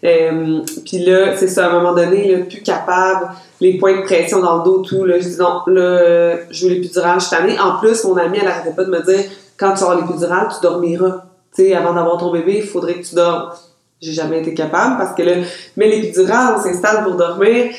Euh, 0.05 0.61
puis 0.85 0.99
là, 1.05 1.37
c'est 1.37 1.49
ça, 1.49 1.67
à 1.67 1.71
un 1.71 1.73
moment 1.73 1.95
donné, 1.95 2.31
là, 2.31 2.45
plus 2.45 2.63
capable, 2.63 3.31
les 3.61 3.79
points 3.79 3.97
de 3.97 4.03
pression 4.03 4.41
dans 4.41 4.59
le 4.59 4.65
dos, 4.65 4.79
tout, 4.79 5.05
là, 5.05 5.19
je 5.19 5.29
dis 5.29 5.39
non, 5.39 5.63
là, 5.67 6.37
je 6.51 6.67
veux 6.67 6.75
l'épidural, 6.75 7.21
je 7.21 7.27
suis 7.27 7.37
tannée. 7.37 7.59
En 7.59 7.79
plus, 7.79 8.05
mon 8.05 8.17
amie, 8.17 8.39
elle 8.41 8.49
arrêtait 8.49 8.75
pas 8.75 8.85
de 8.85 8.91
me 8.91 9.03
dire, 9.03 9.25
quand 9.57 9.75
tu 9.75 9.83
auras 9.83 9.97
l'épidural, 9.97 10.49
tu 10.55 10.61
dormiras. 10.63 11.25
Tu 11.55 11.65
sais, 11.65 11.75
avant 11.75 11.93
d'avoir 11.93 12.19
ton 12.19 12.31
bébé, 12.31 12.59
il 12.59 12.67
faudrait 12.67 12.95
que 12.95 13.07
tu 13.07 13.15
dormes. 13.15 13.51
J'ai 14.01 14.13
jamais 14.13 14.41
été 14.41 14.55
capable 14.55 14.97
parce 14.97 15.15
que 15.17 15.23
là, 15.23 15.33
mais 15.77 15.89
l'épidural, 15.89 16.55
on 16.57 16.63
s'installe 16.63 17.03
pour 17.03 17.15
dormir. 17.15 17.73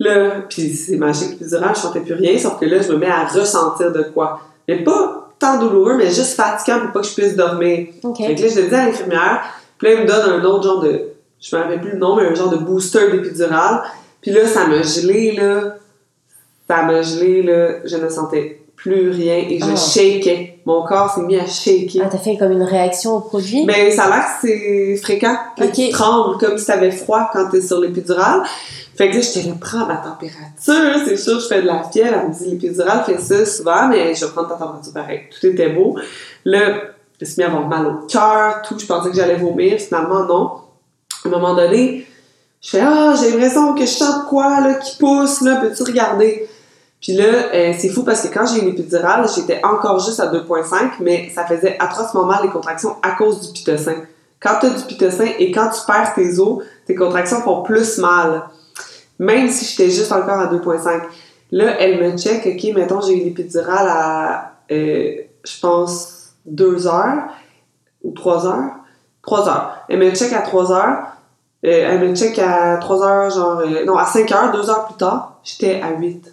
Là, 0.00 0.42
puis 0.48 0.70
c'est 0.74 0.96
magique, 0.96 1.30
l'épidural, 1.32 1.70
je 1.76 1.80
sentais 1.80 2.00
plus 2.00 2.14
rien, 2.14 2.36
sauf 2.36 2.58
que 2.58 2.64
là, 2.64 2.82
je 2.82 2.92
me 2.92 2.98
mets 2.98 3.06
à 3.06 3.26
ressentir 3.26 3.92
de 3.92 4.02
quoi. 4.02 4.40
Mais 4.66 4.82
pas 4.82 5.30
tant 5.38 5.58
douloureux, 5.58 5.96
mais 5.96 6.06
juste 6.06 6.34
fatigant 6.34 6.80
pour 6.80 6.92
pas 6.92 7.00
que 7.00 7.06
je 7.06 7.14
puisse 7.14 7.36
dormir. 7.36 7.86
Ok. 8.02 8.16
Fait 8.16 8.34
que 8.34 8.42
là, 8.42 8.48
je 8.48 8.60
le 8.60 8.68
dis 8.68 8.74
à 8.74 8.86
l'infirmière, 8.86 9.44
puis 9.78 9.88
là, 9.88 9.94
il 9.94 10.00
me 10.00 10.06
donne 10.06 10.40
un 10.40 10.44
autre 10.44 10.64
genre 10.64 10.80
de, 10.80 11.13
je 11.46 11.54
me 11.56 11.60
rappelle 11.62 11.80
plus 11.80 11.90
le 11.92 11.98
nom, 11.98 12.16
mais 12.16 12.26
un 12.26 12.34
genre 12.34 12.48
de 12.50 12.56
booster 12.56 13.10
d'épidural. 13.10 13.82
Puis 14.22 14.30
là, 14.30 14.46
ça 14.46 14.66
m'a 14.66 14.80
gelé, 14.82 15.32
là. 15.32 15.76
Ça 16.68 16.82
m'a 16.82 17.02
gelé, 17.02 17.42
là. 17.42 17.80
Je 17.84 17.96
ne 17.96 18.08
sentais 18.08 18.60
plus 18.76 19.10
rien 19.10 19.36
et 19.48 19.58
je 19.58 19.64
Ah. 19.72 19.76
shakeais. 19.76 20.58
Mon 20.64 20.82
corps 20.86 21.10
s'est 21.14 21.20
mis 21.22 21.36
à 21.38 21.46
shaker. 21.46 22.02
Ah, 22.06 22.08
t'as 22.10 22.18
fait 22.18 22.36
comme 22.38 22.52
une 22.52 22.62
réaction 22.62 23.16
au 23.16 23.20
produit? 23.20 23.64
Mais 23.66 23.90
ça 23.90 24.04
a 24.04 24.08
l'air 24.08 24.24
que 24.40 24.48
c'est 24.48 24.96
fréquent 25.02 25.36
que 25.58 25.64
tu 25.64 25.90
trembles 25.90 26.38
comme 26.38 26.56
si 26.58 26.66
t'avais 26.66 26.90
froid 26.90 27.28
quand 27.32 27.50
t'es 27.50 27.60
sur 27.60 27.80
l'épidurale. 27.80 28.42
Fait 28.96 29.10
que 29.10 29.16
là, 29.16 29.20
j'étais 29.20 29.48
là, 29.48 29.54
prends 29.60 29.86
ma 29.86 29.96
température, 29.96 31.02
c'est 31.06 31.16
sûr, 31.16 31.40
je 31.40 31.46
fais 31.48 31.62
de 31.62 31.66
la 31.66 31.82
fièvre. 31.84 32.16
Elle 32.22 32.28
me 32.28 32.32
dit, 32.34 32.46
l'épidurale 32.50 33.04
fait 33.04 33.18
ça 33.18 33.44
souvent, 33.44 33.88
mais 33.88 34.14
je 34.14 34.24
vais 34.24 34.30
prendre 34.32 34.48
ta 34.48 34.54
température 34.54 34.92
pareil. 34.92 35.20
Tout 35.30 35.46
était 35.46 35.68
beau. 35.70 35.96
Là, 36.44 36.60
je 37.20 37.24
me 37.24 37.30
suis 37.30 37.38
mis 37.38 37.44
à 37.44 37.48
avoir 37.48 37.66
mal 37.68 37.86
au 37.86 38.06
cœur, 38.06 38.62
tout. 38.66 38.78
Je 38.78 38.86
pensais 38.86 39.10
que 39.10 39.16
j'allais 39.16 39.36
vomir. 39.36 39.78
Finalement, 39.80 40.24
non. 40.24 40.50
À 41.24 41.28
un 41.28 41.30
moment 41.30 41.54
donné, 41.54 42.06
je 42.60 42.70
fais, 42.70 42.80
ah, 42.80 43.14
j'ai 43.18 43.30
l'impression 43.30 43.74
que 43.74 43.82
je 43.82 43.90
sens 43.90 44.24
quoi, 44.28 44.60
là, 44.60 44.74
qui 44.74 44.96
pousse, 44.98 45.40
là, 45.40 45.56
peux-tu 45.56 45.82
regarder? 45.84 46.48
Puis 47.00 47.12
là, 47.12 47.24
euh, 47.54 47.72
c'est 47.78 47.90
fou 47.90 48.02
parce 48.02 48.22
que 48.22 48.32
quand 48.32 48.46
j'ai 48.46 48.62
eu 48.62 48.64
l'épidurale, 48.64 49.26
j'étais 49.34 49.60
encore 49.62 49.98
juste 50.00 50.20
à 50.20 50.26
2.5, 50.26 50.92
mais 51.00 51.30
ça 51.34 51.44
faisait 51.44 51.76
atrocement 51.78 52.24
mal 52.24 52.42
les 52.42 52.48
contractions 52.48 52.96
à 53.02 53.12
cause 53.12 53.40
du 53.40 53.52
pitocin. 53.52 53.96
Quand 54.40 54.58
tu 54.60 54.66
as 54.66 54.70
du 54.70 54.84
pitocin 54.84 55.26
et 55.38 55.50
quand 55.50 55.70
tu 55.70 55.80
perds 55.86 56.14
tes 56.14 56.38
os, 56.38 56.62
tes 56.86 56.94
contractions 56.94 57.40
font 57.42 57.62
plus 57.62 57.98
mal. 57.98 58.44
Même 59.18 59.48
si 59.48 59.64
j'étais 59.64 59.90
juste 59.90 60.12
encore 60.12 60.38
à 60.38 60.46
2.5. 60.46 61.02
Là, 61.52 61.78
elle 61.78 62.02
me 62.02 62.18
check, 62.18 62.46
ok, 62.46 62.74
mettons, 62.74 63.00
j'ai 63.00 63.20
eu 63.20 63.24
l'épidurale 63.24 63.88
à, 63.88 64.52
euh, 64.70 65.14
je 65.44 65.60
pense, 65.60 66.32
2 66.46 66.86
heures 66.86 67.28
ou 68.02 68.12
3 68.12 68.46
heures. 68.46 68.70
3 69.22 69.48
heures. 69.48 69.76
Elle 69.88 69.98
me 69.98 70.10
check 70.14 70.32
à 70.32 70.40
3 70.40 70.72
heures. 70.72 71.13
Euh, 71.64 71.68
elle 71.92 72.00
me 72.10 72.14
check 72.14 72.38
à 72.38 72.76
3 72.76 73.02
heures, 73.06 73.30
genre, 73.30 73.60
euh, 73.60 73.84
non, 73.86 73.96
à 73.96 74.04
5 74.04 74.30
heures, 74.32 74.52
2 74.52 74.68
heures 74.68 74.84
plus 74.86 74.96
tard, 74.96 75.38
j'étais 75.42 75.80
à 75.80 75.98
8. 75.98 76.30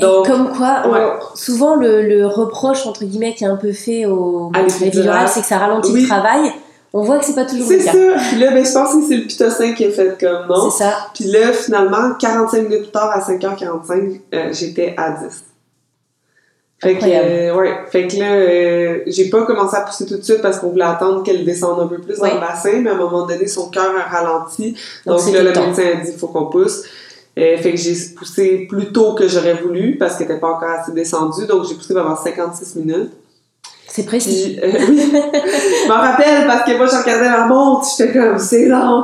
Et 0.00 0.04
comme 0.24 0.52
quoi, 0.56 0.82
on- 0.84 0.92
ouais. 0.92 1.08
souvent 1.34 1.74
le, 1.74 2.02
le 2.06 2.24
reproche 2.26 2.86
entre 2.86 3.04
guillemets 3.04 3.34
qui 3.34 3.42
est 3.42 3.48
un 3.48 3.56
peu 3.56 3.72
fait 3.72 4.06
au 4.06 4.52
l'épidurale, 4.80 5.26
c'est 5.28 5.40
que 5.40 5.46
ça 5.46 5.58
ralentit 5.58 5.90
Oui. 5.92 6.02
le 6.02 6.06
travail. 6.08 6.52
On 6.92 7.02
voit 7.02 7.18
que 7.18 7.24
c'est 7.24 7.34
pas 7.34 7.44
toujours 7.44 7.66
C'est 7.66 7.78
le 7.78 7.84
cas. 7.84 7.92
ça. 7.92 8.28
Puis 8.30 8.38
là, 8.38 8.50
ben, 8.52 8.64
je 8.64 8.72
pense 8.72 8.94
que 8.94 9.02
c'est 9.08 9.16
le 9.16 9.26
pitocin 9.26 9.74
qui 9.74 9.84
a 9.84 9.90
fait 9.90 10.16
comme 10.20 10.46
non. 10.48 10.70
C'est 10.70 10.84
ça. 10.84 10.92
Puis 11.14 11.24
là, 11.24 11.52
finalement, 11.52 12.14
45 12.18 12.62
minutes 12.62 12.82
plus 12.84 12.90
tard, 12.92 13.10
à 13.12 13.20
5h45, 13.20 14.20
euh, 14.34 14.48
j'étais 14.52 14.94
à 14.96 15.10
10. 15.10 15.44
Fait 16.80 16.96
que, 16.96 17.04
euh, 17.04 17.56
ouais. 17.56 17.74
Fait 17.90 18.06
que 18.06 18.16
là, 18.18 18.34
euh, 18.34 19.00
j'ai 19.06 19.28
pas 19.28 19.44
commencé 19.44 19.76
à 19.76 19.80
pousser 19.80 20.06
tout 20.06 20.16
de 20.16 20.22
suite 20.22 20.40
parce 20.40 20.60
qu'on 20.60 20.70
voulait 20.70 20.84
attendre 20.84 21.24
qu'elle 21.24 21.44
descende 21.44 21.80
un 21.80 21.88
peu 21.88 21.98
plus 21.98 22.18
dans 22.18 22.32
le 22.32 22.38
bassin, 22.38 22.80
mais 22.80 22.90
à 22.90 22.94
un 22.94 22.96
moment 22.96 23.26
donné, 23.26 23.48
son 23.48 23.68
cœur 23.68 23.92
a 23.96 24.08
ralenti. 24.08 24.76
Donc, 25.04 25.20
là, 25.32 25.42
le 25.42 25.52
temps. 25.52 25.66
médecin 25.66 25.82
a 25.92 26.04
dit 26.04 26.12
faut 26.16 26.28
qu'on 26.28 26.46
pousse. 26.46 26.84
Euh, 27.36 27.56
fait 27.56 27.72
que 27.72 27.76
j'ai 27.76 27.94
poussé 28.16 28.66
plus 28.68 28.92
tôt 28.92 29.14
que 29.14 29.26
j'aurais 29.28 29.54
voulu 29.54 29.96
parce 29.98 30.16
qu'elle 30.16 30.30
était 30.30 30.40
pas 30.40 30.50
encore 30.50 30.70
assez 30.70 30.92
descendue. 30.92 31.46
Donc, 31.46 31.66
j'ai 31.68 31.74
poussé 31.74 31.94
pendant 31.94 32.16
56 32.16 32.76
minutes. 32.76 33.12
C'est 33.98 34.06
précis. 34.06 34.56
Euh, 34.62 34.70
oui, 34.88 35.10
je 35.10 35.88
m'en 35.88 35.96
rappelle 35.96 36.46
parce 36.46 36.62
que 36.62 36.76
moi, 36.76 36.86
je 36.86 36.96
regardais 37.02 37.28
la 37.28 37.46
montre, 37.46 37.84
j'étais 37.98 38.12
comme, 38.12 38.38
c'est 38.38 38.66
long. 38.66 39.02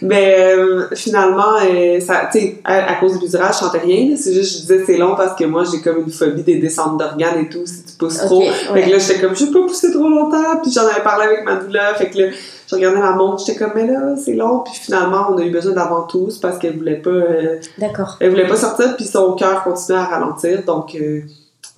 Mais 0.00 0.52
euh, 0.56 0.88
finalement, 0.96 1.54
euh, 1.64 2.00
ça, 2.00 2.28
à, 2.64 2.90
à 2.90 2.94
cause 2.96 3.12
du 3.12 3.18
busurage, 3.20 3.54
je 3.54 3.60
chantais 3.60 3.78
rien. 3.78 4.16
C'est 4.16 4.34
juste, 4.34 4.56
je 4.56 4.60
disais, 4.62 4.82
c'est 4.84 4.96
long 4.96 5.14
parce 5.14 5.36
que 5.36 5.44
moi, 5.44 5.62
j'ai 5.62 5.80
comme 5.80 6.00
une 6.00 6.10
phobie 6.10 6.42
des 6.42 6.58
descentes 6.58 6.98
d'organes 6.98 7.38
et 7.38 7.48
tout, 7.48 7.64
si 7.66 7.84
tu 7.84 7.92
pousses 7.96 8.18
trop. 8.18 8.40
ouais. 8.40 8.50
Fait 8.50 8.82
que 8.82 8.90
là, 8.90 8.98
j'étais 8.98 9.20
comme, 9.20 9.36
je 9.36 9.44
vais 9.44 9.52
pas 9.52 9.60
pousser 9.60 9.92
trop 9.92 10.08
longtemps. 10.08 10.56
Puis 10.60 10.72
j'en 10.72 10.88
avais 10.88 11.04
parlé 11.04 11.26
avec 11.26 11.44
ma 11.44 11.54
douleur. 11.54 11.96
Fait 11.96 12.10
que 12.10 12.18
là, 12.18 12.26
je 12.66 12.74
regardais 12.74 12.98
la 13.00 13.12
montre, 13.12 13.44
j'étais 13.46 13.56
comme, 13.60 13.74
mais 13.76 13.86
là, 13.86 14.16
c'est 14.16 14.34
long. 14.34 14.64
Puis 14.64 14.74
finalement, 14.74 15.28
on 15.30 15.38
a 15.38 15.42
eu 15.42 15.50
besoin 15.50 15.72
d'avantousse 15.72 16.38
parce 16.38 16.58
qu'elle 16.58 16.78
voulait 16.78 16.96
pas, 16.96 17.10
D'accord. 17.78 18.16
elle 18.18 18.30
voulait 18.30 18.48
pas 18.48 18.56
sortir. 18.56 18.96
Puis 18.96 19.04
son 19.04 19.34
cœur 19.34 19.62
continuait 19.62 20.00
à 20.00 20.06
ralentir. 20.06 20.64
Donc, 20.64 20.98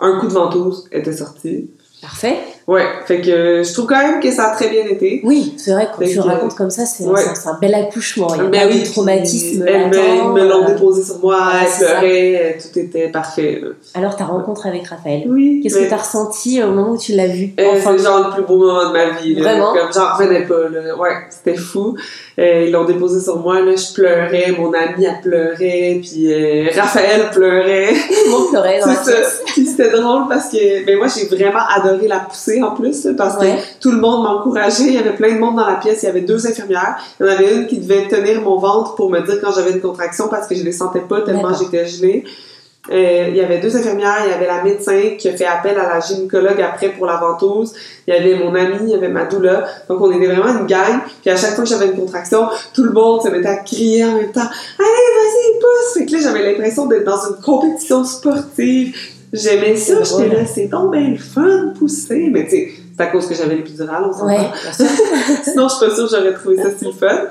un 0.01 0.19
coup 0.19 0.29
de 0.29 0.33
ventouse 0.33 0.89
était 0.91 1.13
sorti. 1.13 1.69
Parfait. 2.05 2.39
Ouais, 2.67 2.85
fait 3.05 3.21
que 3.21 3.31
euh, 3.31 3.63
je 3.63 3.73
trouve 3.75 3.87
quand 3.87 3.99
même 4.01 4.21
que 4.21 4.31
ça 4.31 4.51
a 4.51 4.55
très 4.57 4.69
bien 4.71 4.85
été. 4.87 5.21
Oui, 5.23 5.53
c'est 5.59 5.73
vrai 5.73 5.85
que 5.87 5.91
quand 5.93 5.99
Fait 5.99 6.09
tu 6.13 6.17
que- 6.17 6.23
racontes 6.23 6.55
comme 6.55 6.71
ça, 6.71 6.87
c'est 6.87 7.05
Ouais. 7.05 7.21
un 7.45 7.59
bel 7.61 7.75
accouchement. 7.75 8.29
Il 8.35 8.39
y 8.39 8.41
a 8.41 8.45
Ben 8.45 8.69
pas 8.69 8.75
oui, 8.75 8.81
de 8.83 8.87
traumatisme. 8.87 9.65
Elles 9.69 9.89
me, 9.91 10.33
me 10.33 10.49
l'ont 10.49 10.65
euh, 10.65 10.67
déposé 10.69 11.05
sur 11.05 11.19
moi, 11.19 11.37
ouais, 11.37 11.43
elles 11.63 11.69
c'est 11.69 11.85
ça. 11.85 11.95
pleuraient, 11.99 12.59
tout 12.61 12.79
était 12.79 13.09
parfait. 13.09 13.61
Alors 13.93 14.17
ta 14.17 14.25
rencontre 14.25 14.67
avec 14.67 14.87
Raphaël. 14.87 15.25
Oui. 15.27 15.61
Qu'est-ce 15.63 15.75
mais- 15.79 15.85
que 15.85 15.89
tu 15.89 15.95
as 15.95 15.99
ressenti 15.99 16.63
au 16.63 16.69
moment 16.69 16.93
où 16.93 16.97
tu 16.99 17.13
l'as 17.13 17.27
vu 17.27 17.53
Euh, 17.61 17.73
Enfin, 17.77 17.95
c'est 17.99 18.05
genre 18.05 18.29
le 18.29 18.35
plus 18.35 18.45
beau 18.45 18.57
moment 18.57 18.89
de 18.89 18.93
ma 18.95 19.11
vie. 19.11 19.35
Vraiment? 19.35 19.75
Comme 19.75 19.93
j'en 19.93 20.15
revenais 20.17 20.47
pas. 20.47 20.69
Là. 20.71 20.97
Ouais, 20.97 21.11
c'était 21.29 21.57
fou. 21.59 21.97
Euh, 22.39 22.65
ils 22.67 22.73
l'ont 22.73 22.85
déposé 22.85 23.21
sur 23.21 23.39
moi. 23.39 23.61
Là, 23.61 23.77
je 23.77 23.95
pleurais. 23.95 24.53
Mon 24.59 24.73
amie, 24.73 25.05
elle 25.05 25.21
pleurait. 25.23 26.01
Puis 26.03 26.33
euh, 26.33 26.69
Raphaël 26.75 27.31
pleurait. 27.33 27.93
tout 27.95 28.25
le 28.25 28.31
monde 28.31 28.49
pleurait 28.51 28.81
dans 28.81 28.93
ça. 28.93 29.13
Puis 29.47 29.67
c'était 29.67 29.91
drôle 29.91 30.23
parce 30.29 30.49
que 30.51 30.85
ben 30.85 30.97
moi, 30.99 31.07
j'ai 31.07 31.27
vraiment 31.27 31.61
adoré 31.77 32.09
la 32.09 32.19
pousser 32.21 32.61
en 32.63 32.73
plus. 32.75 33.07
Parce 33.17 33.39
Ouais. 33.41 33.57
que 33.57 33.81
tout 33.83 33.93
le 33.93 33.99
monde 33.99 34.25
m'encourageait. 34.25 34.85
Il 34.87 34.95
y 34.95 34.99
avait 34.99 35.15
plein 35.15 35.35
de 35.35 35.39
monde 35.39 35.57
dans 35.57 35.67
la 35.67 35.77
pièce. 35.77 36.03
Il 36.03 36.07
y 36.07 36.09
avait 36.09 36.23
deux 36.23 36.45
infirmières. 36.47 36.97
Il 37.21 37.27
y 37.27 37.29
en 37.29 37.33
avait 37.33 37.55
une 37.55 37.67
qui 37.69 37.79
devait 37.79 38.09
tenir 38.09 38.41
mon 38.43 38.59
ventre 38.59 38.95
pour 38.97 39.11
me 39.11 39.21
dire 39.21 39.41
quand 39.41 39.53
j'avais 39.53 39.71
une 39.71 39.81
contraction 39.81 40.29
parce 40.29 40.49
que 40.49 40.55
je 40.57 40.65
les 40.65 40.73
sentais 40.73 41.01
pas 41.09 41.21
tellement 41.21 41.53
j'étais 41.55 41.87
gelée. 41.87 42.25
Euh, 42.91 43.29
il 43.31 43.37
y 43.37 43.41
avait 43.41 43.61
deux 43.61 43.75
infirmières, 43.75 44.19
il 44.27 44.31
y 44.31 44.35
avait 44.35 44.47
la 44.47 44.63
médecin 44.63 45.17
qui 45.19 45.29
a 45.29 45.33
fait 45.33 45.47
appel 45.47 45.79
à 45.79 45.95
la 45.95 46.01
gynécologue 46.01 46.61
après 46.61 46.91
pour 46.91 47.07
la 47.07 47.17
ventouse, 47.17 47.73
il 48.07 48.15
y 48.15 48.17
avait 48.17 48.35
mon 48.35 48.55
amie, 48.55 48.77
il 48.83 48.91
y 48.91 48.95
avait 48.95 49.09
ma 49.09 49.25
doula. 49.25 49.65
Donc 49.89 50.03
on 50.03 50.13
était 50.13 50.27
vraiment 50.27 50.61
une 50.61 50.67
gang. 50.67 51.01
Puis 51.23 51.31
à 51.31 51.37
chaque 51.37 51.55
fois 51.55 51.65
que 51.65 51.71
j'avais 51.71 51.87
une 51.87 51.97
contraction, 51.97 52.47
tout 52.75 52.85
le 52.85 52.93
monde 52.93 53.23
se 53.23 53.29
mettait 53.29 53.49
à 53.49 53.57
crier 53.57 54.05
en 54.05 54.17
même 54.17 54.33
temps. 54.33 54.41
Allez, 54.43 54.87
vas-y, 55.17 55.59
pousse! 55.61 55.95
Fait 55.95 56.07
que 56.07 56.13
là, 56.13 56.19
j'avais 56.23 56.53
l'impression 56.53 56.87
d'être 56.87 57.05
dans 57.05 57.27
une 57.29 57.41
compétition 57.43 58.05
sportive. 58.05 58.95
J'aimais 59.33 59.77
ça, 59.77 60.03
j'étais 60.03 60.29
là, 60.29 60.47
c'est 60.47 60.67
donc 60.67 60.93
bien 60.93 61.09
le 61.09 61.17
fun, 61.17 61.73
pousser. 61.79 62.29
Mais 62.31 62.45
tu 62.45 62.51
sais, 62.51 62.69
c'est 62.97 63.03
à 63.03 63.07
cause 63.07 63.27
que 63.27 63.35
j'avais 63.35 63.57
l'épidurale, 63.57 64.05
on 64.09 64.13
s'entend. 64.13 64.27
Ouais. 64.27 64.51
Sinon, 65.43 65.69
je 65.69 65.75
suis 65.75 65.87
pas 65.87 65.95
sûre 65.95 66.05
que 66.05 66.17
j'aurais 66.17 66.35
trouvé 66.35 66.57
ça 66.59 66.69
si 66.79 66.85
le 66.85 66.93
fun. 66.93 67.29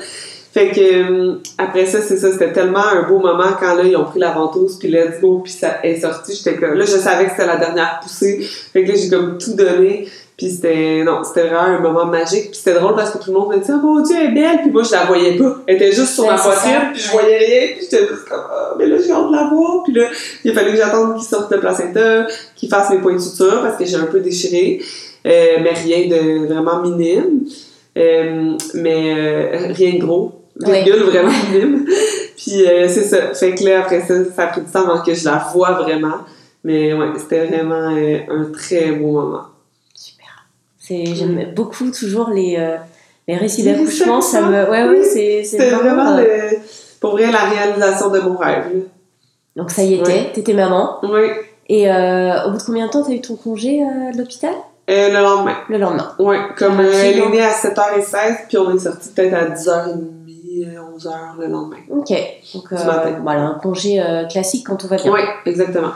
Fait 0.53 0.69
que 0.69 0.79
euh, 0.79 1.35
après 1.57 1.87
ça, 1.87 1.99
c'est 1.99 2.17
ça, 2.17 2.31
c'était 2.31 2.53
tellement 2.53 2.85
un 2.85 3.07
beau 3.07 3.17
moment 3.17 3.55
quand 3.59 3.73
là, 3.73 3.83
ils 3.83 3.97
ont 3.97 4.03
pris 4.03 4.19
la 4.19 4.33
ventouse, 4.33 4.77
puis 4.77 4.87
let's 4.87 5.19
go, 5.19 5.39
puis 5.43 5.51
ça 5.51 5.79
est 5.81 5.99
sorti. 5.99 6.35
J'étais 6.35 6.57
comme, 6.57 6.75
là, 6.75 6.85
je 6.85 6.91
savais 6.91 7.25
que 7.25 7.31
c'était 7.31 7.47
la 7.47 7.57
dernière 7.57 7.99
poussée. 8.03 8.39
Fait 8.71 8.83
que 8.83 8.91
là, 8.91 8.95
j'ai 8.95 9.09
comme 9.09 9.39
tout 9.39 9.55
donné. 9.55 10.07
Puis 10.37 10.51
c'était, 10.51 11.03
non, 11.03 11.23
c'était 11.23 11.47
vraiment 11.47 11.77
un 11.77 11.79
moment 11.79 12.05
magique. 12.05 12.51
Puis 12.51 12.59
c'était 12.63 12.79
drôle 12.79 12.95
parce 12.95 13.09
que 13.09 13.17
tout 13.17 13.31
le 13.31 13.39
monde 13.39 13.55
me 13.55 13.59
disait, 13.59 13.73
oh 13.75 13.83
mon 13.83 14.01
Dieu, 14.01 14.15
elle 14.19 14.27
est 14.27 14.41
belle. 14.41 14.57
Puis 14.61 14.69
moi, 14.69 14.83
je 14.83 14.91
la 14.91 15.05
voyais 15.05 15.37
pas. 15.37 15.57
Elle 15.65 15.75
était 15.75 15.91
juste 15.91 16.13
sur 16.13 16.27
ma 16.27 16.37
poitrine, 16.37 16.91
puis 16.93 17.01
je 17.01 17.11
voyais 17.11 17.37
rien. 17.37 17.67
Puis 17.75 17.87
j'étais 17.89 18.07
juste 18.07 18.29
comme, 18.29 18.43
ah, 18.51 18.75
mais 18.77 18.85
là, 18.85 18.97
j'ai 18.99 19.11
hâte 19.11 19.27
de 19.27 19.35
la 19.35 19.49
voir. 19.51 19.83
Puis 19.83 19.93
là, 19.93 20.05
il 20.43 20.51
a 20.51 20.53
fallu 20.53 20.71
que 20.71 20.77
j'attende 20.77 21.15
qu'il 21.15 21.27
sorte 21.27 21.51
le 21.51 21.59
placenta, 21.59 22.27
qu'il 22.55 22.69
fasse 22.69 22.91
mes 22.91 22.99
points 22.99 23.13
de 23.13 23.19
suture 23.19 23.59
parce 23.63 23.75
que 23.75 23.85
j'ai 23.85 23.95
un 23.95 24.05
peu 24.05 24.19
déchiré. 24.19 24.81
Euh, 25.25 25.57
mais 25.63 25.71
rien 25.71 26.07
de 26.09 26.45
vraiment 26.45 26.79
minime. 26.81 27.45
Euh, 27.97 28.57
mais 28.75 29.13
euh, 29.15 29.73
rien 29.73 29.95
de 29.95 29.99
gros. 29.99 30.42
Virgule 30.55 31.03
vraiment 31.03 31.31
minime. 31.51 31.85
Puis 32.37 32.67
euh, 32.67 32.87
c'est 32.87 33.03
ça. 33.03 33.33
Fait 33.33 33.55
que 33.55 33.63
là, 33.63 33.79
après 33.81 34.01
ça, 34.01 34.13
ça 34.35 34.43
a 34.43 34.47
pris 34.47 34.61
du 34.61 34.67
temps 34.71 34.87
avant 34.89 35.01
que 35.01 35.13
je 35.13 35.25
la 35.25 35.37
vois 35.53 35.71
vraiment. 35.71 36.17
Mais 36.63 36.93
ouais, 36.93 37.07
c'était 37.17 37.45
vraiment 37.45 37.95
euh, 37.95 38.19
un 38.29 38.51
très 38.51 38.91
beau 38.91 39.11
moment. 39.11 39.43
Super. 39.93 40.45
J'aime 40.87 41.53
beaucoup 41.55 41.89
toujours 41.91 42.29
les, 42.29 42.55
euh, 42.57 42.77
les 43.27 43.35
récits 43.37 43.63
d'accouchement. 43.63 44.21
Ça 44.21 44.41
me, 44.41 44.69
ouais, 44.69 44.83
Oui, 44.87 44.97
ouais, 44.99 45.43
c'est, 45.43 45.69
vraiment, 45.71 46.17
euh, 46.17 46.23
le- 46.51 46.57
pour 47.01 47.11
vrai 47.13 47.31
la 47.31 47.39
réalisation 47.45 48.09
de 48.11 48.19
mon 48.19 48.37
rêve. 48.37 48.83
Donc 49.55 49.71
ça 49.71 49.83
y 49.83 49.95
était, 49.95 50.03
Ouais. 50.11 50.31
t'étais 50.33 50.53
maman. 50.53 50.99
Oui. 51.03 51.27
Et 51.69 51.87
au 51.89 52.51
bout 52.51 52.57
de 52.57 52.63
combien 52.65 52.87
de 52.87 52.91
temps 52.91 53.03
t'as 53.03 53.13
eu 53.13 53.21
ton 53.21 53.35
congé 53.35 53.79
de 54.13 54.17
l'hôpital? 54.17 54.53
Euh, 54.89 55.09
le 55.09 55.21
lendemain. 55.21 55.55
Le 55.69 55.77
lendemain. 55.77 56.11
Ouais, 56.19 56.39
comme 56.57 56.75
Ah, 56.79 56.83
euh, 56.83 56.91
elle 56.93 57.19
est 57.19 57.29
née 57.29 57.41
à 57.41 57.51
7h16, 57.51 58.47
puis 58.49 58.57
on 58.57 58.75
est 58.75 58.79
sorti 58.79 59.09
peut-être 59.15 59.33
à 59.33 59.45
10h30, 59.45 60.01
11h 60.61 61.39
le 61.39 61.47
lendemain. 61.47 61.77
Ok. 61.89 62.13
Donc 62.53 62.71
euh, 62.71 62.77
voilà, 63.21 63.41
un 63.41 63.59
congé 63.61 64.01
euh, 64.01 64.25
classique 64.25 64.67
quand 64.67 64.75
tout 64.75 64.87
va 64.87 64.97
bien. 64.97 65.11
Oui, 65.11 65.21
exactement. 65.45 65.91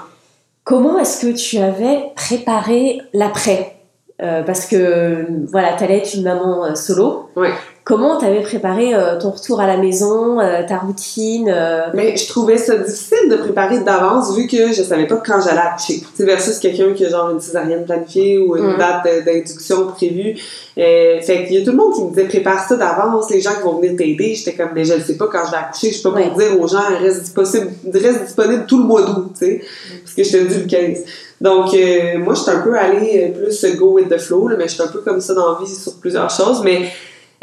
Comment 0.64 1.00
est-ce 1.00 1.26
que 1.26 1.34
tu 1.34 1.58
avais 1.60 2.12
préparé 2.16 3.02
l'après? 3.14 3.78
Euh, 4.22 4.44
Parce 4.44 4.66
que 4.66 5.28
voilà, 5.52 5.74
t'allais 5.74 6.00
être 6.00 6.14
une 6.16 6.24
maman 6.24 6.66
euh, 6.66 6.76
solo. 6.76 7.30
Ouais. 7.36 7.52
Comment 7.88 8.18
t'avais 8.18 8.42
préparé 8.42 8.94
euh, 8.94 9.18
ton 9.18 9.30
retour 9.32 9.62
à 9.62 9.66
la 9.66 9.78
maison, 9.78 10.42
euh, 10.42 10.64
ta 10.68 10.80
routine 10.80 11.50
euh, 11.50 11.84
Mais 11.94 12.18
je 12.18 12.28
trouvais 12.28 12.58
ça 12.58 12.76
difficile 12.76 13.30
de 13.32 13.38
préparer 13.38 13.80
d'avance 13.80 14.36
vu 14.36 14.46
que 14.46 14.74
je 14.74 14.84
savais 14.84 15.08
pas 15.08 15.22
quand 15.26 15.40
j'allais 15.40 15.62
accoucher. 15.62 16.04
Versus 16.20 16.60
quelqu'un 16.60 16.92
qui 16.94 17.06
a 17.06 17.10
genre 17.10 17.30
une 17.30 17.40
césarienne 17.40 17.86
planifiée 17.86 18.40
ou 18.40 18.58
une 18.58 18.72
Mhm. 18.72 18.78
date 18.78 19.26
d'induction 19.26 19.88
prévue. 19.88 20.36
Euh, 20.78 21.22
fait 21.22 21.46
qu'il 21.46 21.56
y 21.60 21.62
a 21.62 21.64
tout 21.64 21.72
le 21.72 21.78
monde 21.78 21.94
qui 21.94 22.02
me 22.04 22.10
disait 22.10 22.26
prépare 22.26 22.68
ça 22.68 22.76
d'avance, 22.76 23.30
les 23.32 23.40
gens 23.40 23.56
qui 23.56 23.62
vont 23.64 23.80
venir 23.80 23.96
t'aider. 23.96 24.36
J'étais 24.36 24.54
comme, 24.54 24.72
mais 24.76 24.84
je 24.84 24.94
ne 24.96 25.00
sais 25.00 25.16
pas 25.16 25.28
quand 25.28 25.46
je 25.46 25.52
vais 25.52 25.58
accoucher. 25.58 25.88
Je 25.88 25.94
suis 25.94 26.04
pas 26.04 26.10
Ouais. 26.10 26.28
pour 26.28 26.38
dire 26.40 26.60
aux 26.60 26.68
gens, 26.68 26.82
reste 27.00 27.22
disponible, 27.22 27.72
reste 27.94 28.24
disponible 28.26 28.66
tout 28.68 28.80
le 28.80 28.84
mois 28.84 29.04
d'août, 29.04 29.32
tu 29.40 29.46
sais. 29.46 29.62
Parce 30.04 30.14
que 30.14 30.24
je 30.26 30.32
te 30.32 30.44
dis 30.54 30.60
le 30.60 30.66
15. 30.66 30.98
Donc, 31.40 31.74
euh, 31.74 32.18
moi, 32.20 32.34
je 32.34 32.42
suis 32.42 32.52
un 32.52 32.60
peu 32.60 32.78
allée 32.78 33.34
euh, 33.34 33.46
plus 33.46 33.76
go 33.78 33.94
with 33.94 34.10
the 34.10 34.18
flow, 34.18 34.50
là, 34.50 34.56
mais 34.58 34.68
je 34.68 34.74
suis 34.74 34.84
un 34.84 34.88
peu 34.88 35.00
comme 35.00 35.22
ça 35.22 35.34
dans 35.34 35.54
la 35.54 35.60
vie 35.64 35.74
sur 35.74 35.94
plusieurs 36.02 36.30
choses. 36.30 36.62
Mais 36.66 36.82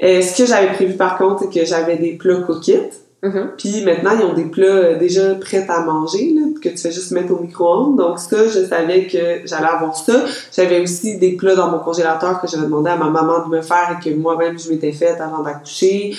euh, 0.03 0.21
ce 0.21 0.37
que 0.37 0.47
j'avais 0.47 0.73
prévu 0.73 0.95
par 0.95 1.19
contre, 1.19 1.43
c'est 1.43 1.61
que 1.61 1.67
j'avais 1.67 1.97
des 1.97 2.13
plats 2.13 2.43
coquettes. 2.43 3.01
Mhm. 3.23 3.53
Puis 3.57 3.83
maintenant, 3.83 4.11
ils 4.19 4.25
ont 4.25 4.35
des 4.35 4.45
plats 4.45 4.67
euh, 4.67 4.99
déjà 4.99 5.35
prêts 5.37 5.65
à 5.67 5.81
manger, 5.81 6.35
là, 6.35 6.43
que 6.61 6.69
tu 6.69 6.77
fais 6.77 6.93
juste 6.93 7.11
mettre 7.13 7.33
au 7.33 7.41
micro-ondes. 7.41 7.97
Donc 7.97 8.19
ça, 8.19 8.47
je 8.49 8.67
savais 8.67 9.07
que 9.07 9.47
j'allais 9.47 9.67
avoir 9.67 9.97
ça. 9.97 10.25
J'avais 10.55 10.81
aussi 10.81 11.17
des 11.17 11.33
plats 11.33 11.55
dans 11.55 11.71
mon 11.71 11.79
congélateur 11.79 12.41
que 12.41 12.47
j'avais 12.47 12.65
demandé 12.65 12.91
à 12.91 12.97
ma 12.97 13.09
maman 13.09 13.47
de 13.47 13.57
me 13.57 13.63
faire 13.63 13.99
et 13.99 14.05
que 14.05 14.15
moi-même, 14.15 14.59
je 14.59 14.69
m'étais 14.69 14.93
faite 14.93 15.21
avant 15.21 15.43
d'accoucher. 15.43 16.15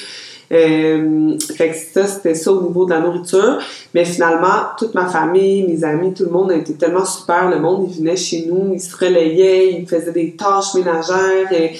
Euh, 0.51 1.37
fait 1.55 1.69
que 1.69 1.75
ça, 1.75 2.07
c'était 2.07 2.35
ça 2.35 2.51
au 2.51 2.61
niveau 2.63 2.85
de 2.85 2.91
la 2.91 3.01
nourriture. 3.01 3.59
Mais 3.93 4.05
finalement, 4.05 4.69
toute 4.77 4.95
ma 4.95 5.05
famille, 5.05 5.67
mes 5.67 5.83
amis, 5.83 6.13
tout 6.13 6.23
le 6.23 6.31
monde 6.31 6.51
a 6.51 6.55
été 6.55 6.73
tellement 6.73 7.05
super. 7.05 7.49
Le 7.49 7.59
monde, 7.59 7.87
il 7.89 7.99
venait 7.99 8.15
chez 8.15 8.47
nous, 8.47 8.73
il 8.73 8.79
se 8.79 8.95
relayait, 8.95 9.73
il 9.73 9.87
faisait 9.87 10.11
des 10.11 10.35
tâches 10.35 10.73
ménagères. 10.73 11.51
Et, 11.51 11.73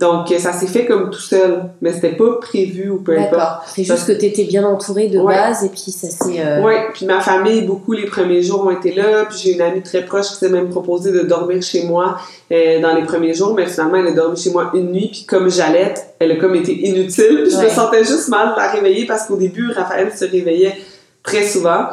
donc, 0.00 0.28
ça 0.38 0.52
s'est 0.54 0.66
fait 0.66 0.86
comme 0.86 1.10
tout 1.10 1.20
seul. 1.20 1.64
Mais 1.82 1.92
c'était 1.92 2.12
pas 2.16 2.38
prévu 2.40 2.88
ou 2.90 2.98
peu 3.00 3.12
importe. 3.12 3.30
D'accord. 3.32 3.64
C'est 3.66 3.84
juste 3.84 4.06
que 4.06 4.12
tu 4.12 4.24
étais 4.26 4.44
bien 4.44 4.64
entourée 4.64 5.08
de 5.08 5.18
Ouais. 5.18 5.34
base 5.34 5.62
et 5.64 5.68
puis 5.68 5.78
ça 5.92 6.08
s'est. 6.08 6.40
euh, 6.40 6.62
Oui, 6.64 6.72
puis 6.94 7.04
ma 7.06 7.20
famille, 7.20 7.62
beaucoup 7.62 7.92
les 7.92 8.06
premiers 8.06 8.42
jours 8.42 8.64
ont 8.66 8.70
été 8.70 8.92
là. 8.92 9.26
Puis 9.28 9.38
j'ai 9.44 9.52
une 9.52 9.60
amie 9.60 9.82
très 9.82 10.04
proche 10.04 10.28
qui 10.28 10.34
s'est 10.36 10.48
même 10.48 10.70
proposée 10.70 11.12
de 11.12 11.20
dormir 11.20 11.62
chez 11.62 11.84
moi 11.84 12.16
euh, 12.50 12.80
dans 12.80 12.94
les 12.96 13.02
premiers 13.02 13.34
jours, 13.34 13.54
mais 13.54 13.66
finalement 13.66 13.96
elle 13.98 14.06
a 14.08 14.12
dormi 14.12 14.36
chez 14.36 14.50
moi 14.50 14.70
une 14.74 14.90
nuit. 14.90 15.08
Puis 15.12 15.24
comme 15.26 15.50
j'allais, 15.50 15.94
elle 16.18 16.32
a 16.32 16.36
comme 16.36 16.54
été 16.54 16.72
inutile. 16.72 17.42
Puis 17.44 17.52
je 17.52 17.58
me 17.62 17.68
sentais 17.68 18.02
juste 18.04 18.28
mal 18.28 18.52
de 18.52 18.56
la 18.56 18.68
réveiller 18.70 19.06
parce 19.06 19.26
qu'au 19.26 19.36
début, 19.36 19.70
Raphaël 19.70 20.10
se 20.16 20.24
réveillait 20.24 20.76
très 21.22 21.44
souvent. 21.46 21.84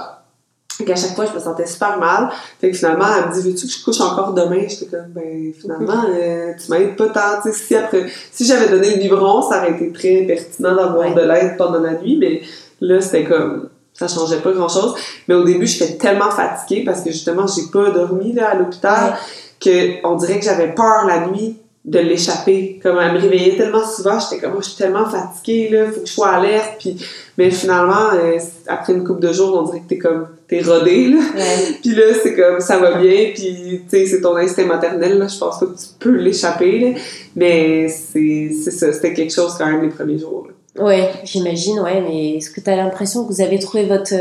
Et 0.80 0.86
qu'à 0.86 0.96
chaque 0.96 1.16
fois, 1.16 1.26
je 1.26 1.34
me 1.34 1.40
sentais 1.40 1.66
super 1.66 1.98
mal. 1.98 2.30
Fait 2.62 2.70
que 2.72 2.78
finalement, 2.78 3.06
elle 3.18 3.30
me 3.30 3.34
dit 3.34 3.50
Veux-tu 3.50 3.66
que 3.66 3.72
je 3.74 3.84
couche 3.84 4.00
encore 4.02 4.34
demain? 4.34 4.62
J'étais 4.68 4.86
comme 4.86 5.08
Ben, 5.10 5.52
finalement, 5.60 6.04
euh, 6.10 6.54
tu 6.64 6.72
m'aides 6.72 6.96
pas 6.96 7.10
tant. 7.10 7.42
Tu 7.42 7.52
sais, 7.52 7.58
si, 7.58 7.76
après, 7.76 8.06
si 8.32 8.46
j'avais 8.46 8.70
donné 8.70 8.92
le 8.96 8.98
biberon, 9.02 9.42
ça 9.42 9.58
aurait 9.58 9.72
été 9.72 9.92
très 9.92 10.22
pertinent 10.28 10.76
d'avoir 10.76 11.08
Ouais. 11.08 11.16
de 11.16 11.22
l'aide 11.22 11.58
pendant 11.58 11.80
la 11.80 11.94
nuit, 11.94 12.18
mais 12.20 12.42
là, 12.82 13.02
c'était 13.02 13.24
comme 13.24 13.70
ça 13.94 14.08
changeait 14.08 14.38
pas 14.42 14.52
grand 14.52 14.70
chose. 14.70 14.94
Mais 15.28 15.34
au 15.34 15.44
début, 15.44 15.66
j'étais 15.66 15.98
tellement 15.98 16.30
fatiguée 16.30 16.84
parce 16.86 17.02
que 17.02 17.12
justement, 17.12 17.48
j'ai 17.48 17.64
pas 17.74 17.90
dormi 17.90 18.34
là, 18.34 18.50
à 18.52 18.56
l'hôpital 18.56 19.16
que 19.60 20.06
on 20.06 20.16
dirait 20.16 20.38
que 20.40 20.46
j'avais 20.46 20.76
peur 20.76 21.06
la 21.08 21.26
nuit 21.28 21.58
de 21.88 22.00
l'échapper. 22.00 22.80
Comme 22.84 22.98
elle 23.00 23.14
me 23.14 23.20
réveillait 23.20 23.56
tellement 23.56 23.86
souvent, 23.86 24.20
j'étais 24.20 24.42
comme, 24.42 24.56
oh, 24.58 24.62
je 24.62 24.70
suis 24.70 24.78
tellement 24.78 25.10
fatiguée, 25.10 25.70
là, 25.70 25.86
faut 25.86 26.02
que 26.02 26.06
je 26.06 26.12
sois 26.12 26.30
alerte. 26.32 26.74
Puis, 26.80 26.98
mais 27.38 27.50
finalement, 27.50 28.12
euh, 28.14 28.38
après 28.68 28.92
une 28.92 29.06
couple 29.06 29.22
de 29.22 29.32
jours, 29.32 29.58
on 29.58 29.64
dirait 29.64 29.80
que 29.80 29.88
t'es 29.88 29.98
comme, 29.98 30.28
t'es 30.50 30.62
rodée, 30.62 31.08
là. 31.08 31.18
ouais. 31.18 31.78
Puis 31.82 31.96
là, 31.96 32.04
c'est 32.22 32.36
comme, 32.36 32.60
ça 32.60 32.78
va 32.78 33.00
bien, 33.00 33.32
puis 33.34 33.82
tu 33.84 33.90
sais, 33.90 34.06
c'est 34.06 34.22
ton 34.22 34.36
instinct 34.36 34.66
maternel, 34.66 35.18
là. 35.18 35.28
Je 35.28 35.38
pense 35.38 35.60
pas 35.60 35.66
que 35.66 35.78
tu 35.78 35.88
peux 35.98 36.16
l'échapper, 36.16 36.80
là. 36.80 37.00
Mais 37.38 37.88
c'est 37.88 38.52
ça, 38.52 38.92
c'était 38.92 39.14
quelque 39.14 39.34
chose 39.34 39.56
quand 39.58 39.68
même 39.68 39.82
les 39.82 39.90
premiers 39.90 40.20
jours, 40.20 40.48
là. 40.48 40.84
Ouais, 40.84 41.10
j'imagine, 41.24 41.80
ouais, 41.80 42.02
mais 42.02 42.36
est-ce 42.36 42.52
que 42.52 42.62
tu 42.62 42.70
as 42.70 42.76
l'impression 42.76 43.26
que 43.26 43.34
vous 43.34 43.42
avez 43.42 43.58
trouvé 43.58 43.86
votre, 43.86 44.14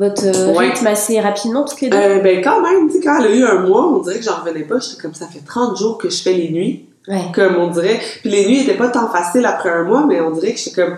votre 0.00 0.24
euh, 0.26 0.52
Ouais. 0.54 0.70
rythme 0.70 0.86
assez 0.88 1.20
rapidement 1.20 1.64
toutes 1.64 1.80
les 1.82 1.90
deux? 1.90 1.96
Euh, 1.96 2.18
ben 2.20 2.42
quand 2.42 2.60
même, 2.62 2.88
tu 2.88 2.94
sais, 2.96 3.00
quand 3.04 3.20
elle 3.20 3.26
a 3.26 3.34
eu 3.36 3.44
un 3.44 3.60
mois, 3.66 3.86
on 3.86 3.98
dirait 4.00 4.18
que 4.18 4.24
j'en 4.24 4.36
revenais 4.36 4.64
pas. 4.64 4.78
J'étais 4.80 5.00
comme, 5.00 5.14
ça 5.14 5.26
fait 5.26 5.44
30 5.46 5.76
jours 5.78 5.98
que 5.98 6.08
je 6.10 6.20
fais 6.22 6.32
les 6.32 6.50
nuits. 6.50 6.86
Ouais. 7.08 7.22
comme 7.34 7.56
on 7.56 7.68
dirait. 7.68 7.98
Puis 8.20 8.30
les 8.30 8.46
nuits 8.46 8.60
étaient 8.60 8.76
pas 8.76 8.88
tant 8.88 9.08
faciles 9.08 9.44
après 9.46 9.70
un 9.70 9.84
mois, 9.84 10.04
mais 10.06 10.20
on 10.20 10.30
dirait 10.32 10.52
que 10.52 10.58
j'étais 10.58 10.82
comme, 10.82 10.96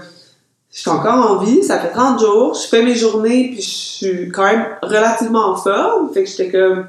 je 0.72 0.80
suis 0.80 0.90
encore 0.90 1.14
en 1.30 1.36
vie, 1.44 1.62
ça 1.62 1.78
fait 1.78 1.90
30 1.90 2.18
jours, 2.20 2.54
je 2.54 2.66
fais 2.66 2.82
mes 2.82 2.94
journées, 2.94 3.50
puis 3.52 3.62
je 3.62 3.68
suis 3.68 4.28
quand 4.30 4.44
même 4.44 4.66
relativement 4.82 5.50
en 5.50 5.56
forme. 5.56 6.12
Fait 6.12 6.24
que 6.24 6.28
j'étais 6.30 6.50
comme, 6.50 6.86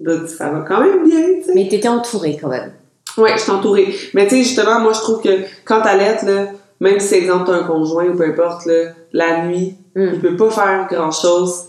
bah, 0.00 0.26
ça 0.28 0.50
va 0.50 0.60
quand 0.60 0.80
même 0.80 1.08
bien, 1.08 1.22
tu 1.40 1.44
sais. 1.44 1.52
Mais 1.54 1.68
t'étais 1.68 1.88
entourée 1.88 2.36
quand 2.40 2.48
même. 2.48 2.72
Ouais, 3.16 3.32
je 3.36 3.42
suis 3.42 3.50
entourée. 3.52 3.94
Mais 4.14 4.24
tu 4.26 4.36
sais, 4.36 4.42
justement, 4.42 4.80
moi, 4.80 4.92
je 4.92 5.00
trouve 5.00 5.20
que 5.22 5.40
quand 5.64 5.80
t'allaites, 5.80 6.22
là, 6.22 6.46
même 6.80 7.00
si, 7.00 7.14
exemple, 7.14 7.46
t'as 7.46 7.54
un 7.56 7.64
conjoint 7.64 8.06
ou 8.06 8.16
peu 8.16 8.24
importe, 8.24 8.66
là, 8.66 8.90
la 9.12 9.44
nuit, 9.46 9.74
Hmm. 9.94 10.10
il 10.14 10.20
peut 10.20 10.36
pas 10.36 10.50
faire 10.50 10.86
grand-chose. 10.90 11.66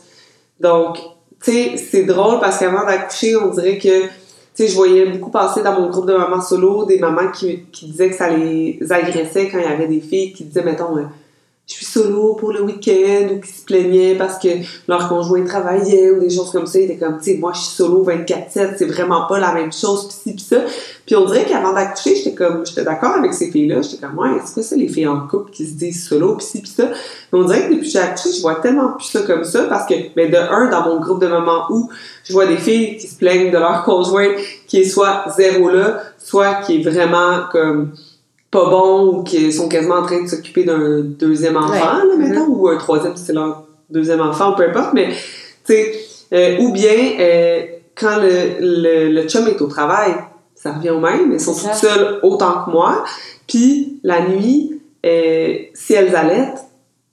Donc, 0.59 0.97
tu 1.43 1.51
sais, 1.51 1.78
c'est 1.78 2.03
drôle 2.03 2.39
parce 2.39 2.59
qu'avant 2.59 2.86
d'accoucher, 2.86 3.36
on 3.36 3.49
dirait 3.49 3.78
que, 3.78 4.03
tu 4.05 4.09
sais, 4.53 4.67
je 4.67 4.76
voyais 4.76 5.05
beaucoup 5.07 5.32
passer 5.32 5.61
dans 5.61 5.80
mon 5.80 5.89
groupe 5.89 6.07
de 6.07 6.13
mamans 6.13 6.41
solo 6.41 6.86
des 6.86 6.99
mamans 6.99 7.32
qui, 7.32 7.65
qui 7.71 7.88
disaient 7.88 8.09
que 8.09 8.15
ça 8.15 8.30
les 8.30 8.80
agressait 8.89 9.49
quand 9.49 9.57
il 9.57 9.65
y 9.65 9.67
avait 9.67 9.88
des 9.88 9.99
filles 9.99 10.32
qui 10.32 10.45
disaient, 10.45 10.63
mettons, 10.63 10.97
euh, 10.97 11.03
je 11.65 11.76
suis 11.76 11.86
solo 11.86 12.36
pour 12.36 12.51
le 12.51 12.61
week-end 12.61 13.34
ou 13.34 13.39
qui 13.39 13.51
se 13.51 13.63
plaignaient 13.63 14.15
parce 14.15 14.38
que 14.38 14.49
leur 14.88 15.07
conjoint 15.07 15.43
travaillait 15.45 16.11
ou 16.11 16.19
des 16.19 16.30
choses 16.30 16.51
comme 16.51 16.65
ça. 16.65 16.80
Ils 16.80 16.86
étaient 16.86 16.97
comme, 16.97 17.17
tu 17.17 17.32
sais, 17.32 17.38
moi, 17.38 17.51
je 17.53 17.59
suis 17.59 17.76
solo 17.76 18.05
24-7, 18.05 18.76
c'est 18.78 18.86
vraiment 18.86 19.28
pas 19.28 19.39
la 19.39 19.53
même 19.53 19.71
chose, 19.71 20.07
pis 20.07 20.13
ci, 20.13 20.36
pis 20.36 20.43
ça. 20.43 20.57
Puis 21.05 21.15
on 21.17 21.25
dirait 21.25 21.43
qu'avant 21.45 21.73
d'accoucher, 21.73 22.15
j'étais 22.15 22.33
comme, 22.33 22.65
j'étais 22.65 22.83
d'accord 22.83 23.11
avec 23.17 23.33
ces 23.33 23.51
filles-là. 23.51 23.81
J'étais 23.81 23.97
comme, 24.05 24.17
ouais, 24.17 24.39
c'est 24.45 24.53
quoi 24.53 24.63
ça, 24.63 24.75
les 24.77 24.87
filles 24.87 25.07
en 25.07 25.27
couple 25.27 25.51
qui 25.51 25.65
se 25.67 25.73
disent 25.73 26.07
solo, 26.07 26.35
pis 26.35 26.45
ci, 26.45 26.61
pis 26.61 26.69
ça? 26.69 26.85
Mais 27.31 27.39
on 27.39 27.43
dirait 27.43 27.67
que 27.67 27.73
depuis 27.73 27.87
que 27.87 27.91
j'ai 27.91 27.99
accouché, 27.99 28.29
je 28.31 28.41
vois 28.41 28.55
tellement 28.55 28.93
plus 28.93 29.05
ça 29.07 29.21
comme 29.23 29.43
ça 29.43 29.63
parce 29.63 29.85
que, 29.85 29.95
ben, 30.15 30.31
de 30.31 30.37
un, 30.37 30.69
dans 30.69 30.85
mon 30.87 31.01
groupe 31.01 31.21
de 31.21 31.27
mamans 31.27 31.65
où 31.69 31.89
je 32.23 32.31
vois 32.31 32.45
des 32.45 32.55
filles 32.57 32.95
qui 32.97 33.07
se 33.07 33.17
plaignent 33.17 33.51
de 33.51 33.57
leur 33.57 33.83
conjoint 33.83 34.29
qui 34.67 34.79
est 34.79 34.85
soit 34.85 35.25
zéro 35.35 35.69
là, 35.69 35.99
soit 36.17 36.55
qui 36.65 36.79
est 36.79 36.83
vraiment 36.89 37.41
comme 37.51 37.91
pas 38.49 38.69
bon 38.69 39.07
ou 39.07 39.23
qui 39.23 39.51
sont 39.51 39.67
quasiment 39.67 39.95
en 39.95 40.03
train 40.05 40.21
de 40.23 40.27
s'occuper 40.27 40.63
d'un 40.63 41.01
deuxième 41.01 41.57
enfant, 41.57 41.73
Ouais. 41.73 41.79
là, 41.79 42.15
mettons, 42.17 42.45
ou 42.47 42.69
un 42.69 42.77
troisième 42.77 43.17
si 43.17 43.25
c'est 43.25 43.33
leur 43.33 43.63
deuxième 43.89 44.21
enfant, 44.21 44.53
peu 44.53 44.63
importe, 44.69 44.93
mais, 44.93 45.09
tu 45.09 45.73
sais, 45.73 45.99
euh, 46.33 46.59
ou 46.59 46.71
bien, 46.71 46.93
euh, 47.19 47.61
quand 47.95 48.17
le, 48.21 48.59
le, 48.59 49.09
le 49.21 49.27
chum 49.27 49.47
est 49.47 49.59
au 49.61 49.67
travail, 49.67 50.13
ça 50.64 50.72
revient 50.72 50.91
au 50.91 51.01
même, 51.01 51.34
elles 51.34 51.41
sont 51.41 51.53
toutes 51.53 51.74
seules 51.74 52.20
autant 52.24 52.64
que 52.64 52.72
moi, 52.72 53.03
puis 53.47 53.99
la 54.01 54.26
nuit, 54.30 54.82
euh, 55.05 55.57
si 55.74 55.93
elles 55.93 56.16
allaitent, 56.16 56.64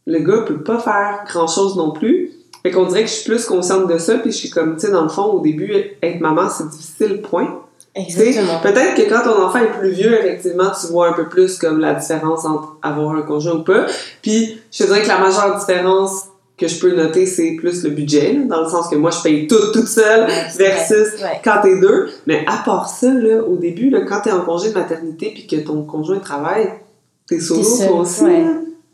le 0.07 0.21
gars 0.21 0.43
peut 0.47 0.63
pas 0.63 0.79
faire 0.79 1.25
grand-chose 1.27 1.77
non 1.77 1.91
plus, 1.91 2.31
fait 2.63 2.71
qu'on 2.71 2.85
dirait 2.85 3.03
que 3.03 3.09
je 3.09 3.15
suis 3.15 3.29
plus 3.29 3.45
consciente 3.47 3.89
de 3.89 3.99
ça, 3.99 4.19
puis 4.19 4.31
je 4.31 4.37
suis 4.37 4.51
comme, 4.51 4.77
tu 4.77 4.87
sais, 4.87 4.93
dans 4.93 5.03
le 5.03 5.09
fond, 5.09 5.25
au 5.25 5.41
début, 5.41 5.73
être 6.01 6.21
maman, 6.21 6.49
c'est 6.49 6.69
difficile, 6.69 7.23
point. 7.23 7.61
Exactement. 7.97 8.61
Peut-être 8.63 8.95
que 8.95 9.09
quand 9.09 9.25
ton 9.25 9.43
enfant 9.43 9.59
est 9.59 9.79
plus 9.79 9.91
vieux, 9.91 10.13
effectivement, 10.13 10.71
tu 10.81 10.87
vois 10.93 11.09
un 11.09 11.13
peu 11.13 11.29
plus 11.29 11.59
comme 11.59 11.81
la 11.81 11.95
différence 11.95 12.45
entre 12.45 12.77
avoir 12.83 13.17
un 13.17 13.23
conjoint 13.23 13.57
ou 13.57 13.65
pas. 13.65 13.87
Puis, 14.23 14.61
je 14.71 14.79
te 14.79 14.85
dirais 14.85 15.03
que 15.03 15.09
la 15.09 15.19
majeure 15.19 15.59
différence 15.59 16.27
que 16.61 16.69
je 16.69 16.79
peux 16.79 16.95
noter, 16.95 17.25
c'est 17.27 17.53
plus 17.53 17.83
le 17.85 17.91
budget, 17.91 18.35
là, 18.35 18.41
dans 18.47 18.63
le 18.63 18.69
sens 18.69 18.89
que 18.89 18.97
moi, 18.97 19.11
je 19.11 19.23
paye 19.23 19.47
tout 19.47 19.73
toute 19.73 19.89
seule 19.89 20.29
Ouais, 20.29 20.45
versus 20.59 21.21
Ouais. 21.23 21.41
quand 21.43 21.61
t'es 21.63 21.81
deux. 21.81 22.09
Mais 22.27 22.45
à 22.47 22.59
part 22.65 22.89
ça, 22.89 23.13
là, 23.13 23.43
au 23.43 23.57
début, 23.57 23.89
là, 23.91 24.01
quand 24.07 24.21
t'es 24.21 24.31
en 24.31 24.43
congé 24.43 24.69
de 24.69 24.75
maternité 24.75 25.31
puis 25.35 25.47
que 25.47 25.57
ton 25.65 25.83
conjoint 25.85 26.19
travaille, 26.19 26.69
t'es 27.27 27.41
solo 27.41 27.63
toi 27.63 28.01
aussi. 28.01 28.25
ouais. 28.25 28.45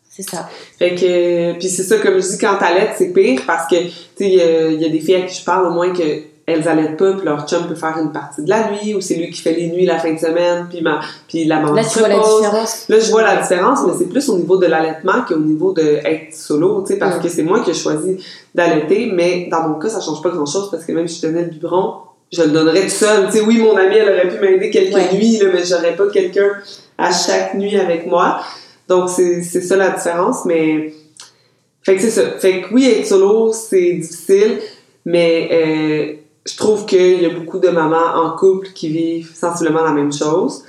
C'est 0.09 0.23
ça. 0.31 0.49
Fait 0.79 0.95
que, 0.95 1.59
puis 1.59 1.69
c'est 1.69 1.83
ça, 1.83 1.99
comme 1.99 2.15
je 2.15 2.27
dis, 2.27 2.39
quand 2.39 2.57
t'allaites, 2.59 2.93
c'est 2.97 3.13
pire 3.13 3.43
parce 3.47 3.69
que, 3.69 3.77
tu 3.77 3.91
sais, 4.17 4.31
il 4.31 4.79
y, 4.79 4.83
y 4.83 4.87
a 4.87 4.89
des 4.89 5.01
filles 5.01 5.17
à 5.17 5.23
qui 5.23 5.39
je 5.41 5.45
parle 5.45 5.67
au 5.67 5.71
moins 5.71 5.93
que 5.93 6.03
elles 6.47 6.69
allaitent 6.69 6.97
pas, 6.97 7.13
puis 7.15 7.25
leur 7.25 7.47
chum 7.49 7.67
peut 7.67 7.75
faire 7.75 7.99
une 8.01 8.13
partie 8.13 8.43
de 8.43 8.49
la 8.49 8.71
nuit, 8.71 8.95
ou 8.95 9.01
c'est 9.01 9.17
lui 9.17 9.31
qui 9.31 9.43
fait 9.43 9.53
les 9.53 9.69
nuits 9.69 9.85
la 9.85 9.99
fin 9.99 10.13
de 10.13 10.19
semaine, 10.19 10.67
puis, 10.71 10.81
ma, 10.81 11.01
puis 11.27 11.45
la 11.45 11.61
maman 11.61 11.75
Là, 11.75 11.83
tu 11.85 11.99
vois 11.99 12.09
la 12.09 12.19
différence. 12.19 12.85
Là, 12.89 13.01
je 13.01 13.11
vois 13.11 13.23
la 13.23 13.37
différence, 13.43 13.81
mais 13.87 13.93
c'est 13.99 14.09
plus 14.09 14.29
au 14.29 14.37
niveau 14.39 14.57
de 14.57 14.67
l'allaitement 14.67 15.23
qu'au 15.29 15.39
niveau 15.39 15.73
de 15.73 15.83
être 15.83 16.33
solo, 16.33 16.83
tu 16.87 16.93
sais, 16.93 16.99
parce 16.99 17.19
que 17.19 17.29
c'est 17.29 17.43
moi 17.43 17.61
qui 17.61 17.71
ai 17.71 17.75
choisi 17.75 18.25
d'allaiter, 18.55 19.11
mais 19.13 19.49
dans 19.51 19.69
mon 19.69 19.75
cas, 19.79 19.89
ça 19.89 20.01
change 20.01 20.23
pas 20.23 20.31
grand-chose 20.31 20.71
parce 20.71 20.85
que 20.85 20.93
même 20.93 21.09
si 21.09 21.21
je 21.21 21.27
tenais 21.27 21.43
le 21.43 21.51
biberon, 21.51 21.95
je 22.33 22.43
le 22.43 22.51
donnerais 22.51 22.83
tout 22.83 22.91
seul. 22.91 23.27
Tu 23.27 23.39
sais, 23.39 23.41
oui, 23.41 23.59
mon 23.59 23.77
amie, 23.77 23.97
elle 23.97 24.09
aurait 24.09 24.29
pu 24.29 24.41
m'aider 24.41 24.71
quelques 24.71 24.95
Ouais. 24.95 25.15
nuits, 25.15 25.39
là, 25.39 25.51
mais 25.53 25.65
j'aurais 25.65 25.97
pas 25.97 26.07
quelqu'un 26.09 26.51
à 26.97 27.11
chaque 27.13 27.55
nuit 27.55 27.77
avec 27.77 28.07
moi. 28.07 28.41
Donc, 28.89 29.11
c'est 29.11 29.43
c'est 29.43 29.61
ça 29.61 29.77
la 29.77 29.91
différence, 29.91 30.45
mais... 30.45 30.93
Fait 31.83 31.95
que 31.97 32.03
c'est 32.03 32.11
ça. 32.11 32.23
Fait 32.39 32.63
que 32.63 32.75
oui, 32.75 32.89
être 32.99 33.07
solo, 33.07 33.53
c'est 33.53 33.93
difficile, 33.95 34.59
mais 35.05 35.49
euh, 35.53 36.15
je 36.47 36.57
trouve 36.57 36.87
qu'il 36.87 37.23
y 37.23 37.27
a 37.27 37.31
beaucoup 37.31 37.59
de 37.59 37.69
mamans 37.69 38.15
en 38.15 38.37
couple 38.37 38.69
qui 38.75 38.89
vivent 38.89 39.33
sensiblement 39.35 39.83
la 39.83 39.93
même 39.93 40.13
chose. 40.13 40.63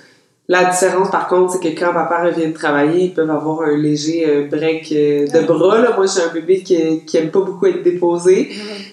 La 0.49 0.63
différence, 0.63 1.11
par 1.11 1.27
contre, 1.27 1.51
c'est 1.51 1.59
que 1.59 1.77
quand 1.77 1.91
papa 1.91 2.23
revient 2.23 2.47
de 2.47 2.53
travailler, 2.53 3.05
ils 3.07 3.13
peuvent 3.13 3.29
avoir 3.29 3.63
un 3.63 3.75
léger 3.75 4.25
euh, 4.25 4.47
break 4.47 4.89
euh, 4.93 5.27
de 5.27 5.45
bras. 5.45 5.79
Là. 5.79 5.91
Moi, 5.97 6.05
j'ai 6.05 6.21
un 6.21 6.33
bébé 6.33 6.63
qui, 6.63 7.03
qui 7.05 7.17
aime 7.17 7.31
pas 7.31 7.41
beaucoup 7.41 7.65
être 7.65 7.83
déposé. 7.83 8.49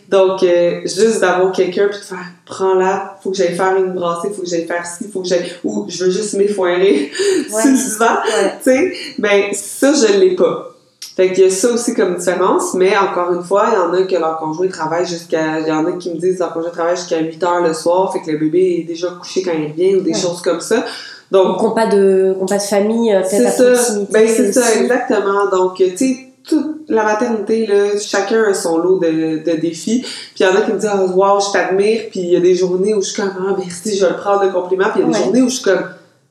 Donc, 0.09 0.43
euh, 0.43 0.81
juste 0.83 1.21
d'avoir 1.21 1.53
quelqu'un 1.53 1.87
puis 1.87 2.01
de 2.01 2.05
faire 2.05 2.27
«Prends-la, 2.45 3.19
faut 3.23 3.31
que 3.31 3.37
j'aille 3.37 3.55
faire 3.55 3.77
une 3.77 3.93
brassée, 3.93 4.31
faut 4.31 4.43
que 4.43 4.49
j'aille 4.49 4.67
faire 4.67 4.85
ci, 4.85 5.09
faut 5.13 5.21
que 5.21 5.29
j'aille...» 5.29 5.49
Ou 5.65 5.87
«Je 5.89 6.05
veux 6.05 6.11
juste 6.11 6.35
m'effoirer 6.35 7.13
sur 7.49 7.71
le 7.71 7.77
divan.» 7.77 8.05
Ouais. 8.27 8.53
Tu 8.59 8.71
sais, 8.71 8.93
ben 9.21 9.43
ça, 9.53 9.93
je 9.93 10.19
l'ai 10.19 10.35
pas. 10.35 10.74
Fait 11.17 11.33
qu'il 11.33 11.45
y 11.45 11.47
a 11.47 11.51
ça 11.51 11.71
aussi 11.71 11.95
comme 11.95 12.17
différence, 12.17 12.75
mais 12.75 12.97
encore 12.97 13.33
une 13.33 13.43
fois, 13.43 13.67
il 13.71 13.75
y 13.75 13.77
en 13.79 13.93
a 13.93 14.03
que 14.07 14.17
leur 14.17 14.37
conjoint 14.39 14.67
travaille 14.69 15.07
jusqu'à... 15.07 15.61
Il 15.61 15.69
y 15.69 15.73
en 15.73 15.85
a 15.87 15.93
qui 15.93 16.11
me 16.13 16.17
disent 16.19 16.35
que 16.37 16.41
leur 16.41 16.53
conjoint 16.53 16.71
travaille 16.71 16.97
jusqu'à 16.97 17.19
8 17.21 17.43
heures 17.45 17.61
le 17.63 17.73
soir, 17.73 18.13
fait 18.13 18.21
que 18.21 18.31
le 18.33 18.39
bébé 18.39 18.81
est 18.81 18.87
déjà 18.87 19.09
couché 19.21 19.43
quand 19.43 19.53
il 19.53 19.69
revient 19.71 19.97
ou 19.97 20.01
des 20.01 20.11
Ouais. 20.13 20.19
choses 20.19 20.43
comme 20.43 20.61
ça. 20.61 20.85
Donc, 21.31 21.59
qu'on 21.59 21.71
pas 21.71 21.87
de, 21.87 22.35
qu'on 22.39 22.47
pas 22.47 22.59
de 22.59 22.63
famille, 22.63 23.13
euh, 23.15 23.23
c'est 23.25 23.39
peut-être 23.39 23.49
à 23.49 23.53
ça. 23.53 23.65
proximité. 23.73 24.13
Ben, 24.13 24.29
c'est 24.29 24.53
ça, 24.53 24.75
exactement. 24.81 25.47
Donc, 25.51 25.77
tu 25.77 25.97
sais, 25.97 26.17
toute 26.47 26.83
la 26.89 27.05
maternité, 27.05 27.67
là, 27.67 27.99
chacun 27.99 28.45
a 28.45 28.55
son 28.55 28.79
lot 28.79 28.99
de, 28.99 29.39
de 29.45 29.57
défis. 29.57 30.01
Puis 30.03 30.41
il 30.41 30.43
y 30.43 30.47
en 30.47 30.55
a 30.55 30.61
qui 30.63 30.73
me 30.73 30.79
disent, 30.79 30.91
ah, 30.93 31.01
wow, 31.03 31.41
je 31.41 31.53
t'admire. 31.53 32.03
Puis 32.11 32.21
il 32.21 32.29
y 32.29 32.37
a 32.37 32.41
des 32.41 32.55
journées 32.55 32.93
où 32.95 33.01
je 33.01 33.09
suis 33.11 33.23
comme, 33.23 33.33
ah, 33.39 33.55
merci, 33.57 33.97
je 33.97 34.05
vais 34.05 34.11
le 34.13 34.17
prendre 34.19 34.45
de 34.47 34.51
compliment. 34.53 34.87
Puis 34.93 35.01
il 35.01 35.03
y 35.03 35.05
a 35.05 35.13
des 35.13 35.15
Ouais. 35.19 35.25
journées 35.25 35.43
où 35.43 35.49
je 35.49 35.55
suis 35.55 35.65
comme, 35.65 35.85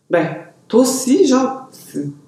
ben, 0.09 0.27
toi 0.67 0.81
aussi, 0.81 1.25
genre, 1.27 1.62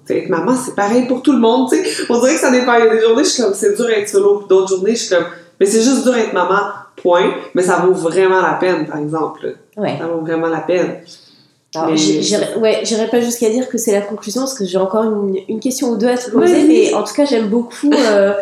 être 0.08 0.28
maman, 0.28 0.54
c'est 0.54 0.74
pareil 0.74 1.06
pour 1.06 1.22
tout 1.22 1.32
le 1.32 1.38
monde, 1.38 1.68
tu 1.70 1.76
sais. 1.76 2.04
On 2.08 2.18
dirait 2.20 2.34
que 2.34 2.40
ça 2.40 2.50
dépend. 2.50 2.74
Il 2.74 2.84
y 2.84 2.88
a 2.88 2.94
des 2.94 3.00
journées, 3.00 3.24
je 3.24 3.28
suis 3.28 3.42
comme, 3.42 3.54
c'est 3.54 3.74
dur 3.76 3.86
d'être 3.86 4.08
solo, 4.08 4.38
puis 4.38 4.48
d'autres 4.48 4.68
journées, 4.68 4.94
je 4.94 5.00
suis 5.00 5.14
comme, 5.14 5.26
mais 5.58 5.66
c'est 5.66 5.82
juste 5.82 6.02
dur 6.04 6.12
d'être 6.12 6.32
maman, 6.32 6.60
point. 6.96 7.32
Mais 7.54 7.62
ça 7.62 7.76
vaut 7.76 7.92
vraiment 7.92 8.40
la 8.40 8.54
peine, 8.54 8.86
par 8.86 8.98
exemple. 8.98 9.56
Ouais. 9.76 9.96
Ça 9.98 10.06
vaut 10.06 10.20
vraiment 10.20 10.48
la 10.48 10.60
peine. 10.60 11.00
Mais- 11.84 11.96
j'irai 11.96 12.58
ouais, 12.58 12.82
pas 13.10 13.20
jusqu'à 13.20 13.50
dire 13.50 13.68
que 13.68 13.78
c'est 13.78 13.92
la 13.92 14.00
conclusion 14.00 14.42
parce 14.42 14.54
que 14.54 14.64
j'ai 14.64 14.78
encore 14.78 15.04
une, 15.04 15.36
une 15.48 15.60
question 15.60 15.90
ou 15.90 15.96
deux 15.96 16.08
à 16.08 16.16
te 16.16 16.30
poser, 16.30 16.64
mais 16.64 16.94
en 16.94 17.02
tout 17.02 17.14
cas 17.14 17.24
j'aime 17.24 17.48
beaucoup, 17.48 17.92
euh, 17.92 18.32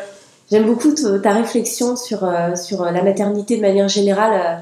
j'aime 0.51 0.67
beaucoup 0.67 0.93
ta 1.23 1.33
réflexion 1.33 1.97
sur, 1.97 2.25
euh, 2.25 2.55
sur 2.55 2.85
la 2.85 3.03
maternité 3.03 3.57
de 3.57 3.63
manière 3.63 3.89
générale 3.89 4.33
euh, 4.35 4.57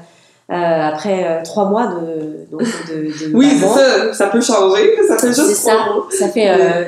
euh, 0.51 0.55
après 0.55 1.25
euh, 1.25 1.41
trois 1.43 1.65
mois 1.69 1.87
de, 1.87 2.45
donc, 2.51 2.61
de, 2.61 2.95
de 3.29 3.33
Oui, 3.35 3.47
c'est 3.59 3.67
ça. 3.67 4.13
Ça 4.13 4.27
peut 4.27 4.41
changer. 4.41 4.93
Ça 5.07 5.17
fait 5.17 5.27
juste 5.27 5.53
ça. 5.55 5.71
trois 5.75 5.93
mois. 5.95 6.07
Ça 6.11 6.27
fait 6.29 6.49
euh, 6.49 6.85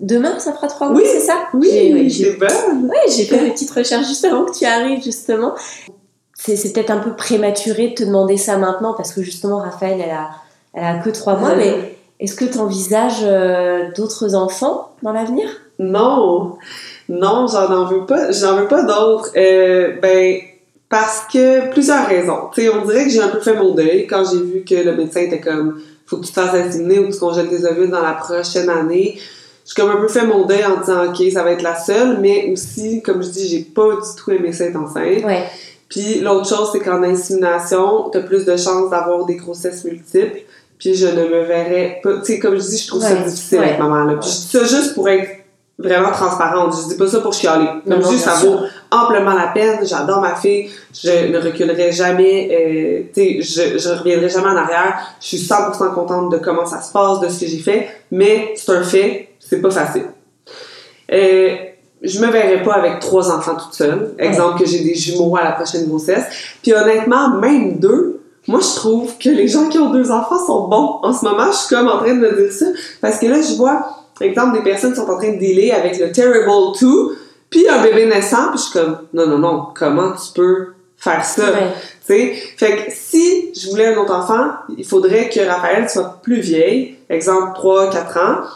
demain, 0.00 0.38
ça 0.38 0.52
fera 0.52 0.66
trois 0.66 0.88
mois, 0.88 0.98
Oui, 1.00 1.06
c'est 1.10 1.20
ça? 1.20 1.34
Oui, 1.54 1.68
J'ai- 1.70 1.94
ouais, 1.94 2.08
j'ai. 2.08 2.36
Ouais, 2.36 3.24
fait 3.24 3.40
mes 3.42 3.50
petites 3.50 3.70
recherches 3.70 4.06
juste 4.08 4.24
avant 4.24 4.44
que 4.44 4.52
tu 4.58 4.64
arrives, 4.64 5.02
justement. 5.04 5.54
C'est 6.34 6.72
peut-être 6.72 6.90
un 6.90 6.98
peu 6.98 7.14
prématuré 7.14 7.88
de 7.88 7.94
te 7.94 8.04
demander 8.04 8.36
ça 8.36 8.56
maintenant, 8.56 8.94
parce 8.94 9.12
que 9.12 9.22
justement, 9.22 9.58
Raphaël, 9.58 10.00
elle 10.04 10.10
a, 10.10 10.30
elle 10.74 10.84
a 10.84 10.98
que 10.98 11.10
trois 11.10 11.36
mois, 11.36 11.54
mais 11.56 11.96
est-ce 12.20 12.34
que 12.36 12.44
tu 12.44 12.58
envisages 12.58 13.26
d'autres 13.96 14.34
enfants 14.34 14.90
dans 15.02 15.12
l'avenir? 15.12 15.48
Non, 15.78 16.56
non, 17.08 17.46
j'en 17.46 17.70
en 17.72 17.84
veux 17.86 18.06
pas, 18.06 18.30
j'en 18.32 18.56
veux 18.56 18.68
pas 18.68 18.82
d'autres. 18.84 19.30
Ben, 19.34 20.38
parce 20.88 21.24
que 21.32 21.70
plusieurs 21.70 22.06
raisons. 22.06 22.48
Tu 22.54 22.62
sais, 22.62 22.68
on 22.68 22.84
dirait 22.84 23.04
que 23.04 23.10
j'ai 23.10 23.20
un 23.20 23.28
peu 23.28 23.40
fait 23.40 23.56
mon 23.56 23.74
deuil 23.74 24.06
quand 24.06 24.24
j'ai 24.30 24.40
vu 24.40 24.64
que 24.64 24.74
le 24.74 24.96
médecin 24.96 25.20
était 25.20 25.40
comme, 25.40 25.80
faut 26.06 26.18
que 26.18 26.26
tu 26.26 26.32
te 26.32 26.40
fasses 26.40 26.54
inséminer 26.54 27.00
ou 27.00 27.08
que 27.08 27.12
tu 27.12 27.18
congèles 27.18 27.48
tes 27.48 27.64
ovules 27.64 27.90
dans 27.90 28.02
la 28.02 28.12
prochaine 28.12 28.70
année. 28.70 29.18
J'ai 29.64 29.74
comme 29.74 29.90
un 29.90 30.00
peu 30.00 30.06
fait 30.06 30.24
mon 30.24 30.46
deuil 30.46 30.64
en 30.64 30.78
disant, 30.78 31.06
ok, 31.06 31.32
ça 31.32 31.42
va 31.42 31.50
être 31.50 31.62
la 31.62 31.76
seule, 31.76 32.18
mais 32.20 32.50
aussi, 32.52 33.02
comme 33.02 33.20
je 33.20 33.28
dis, 33.30 33.48
j'ai 33.48 33.62
pas 33.62 33.94
du 33.94 34.22
tout 34.22 34.30
aimé 34.30 34.52
ça 34.52 34.64
être 34.64 34.76
enceinte. 34.76 35.24
Ouais. 35.24 35.44
Puis 35.88 36.20
l'autre 36.20 36.48
chose, 36.48 36.70
c'est 36.72 36.80
qu'en 36.80 37.02
insémination, 37.02 38.08
t'as 38.10 38.20
plus 38.20 38.44
de 38.44 38.56
chances 38.56 38.90
d'avoir 38.90 39.24
des 39.24 39.36
grossesses 39.36 39.84
multiples. 39.84 40.42
Puis 40.78 40.94
je 40.94 41.06
ne 41.06 41.24
me 41.24 41.44
verrais 41.44 42.00
pas. 42.02 42.18
Tu 42.18 42.34
sais, 42.34 42.38
comme 42.38 42.56
je 42.56 42.66
dis, 42.66 42.78
je 42.78 42.86
trouve 42.86 43.02
ça 43.02 43.14
difficile 43.14 43.58
ouais. 43.58 43.64
avec 43.64 43.78
maman. 43.80 44.04
Là. 44.04 44.14
Puis 44.20 44.28
ça 44.28 44.62
juste 44.64 44.94
pour 44.94 45.08
être 45.08 45.35
vraiment 45.78 46.10
transparente. 46.10 46.74
Je 46.82 46.88
dis 46.88 46.96
pas 46.96 47.06
ça 47.06 47.20
pour 47.20 47.32
chialer. 47.32 47.66
Comme 47.84 48.00
je 48.00 48.06
non, 48.06 48.10
dis, 48.10 48.18
ça 48.18 48.34
vaut 48.34 48.60
amplement 48.90 49.34
la 49.34 49.48
peine. 49.48 49.78
J'adore 49.86 50.20
ma 50.20 50.34
fille. 50.34 50.70
Je 50.94 51.30
ne 51.30 51.38
reculerai 51.38 51.92
jamais. 51.92 52.48
Euh, 52.50 53.02
tu 53.12 53.42
sais, 53.42 53.72
je, 53.72 53.78
je 53.78 53.88
reviendrai 53.90 54.28
jamais 54.28 54.48
en 54.48 54.56
arrière. 54.56 54.98
Je 55.20 55.26
suis 55.26 55.36
100% 55.38 55.94
contente 55.94 56.32
de 56.32 56.38
comment 56.38 56.66
ça 56.66 56.80
se 56.80 56.92
passe, 56.92 57.20
de 57.20 57.28
ce 57.28 57.40
que 57.40 57.46
j'ai 57.46 57.58
fait. 57.58 57.88
Mais 58.10 58.54
c'est 58.56 58.72
un 58.72 58.82
fait. 58.82 59.30
C'est 59.38 59.60
pas 59.60 59.70
facile. 59.70 60.06
Euh, 61.12 61.56
je 62.02 62.20
me 62.20 62.30
verrais 62.30 62.62
pas 62.62 62.74
avec 62.74 63.00
trois 63.00 63.30
enfants 63.30 63.56
toute 63.56 63.74
seule. 63.74 64.14
Exemple 64.18 64.60
que 64.60 64.66
j'ai 64.66 64.80
des 64.80 64.94
jumeaux 64.94 65.36
à 65.36 65.44
la 65.44 65.52
prochaine 65.52 65.86
grossesse. 65.86 66.24
Puis 66.62 66.72
honnêtement, 66.72 67.36
même 67.38 67.78
deux, 67.78 68.20
moi 68.48 68.60
je 68.60 68.74
trouve 68.76 69.16
que 69.18 69.28
les 69.28 69.48
gens 69.48 69.68
qui 69.68 69.78
ont 69.78 69.90
deux 69.90 70.10
enfants 70.10 70.44
sont 70.44 70.68
bons. 70.68 70.98
En 71.02 71.12
ce 71.12 71.24
moment, 71.24 71.50
je 71.50 71.56
suis 71.56 71.74
comme 71.74 71.88
en 71.88 71.98
train 71.98 72.14
de 72.14 72.20
me 72.20 72.42
dire 72.42 72.52
ça. 72.52 72.66
Parce 73.00 73.18
que 73.18 73.26
là, 73.26 73.40
je 73.40 73.54
vois, 73.56 73.86
exemple, 74.24 74.56
des 74.56 74.62
personnes 74.62 74.92
qui 74.92 75.00
sont 75.00 75.10
en 75.10 75.18
train 75.18 75.32
de 75.32 75.38
dealer 75.38 75.72
avec 75.72 75.98
le 75.98 76.12
Terrible 76.12 76.72
2, 76.80 77.18
puis 77.50 77.68
un 77.68 77.82
bébé 77.82 78.06
naissant, 78.06 78.48
puis 78.50 78.58
je 78.58 78.62
suis 78.64 78.72
comme, 78.72 78.98
non, 79.12 79.26
non, 79.26 79.38
non, 79.38 79.66
comment 79.74 80.12
tu 80.12 80.32
peux 80.34 80.68
faire 80.96 81.24
ça? 81.24 81.44
Ouais. 81.52 81.72
Fait 82.56 82.76
que 82.76 82.90
si 82.90 83.52
je 83.54 83.70
voulais 83.70 83.94
un 83.94 83.98
autre 83.98 84.14
enfant, 84.14 84.50
il 84.76 84.84
faudrait 84.84 85.28
que 85.28 85.40
Raphaël 85.40 85.88
soit 85.88 86.20
plus 86.22 86.40
vieille, 86.40 86.96
exemple 87.08 87.52
3 87.54 87.90
4 87.90 88.18
ans, 88.18 88.46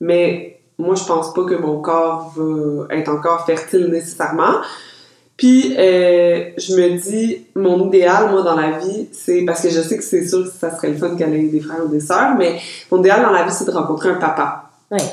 mais 0.00 0.60
moi 0.78 0.94
je 0.94 1.04
pense 1.04 1.34
pas 1.34 1.44
que 1.44 1.54
mon 1.54 1.80
corps 1.80 2.32
va 2.36 2.94
être 2.94 3.08
encore 3.08 3.44
fertile 3.46 3.88
nécessairement. 3.88 4.60
Puis 5.36 5.74
euh, 5.78 6.50
je 6.58 6.74
me 6.74 7.00
dis 7.00 7.46
mon 7.54 7.88
idéal 7.88 8.30
moi 8.30 8.42
dans 8.42 8.56
la 8.56 8.78
vie, 8.78 9.08
c'est 9.12 9.42
parce 9.42 9.62
que 9.62 9.70
je 9.70 9.80
sais 9.80 9.96
que 9.96 10.04
c'est 10.04 10.26
sûr 10.26 10.44
que 10.44 10.50
ça 10.50 10.74
serait 10.74 10.88
le 10.88 10.96
fun 10.96 11.16
qu'elle 11.16 11.34
ait 11.34 11.48
des 11.48 11.60
frères 11.60 11.84
ou 11.84 11.88
des 11.88 12.00
sœurs, 12.00 12.36
mais 12.38 12.60
mon 12.90 13.00
idéal 13.00 13.22
dans 13.22 13.30
la 13.30 13.44
vie 13.44 13.52
c'est 13.52 13.64
de 13.64 13.70
rencontrer 13.70 14.10
un 14.10 14.16
papa. 14.16 14.69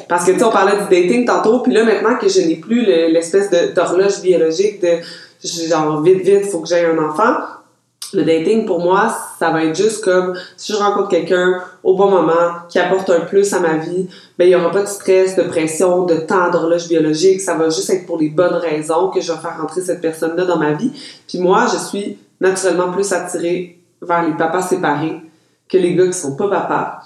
Parce 0.10 0.26
que 0.26 0.32
tu 0.32 0.40
sais 0.40 0.44
on 0.44 0.50
parlait 0.50 0.78
du 0.78 0.84
dating 0.90 1.26
tantôt, 1.26 1.60
puis 1.60 1.72
là 1.72 1.84
maintenant 1.84 2.18
que 2.18 2.28
je 2.28 2.42
n'ai 2.42 2.56
plus 2.56 2.86
le- 2.86 3.12
l'espèce 3.12 3.50
d'horloge 3.76 4.22
biologique 4.22 4.82
de 4.82 5.00
genre 5.70 6.02
vite 6.02 6.24
vite 6.24 6.46
faut 6.46 6.62
que 6.62 6.68
j'aie 6.68 6.86
un 6.86 6.98
enfant, 6.98 7.36
le 8.14 8.24
dating, 8.24 8.66
pour 8.66 8.80
moi, 8.80 9.14
ça 9.38 9.52
va 9.52 9.66
être 9.66 9.76
juste 9.76 10.04
comme 10.04 10.34
si 10.56 10.72
je 10.72 10.78
rencontre 10.78 11.10
quelqu'un 11.10 11.62
au 11.84 11.94
bon 11.96 12.10
moment, 12.10 12.54
qui 12.70 12.80
apporte 12.80 13.10
un 13.10 13.20
plus 13.20 13.54
à 13.54 13.60
ma 13.60 13.76
vie, 13.76 14.08
ben 14.38 14.46
il 14.46 14.50
n'y 14.50 14.56
aura 14.56 14.72
pas 14.72 14.82
de 14.82 14.88
stress, 14.88 15.36
de 15.36 15.44
pression, 15.44 16.04
de 16.06 16.16
temps 16.16 16.50
d'horloge 16.50 16.88
biologique. 16.88 17.42
Ça 17.42 17.56
va 17.56 17.66
juste 17.66 17.90
être 17.90 18.06
pour 18.06 18.18
les 18.18 18.30
bonnes 18.30 18.54
raisons 18.56 19.10
que 19.10 19.20
je 19.20 19.32
vais 19.32 19.38
faire 19.40 19.58
rentrer 19.60 19.82
cette 19.82 20.00
personne-là 20.00 20.46
dans 20.46 20.58
ma 20.58 20.72
vie. 20.72 20.92
Puis 21.28 21.40
moi, 21.40 21.66
je 21.72 21.78
suis 21.78 22.18
naturellement 22.40 22.92
plus 22.94 23.12
attirée 23.12 23.78
vers 24.02 24.26
les 24.26 24.36
papas 24.38 24.62
séparés 24.62 25.20
que 25.70 25.78
les 25.78 25.94
gars 25.94 26.08
qui 26.08 26.14
sont 26.14 26.38
pas 26.38 26.48
papas. 26.48 27.00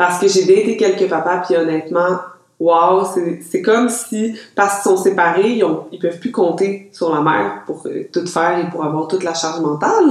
Parce 0.00 0.18
que 0.18 0.28
j'ai 0.28 0.46
daté 0.46 0.78
quelques 0.78 1.10
papas, 1.10 1.42
puis 1.46 1.56
honnêtement, 1.58 2.16
wow, 2.58 3.04
c'est- 3.50 3.60
comme 3.60 3.90
si, 3.90 4.34
parce 4.54 4.76
qu'ils 4.82 4.90
sont 4.90 4.96
séparés, 4.96 5.50
ils, 5.50 5.62
ont, 5.64 5.84
ils 5.92 5.98
peuvent 5.98 6.18
plus 6.18 6.30
compter 6.30 6.88
sur 6.90 7.14
la 7.14 7.20
mère 7.20 7.64
pour 7.66 7.82
euh, 7.86 8.08
tout 8.10 8.26
faire 8.26 8.58
et 8.58 8.70
pour 8.70 8.82
avoir 8.82 9.08
toute 9.08 9.24
la 9.24 9.34
charge 9.34 9.60
mentale. 9.60 10.10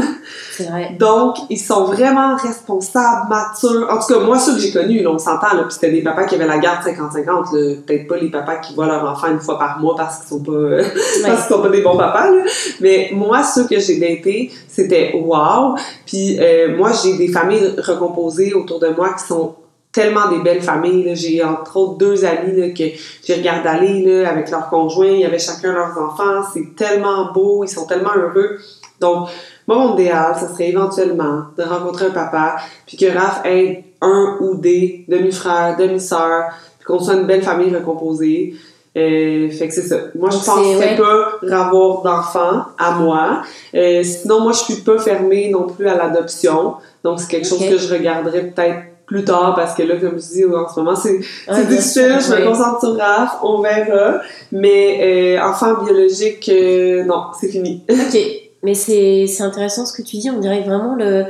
C'est 0.52 0.66
vrai. 0.70 0.96
Donc, 1.00 1.38
ils 1.50 1.58
sont 1.58 1.86
vraiment 1.86 2.36
responsables, 2.36 3.30
matures. 3.30 3.88
En 3.90 3.98
tout 3.98 4.14
cas, 4.14 4.20
moi, 4.20 4.38
ceux 4.38 4.54
que 4.54 4.60
j'ai 4.60 4.72
connus, 4.72 5.02
là, 5.02 5.10
on 5.10 5.18
s'entend, 5.18 5.56
là, 5.56 5.64
puis 5.64 5.74
c'était 5.74 5.90
des 5.90 6.04
papas 6.04 6.26
qui 6.26 6.36
avaient 6.36 6.46
la 6.46 6.60
garde 6.60 6.86
50-50, 6.86 7.26
là. 7.28 7.76
peut-être 7.88 8.08
pas 8.08 8.18
les 8.18 8.30
papas 8.30 8.58
qui 8.58 8.76
voient 8.76 8.86
leur 8.86 9.04
enfant 9.10 9.32
une 9.32 9.40
fois 9.40 9.58
par 9.58 9.80
mois 9.80 9.96
parce 9.96 10.20
qu'ils 10.20 10.28
sont 10.30 10.44
pas, 10.44 10.52
euh, 10.52 10.84
parce 11.26 11.48
qu'ils 11.48 11.56
sont 11.56 11.64
pas 11.64 11.70
des 11.70 11.82
bons 11.82 11.98
papas, 11.98 12.30
là. 12.30 12.44
Mais 12.80 13.10
moi, 13.12 13.42
ceux 13.44 13.66
que 13.66 13.80
j'ai 13.80 14.00
datés, 14.00 14.52
c'était 14.68 15.14
wow. 15.16 15.74
Puis 16.06 16.38
euh, 16.40 16.78
moi, 16.78 16.92
j'ai 16.92 17.18
des 17.18 17.30
familles 17.30 17.74
recomposées 17.80 18.54
autour 18.54 18.80
de 18.80 18.90
moi 18.90 19.14
qui 19.14 19.26
sont 19.26 19.56
tellement 19.92 20.30
des 20.30 20.40
belles 20.40 20.62
familles. 20.62 21.16
J'ai 21.16 21.44
entre 21.44 21.78
autres 21.78 21.98
deux 21.98 22.26
amis 22.26 22.56
là, 22.56 22.70
que 22.70 22.84
j'ai 23.26 23.34
regardé 23.36 23.70
aller 23.70 24.02
là, 24.06 24.30
avec 24.30 24.50
leurs 24.52 24.70
conjoints. 24.70 25.08
Il 25.08 25.20
y 25.20 25.26
avait 25.26 25.40
chacun 25.40 25.74
leurs 25.74 25.98
enfants. 25.98 26.44
C'est 26.54 26.76
tellement 26.76 27.32
beau. 27.34 27.64
Ils 27.64 27.70
sont 27.70 27.86
tellement 27.86 28.16
heureux. 28.16 28.58
Donc, 29.00 29.30
moi, 29.68 29.78
mon 29.78 29.94
idéal, 29.94 30.36
ça 30.36 30.50
serait 30.50 30.70
éventuellement 30.70 31.44
de 31.58 31.64
rencontrer 31.64 32.08
un 32.08 32.12
papa, 32.12 32.58
puis 32.86 32.98
que 32.98 33.06
Raph 33.06 33.46
ait 33.46 33.86
un 34.02 34.38
ou 34.42 34.56
des 34.56 35.06
demi-frères, 35.08 35.76
demi-sœurs, 35.78 36.50
puis 36.80 36.86
qu'on 36.86 37.00
soit 37.00 37.16
une 37.16 37.26
belle 37.26 37.44
famille 37.44 37.74
recomposée. 37.74 38.56
Euh, 38.98 39.50
fait 39.52 39.68
que 39.68 39.74
c'est 39.74 39.84
ça. 39.84 39.98
Moi, 40.16 40.30
je 40.32 40.38
penserais 40.38 40.98
pas 40.98 41.56
avoir 41.56 42.02
d'enfants 42.02 42.66
à 42.78 42.92
moi. 42.96 43.44
Euh, 43.76 44.04
sinon, 44.04 44.42
moi, 44.42 44.52
je 44.52 44.60
suis 44.60 44.82
pas 44.82 44.98
fermée 44.98 45.50
non 45.50 45.68
plus 45.68 45.88
à 45.88 45.96
l'adoption. 45.96 46.74
Donc, 47.04 47.20
c'est 47.20 47.30
quelque 47.30 47.48
chose 47.48 47.60
que 47.60 47.78
je 47.78 47.94
regarderais 47.94 48.48
peut-être 48.48 48.80
plus 49.10 49.26
tard 49.26 49.54
parce 49.56 49.74
que 49.76 49.84
là, 49.84 49.96
comme 49.98 50.20
je 50.20 50.28
dis, 50.34 50.46
en 50.46 50.68
ce 50.74 50.80
moment, 50.80 50.96
c'est 50.96 51.20
bien 51.48 51.64
difficile. 51.66 52.18
Je 52.20 52.36
me 52.36 52.48
concentre 52.48 52.80
sur 52.80 52.98
Raph, 52.98 53.38
on 53.44 53.62
verra. 53.62 54.22
Mais 54.52 55.36
euh, 55.38 55.42
enfant 55.44 55.84
biologique, 55.84 56.48
euh, 56.50 57.04
non, 57.04 57.24
c'est 57.40 57.50
fini. 57.50 57.84
Ok, 57.90 58.18
mais 58.64 58.76
c'est 58.76 59.26
intéressant 59.42 59.86
ce 59.86 59.94
que 59.94 60.02
tu 60.04 60.18
dis. 60.18 60.30
On 60.30 60.40
dirait 60.40 60.62
vraiment 60.62 60.96
le, 60.96 61.26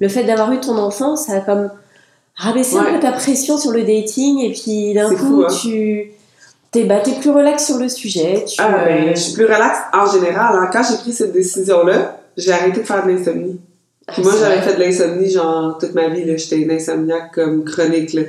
le 0.00 0.08
fait 0.08 0.24
d'avoir 0.24 0.50
eu 0.52 0.60
ton 0.60 0.78
enfant, 0.78 1.16
ça 1.16 1.34
a 1.34 1.40
comme 1.40 1.70
rabaissé 2.36 2.76
un 2.78 2.84
peu 2.84 3.00
ta 3.00 3.12
pression 3.12 3.58
sur 3.58 3.70
le 3.72 3.82
dating 3.82 4.40
et 4.40 4.52
puis 4.52 4.94
d'un 4.94 5.08
coup, 5.10 5.16
fou, 5.16 5.44
hein. 5.48 5.54
tu 5.62 6.12
t'es 6.72 6.84
bah, 6.84 6.98
t'es 7.02 7.12
plus 7.20 7.30
relax 7.30 7.66
sur 7.66 7.78
le 7.78 7.88
sujet. 7.88 8.44
Tu, 8.46 8.56
Ah, 8.60 8.70
ben, 8.86 9.10
je 9.14 9.20
suis 9.20 9.32
plus 9.34 9.44
relaxe 9.44 9.78
en 9.92 10.06
général. 10.10 10.56
hein. 10.56 10.68
Quand 10.72 10.82
j'ai 10.88 10.96
pris 10.98 11.12
cette 11.12 11.32
décision-là, 11.32 12.18
j'ai 12.36 12.52
arrêté 12.52 12.80
de 12.80 12.86
faire 12.86 13.04
de 13.06 13.12
l'insomnie. 13.12 13.60
Puis 14.06 14.16
ah, 14.18 14.20
moi, 14.22 14.32
j'avais 14.38 14.60
fait 14.60 14.74
de 14.74 14.80
l'insomnie, 14.80 15.30
genre, 15.30 15.78
toute 15.78 15.94
ma 15.94 16.08
vie, 16.08 16.24
là. 16.24 16.36
J'étais 16.36 16.58
une 16.58 16.70
insomniaque 16.70 17.32
comme 17.32 17.64
chronique, 17.64 18.12
là. 18.12 18.22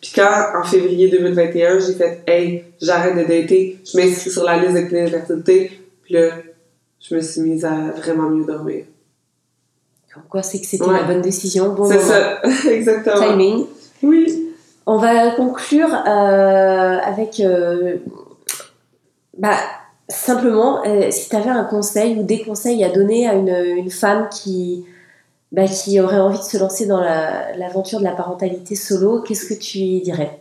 Puis 0.00 0.12
quand, 0.14 0.44
en 0.56 0.64
février 0.64 1.10
2021, 1.10 1.80
j'ai 1.80 1.94
fait 1.94 2.22
«Hey, 2.26 2.64
j'arrête 2.80 3.16
de 3.16 3.22
dater, 3.22 3.78
je 3.84 3.98
m'inscris 3.98 4.30
sur 4.30 4.44
la 4.44 4.56
liste 4.58 4.74
de 4.74 4.82
cliniques 4.88 5.12
d'infertilité.» 5.12 5.72
Puis 6.04 6.14
là, 6.14 6.30
je 7.00 7.14
me 7.14 7.20
suis 7.20 7.40
mise 7.42 7.64
à 7.64 7.74
vraiment 7.96 8.30
mieux 8.30 8.44
dormir. 8.44 8.84
Comme 10.14 10.22
quoi, 10.30 10.42
c'est 10.42 10.60
que 10.60 10.66
c'était 10.66 10.84
Ouais. 10.84 11.00
la 11.00 11.02
bonne 11.02 11.20
décision, 11.20 11.74
bon 11.74 11.90
C'est 11.90 11.98
ça, 11.98 12.40
exactement. 12.70 13.20
timing. 13.20 13.66
Oui. 14.02 14.54
On 14.86 14.96
va 14.96 15.32
conclure 15.32 15.92
euh, 15.92 16.98
avec 16.98 17.40
euh, 17.40 17.96
bah, 19.36 19.56
simplement 20.08 20.82
euh, 20.86 21.10
si 21.10 21.28
tu 21.28 21.36
avais 21.36 21.50
un 21.50 21.64
conseil 21.64 22.16
ou 22.18 22.22
des 22.22 22.40
conseils 22.42 22.82
à 22.84 22.88
donner 22.88 23.28
à 23.28 23.34
une, 23.34 23.48
une 23.48 23.90
femme 23.90 24.28
qui, 24.30 24.86
bah, 25.52 25.64
qui 25.66 26.00
aurait 26.00 26.20
envie 26.20 26.38
de 26.38 26.44
se 26.44 26.58
lancer 26.58 26.86
dans 26.86 27.00
la- 27.00 27.56
l'aventure 27.56 28.00
de 28.00 28.04
la 28.04 28.12
parentalité 28.12 28.74
solo, 28.74 29.22
qu'est-ce 29.22 29.46
que 29.46 29.54
tu 29.54 30.00
dirais? 30.00 30.38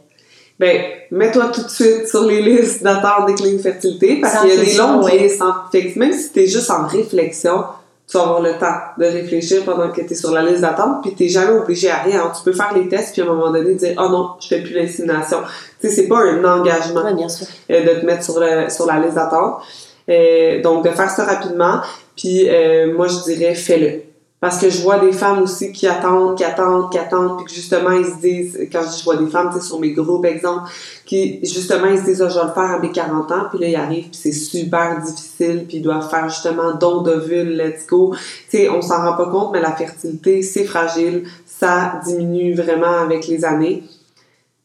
Ben, 0.60 0.82
mets-toi 1.12 1.52
tout 1.54 1.64
de 1.64 1.70
suite 1.70 2.08
sur 2.08 2.24
les 2.24 2.42
listes 2.42 2.82
d'attente 2.84 3.28
des 3.28 3.36
cliniques 3.36 3.62
fertilité 3.62 4.20
parce 4.20 4.40
qu'il 4.40 4.50
y 4.50 4.54
a 4.54 4.64
des 4.64 4.74
longues 4.74 5.04
ouais. 5.04 5.20
listes. 5.20 5.44
Fait 5.72 5.92
que 5.92 6.00
même 6.00 6.14
si 6.14 6.32
t'es 6.32 6.48
juste 6.48 6.72
en 6.72 6.88
réflexion, 6.88 7.64
tu 8.10 8.18
vas 8.18 8.24
avoir 8.24 8.42
le 8.42 8.54
temps 8.54 8.74
de 8.98 9.06
réfléchir 9.06 9.64
pendant 9.66 9.92
que 9.92 10.02
tu 10.02 10.14
es 10.14 10.16
sur 10.16 10.32
la 10.32 10.42
liste 10.42 10.62
d'attente, 10.62 11.04
puis 11.04 11.14
tu 11.14 11.28
jamais 11.28 11.52
obligé 11.52 11.92
à 11.92 11.98
rien. 11.98 12.32
Tu 12.36 12.42
peux 12.44 12.54
faire 12.54 12.74
les 12.74 12.88
tests, 12.88 13.14
puis 13.14 13.22
à 13.22 13.26
un 13.26 13.28
moment 13.28 13.52
donné 13.52 13.76
dire 13.76 13.94
«Oh 14.00 14.10
non, 14.10 14.30
je 14.40 14.48
fais 14.48 14.62
plus 14.62 14.74
l'insémination». 14.74 15.40
Tu 15.82 15.90
sais, 15.90 15.96
c'est 15.96 16.08
pas 16.08 16.20
un 16.20 16.44
engagement 16.44 17.14
bien 17.14 17.30
sûr. 17.30 17.46
Euh, 17.70 17.84
de 17.84 18.00
te 18.00 18.06
mettre 18.06 18.24
sur, 18.24 18.40
le, 18.40 18.70
sur 18.70 18.88
la 18.88 19.00
liste 19.00 19.16
d'attente. 19.16 19.62
Euh, 20.10 20.62
donc, 20.62 20.86
de 20.86 20.90
faire 20.90 21.10
ça 21.10 21.26
rapidement, 21.26 21.82
puis 22.16 22.50
euh, 22.50 22.96
moi, 22.96 23.08
je 23.08 23.32
dirais 23.32 23.54
«Fais-le». 23.56 24.02
Parce 24.40 24.60
que 24.60 24.70
je 24.70 24.84
vois 24.84 25.00
des 25.00 25.12
femmes 25.12 25.42
aussi 25.42 25.72
qui 25.72 25.88
attendent, 25.88 26.38
qui 26.38 26.44
attendent, 26.44 26.92
qui 26.92 27.00
attendent, 27.00 27.38
puis 27.38 27.46
que 27.46 27.52
justement, 27.52 27.92
ils 27.92 28.06
se 28.06 28.22
disent, 28.22 28.68
quand 28.72 28.84
je 28.84 29.04
vois 29.04 29.16
des 29.16 29.26
femmes, 29.26 29.50
tu 29.52 29.60
sais, 29.60 29.66
sur 29.66 29.80
mes 29.80 29.94
groupes, 29.94 30.26
exemple, 30.26 30.70
qui, 31.06 31.40
justement, 31.44 31.88
ils 31.88 31.98
se 31.98 32.04
disent, 32.04 32.22
oh, 32.22 32.30
je 32.30 32.36
vais 32.36 32.46
le 32.46 32.54
faire 32.54 32.72
à 32.76 32.80
mes 32.80 32.92
40 32.92 33.32
ans, 33.32 33.46
puis 33.50 33.60
là, 33.60 33.68
ils 33.68 33.76
arrivent, 33.76 34.10
puis 34.10 34.20
c'est 34.22 34.32
super 34.32 35.02
difficile, 35.02 35.66
puis 35.68 35.78
ils 35.78 35.82
doivent 35.82 36.08
faire 36.08 36.30
justement 36.30 36.76
don 36.76 37.02
ville, 37.18 37.58
let's 37.58 37.88
go. 37.88 38.14
Tu 38.50 38.58
sais, 38.58 38.70
on 38.70 38.82
s'en 38.84 38.98
rend 38.98 39.18
pas 39.18 39.28
compte, 39.32 39.54
mais 39.54 39.62
la 39.62 39.76
fertilité, 39.76 40.44
c'est 40.44 40.66
fragile, 40.66 41.24
ça 41.48 42.00
diminue 42.06 42.54
vraiment 42.54 43.00
avec 43.00 43.28
les 43.28 43.44
années. 43.44 43.84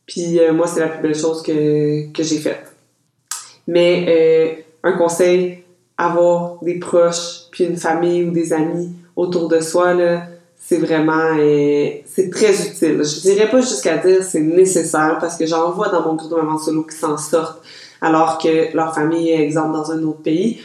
Puis 0.05 0.39
euh, 0.39 0.53
moi, 0.53 0.66
c'est 0.66 0.81
la 0.81 0.89
plus 0.89 1.01
belle 1.01 1.19
chose 1.19 1.43
que, 1.43 2.12
que 2.12 2.23
j'ai 2.23 2.39
faite. 2.39 2.74
Mais 3.66 4.05
euh, 4.07 4.62
un 4.82 4.99
conseil, 4.99 5.65
avoir 5.97 6.59
des 6.61 6.78
proches, 6.78 7.44
puis 7.51 7.65
une 7.65 7.78
famille 7.78 8.24
ou 8.24 8.32
des 8.32 8.53
amis 8.53 8.90
autour 9.16 9.48
de 9.48 9.60
soi, 9.60 9.94
là, 9.94 10.22
c'est 10.56 10.78
vraiment 10.78 11.36
euh, 11.39 11.90
c'est 12.06 12.30
très 12.30 12.52
utile. 12.52 13.02
Je 13.02 13.20
dirais 13.20 13.51
pas 13.51 13.60
jusqu'à 13.60 13.97
dire 13.98 14.22
c'est 14.22 14.40
nécessaire 14.40 15.18
parce 15.20 15.36
que 15.36 15.44
j'en 15.44 15.72
vois 15.72 15.89
dans 15.89 16.02
mon 16.02 16.14
groupe 16.14 16.30
de 16.30 16.36
mamans 16.36 16.59
solo 16.59 16.84
qui 16.84 16.97
s'en 16.97 17.18
sortent 17.18 17.62
alors 18.01 18.39
que 18.39 18.74
leur 18.74 18.94
famille 18.94 19.30
est 19.30 19.43
exemple 19.43 19.72
dans 19.72 19.90
un 19.90 20.02
autre 20.02 20.22
pays. 20.22 20.60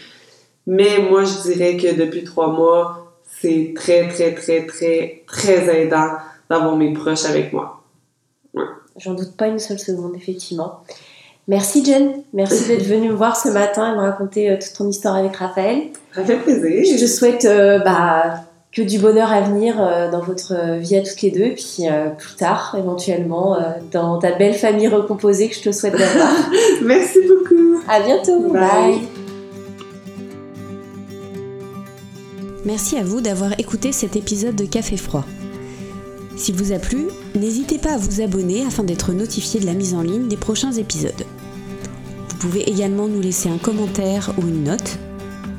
Mais 0.65 0.99
moi, 1.09 1.23
je 1.23 1.49
dirais 1.49 1.77
que 1.77 1.95
depuis 1.95 2.23
trois 2.23 2.51
mois, 2.51 3.13
c'est 3.25 3.73
très, 3.75 4.07
très, 4.07 4.33
très, 4.33 4.65
très, 4.65 5.23
très 5.25 5.81
aidant 5.81 6.09
d'avoir 6.49 6.75
mes 6.75 6.91
proches 6.93 7.25
avec 7.25 7.53
moi. 7.53 7.83
J'en 8.97 9.13
doute 9.13 9.37
pas 9.37 9.47
une 9.47 9.59
seule 9.59 9.79
seconde, 9.79 10.15
effectivement. 10.15 10.81
Merci 11.49 11.85
Jen, 11.85 12.23
merci 12.33 12.67
d'être 12.67 12.83
venue 12.83 13.07
me 13.07 13.13
voir 13.13 13.37
ce 13.37 13.47
matin 13.47 13.93
et 13.93 13.95
me 13.95 14.01
raconter 14.01 14.49
euh, 14.49 14.57
toute 14.61 14.73
ton 14.73 14.89
histoire 14.89 15.15
avec 15.15 15.33
Raphaël. 15.37 15.83
Fait 16.11 16.35
plaisir. 16.35 16.97
Je 16.97 16.99
te 16.99 17.09
souhaite 17.09 17.45
euh, 17.45 17.79
bah, 17.79 18.41
que 18.73 18.81
du 18.81 18.99
bonheur 18.99 19.31
à 19.31 19.39
venir 19.39 19.77
euh, 19.79 20.11
dans 20.11 20.19
votre 20.19 20.75
vie 20.77 20.97
à 20.97 21.03
toutes 21.03 21.21
les 21.21 21.31
deux, 21.31 21.53
puis 21.53 21.85
plus 22.17 22.35
tard, 22.35 22.75
éventuellement, 22.77 23.57
dans 23.93 24.19
ta 24.19 24.33
belle 24.33 24.55
famille 24.55 24.89
recomposée 24.89 25.47
que 25.47 25.55
je 25.55 25.61
te 25.61 25.71
souhaite 25.71 25.97
d'avoir. 25.97 26.33
merci 26.83 27.19
beaucoup. 27.25 27.81
À 27.87 28.01
bientôt. 28.01 28.41
Bye. 28.49 28.99
Merci 32.65 32.97
à 32.97 33.03
vous 33.03 33.21
d'avoir 33.21 33.57
écouté 33.57 33.93
cet 33.93 34.17
épisode 34.17 34.55
de 34.55 34.65
Café 34.65 34.97
Froid. 34.97 35.23
S'il 36.35 36.55
vous 36.55 36.73
a 36.73 36.79
plu, 36.79 37.07
n'hésitez 37.37 37.77
pas 37.77 37.93
à 37.93 37.97
vous 37.97 38.21
abonner 38.21 38.65
afin 38.65 38.83
d'être 38.83 39.13
notifié 39.13 39.59
de 39.59 39.65
la 39.65 39.73
mise 39.73 39.93
en 39.93 40.01
ligne 40.01 40.27
des 40.27 40.37
prochains 40.37 40.73
épisodes. 40.73 41.25
Vous 42.29 42.35
pouvez 42.37 42.69
également 42.69 43.07
nous 43.07 43.21
laisser 43.21 43.49
un 43.49 43.57
commentaire 43.57 44.33
ou 44.37 44.41
une 44.47 44.63
note. 44.63 44.97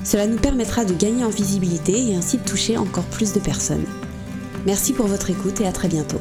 Cela 0.05 0.27
nous 0.27 0.39
permettra 0.39 0.85
de 0.85 0.95
gagner 0.95 1.25
en 1.25 1.29
visibilité 1.29 2.11
et 2.11 2.15
ainsi 2.15 2.39
de 2.39 2.45
toucher 2.45 2.77
encore 2.77 3.05
plus 3.05 3.33
de 3.33 3.41
personnes. 3.41 3.85
Merci 4.67 4.93
pour 4.93 5.07
votre 5.07 5.31
écoute 5.31 5.61
et 5.61 5.67
à 5.67 5.73
très 5.73 5.89
bientôt. 5.89 6.21